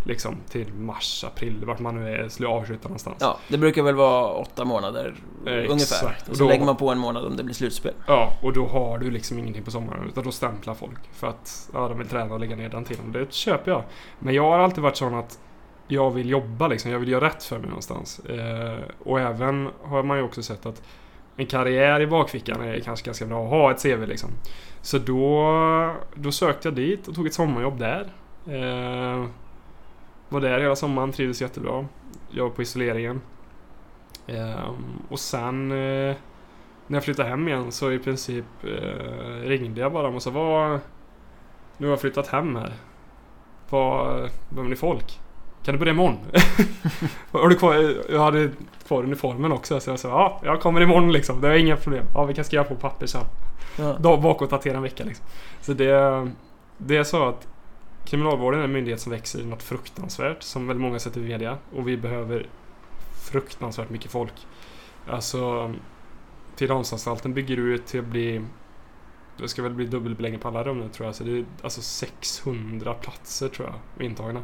liksom 0.04 0.36
till 0.48 0.72
mars, 0.72 1.24
april, 1.24 1.64
vart 1.64 1.78
man 1.78 1.94
nu 1.94 2.14
är, 2.14 2.28
skulle 2.28 2.48
avsluta 2.48 2.88
någonstans. 2.88 3.16
Ja, 3.20 3.38
det 3.48 3.58
brukar 3.58 3.82
väl 3.82 3.94
vara 3.94 4.32
åtta 4.32 4.64
månader 4.64 5.14
eh, 5.46 5.52
ungefär. 5.52 6.16
Och 6.30 6.36
så 6.36 6.44
då, 6.44 6.48
lägger 6.48 6.64
man 6.64 6.76
på 6.76 6.90
en 6.90 6.98
månad 6.98 7.26
om 7.26 7.36
det 7.36 7.44
blir 7.44 7.54
slutspel. 7.54 7.94
Ja, 8.06 8.32
och 8.42 8.52
då 8.52 8.66
har 8.66 8.98
du 8.98 9.10
liksom 9.10 9.38
ingenting 9.38 9.62
på 9.62 9.70
sommaren 9.70 10.08
utan 10.08 10.24
då 10.24 10.30
stämplar 10.30 10.74
folk 10.74 10.98
för 11.12 11.26
att 11.26 11.70
ja, 11.72 11.88
de 11.88 11.98
vill 11.98 12.08
träna 12.08 12.34
och 12.34 12.40
lägga 12.40 12.56
ner 12.56 12.68
den 12.68 12.84
tiden. 12.84 13.12
Det 13.12 13.32
köper 13.32 13.70
jag. 13.70 13.82
Men 14.18 14.34
jag 14.34 14.42
har 14.42 14.58
alltid 14.58 14.82
varit 14.82 14.96
sån 14.96 15.14
att 15.14 15.38
jag 15.88 16.10
vill 16.10 16.30
jobba 16.30 16.68
liksom, 16.68 16.90
jag 16.90 16.98
vill 16.98 17.08
göra 17.08 17.26
rätt 17.26 17.44
för 17.44 17.58
mig 17.58 17.68
någonstans. 17.68 18.18
Eh, 18.18 18.78
och 19.04 19.20
även 19.20 19.68
har 19.82 20.02
man 20.02 20.16
ju 20.16 20.22
också 20.22 20.42
sett 20.42 20.66
att 20.66 20.82
en 21.36 21.46
karriär 21.46 22.00
i 22.00 22.06
bakfickan 22.06 22.62
är 22.62 22.80
kanske 22.80 23.06
ganska 23.06 23.26
bra 23.26 23.44
att 23.44 23.50
ha 23.50 23.70
ett 23.70 23.82
CV 23.82 24.06
liksom. 24.06 24.30
Så 24.80 24.98
då, 24.98 25.94
då 26.14 26.32
sökte 26.32 26.68
jag 26.68 26.74
dit 26.74 27.08
och 27.08 27.14
tog 27.14 27.26
ett 27.26 27.34
sommarjobb 27.34 27.78
där. 27.78 28.12
Eh, 28.46 29.24
var 30.28 30.40
där 30.40 30.60
hela 30.60 30.76
sommaren, 30.76 31.12
trivdes 31.12 31.40
jättebra. 31.40 31.86
Jag 32.30 32.44
var 32.44 32.50
på 32.50 32.62
isoleringen. 32.62 33.20
Ehm, 34.26 35.02
och 35.08 35.20
sen 35.20 35.70
eh, 35.70 36.16
när 36.86 36.96
jag 36.96 37.04
flyttade 37.04 37.28
hem 37.28 37.48
igen 37.48 37.72
så 37.72 37.92
i 37.92 37.98
princip 37.98 38.44
eh, 38.62 39.48
ringde 39.48 39.80
jag 39.80 39.92
bara 39.92 40.02
dem 40.02 40.14
och 40.14 40.22
sa 40.22 40.30
vad... 40.30 40.80
Nu 41.76 41.86
har 41.86 41.92
jag 41.92 42.00
flyttat 42.00 42.26
hem 42.26 42.56
här. 42.56 42.72
Vad... 43.70 44.30
Behöver 44.48 44.70
ni 44.70 44.76
folk? 44.76 45.20
Kan 45.64 45.74
du 45.74 45.78
börja 45.78 45.92
imorgon? 45.92 46.18
har 47.30 47.48
du 47.48 47.54
kvar, 47.56 47.94
jag 48.10 48.20
hade 48.20 48.50
kvar 48.86 49.02
uniformen 49.02 49.52
också 49.52 49.80
så 49.80 49.90
jag 49.90 49.98
sa 49.98 50.08
ja, 50.08 50.40
jag 50.44 50.60
kommer 50.60 50.80
imorgon 50.80 51.12
liksom. 51.12 51.40
Det 51.40 51.48
är 51.48 51.54
inga 51.54 51.76
problem. 51.76 52.04
Ja, 52.14 52.24
vi 52.24 52.34
kan 52.34 52.44
skriva 52.44 52.64
på 52.64 52.74
papper 52.74 53.06
sen. 53.06 53.24
Ja. 53.78 53.98
Bakåtdatera 53.98 54.76
en 54.76 54.82
vecka 54.82 55.04
liksom. 55.04 55.26
Så 55.60 55.72
det... 55.72 56.30
Det 56.80 56.96
är 56.96 57.04
så 57.04 57.28
att 57.28 57.48
Kriminalvården 58.08 58.60
är 58.60 58.64
en 58.64 58.72
myndighet 58.72 59.00
som 59.00 59.12
växer 59.12 59.44
något 59.44 59.62
fruktansvärt 59.62 60.42
som 60.42 60.66
väldigt 60.66 60.82
många 60.82 60.98
sett 60.98 61.16
i 61.16 61.20
media 61.20 61.58
och 61.72 61.88
vi 61.88 61.96
behöver 61.96 62.46
fruktansvärt 63.30 63.90
mycket 63.90 64.10
folk. 64.10 64.32
Alltså 65.08 65.74
Tidaholmsanstalten 66.56 67.34
bygger 67.34 67.56
ut 67.56 67.86
till 67.86 68.00
att 68.00 68.06
bli 68.06 68.44
det 69.36 69.48
ska 69.48 69.62
väl 69.62 69.74
bli 69.74 69.86
dubbelbeläggning 69.86 70.40
på 70.40 70.48
alla 70.48 70.64
rum 70.64 70.78
nu 70.78 70.88
tror 70.88 71.06
jag. 71.06 71.14
Så 71.14 71.24
det 71.24 71.38
är 71.38 71.44
alltså 71.62 71.82
600 71.82 72.94
platser 72.94 73.48
tror 73.48 73.68
jag 73.68 74.06
intagna. 74.06 74.42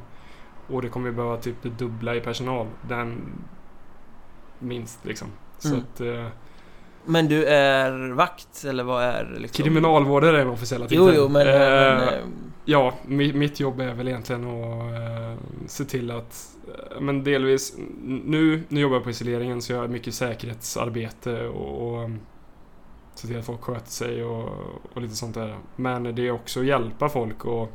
Och 0.68 0.82
det 0.82 0.88
kommer 0.88 1.10
vi 1.10 1.16
behöva 1.16 1.36
typ 1.36 1.56
det 1.62 1.68
dubbla 1.68 2.14
i 2.14 2.20
personal. 2.20 2.66
Den 2.88 3.22
minst 4.58 5.04
liksom. 5.04 5.28
Så 5.58 5.68
mm. 5.68 5.80
att 5.80 6.00
eh, 6.00 6.26
men 7.04 7.28
du 7.28 7.44
är 7.44 8.12
vakt, 8.12 8.64
eller 8.64 8.84
vad 8.84 9.04
är 9.04 9.36
liksom? 9.38 9.64
Kriminalvårdare 9.64 10.36
är 10.36 10.38
den 10.38 10.48
officiella 10.48 10.86
titeln. 10.86 11.06
Jo, 11.06 11.14
jo, 11.16 11.28
men... 11.28 11.48
Eh, 11.48 11.54
men 11.54 12.08
eh, 12.08 12.24
ja, 12.64 12.94
mitt 13.06 13.60
jobb 13.60 13.80
är 13.80 13.94
väl 13.94 14.08
egentligen 14.08 14.44
att 14.44 14.94
eh, 14.94 15.38
se 15.66 15.84
till 15.84 16.10
att... 16.10 16.56
Eh, 16.68 17.00
men 17.00 17.24
delvis... 17.24 17.76
Nu, 18.04 18.62
nu 18.68 18.80
jobbar 18.80 18.96
jag 18.96 19.04
på 19.04 19.10
isoleringen 19.10 19.62
så 19.62 19.72
jag 19.72 19.80
har 19.80 19.88
mycket 19.88 20.14
säkerhetsarbete 20.14 21.48
och, 21.48 21.88
och 21.88 22.04
mm, 22.04 22.20
se 23.14 23.28
till 23.28 23.38
att 23.38 23.46
folk 23.46 23.60
sköter 23.60 23.90
sig 23.90 24.24
och, 24.24 24.48
och 24.92 25.02
lite 25.02 25.14
sånt 25.14 25.34
där. 25.34 25.56
Men 25.76 26.14
det 26.14 26.26
är 26.26 26.30
också 26.30 26.60
att 26.60 26.66
hjälpa 26.66 27.08
folk 27.08 27.44
och 27.44 27.72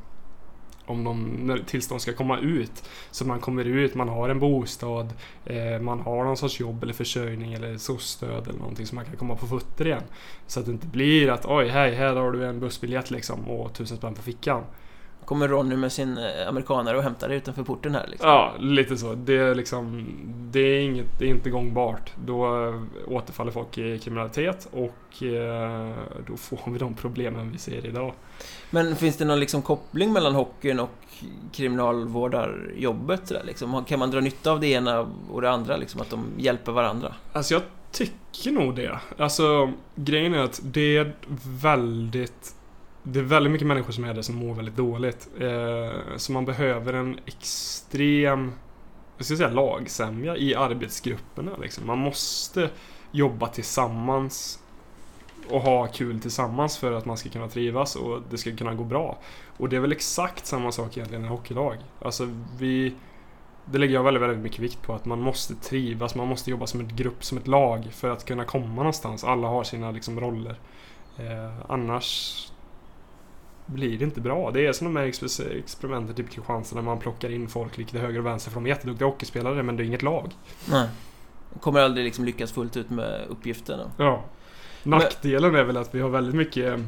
om 0.90 1.04
de, 1.04 1.24
när 1.24 1.58
tillstånd 1.58 2.02
ska 2.02 2.14
komma 2.14 2.40
ut. 2.40 2.84
Så 3.12 3.26
man 3.26 3.40
kommer 3.40 3.66
ut, 3.66 3.96
man 3.96 4.10
har 4.10 4.30
en 4.30 4.40
bostad, 4.40 5.14
eh, 5.46 5.80
man 5.82 6.00
har 6.00 6.24
någon 6.24 6.38
sorts 6.38 6.60
jobb 6.60 6.84
eller 6.84 6.94
försörjning 6.94 7.54
eller 7.54 7.78
soc-stöd 7.78 8.48
eller 8.48 8.60
någonting 8.60 8.86
så 8.86 8.96
man 8.96 9.06
kan 9.06 9.16
komma 9.16 9.36
på 9.36 9.48
fötter 9.48 9.88
igen. 9.88 10.04
Så 10.48 10.60
att 10.60 10.66
det 10.66 10.72
inte 10.72 10.88
blir 10.88 11.30
att 11.30 11.46
oj, 11.46 11.68
hej, 11.68 11.96
här 11.96 12.16
har 12.16 12.32
du 12.32 12.46
en 12.46 12.60
bussbiljett 12.60 13.12
liksom 13.12 13.50
och 13.50 13.74
tusen 13.74 13.98
spänn 13.98 14.14
på 14.14 14.22
fickan 14.22 14.64
kommer 15.30 15.48
Ronny 15.48 15.76
med 15.76 15.92
sin 15.92 16.18
eh, 16.18 16.48
amerikanare 16.48 16.98
och 16.98 17.04
hämtar 17.04 17.28
dig 17.28 17.38
utanför 17.38 17.64
porten 17.64 17.96
här 17.96 18.08
liksom. 18.08 18.30
Ja, 18.30 18.54
lite 18.60 18.98
så. 18.98 19.14
Det 19.14 19.38
är 19.38 19.56
liksom... 19.56 20.08
Det 20.52 20.60
är, 20.60 20.82
inget, 20.82 21.20
det 21.20 21.26
är 21.26 21.30
inte 21.30 21.50
gångbart. 21.50 22.12
Då 22.26 22.68
eh, 22.68 22.76
återfaller 23.08 23.52
folk 23.52 23.78
i 23.78 24.00
kriminalitet 24.00 24.68
och 24.72 25.24
eh, 25.24 25.94
då 26.28 26.38
får 26.38 26.72
vi 26.72 26.80
de 26.80 26.94
problemen 26.94 27.52
vi 27.52 27.58
ser 27.58 27.86
idag. 27.86 28.14
Men 28.70 28.96
finns 28.96 29.18
det 29.18 29.26
någon 29.26 29.40
liksom 29.40 29.62
koppling 29.62 30.14
mellan 30.14 30.36
hockeyn 30.36 30.80
och 30.80 30.98
kriminalvårdarjobbet? 31.54 33.28
Där, 33.28 33.44
liksom? 33.44 33.86
Kan 33.86 34.00
man 34.00 34.12
dra 34.12 34.20
nytta 34.20 34.52
av 34.52 34.60
det 34.60 34.68
ena 34.68 35.08
och 35.32 35.42
det 35.42 35.52
andra? 35.52 35.78
Liksom, 35.78 36.02
att 36.02 36.10
de 36.10 36.26
hjälper 36.38 36.72
varandra? 36.72 37.14
Alltså 37.34 37.54
jag 37.54 37.64
tycker 37.92 38.52
nog 38.52 38.76
det. 38.76 39.00
Alltså 39.18 39.72
grejen 39.96 40.34
är 40.34 40.40
att 40.44 40.60
det 40.64 40.98
är 40.98 41.14
väldigt 41.62 42.56
det 43.14 43.20
är 43.20 43.24
väldigt 43.24 43.52
mycket 43.52 43.68
människor 43.68 43.92
som 43.92 44.04
är 44.04 44.14
där 44.14 44.22
som 44.22 44.36
mår 44.36 44.54
väldigt 44.54 44.76
dåligt. 44.76 45.30
Eh, 45.40 46.18
så 46.18 46.32
man 46.32 46.46
behöver 46.46 46.94
en 46.94 47.20
extrem 47.26 48.52
jag 49.20 49.26
ska 49.26 49.36
säga 49.36 49.50
lagsämja 49.50 50.38
i 50.38 50.56
arbetsgrupperna. 50.56 51.52
Liksom. 51.62 51.88
Man 51.88 51.98
måste 51.98 52.70
jobba 53.12 53.48
tillsammans 53.48 54.60
och 55.50 55.62
ha 55.62 55.88
kul 55.88 56.20
tillsammans 56.20 56.78
för 56.78 56.92
att 56.92 57.06
man 57.06 57.18
ska 57.18 57.30
kunna 57.30 57.48
trivas 57.48 57.96
och 57.96 58.22
det 58.30 58.38
ska 58.38 58.56
kunna 58.56 58.74
gå 58.74 58.84
bra. 58.84 59.18
Och 59.58 59.70
det 59.70 59.76
är 59.76 59.80
väl 59.80 59.92
exakt 59.92 60.46
samma 60.46 60.72
sak 60.72 60.98
egentligen 60.98 61.26
i 61.26 61.28
hockeylag. 61.28 61.78
Alltså 62.02 62.30
vi... 62.58 62.96
Det 63.66 63.78
lägger 63.78 63.94
jag 63.94 64.04
väldigt, 64.04 64.24
väldigt 64.24 64.40
mycket 64.40 64.60
vikt 64.60 64.82
på 64.82 64.94
att 64.94 65.06
man 65.06 65.22
måste 65.22 65.56
trivas, 65.56 66.16
man 66.16 66.28
måste 66.28 66.52
jobba 66.52 66.68
som 66.68 66.82
ett 66.82 66.92
grupp, 66.92 67.24
som 67.24 67.38
ett 67.38 67.48
lag 67.48 67.88
för 67.92 68.10
att 68.10 68.26
kunna 68.26 68.44
komma 68.46 68.76
någonstans. 68.76 69.24
Alla 69.24 69.48
har 69.48 69.64
sina 69.64 69.92
liksom, 69.92 70.20
roller. 70.20 70.60
Eh, 71.18 71.54
annars 71.68 72.36
blir 73.74 73.98
det 73.98 74.06
inte 74.06 74.22
bra. 74.22 74.52
Det 74.52 74.66
är 74.66 74.74
som 74.74 74.94
de 74.94 75.00
här 75.00 75.06
experimenten 75.58 76.16
typ 76.16 76.30
Kristianstad 76.30 76.76
när 76.76 76.84
man 76.84 77.00
plockar 77.00 77.30
in 77.30 77.48
folk 77.48 77.78
lite 77.78 78.00
höger 78.00 78.20
och 78.20 78.26
vänster 78.26 78.52
för 78.52 78.56
de 78.56 78.66
är 78.66 78.70
jätteduktiga 78.70 79.08
hockeyspelare 79.08 79.64
men 79.64 79.78
det 79.78 79.84
är 79.84 79.86
inget 79.86 80.02
lag. 80.02 80.32
Nej. 80.72 80.88
Kommer 81.60 81.80
aldrig 81.80 82.06
liksom 82.06 82.26
lyckas 82.26 82.52
fullt 82.52 82.78
ut 82.78 82.90
med 82.90 83.26
uppgiften. 83.30 83.80
Ja. 83.98 84.24
Nackdelen 84.84 85.56
är 85.56 85.64
väl 85.64 85.78
att 85.78 85.96
vi 85.96 86.02
har 86.02 86.10
väldigt 86.10 86.36
mycket 86.36 86.80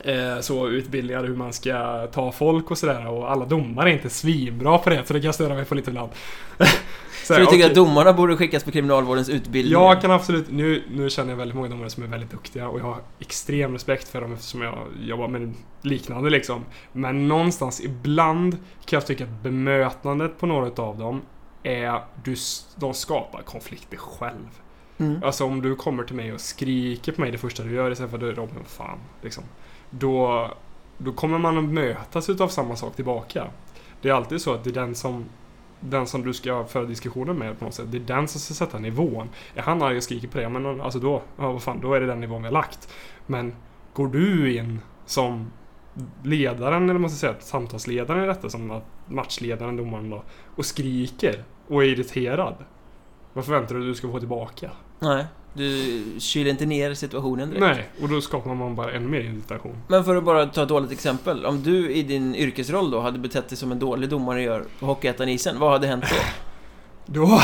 eh, 0.00 0.40
så 0.40 0.68
utbildningar 0.68 1.24
hur 1.24 1.36
man 1.36 1.52
ska 1.52 2.06
ta 2.06 2.32
folk 2.32 2.70
och 2.70 2.78
sådär 2.78 3.06
och 3.06 3.30
alla 3.30 3.44
domare 3.44 3.90
är 3.90 3.92
inte 3.92 4.10
svinbra 4.10 4.78
på 4.78 4.90
det 4.90 5.06
så 5.06 5.12
det 5.12 5.20
kan 5.20 5.32
störa 5.32 5.54
mig 5.54 5.64
på 5.64 5.74
lite 5.74 5.90
ibland. 5.90 6.10
Så, 7.34 7.40
du 7.40 7.46
tycker 7.46 7.56
okay. 7.56 7.68
att 7.68 7.74
domarna 7.74 8.12
borde 8.12 8.36
skickas 8.36 8.64
på 8.64 8.70
Kriminalvårdens 8.70 9.28
utbildning? 9.28 9.72
Jag 9.72 10.00
kan 10.00 10.10
absolut, 10.10 10.50
nu, 10.50 10.82
nu 10.90 11.10
känner 11.10 11.30
jag 11.30 11.36
väldigt 11.36 11.56
många 11.56 11.68
domare 11.68 11.90
som 11.90 12.02
är 12.02 12.06
väldigt 12.06 12.30
duktiga 12.30 12.68
och 12.68 12.78
jag 12.78 12.84
har 12.84 12.96
extrem 13.18 13.72
respekt 13.72 14.08
för 14.08 14.20
dem 14.20 14.32
eftersom 14.32 14.62
jag 14.62 14.78
jobbar 15.00 15.28
med 15.28 15.54
liknande 15.82 16.30
liksom. 16.30 16.64
Men 16.92 17.28
någonstans 17.28 17.80
ibland 17.80 18.52
kan 18.84 18.96
jag 18.96 19.06
tycka 19.06 19.24
att 19.24 19.42
bemötandet 19.42 20.38
på 20.38 20.46
några 20.46 20.82
av 20.82 20.98
dem 20.98 21.22
är, 21.62 22.00
du, 22.24 22.36
de 22.76 22.94
skapar 22.94 23.42
konflikter 23.42 23.96
själv. 23.96 24.60
Mm. 24.98 25.22
Alltså 25.24 25.44
om 25.44 25.62
du 25.62 25.76
kommer 25.76 26.04
till 26.04 26.16
mig 26.16 26.32
och 26.32 26.40
skriker 26.40 27.12
på 27.12 27.20
mig 27.20 27.30
det 27.30 27.38
första 27.38 27.62
du 27.62 27.74
gör 27.74 27.90
istället 27.90 28.10
för 28.10 28.30
att 28.30 28.36
Robin, 28.36 28.64
fan, 28.66 28.98
liksom. 29.22 29.44
Då, 29.90 30.50
då 30.98 31.12
kommer 31.12 31.38
man 31.38 31.58
att 31.58 31.64
mötas 31.64 32.30
utav 32.30 32.48
samma 32.48 32.76
sak 32.76 32.96
tillbaka. 32.96 33.46
Det 34.02 34.08
är 34.08 34.12
alltid 34.12 34.40
så 34.40 34.54
att 34.54 34.64
det 34.64 34.70
är 34.70 34.74
den 34.74 34.94
som 34.94 35.24
den 35.80 36.06
som 36.06 36.22
du 36.22 36.34
ska 36.34 36.64
föra 36.64 36.84
diskussionen 36.84 37.38
med 37.38 37.58
på 37.58 37.64
något 37.64 37.74
sätt. 37.74 37.86
Det 37.92 37.98
är 37.98 38.00
den 38.00 38.28
som 38.28 38.40
ska 38.40 38.54
sätta 38.54 38.78
nivån. 38.78 39.28
Är 39.54 39.62
han 39.62 39.82
arg 39.82 39.96
och 39.96 40.02
skriker 40.02 40.28
på 40.28 40.38
det, 40.38 40.48
men 40.48 40.80
alltså 40.80 40.98
då, 40.98 41.22
ja 41.36 41.52
vad 41.52 41.62
fan, 41.62 41.80
då 41.80 41.94
är 41.94 42.00
det 42.00 42.06
den 42.06 42.20
nivån 42.20 42.42
vi 42.42 42.46
har 42.46 42.52
lagt. 42.52 42.88
Men 43.26 43.54
går 43.92 44.08
du 44.08 44.56
in 44.56 44.80
som 45.06 45.50
ledaren, 46.22 46.90
eller 46.90 47.00
man 47.00 47.10
ska 47.10 47.18
säga 47.18 47.40
samtalsledaren 47.40 48.24
i 48.24 48.26
detta, 48.26 48.48
som 48.50 48.80
matchledaren, 49.06 49.76
domaren 49.76 50.10
då, 50.10 50.22
och 50.56 50.64
skriker 50.64 51.44
och 51.68 51.84
är 51.84 51.88
irriterad. 51.88 52.54
Vad 53.32 53.44
förväntar 53.44 53.74
du 53.74 53.80
dig 53.80 53.90
att 53.90 53.94
du 53.94 53.98
ska 53.98 54.10
få 54.10 54.18
tillbaka? 54.18 54.70
Nej, 54.98 55.26
du 55.58 56.02
kyler 56.18 56.50
inte 56.50 56.66
ner 56.66 56.94
situationen 56.94 57.50
direkt. 57.50 57.60
Nej, 57.76 57.88
och 58.02 58.08
då 58.08 58.20
skapar 58.20 58.54
man 58.54 58.74
bara 58.74 58.92
ännu 58.92 59.08
mer 59.08 59.20
irritation. 59.20 59.76
Men 59.88 60.04
för 60.04 60.16
att 60.16 60.24
bara 60.24 60.46
ta 60.46 60.62
ett 60.62 60.68
dåligt 60.68 60.92
exempel. 60.92 61.46
Om 61.46 61.62
du 61.62 61.90
i 61.92 62.02
din 62.02 62.34
yrkesroll 62.34 62.90
då 62.90 63.00
hade 63.00 63.18
betett 63.18 63.48
dig 63.48 63.58
som 63.58 63.72
en 63.72 63.78
dålig 63.78 64.08
domare 64.08 64.42
gör 64.42 64.64
på 64.80 64.86
Hockeyettan-isen, 64.86 65.58
vad 65.58 65.72
hade 65.72 65.86
hänt 65.86 66.04
då? 66.08 66.16
Då 67.06 67.40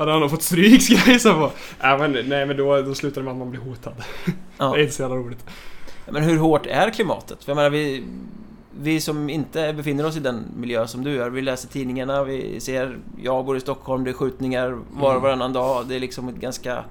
hade 0.00 0.12
han 0.12 0.20
nog 0.20 0.30
fått 0.30 0.42
stryk 0.42 0.82
ska 0.82 0.94
jag 0.94 1.08
gissa 1.08 1.34
på. 1.34 1.50
Nej 1.82 1.98
men, 1.98 2.12
nej, 2.28 2.46
men 2.46 2.56
då, 2.56 2.82
då 2.82 2.94
slutar 2.94 3.20
det 3.20 3.24
med 3.24 3.32
att 3.32 3.38
man 3.38 3.50
blir 3.50 3.60
hotad. 3.60 3.94
Ja. 4.58 4.72
Det 4.72 4.78
är 4.78 4.82
inte 4.82 4.94
så 4.94 5.02
jävla 5.02 5.16
roligt. 5.16 5.44
Men 6.10 6.22
hur 6.22 6.38
hårt 6.38 6.66
är 6.66 6.90
klimatet? 6.90 7.44
För 7.44 7.50
jag 7.52 7.56
menar, 7.56 7.70
vi, 7.70 8.04
vi 8.80 9.00
som 9.00 9.30
inte 9.30 9.72
befinner 9.72 10.06
oss 10.06 10.16
i 10.16 10.20
den 10.20 10.44
miljö 10.56 10.86
som 10.86 11.04
du 11.04 11.10
gör, 11.10 11.30
vi 11.30 11.42
läser 11.42 11.68
tidningarna, 11.68 12.24
vi 12.24 12.60
ser, 12.60 12.98
jag 13.22 13.44
bor 13.44 13.56
i 13.56 13.60
Stockholm, 13.60 14.04
det 14.04 14.10
är 14.10 14.14
skjutningar 14.14 14.68
var 14.70 14.78
och 15.08 15.10
Mm. 15.10 15.22
varannan 15.22 15.52
dag. 15.52 15.86
Det 15.88 15.94
är 15.96 16.00
liksom 16.00 16.28
ett 16.28 16.34
ganska 16.36 16.84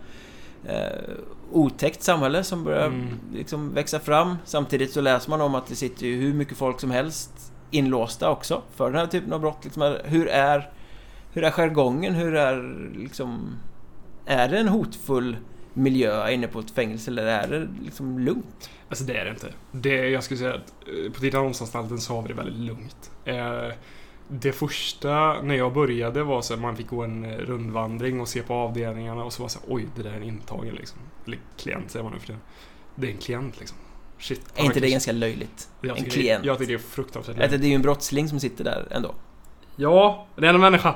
eh, 0.68 1.14
otäckt 1.52 2.04
samhälle 2.04 2.44
som 2.44 2.64
börjar 2.64 2.86
Mm. 2.88 3.08
liksom 3.34 3.74
växa 3.74 4.00
fram. 4.00 4.36
Samtidigt 4.46 4.92
så 4.92 5.02
läser 5.02 5.30
man 5.30 5.42
om 5.42 5.56
att 5.56 5.68
det 5.68 5.76
sitter 5.76 6.06
ju 6.08 6.16
hur 6.22 6.34
mycket 6.34 6.58
folk 6.58 6.80
som 6.80 6.92
helst 6.92 7.32
inlåsta 7.72 8.30
också 8.30 8.62
för 8.76 8.92
den 8.92 9.00
här 9.00 9.08
typen 9.08 9.34
av 9.34 9.40
brott. 9.42 9.58
Liksom, 9.64 9.98
hur 10.04 10.28
är 10.28 10.70
hur 11.34 11.44
är 11.44 11.52
jargongen? 11.52 12.14
Hur 12.14 12.36
är 12.36 12.76
liksom... 12.98 13.58
Är 14.26 14.50
det 14.50 14.58
en 14.58 14.68
hotfull 14.68 15.38
miljö 15.74 16.30
inne 16.32 16.48
på 16.48 16.60
ett 16.60 16.72
fängelse 16.72 17.12
eller 17.12 17.26
är 17.26 17.48
det 17.48 17.68
liksom 17.84 18.20
lugnt? 18.20 18.70
Alltså 18.90 19.04
det 19.04 19.18
är 19.18 19.26
det 19.26 19.32
inte. 19.32 19.48
Det, 19.72 20.10
jag 20.10 20.24
skulle 20.24 20.38
säga 20.38 20.54
att 20.54 20.74
eh, 21.06 21.12
på 21.12 21.20
Tidaholmsanstalten 21.20 21.98
så 22.00 22.16
har 22.16 22.22
vi 22.22 22.28
det 22.28 22.34
väldigt 22.34 22.60
lugnt. 22.60 23.12
Eh, 23.26 23.68
det 24.42 24.52
första 24.52 25.42
när 25.42 25.56
jag 25.56 25.74
började 25.74 26.24
var 26.24 26.42
så 26.42 26.54
att 26.54 26.60
man 26.60 26.78
fick 26.78 26.88
gå 26.88 27.04
en 27.04 27.26
eh, 27.26 27.38
rundvandring 27.38 28.22
och 28.22 28.28
se 28.28 28.42
på 28.42 28.54
avdelningarna 28.54 29.24
och 29.24 29.34
så 29.34 29.42
var 29.42 29.50
det 29.50 29.54
så 29.54 29.60
här, 29.60 29.76
oj 29.76 29.88
det 29.96 30.04
där 30.04 30.12
är 30.12 30.16
en 30.16 30.24
intagen 30.24 30.76
liksom. 30.76 31.00
Eller 31.26 31.40
klient 31.58 31.92
säger 31.92 32.04
man 32.04 32.14
nu 32.14 32.20
för 32.20 32.28
tiden. 32.28 32.42
Det 32.96 33.08
är 33.08 33.12
en 33.12 33.18
klient 33.18 33.60
liksom. 33.60 33.78
Shit. 34.20 34.42
Är 34.56 34.64
inte 34.64 34.80
det 34.80 34.90
ganska 34.90 35.12
löjligt? 35.12 35.70
en 35.82 35.96
klient? 35.96 36.44
Det, 36.44 36.48
jag 36.48 36.58
tycker 36.58 36.74
det 36.74 36.80
är 36.80 36.84
fruktansvärt 36.84 37.40
Att 37.40 37.52
det 37.52 37.58
är 37.58 37.70
ju 37.70 37.76
en 37.76 37.82
brottsling 37.82 38.30
som 38.30 38.40
sitter 38.40 38.64
där 38.64 38.88
ändå. 38.92 39.16
Ja, 39.76 40.26
det 40.36 40.48
är 40.48 40.54
en 40.54 40.60
människa. 40.62 40.96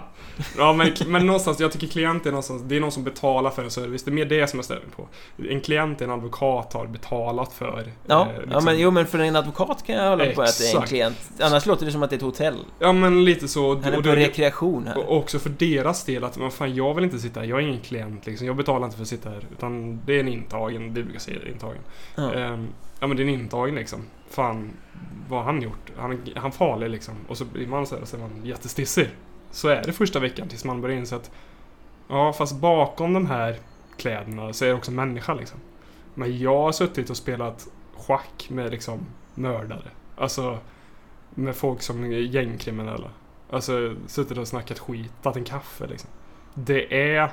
Ja, 0.58 0.74
men, 0.74 0.92
men 1.08 1.26
någonstans, 1.26 1.60
jag 1.60 1.72
tycker 1.72 1.88
klient 1.88 2.26
är 2.26 2.32
någonstans, 2.32 2.62
det 2.66 2.76
är 2.76 2.80
någon 2.80 2.92
som 2.92 3.04
betalar 3.04 3.50
för 3.50 3.64
en 3.64 3.72
service. 3.72 4.04
Det 4.04 4.12
är 4.12 4.14
mer 4.14 4.26
det 4.26 4.48
som 4.48 4.58
jag 4.60 4.66
ställer 4.66 4.82
mig 4.82 4.90
på. 4.96 5.08
En 5.50 5.62
klient 5.62 6.02
är 6.02 6.06
en 6.06 6.12
advokat 6.12 6.74
har 6.74 6.88
betalat 6.88 7.54
för. 7.54 7.92
Ja, 8.08 8.22
eh, 8.22 8.28
ja 8.36 8.42
liksom- 8.42 8.66
men, 8.66 8.80
jo, 8.80 8.92
men 8.92 9.06
för 9.06 9.20
en 9.20 9.36
advokat 9.36 9.84
kan 9.86 9.96
jag 9.96 10.10
hålla 10.10 10.26
på 10.26 10.42
att 10.42 10.58
det 10.58 10.64
är 10.64 10.70
en 10.70 10.76
Exakt. 10.76 10.90
klient. 10.90 11.32
Annars 11.40 11.66
låter 11.66 11.86
det 11.86 11.92
som 11.92 12.04
att 12.04 12.10
det 12.10 12.14
är 12.16 12.18
ett 12.18 12.24
hotell. 12.24 12.58
Ja, 12.80 12.94
men 12.94 13.26
lite 13.26 13.48
så. 13.48 13.74
Han 13.76 13.84
är 13.84 13.98
och 13.98 14.04
på 14.04 14.10
det- 14.10 14.16
rekreation 14.16 14.88
här. 14.88 14.98
Och 14.98 15.18
också 15.18 15.40
för 15.40 15.50
deras 15.50 16.04
del 16.06 16.24
att, 16.24 16.38
men 16.38 16.52
fan 16.52 16.76
jag 16.76 16.94
vill 16.94 17.04
inte 17.04 17.20
sitta 17.20 17.40
här, 17.40 17.48
jag 17.48 17.60
är 17.60 17.64
ingen 17.68 17.82
klient 17.82 18.26
liksom. 18.26 18.48
Jag 18.48 18.56
betalar 18.56 18.86
inte 18.86 18.96
för 18.98 19.04
att 19.04 19.08
sitta 19.10 19.30
här. 19.30 19.46
Utan 19.52 20.02
det 20.06 20.16
är 20.16 20.20
en 20.20 20.28
intagen, 20.28 20.94
det 20.94 21.04
brukar 21.04 21.20
säga, 21.20 21.38
intagen. 21.52 21.82
Ja. 22.16 22.34
Ehm, 22.34 22.68
ja 23.00 23.08
men 23.08 23.18
det 23.18 23.24
är 23.24 23.28
en 23.28 23.34
intagen 23.34 23.76
liksom. 23.76 24.06
Fan, 24.30 24.72
vad 25.30 25.40
har 25.40 25.46
han 25.46 25.62
gjort? 25.62 25.92
Han 25.98 26.12
är 26.12 26.40
han 26.40 26.52
farlig 26.52 26.90
liksom. 26.90 27.16
Och 27.28 27.38
så 27.38 27.46
blir 27.46 27.68
man 27.68 27.88
så 27.88 27.98
här, 27.98 28.06
så 28.06 28.16
är 28.16 28.22
man 28.22 28.46
jättestissig. 28.46 29.10
Så 29.52 29.68
är 29.68 29.84
det 29.84 29.94
första 29.94 30.20
veckan 30.20 30.48
tills 30.48 30.66
man 30.66 30.82
börjar 30.82 30.98
inse 30.98 31.16
att 31.16 31.32
Ja, 32.08 32.34
fast 32.34 32.56
bakom 32.56 33.14
de 33.14 33.26
här 33.26 33.56
kläderna 33.98 34.54
så 34.54 34.66
är 34.66 34.70
det 34.70 34.76
också 34.76 34.92
en 34.92 34.96
människa 34.96 35.34
liksom. 35.34 35.60
Men 36.14 36.40
jag 36.40 36.58
har 36.58 36.72
suttit 36.72 37.10
och 37.10 37.18
spelat 37.18 37.68
schack 37.96 38.50
med 38.50 38.72
liksom 38.72 39.00
mördare. 39.36 39.90
Alltså 40.16 40.60
med 41.30 41.56
folk 41.56 41.82
som 41.82 42.04
är 42.04 42.08
gängkriminella. 42.08 43.10
Alltså 43.50 43.96
suttit 44.08 44.38
och 44.38 44.48
snackat 44.48 44.80
skit, 44.80 45.12
tagit 45.22 45.38
en 45.38 45.44
kaffe 45.44 45.88
liksom. 45.88 46.10
Det 46.54 47.10
är 47.10 47.32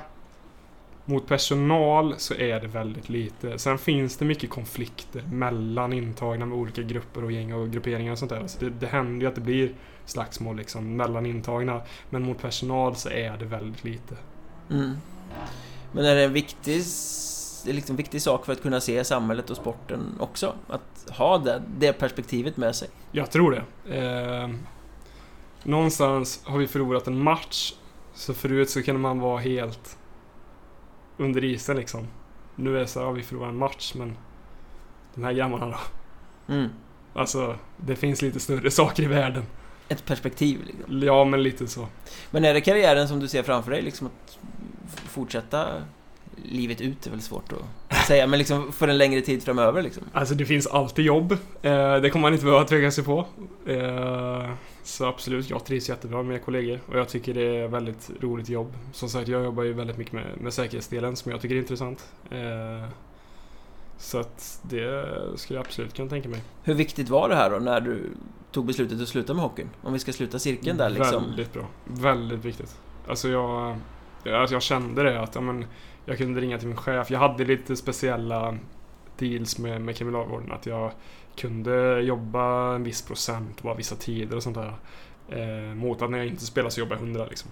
mot 1.05 1.27
personal 1.27 2.15
så 2.17 2.33
är 2.33 2.59
det 2.59 2.67
väldigt 2.67 3.09
lite. 3.09 3.59
Sen 3.59 3.77
finns 3.77 4.17
det 4.17 4.25
mycket 4.25 4.49
konflikter 4.49 5.21
mellan 5.21 5.93
intagna 5.93 6.45
med 6.45 6.57
olika 6.57 6.81
grupper 6.81 7.23
och 7.23 7.31
gäng 7.31 7.53
och 7.53 7.71
grupperingar 7.71 8.11
och 8.11 8.19
sånt 8.19 8.31
där. 8.31 8.47
Så 8.47 8.59
det, 8.59 8.69
det 8.69 8.87
händer 8.87 9.21
ju 9.21 9.27
att 9.27 9.35
det 9.35 9.41
blir 9.41 9.73
slagsmål 10.05 10.57
liksom 10.57 10.95
mellan 10.95 11.25
intagna. 11.25 11.81
Men 12.09 12.23
mot 12.23 12.41
personal 12.41 12.95
så 12.95 13.09
är 13.09 13.37
det 13.37 13.45
väldigt 13.45 13.83
lite. 13.83 14.15
Mm. 14.71 14.91
Men 15.91 16.05
är 16.05 16.15
det 16.15 16.23
en 16.23 16.33
viktig, 16.33 16.83
liksom 17.65 17.95
viktig 17.95 18.21
sak 18.21 18.45
för 18.45 18.53
att 18.53 18.61
kunna 18.61 18.81
se 18.81 19.03
samhället 19.03 19.49
och 19.49 19.57
sporten 19.57 20.01
också? 20.19 20.53
Att 20.67 21.09
ha 21.09 21.37
det, 21.37 21.61
det 21.77 21.93
perspektivet 21.93 22.57
med 22.57 22.75
sig? 22.75 22.89
Jag 23.11 23.31
tror 23.31 23.51
det. 23.51 23.97
Eh, 23.97 24.49
någonstans 25.63 26.41
har 26.43 26.57
vi 26.57 26.67
förlorat 26.67 27.07
en 27.07 27.23
match. 27.23 27.73
Så 28.13 28.33
förut 28.33 28.69
så 28.69 28.83
kunde 28.83 29.01
man 29.01 29.19
vara 29.19 29.39
helt 29.39 29.97
under 31.17 31.43
isen 31.43 31.77
liksom. 31.77 32.07
Nu 32.55 32.75
är 32.75 32.79
det 32.79 32.87
så 32.87 32.99
här, 32.99 33.07
ja, 33.07 33.11
vi 33.11 33.23
förlorar 33.23 33.49
en 33.49 33.57
match 33.57 33.93
men 33.95 34.17
de 35.15 35.23
här 35.23 35.33
grabbarna 35.33 35.65
då? 35.65 35.77
Mm. 36.53 36.69
Alltså, 37.13 37.55
det 37.77 37.95
finns 37.95 38.21
lite 38.21 38.39
större 38.39 38.71
saker 38.71 39.03
i 39.03 39.07
världen. 39.07 39.43
Ett 39.89 40.05
perspektiv 40.05 40.59
liksom. 40.65 41.01
Ja, 41.01 41.25
men 41.25 41.43
lite 41.43 41.67
så. 41.67 41.87
Men 42.31 42.45
är 42.45 42.53
det 42.53 42.61
karriären 42.61 43.07
som 43.07 43.19
du 43.19 43.27
ser 43.27 43.43
framför 43.43 43.71
dig? 43.71 43.81
Liksom 43.81 44.07
att 44.07 44.37
fortsätta 44.87 45.67
livet 46.43 46.81
ut 46.81 47.07
är 47.07 47.11
väl 47.11 47.21
svårt 47.21 47.53
att 47.53 48.07
säga, 48.07 48.27
men 48.27 48.39
liksom 48.39 48.71
för 48.71 48.87
en 48.87 48.97
längre 48.97 49.21
tid 49.21 49.43
framöver 49.43 49.81
liksom? 49.81 50.03
Alltså 50.13 50.35
det 50.35 50.45
finns 50.45 50.67
alltid 50.67 51.05
jobb. 51.05 51.31
Eh, 51.61 51.95
det 51.95 52.09
kommer 52.09 52.21
man 52.21 52.33
inte 52.33 52.45
behöva 52.45 52.63
tveka 52.63 52.91
sig 52.91 53.03
på. 53.03 53.25
Eh, 53.65 54.49
så 54.83 55.05
absolut, 55.05 55.49
jag 55.49 55.65
trivs 55.65 55.89
jättebra 55.89 56.17
med 56.17 56.25
mina 56.25 56.39
kollegor 56.39 56.79
och 56.87 56.99
jag 56.99 57.09
tycker 57.09 57.33
det 57.33 57.57
är 57.57 57.67
väldigt 57.67 58.11
roligt 58.19 58.49
jobb. 58.49 58.73
Som 58.93 59.09
sagt, 59.09 59.27
jag 59.27 59.43
jobbar 59.43 59.63
ju 59.63 59.73
väldigt 59.73 59.97
mycket 59.97 60.13
med, 60.13 60.25
med 60.41 60.53
säkerhetsdelen 60.53 61.15
som 61.15 61.31
jag 61.31 61.41
tycker 61.41 61.55
är 61.55 61.59
intressant. 61.59 62.05
Eh, 62.31 62.89
så 63.97 64.19
att 64.19 64.59
det 64.61 65.05
skulle 65.35 65.59
jag 65.59 65.65
absolut 65.65 65.93
kunna 65.93 66.09
tänka 66.09 66.29
mig. 66.29 66.41
Hur 66.63 66.73
viktigt 66.73 67.09
var 67.09 67.29
det 67.29 67.35
här 67.35 67.49
då 67.49 67.57
när 67.57 67.81
du 67.81 68.11
tog 68.51 68.65
beslutet 68.65 69.01
att 69.01 69.07
sluta 69.07 69.33
med 69.33 69.43
hockeyn? 69.43 69.69
Om 69.81 69.93
vi 69.93 69.99
ska 69.99 70.13
sluta 70.13 70.39
cirkeln 70.39 70.77
där 70.77 70.89
liksom. 70.89 71.23
Väldigt 71.23 71.53
bra. 71.53 71.67
Väldigt 71.83 72.45
viktigt. 72.45 72.77
Alltså 73.07 73.29
jag, 73.29 73.77
jag, 74.23 74.35
alltså 74.35 74.55
jag 74.55 74.61
kände 74.61 75.03
det 75.03 75.21
att 75.21 75.35
ja, 75.35 75.41
men, 75.41 75.65
jag 76.05 76.17
kunde 76.17 76.41
ringa 76.41 76.57
till 76.57 76.67
min 76.67 76.77
chef. 76.77 77.11
Jag 77.11 77.19
hade 77.19 77.45
lite 77.45 77.75
speciella 77.75 78.57
deals 79.17 79.57
med, 79.59 79.81
med 79.81 79.95
kriminalvården. 79.95 80.51
Att 80.51 80.65
jag 80.65 80.91
kunde 81.35 82.01
jobba 82.01 82.75
en 82.75 82.83
viss 82.83 83.01
procent 83.01 83.61
på 83.61 83.73
vissa 83.73 83.95
tider 83.95 84.35
och 84.35 84.43
sånt 84.43 84.57
där. 84.57 84.73
Eh, 85.29 85.75
mot 85.75 86.01
att 86.01 86.11
när 86.11 86.17
jag 86.17 86.27
inte 86.27 86.45
spelar 86.45 86.69
så 86.69 86.79
jobbar 86.79 86.95
jag 86.95 87.03
100 87.03 87.25
liksom. 87.29 87.51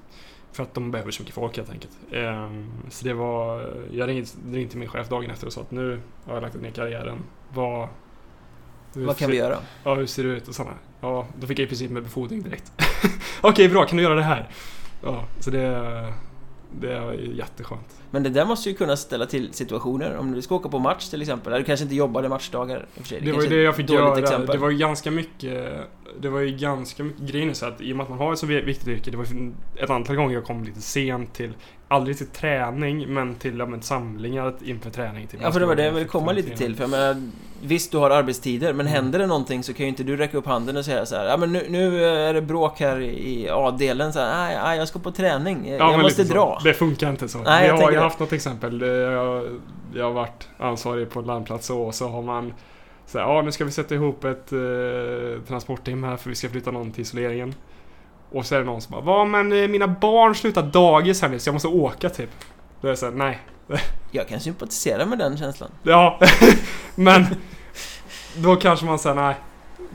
För 0.51 0.63
att 0.63 0.73
de 0.73 0.91
behöver 0.91 1.11
så 1.11 1.21
mycket 1.21 1.35
folk 1.35 1.57
helt 1.57 1.69
enkelt. 1.69 1.97
Eh, 2.11 2.49
så 2.89 3.05
det 3.05 3.13
var... 3.13 3.73
Jag 3.91 4.09
ringde, 4.09 4.27
ringde 4.51 4.69
till 4.69 4.79
min 4.79 4.89
chef 4.89 5.09
dagen 5.09 5.31
efter 5.31 5.47
och 5.47 5.53
sa 5.53 5.61
att 5.61 5.71
nu 5.71 5.99
har 6.25 6.33
jag 6.33 6.41
lagt 6.41 6.55
ner 6.55 6.71
karriären. 6.71 7.17
Vad... 7.53 7.87
Vad 8.93 9.17
kan 9.17 9.31
vi 9.31 9.37
göra? 9.37 9.57
Ja, 9.83 9.95
hur 9.95 10.05
ser 10.05 10.23
det 10.23 10.29
ut 10.29 10.47
och 10.47 10.55
sådana. 10.55 10.75
Ja, 11.01 11.27
då 11.39 11.47
fick 11.47 11.59
jag 11.59 11.65
i 11.65 11.67
princip 11.67 11.91
med 11.91 12.03
befordring 12.03 12.43
direkt. 12.43 12.71
Okej, 13.41 13.69
bra, 13.69 13.85
kan 13.85 13.97
du 13.97 14.03
göra 14.03 14.15
det 14.15 14.23
här? 14.23 14.49
Ja, 15.03 15.23
så 15.39 15.51
det... 15.51 16.13
Det 16.81 16.93
är 16.93 17.13
jätteskönt. 17.13 18.01
Men 18.11 18.23
det 18.23 18.29
där 18.29 18.45
måste 18.45 18.69
ju 18.69 18.75
kunna 18.75 18.97
ställa 18.97 19.25
till 19.25 19.53
situationer. 19.53 20.17
Om 20.17 20.31
du 20.31 20.41
ska 20.41 20.55
åka 20.55 20.69
på 20.69 20.79
match 20.79 21.09
till 21.09 21.21
exempel, 21.21 21.53
eller 21.53 21.59
du 21.59 21.65
kanske 21.65 21.83
inte 21.83 21.95
jobbade 21.95 22.29
matchdagar 22.29 22.85
sig. 23.03 23.21
Det 23.21 23.31
var 23.31 23.41
ju 23.41 23.49
det 23.49 23.61
jag 23.61 23.75
fick 23.75 23.89
göra. 23.89 24.19
exempel. 24.19 24.47
Det 24.47 24.57
var 24.57 24.69
ju 24.69 24.77
ganska 24.77 25.11
mycket... 25.11 25.73
Det 26.19 26.29
var 26.29 26.39
ju 26.39 26.57
ganska 26.57 27.03
mycket 27.03 27.21
grejer 27.21 27.45
nu 27.45 27.53
så 27.53 27.65
att 27.65 27.81
i 27.81 27.93
och 27.93 27.97
med 27.97 28.03
att 28.03 28.09
man 28.09 28.17
har 28.17 28.33
ett 28.33 28.39
så 28.39 28.45
viktigt 28.45 28.87
yrke. 28.87 29.11
Det 29.11 29.17
var 29.17 29.27
ett 29.75 29.89
antal 29.89 30.15
gånger 30.15 30.33
jag 30.33 30.45
kom 30.45 30.63
lite 30.63 30.81
sent 30.81 31.33
till... 31.33 31.53
Aldrig 31.93 32.17
till 32.17 32.27
träning, 32.27 33.13
men 33.13 33.35
till 33.35 33.59
ja, 33.59 33.65
men, 33.65 33.81
samlingar 33.81 34.53
inför 34.63 34.89
träning. 34.89 35.27
Till 35.27 35.39
Ja, 35.43 35.51
för 35.51 35.59
det 35.59 35.65
var 35.65 35.75
det 35.75 35.85
jag 35.85 35.91
ville 35.91 36.05
komma 36.05 36.31
lite 36.31 36.57
till. 36.57 36.75
För 36.75 36.83
jag 36.83 36.89
menar, 36.89 37.29
visst, 37.63 37.91
du 37.91 37.97
har 37.97 38.09
arbetstider, 38.09 38.73
men 38.73 38.87
Mm. 38.87 38.93
händer 38.93 39.19
det 39.19 39.27
någonting 39.27 39.63
så 39.63 39.73
kan 39.73 39.85
ju 39.85 39.89
inte 39.89 40.03
du 40.03 40.17
räcka 40.17 40.37
upp 40.37 40.45
handen 40.45 40.77
och 40.77 40.85
säga 40.85 41.05
så 41.05 41.15
här, 41.15 41.25
ja 41.25 41.37
men 41.37 41.51
nu, 41.53 41.65
nu 41.69 42.05
är 42.05 42.33
det 42.33 42.41
bråk 42.41 42.79
här 42.79 42.99
i 43.01 43.49
A-delen, 43.51 44.13
så 44.13 44.19
här, 44.19 44.37
nej, 44.45 44.57
nej, 44.63 44.77
jag 44.77 44.87
ska 44.87 44.99
på 44.99 45.11
träning, 45.11 45.67
jag, 45.69 45.79
Ja, 45.79 45.91
jag 45.91 46.01
måste 46.01 46.23
dra. 46.23 46.57
Så. 46.61 46.67
Det 46.67 46.73
funkar 46.73 47.09
inte 47.09 47.27
så. 47.29 47.37
Nej, 47.37 47.67
jag 47.67 47.77
jag 47.77 47.83
har 47.83 47.91
ju 47.91 47.97
haft 47.99 48.19
något 48.19 48.33
exempel. 48.33 48.79
Det- 48.79 48.87
Jag, 48.97 49.59
jag 49.95 50.03
har 50.05 50.11
varit 50.11 50.47
ansvarig 50.57 51.09
på 51.09 51.19
en 51.19 51.25
landplats 51.25 51.69
och 51.69 51.95
så 51.95 52.07
har 52.07 52.21
man 52.21 52.53
så 53.05 53.19
här, 53.19 53.25
ja 53.25 53.41
nu 53.41 53.51
ska 53.51 53.65
vi 53.65 53.71
sätta 53.71 53.95
ihop 53.95 54.23
ett 54.23 54.51
eh, 54.53 54.59
transportteam 55.47 56.03
här 56.03 56.17
för 56.17 56.29
vi 56.29 56.35
ska 56.35 56.49
flytta 56.49 56.71
någon 56.71 56.91
till 56.91 57.01
isoleringen. 57.01 57.55
Och 58.33 58.45
så 58.45 58.55
är 58.55 58.59
det 58.59 58.65
någon 58.65 58.81
som 58.81 58.91
bara, 58.91 59.01
va 59.01 59.25
men 59.25 59.51
eh, 59.51 59.67
mina 59.67 59.87
barn 59.87 60.35
slutar 60.35 60.63
dagis 60.63 61.21
här 61.21 61.29
nu 61.29 61.39
så 61.39 61.47
jag 61.47 61.53
måste 61.53 61.67
åka 61.67 62.09
typ. 62.09 62.29
Då 62.81 62.87
är 62.87 62.91
jag 62.91 62.97
såhär, 62.97 63.13
nej. 63.13 63.39
Jag 64.11 64.27
kan 64.27 64.39
sympatisera 64.39 65.05
med 65.05 65.17
den 65.17 65.37
känslan. 65.37 65.69
Ja, 65.83 66.19
men 66.95 67.25
då 68.35 68.55
kanske 68.55 68.85
man 68.85 68.99
säger 68.99 69.15
nej. 69.15 69.35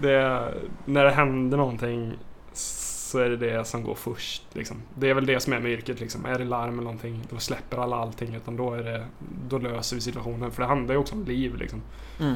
Det, 0.01 0.45
när 0.85 1.05
det 1.05 1.11
händer 1.11 1.57
någonting 1.57 2.13
så 2.53 3.19
är 3.19 3.29
det 3.29 3.37
det 3.37 3.65
som 3.65 3.83
går 3.83 3.95
först. 3.95 4.43
Liksom. 4.53 4.83
Det 4.95 5.11
är 5.11 5.15
väl 5.15 5.27
det 5.27 5.41
som 5.41 5.53
är 5.53 5.61
med 5.61 5.73
yrket. 5.73 6.01
Liksom. 6.01 6.25
Är 6.25 6.39
det 6.39 6.45
larm 6.45 6.73
eller 6.73 6.83
någonting, 6.83 7.23
då 7.31 7.39
släpper 7.39 7.77
alla 7.77 7.97
allting. 7.97 8.35
Utan 8.35 8.57
då, 8.57 8.75
är 8.75 8.83
det, 8.83 9.07
då 9.49 9.59
löser 9.59 9.97
vi 9.97 10.03
situationen. 10.03 10.51
För 10.51 10.63
det 10.63 10.69
handlar 10.69 10.95
ju 10.95 11.01
också 11.01 11.15
om 11.15 11.25
liv. 11.25 11.57
Liksom. 11.57 11.83
Mm. 12.21 12.35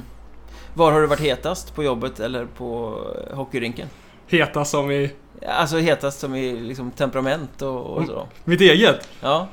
Var 0.74 0.92
har 0.92 1.00
du 1.00 1.06
varit 1.06 1.20
hetast? 1.20 1.74
På 1.74 1.84
jobbet 1.84 2.20
eller 2.20 2.46
på 2.46 3.00
eh, 3.30 3.36
hockeyrinken? 3.36 3.88
Heta 4.32 4.64
som 4.64 4.90
i 4.90 5.10
Alltså 5.46 5.76
hetast 5.76 6.20
som 6.20 6.34
i 6.34 6.60
liksom 6.60 6.90
temperament 6.90 7.62
och, 7.62 7.86
och 7.86 8.06
så? 8.06 8.28
mitt 8.44 8.60
eget. 8.60 9.08
Ja, 9.20 9.48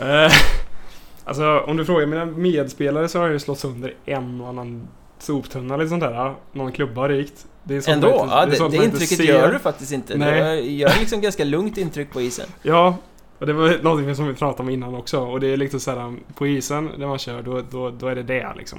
Eh, 0.00 0.32
alltså 1.24 1.58
om 1.60 1.76
du 1.76 1.84
frågar 1.84 2.06
mina 2.06 2.26
medspelare 2.26 3.08
så 3.08 3.18
har 3.18 3.24
jag 3.26 3.32
ju 3.32 3.38
slått 3.38 3.58
sönder 3.58 3.94
en 4.04 4.40
och 4.40 4.48
annan 4.48 4.88
soptunna 5.18 5.74
eller 5.74 5.86
sånt 5.86 6.00
där. 6.02 6.34
Någon 6.52 6.72
klubba 6.72 7.08
rikt. 7.08 7.46
Det 7.64 7.76
är 7.76 7.80
sånt 7.80 7.94
ändå? 7.94 8.08
inte- 8.08 8.34
ja, 8.34 8.46
det, 8.46 8.58
det 8.58 8.64
inte 8.64 8.76
intrycket 8.84 9.16
ser. 9.16 9.24
gör 9.24 9.52
du 9.52 9.58
faktiskt 9.58 9.92
inte. 9.92 10.16
Nej. 10.18 10.62
Du 10.62 10.70
gör 10.70 10.92
liksom 11.00 11.20
ganska 11.20 11.44
lugnt 11.44 11.78
intryck 11.78 12.12
på 12.12 12.20
isen. 12.20 12.46
Ja, 12.62 12.96
och 13.38 13.46
det 13.46 13.52
var 13.52 13.78
någonting 13.82 14.14
som 14.14 14.26
vi 14.26 14.34
pratade 14.34 14.62
om 14.62 14.70
innan 14.70 14.94
också. 14.94 15.20
Och 15.20 15.40
det 15.40 15.46
är 15.46 15.56
liksom 15.56 15.80
såhär, 15.80 16.16
på 16.34 16.46
isen 16.46 16.90
när 16.98 17.06
man 17.06 17.18
kör, 17.18 17.42
då, 17.42 17.62
då, 17.70 17.90
då 17.90 18.06
är 18.06 18.14
det 18.14 18.22
det 18.22 18.52
liksom. 18.56 18.78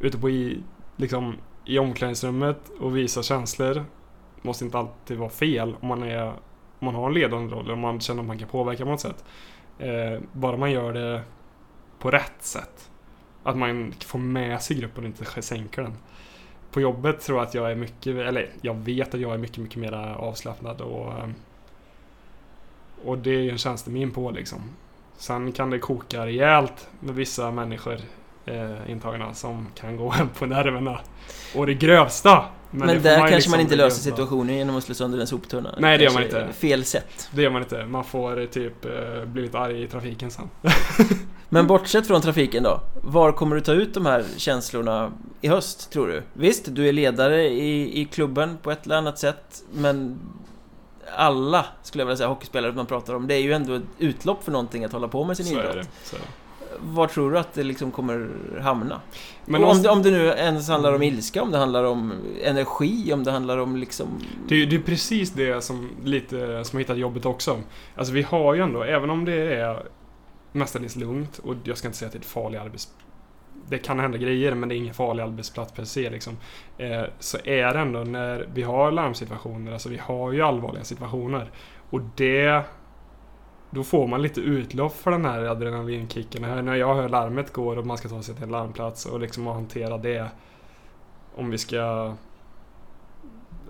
Ute 0.00 0.18
på 0.18 0.30
i, 0.30 0.58
liksom, 0.96 1.34
i 1.64 1.78
omklädningsrummet 1.78 2.58
och 2.80 2.96
visa 2.96 3.22
känslor 3.22 3.84
måste 4.42 4.64
inte 4.64 4.78
alltid 4.78 5.18
vara 5.18 5.30
fel 5.30 5.76
om 5.80 5.88
man, 5.88 6.02
är, 6.02 6.26
om 6.28 6.34
man 6.78 6.94
har 6.94 7.08
en 7.08 7.14
ledande 7.14 7.54
roll, 7.54 7.70
om 7.70 7.80
man 7.80 8.00
känner 8.00 8.20
att 8.20 8.26
man 8.26 8.38
kan 8.38 8.48
påverka 8.48 8.84
på 8.84 8.90
något 8.90 9.00
sätt. 9.00 9.24
Eh, 9.78 10.20
bara 10.32 10.56
man 10.56 10.70
gör 10.70 10.92
det 10.92 11.22
på 11.98 12.10
rätt 12.10 12.42
sätt. 12.42 12.90
Att 13.42 13.56
man 13.56 13.94
får 14.00 14.18
med 14.18 14.62
sig 14.62 14.76
gruppen 14.76 15.04
och 15.04 15.08
inte 15.08 15.42
sänker 15.42 15.82
den. 15.82 15.94
På 16.70 16.80
jobbet 16.80 17.20
tror 17.20 17.38
jag 17.38 17.46
att 17.46 17.54
jag 17.54 17.70
är 17.70 17.74
mycket, 17.74 18.16
eller 18.16 18.50
jag 18.60 18.74
vet 18.74 19.14
att 19.14 19.20
jag 19.20 19.34
är 19.34 19.38
mycket, 19.38 19.58
mycket 19.58 19.76
mer 19.76 19.92
avslappnad 19.92 20.80
och 20.80 21.12
och 23.04 23.18
det 23.18 23.30
är 23.30 23.40
ju 23.40 23.50
en 23.50 23.58
tjänstemin 23.58 24.10
på 24.10 24.30
liksom. 24.30 24.60
Sen 25.16 25.52
kan 25.52 25.70
det 25.70 25.78
koka 25.78 26.26
rejält 26.26 26.88
med 27.00 27.14
vissa 27.14 27.50
människor 27.50 27.98
eh, 28.44 28.90
intagna 28.90 29.34
som 29.34 29.66
kan 29.74 29.96
gå 29.96 30.10
hem 30.10 30.28
på 30.28 30.46
nerverna. 30.46 31.00
Och 31.56 31.66
det 31.66 31.74
grövsta! 31.74 32.44
Men, 32.72 32.88
får 32.88 32.94
där 33.02 33.10
ju 33.10 33.16
kanske 33.16 33.34
liksom 33.34 33.50
man 33.50 33.60
inte 33.60 33.76
löser 33.76 34.02
situationen 34.02 34.56
genom 34.56 34.76
att 34.76 34.84
slå 34.84 34.94
sönder 34.94 35.18
en 35.18 35.26
soptunna. 35.26 35.74
Nej, 35.78 35.98
det 35.98 36.04
gör 36.04 36.12
man 36.12 36.22
inte. 36.22 36.48
Fel 36.52 36.84
sätt. 36.84 37.28
Det 37.30 37.42
gör 37.42 37.50
man 37.50 37.62
inte. 37.62 37.86
Man 37.86 38.04
får 38.04 38.40
eh, 38.40 38.46
typ 38.46 38.84
eh, 38.84 39.24
blivit 39.24 39.54
arg 39.54 39.82
i 39.82 39.86
trafiken 39.86 40.30
sen. 40.30 40.50
Men 41.48 41.66
bortsett 41.66 42.06
från 42.06 42.20
trafiken 42.20 42.62
då, 42.62 42.80
var 43.02 43.32
kommer 43.32 43.56
du 43.56 43.62
ta 43.62 43.72
ut 43.72 43.94
de 43.94 44.06
här 44.06 44.24
känslorna 44.36 45.12
i 45.40 45.48
höst, 45.48 45.90
tror 45.92 46.06
du? 46.06 46.22
Visst, 46.32 46.74
du 46.74 46.88
är 46.88 46.92
ledare 46.92 47.42
i, 47.48 48.00
i 48.00 48.04
klubben 48.04 48.58
på 48.62 48.70
ett 48.70 48.84
eller 48.84 48.96
annat 48.96 49.18
sätt, 49.18 49.62
men 49.74 50.18
alla, 51.16 51.66
skulle 51.82 52.02
jag 52.02 52.06
vilja 52.06 52.16
säga, 52.16 52.28
hockeyspelare 52.28 52.72
man 52.72 52.86
pratar 52.86 53.14
om, 53.14 53.26
det 53.26 53.34
är 53.34 53.38
ju 53.40 53.52
ändå 53.52 53.74
ett 53.74 53.82
utlopp 53.98 54.44
för 54.44 54.52
någonting 54.52 54.84
att 54.84 54.92
hålla 54.92 55.08
på 55.08 55.24
med 55.24 55.36
sin 55.36 55.46
Så 55.46 55.54
är 55.54 55.58
idrott. 55.58 55.74
det. 55.74 55.86
Så 56.04 56.16
är 56.16 56.20
det. 56.20 56.26
Var 56.80 57.06
tror 57.06 57.30
du 57.30 57.38
att 57.38 57.52
det 57.54 57.62
liksom 57.62 57.90
kommer 57.90 58.30
hamna? 58.62 59.00
Men 59.44 59.54
om, 59.54 59.60
någonstans- 59.60 59.82
det, 59.82 59.90
om 59.90 60.02
det 60.02 60.10
nu 60.10 60.26
ens 60.26 60.68
handlar 60.68 60.92
om 60.92 61.02
ilska, 61.02 61.42
om 61.42 61.50
det 61.50 61.58
handlar 61.58 61.84
om 61.84 62.12
energi, 62.44 63.12
om 63.12 63.24
det 63.24 63.30
handlar 63.30 63.58
om 63.58 63.76
liksom... 63.76 64.06
Det, 64.48 64.62
är- 64.62 64.66
det 64.66 64.76
är 64.76 64.80
precis 64.80 65.30
det 65.30 65.64
som 65.64 65.90
lite 66.04 66.64
som 66.64 66.76
har 66.76 66.78
hittat 66.80 66.98
jobbet 66.98 67.26
också. 67.26 67.56
Alltså 67.96 68.12
vi 68.14 68.22
har 68.22 68.54
ju 68.54 68.60
ändå, 68.62 68.82
även 68.82 69.10
om 69.10 69.24
det 69.24 69.54
är 69.54 69.82
mestadels 70.52 70.96
lugnt 70.96 71.38
och 71.38 71.54
jag 71.64 71.78
ska 71.78 71.88
inte 71.88 71.98
säga 71.98 72.06
att 72.06 72.12
det 72.12 72.18
är 72.18 72.20
ett 72.20 72.26
farligt 72.26 72.60
arbetsplats. 72.60 72.98
Det 73.68 73.78
kan 73.78 73.98
hända 74.00 74.18
grejer 74.18 74.54
men 74.54 74.68
det 74.68 74.74
är 74.74 74.76
ingen 74.76 74.94
farlig 74.94 75.22
arbetsplats 75.22 75.72
per 75.72 75.84
se 75.84 76.10
liksom. 76.10 76.36
Eh, 76.78 77.02
så 77.18 77.38
är 77.44 77.72
det 77.74 77.78
ändå 77.80 77.98
när 78.00 78.48
vi 78.54 78.62
har 78.62 78.92
larmsituationer, 78.92 79.72
alltså 79.72 79.88
vi 79.88 79.98
har 79.98 80.32
ju 80.32 80.42
allvarliga 80.42 80.84
situationer. 80.84 81.50
Och 81.90 82.00
det... 82.16 82.62
Då 83.74 83.84
får 83.84 84.06
man 84.06 84.22
lite 84.22 84.40
utlopp 84.40 84.96
för 84.96 85.10
den 85.10 85.24
här 85.24 85.44
adrenalinkicken. 85.44 86.44
Här, 86.44 86.62
När 86.62 86.74
jag 86.74 86.94
hör 86.94 87.08
larmet 87.08 87.52
går 87.52 87.76
och 87.76 87.86
man 87.86 87.98
ska 87.98 88.08
ta 88.08 88.22
sig 88.22 88.34
till 88.34 88.44
en 88.44 88.50
larmplats 88.50 89.06
och 89.06 89.20
liksom 89.20 89.46
hantera 89.46 89.98
det. 89.98 90.30
Om 91.36 91.50
vi 91.50 91.58
ska 91.58 92.14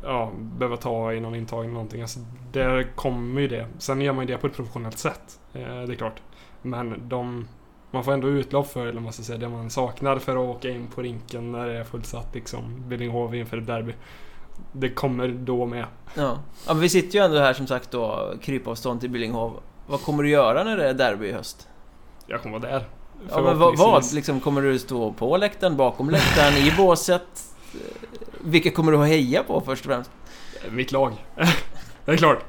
ja, 0.03 0.31
behöva 0.39 0.77
ta 0.77 1.13
i 1.13 1.21
någon 1.21 1.35
intagning 1.35 1.65
eller 1.65 1.75
någonting. 1.75 2.03
Alltså, 2.03 2.21
där 2.53 2.93
kommer 2.95 3.41
ju 3.41 3.49
det. 3.49 3.67
Sen 3.79 4.01
gör 4.01 4.13
man 4.13 4.27
ju 4.27 4.35
det 4.35 4.39
på 4.39 4.47
ett 4.47 4.57
professionellt 4.57 4.99
sätt. 4.99 5.41
Eh, 5.53 5.61
det 5.61 5.93
är 5.93 5.95
klart. 5.95 6.23
Men 6.63 7.09
de, 7.09 7.49
man 7.91 8.05
får 8.05 8.13
ändå 8.13 8.29
utlopp 8.29 8.67
för 8.67 8.87
eller 8.87 9.01
man 9.01 9.13
ska 9.13 9.23
säga, 9.23 9.39
det 9.39 9.49
man 9.49 9.71
saknar 9.71 10.19
för 10.19 10.33
att 10.33 10.57
åka 10.57 10.71
in 10.71 10.87
på 10.95 11.03
rinken 11.03 11.53
när 11.53 11.67
det 11.67 11.79
är 11.79 11.85
fullsatt 11.85 12.35
liksom. 12.35 12.89
Billinghov 12.89 13.35
inför 13.35 13.59
ett 13.59 13.67
derby. 13.67 13.95
Det 14.73 14.89
kommer 14.89 15.29
då 15.29 15.67
med. 15.67 15.87
Ja. 16.15 16.39
ja, 16.67 16.75
men 16.75 16.81
vi 16.81 16.89
sitter 16.89 17.19
ju 17.19 17.25
ändå 17.25 17.39
här 17.39 17.53
som 17.53 17.67
sagt 17.67 17.91
då, 17.91 18.35
krypavstånd 18.43 19.01
till 19.01 19.11
Billinghov. 19.11 19.61
Vad 19.87 20.03
kommer 20.03 20.23
du 20.23 20.29
göra 20.29 20.65
när 20.65 20.77
det 20.77 20.89
är 20.89 20.95
derby 20.95 21.27
i 21.27 21.33
höst? 21.33 21.69
Jag 22.27 22.43
kommer 22.43 22.59
vara 22.59 22.73
där. 22.73 22.85
Ja, 23.31 23.43
men 23.43 23.59
vad, 23.59 23.79
vad? 23.79 24.13
Liksom, 24.13 24.41
kommer 24.41 24.63
du 24.63 24.79
stå 24.79 25.13
på 25.13 25.37
läktaren, 25.37 25.77
bakom 25.77 26.11
läktaren, 26.11 26.55
i 26.55 26.73
båset? 26.77 27.55
Vilka 28.41 28.71
kommer 28.71 28.93
du 28.93 28.99
att 28.99 29.09
heja 29.09 29.43
på 29.43 29.61
först 29.61 29.87
och 29.87 29.93
främst? 29.93 30.11
Mitt 30.71 30.93
lag. 30.93 31.13
det 32.05 32.13
är 32.13 32.17
klart. 32.17 32.45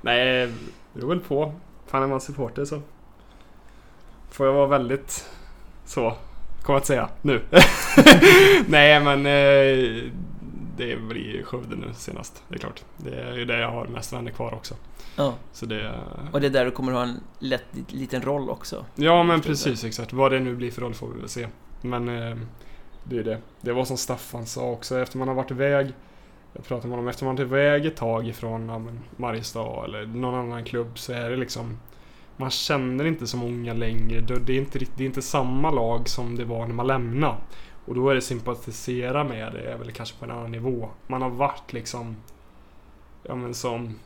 Nej, 0.00 0.24
det 0.26 0.52
beror 0.92 1.08
väl 1.08 1.20
på. 1.20 1.52
Fan 1.86 2.02
är 2.02 2.06
man 2.06 2.20
supporter 2.20 2.64
så 2.64 2.80
får 4.30 4.46
jag 4.46 4.52
vara 4.52 4.66
väldigt 4.66 5.28
så, 5.84 6.00
kommer 6.62 6.76
jag 6.76 6.80
att 6.80 6.86
säga 6.86 7.08
nu. 7.22 7.42
Nej 8.66 9.00
men 9.00 9.26
eh, 9.26 10.12
det 10.80 10.96
blir 10.96 11.42
Skövde 11.42 11.76
nu 11.76 11.94
senast. 11.94 12.42
Det 12.48 12.54
är 12.54 12.58
klart. 12.58 12.84
Det 12.96 13.14
är 13.14 13.36
ju 13.36 13.44
det 13.44 13.58
jag 13.58 13.70
har 13.70 13.86
mest 13.86 14.12
vänner 14.12 14.30
kvar 14.30 14.54
också. 14.54 14.74
Ja, 15.16 15.34
Så 15.52 15.66
det... 15.66 16.00
och 16.32 16.40
det 16.40 16.46
är 16.46 16.50
där 16.50 16.64
du 16.64 16.70
kommer 16.70 16.92
ha 16.92 17.02
en 17.02 17.20
lätt 17.38 17.64
liten 17.88 18.22
roll 18.22 18.50
också. 18.50 18.84
Ja 18.94 19.22
men 19.22 19.40
precis 19.40 19.84
exakt. 19.84 20.12
Vad 20.12 20.32
det 20.32 20.40
nu 20.40 20.54
blir 20.54 20.70
för 20.70 20.82
roll 20.82 20.94
får 20.94 21.08
vi 21.08 21.20
väl 21.20 21.28
se. 21.28 21.48
Men 21.80 22.08
eh, 22.08 22.36
det 23.04 23.18
är 23.18 23.24
det. 23.24 23.38
Det 23.60 23.72
var 23.72 23.84
som 23.84 23.96
Staffan 23.96 24.46
sa 24.46 24.70
också. 24.70 24.98
Efter 24.98 25.18
man 25.18 25.28
har 25.28 25.34
varit 25.34 25.50
iväg 25.50 25.92
jag 26.52 26.64
pratade 26.64 26.88
med 26.88 26.96
honom 26.96 27.08
efter 27.08 27.24
man 27.24 27.38
har 27.38 27.44
varit 27.44 27.50
iväg 27.50 27.86
ett 27.86 27.96
tag 27.96 28.28
ifrån 28.28 28.68
ja, 28.68 28.82
Mariestad 29.16 29.84
eller 29.84 30.06
någon 30.06 30.34
annan 30.34 30.64
klubb 30.64 30.98
så 30.98 31.12
är 31.12 31.30
det 31.30 31.36
liksom 31.36 31.78
man 32.36 32.50
känner 32.50 33.04
inte 33.04 33.26
så 33.26 33.36
många 33.36 33.72
längre. 33.72 34.20
Det 34.20 34.52
är 34.52 34.58
inte, 34.58 34.78
det 34.78 35.04
är 35.04 35.06
inte 35.06 35.22
samma 35.22 35.70
lag 35.70 36.08
som 36.08 36.36
det 36.36 36.44
var 36.44 36.66
när 36.66 36.74
man 36.74 36.86
lämnade. 36.86 37.36
Och 37.84 37.94
då 37.94 38.08
är 38.08 38.14
det 38.14 38.20
sympatisera 38.20 39.24
med 39.24 39.52
det 39.52 39.60
är 39.60 39.78
väl 39.78 39.92
kanske 39.92 40.18
på 40.18 40.24
en 40.24 40.30
annan 40.30 40.52
nivå. 40.52 40.88
Man 41.06 41.22
har 41.22 41.30
varit 41.30 41.72
liksom 41.72 42.16
Ja 43.22 43.34
men 43.34 43.54
som 43.54 43.98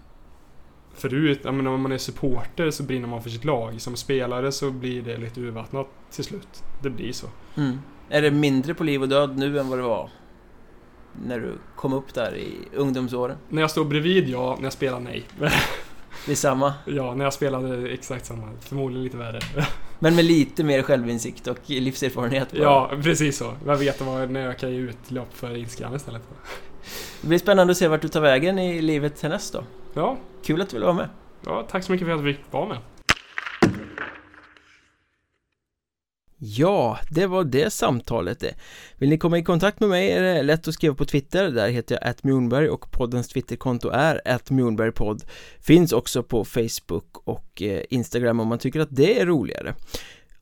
Förut, 0.97 1.41
ja, 1.43 1.53
men 1.53 1.67
om 1.67 1.81
man 1.81 1.93
är 1.93 1.99
supporter 1.99 2.71
så 2.71 2.83
brinner 2.83 3.09
man 3.09 3.23
för 3.23 3.31
sitt 3.31 3.45
lag. 3.45 3.81
Som 3.81 3.97
spelare 3.97 4.53
så 4.53 4.71
blir 4.71 5.03
det 5.03 5.17
lite 5.17 5.41
urvattnat 5.41 5.87
till 6.11 6.25
slut. 6.25 6.65
Det 6.83 6.91
blir 6.91 7.13
så. 7.13 7.27
Mm. 7.57 7.79
Är 8.09 8.23
det 8.23 8.31
mindre 8.31 8.75
på 8.75 8.85
liv 8.85 9.03
och 9.03 9.09
död 9.09 9.39
nu 9.39 9.59
än 9.59 9.69
vad 9.69 9.79
det 9.79 9.83
var 9.83 10.11
när 11.23 11.41
du 11.41 11.53
kom 11.77 11.93
upp 11.93 12.15
där 12.15 12.37
i 12.37 12.59
ungdomsåren? 12.75 13.37
När 13.49 13.61
jag 13.61 13.71
står 13.71 13.85
bredvid, 13.85 14.29
ja. 14.29 14.55
När 14.57 14.65
jag 14.65 14.73
spelar, 14.73 15.01
nej. 15.01 15.25
Det 16.27 16.33
är 16.33 16.37
samma, 16.37 16.75
ja, 16.87 17.15
när 17.15 17.25
jag 17.25 17.33
spelade 17.33 17.89
exakt 17.89 18.27
samma. 18.27 18.49
Förmodligen 18.61 19.05
lite 19.05 19.17
värre. 19.17 19.41
men 19.99 20.17
med 20.17 20.25
lite 20.25 20.65
mer 20.65 20.83
självinsikt 20.83 21.47
och 21.47 21.59
livserfarenhet. 21.67 22.53
bara. 22.53 22.63
ja, 22.63 22.91
precis 23.03 23.39
så. 23.39 23.53
Jag 23.67 23.77
vet 23.77 24.01
vad, 24.01 24.31
när 24.31 24.41
jag 24.41 24.59
kan 24.59 24.71
ge 24.71 24.77
utlopp 24.77 25.35
för 25.37 25.57
ilskan 25.57 25.95
istället. 25.95 26.23
Det 27.21 27.29
blir 27.29 27.39
spännande 27.39 27.71
att 27.71 27.77
se 27.77 27.89
vart 27.89 28.03
du 28.03 28.09
tar 28.09 28.21
vägen 28.21 28.59
i 28.59 28.83
livet 28.83 29.23
härnäst 29.23 29.53
då. 29.53 29.65
Ja, 29.95 30.17
Kul 30.45 30.61
att 30.63 30.69
du 30.69 30.77
ville 30.77 30.87
vara 30.87 30.97
med. 30.97 31.09
ja, 31.47 31.67
tack 31.71 31.85
så 31.85 31.93
mycket 31.93 32.07
för 32.07 32.15
att 32.15 32.21
vi 32.21 32.35
fick 32.35 32.43
vara 32.51 32.67
med. 32.69 32.79
Ja, 36.47 36.99
det 37.11 37.27
var 37.27 37.45
det 37.45 37.73
samtalet 37.73 38.41
det. 38.41 38.55
Vill 38.99 39.09
ni 39.09 39.19
komma 39.19 39.39
i 39.39 39.43
kontakt 39.43 39.81
med 39.81 39.89
mig 39.89 40.11
är 40.11 40.23
det 40.23 40.43
lätt 40.43 40.69
att 40.69 40.75
skriva 40.75 40.95
på 40.95 41.05
Twitter. 41.05 41.51
Där 41.51 41.69
heter 41.69 41.99
jag 42.03 42.15
@mjornberg 42.23 42.69
och 42.69 42.91
poddens 42.91 43.29
Twitterkonto 43.29 43.89
är 43.89 44.21
@mjornbergpodd. 44.51 45.25
Finns 45.61 45.93
också 45.93 46.23
på 46.23 46.45
Facebook 46.45 47.17
och 47.25 47.63
eh, 47.63 47.83
Instagram 47.91 48.41
om 48.41 48.49
man 48.49 48.59
tycker 48.59 48.81
att 48.81 48.97
det 48.97 49.21
är 49.21 49.27
roligare. 49.27 49.75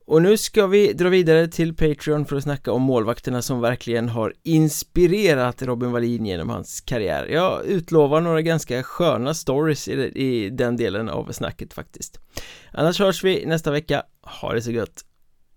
Och 0.07 0.23
nu 0.23 0.37
ska 0.37 0.67
vi 0.67 0.93
dra 0.93 1.09
vidare 1.09 1.49
till 1.49 1.77
Patreon 1.77 2.27
för 2.27 2.37
att 2.37 2.43
snacka 2.43 2.73
om 2.73 2.83
målvakterna 2.83 3.43
som 3.43 3.61
verkligen 3.61 4.09
har 4.09 4.35
inspirerat 4.43 5.63
Robin 5.63 5.93
Wallin 5.93 6.27
genom 6.27 6.51
hans 6.51 6.81
karriär. 6.81 7.27
Jag 7.27 7.67
utlovar 7.67 8.21
några 8.21 8.43
ganska 8.43 8.83
sköna 8.83 9.35
stories 9.35 9.89
i 9.89 10.51
den 10.53 10.77
delen 10.77 11.09
av 11.09 11.33
snacket 11.33 11.75
faktiskt. 11.75 12.19
Annars 12.73 12.99
hörs 12.99 13.25
vi 13.25 13.47
nästa 13.47 13.71
vecka. 13.71 14.03
Ha 14.41 14.53
det 14.53 14.63
så 14.63 14.71
gött! 14.71 15.12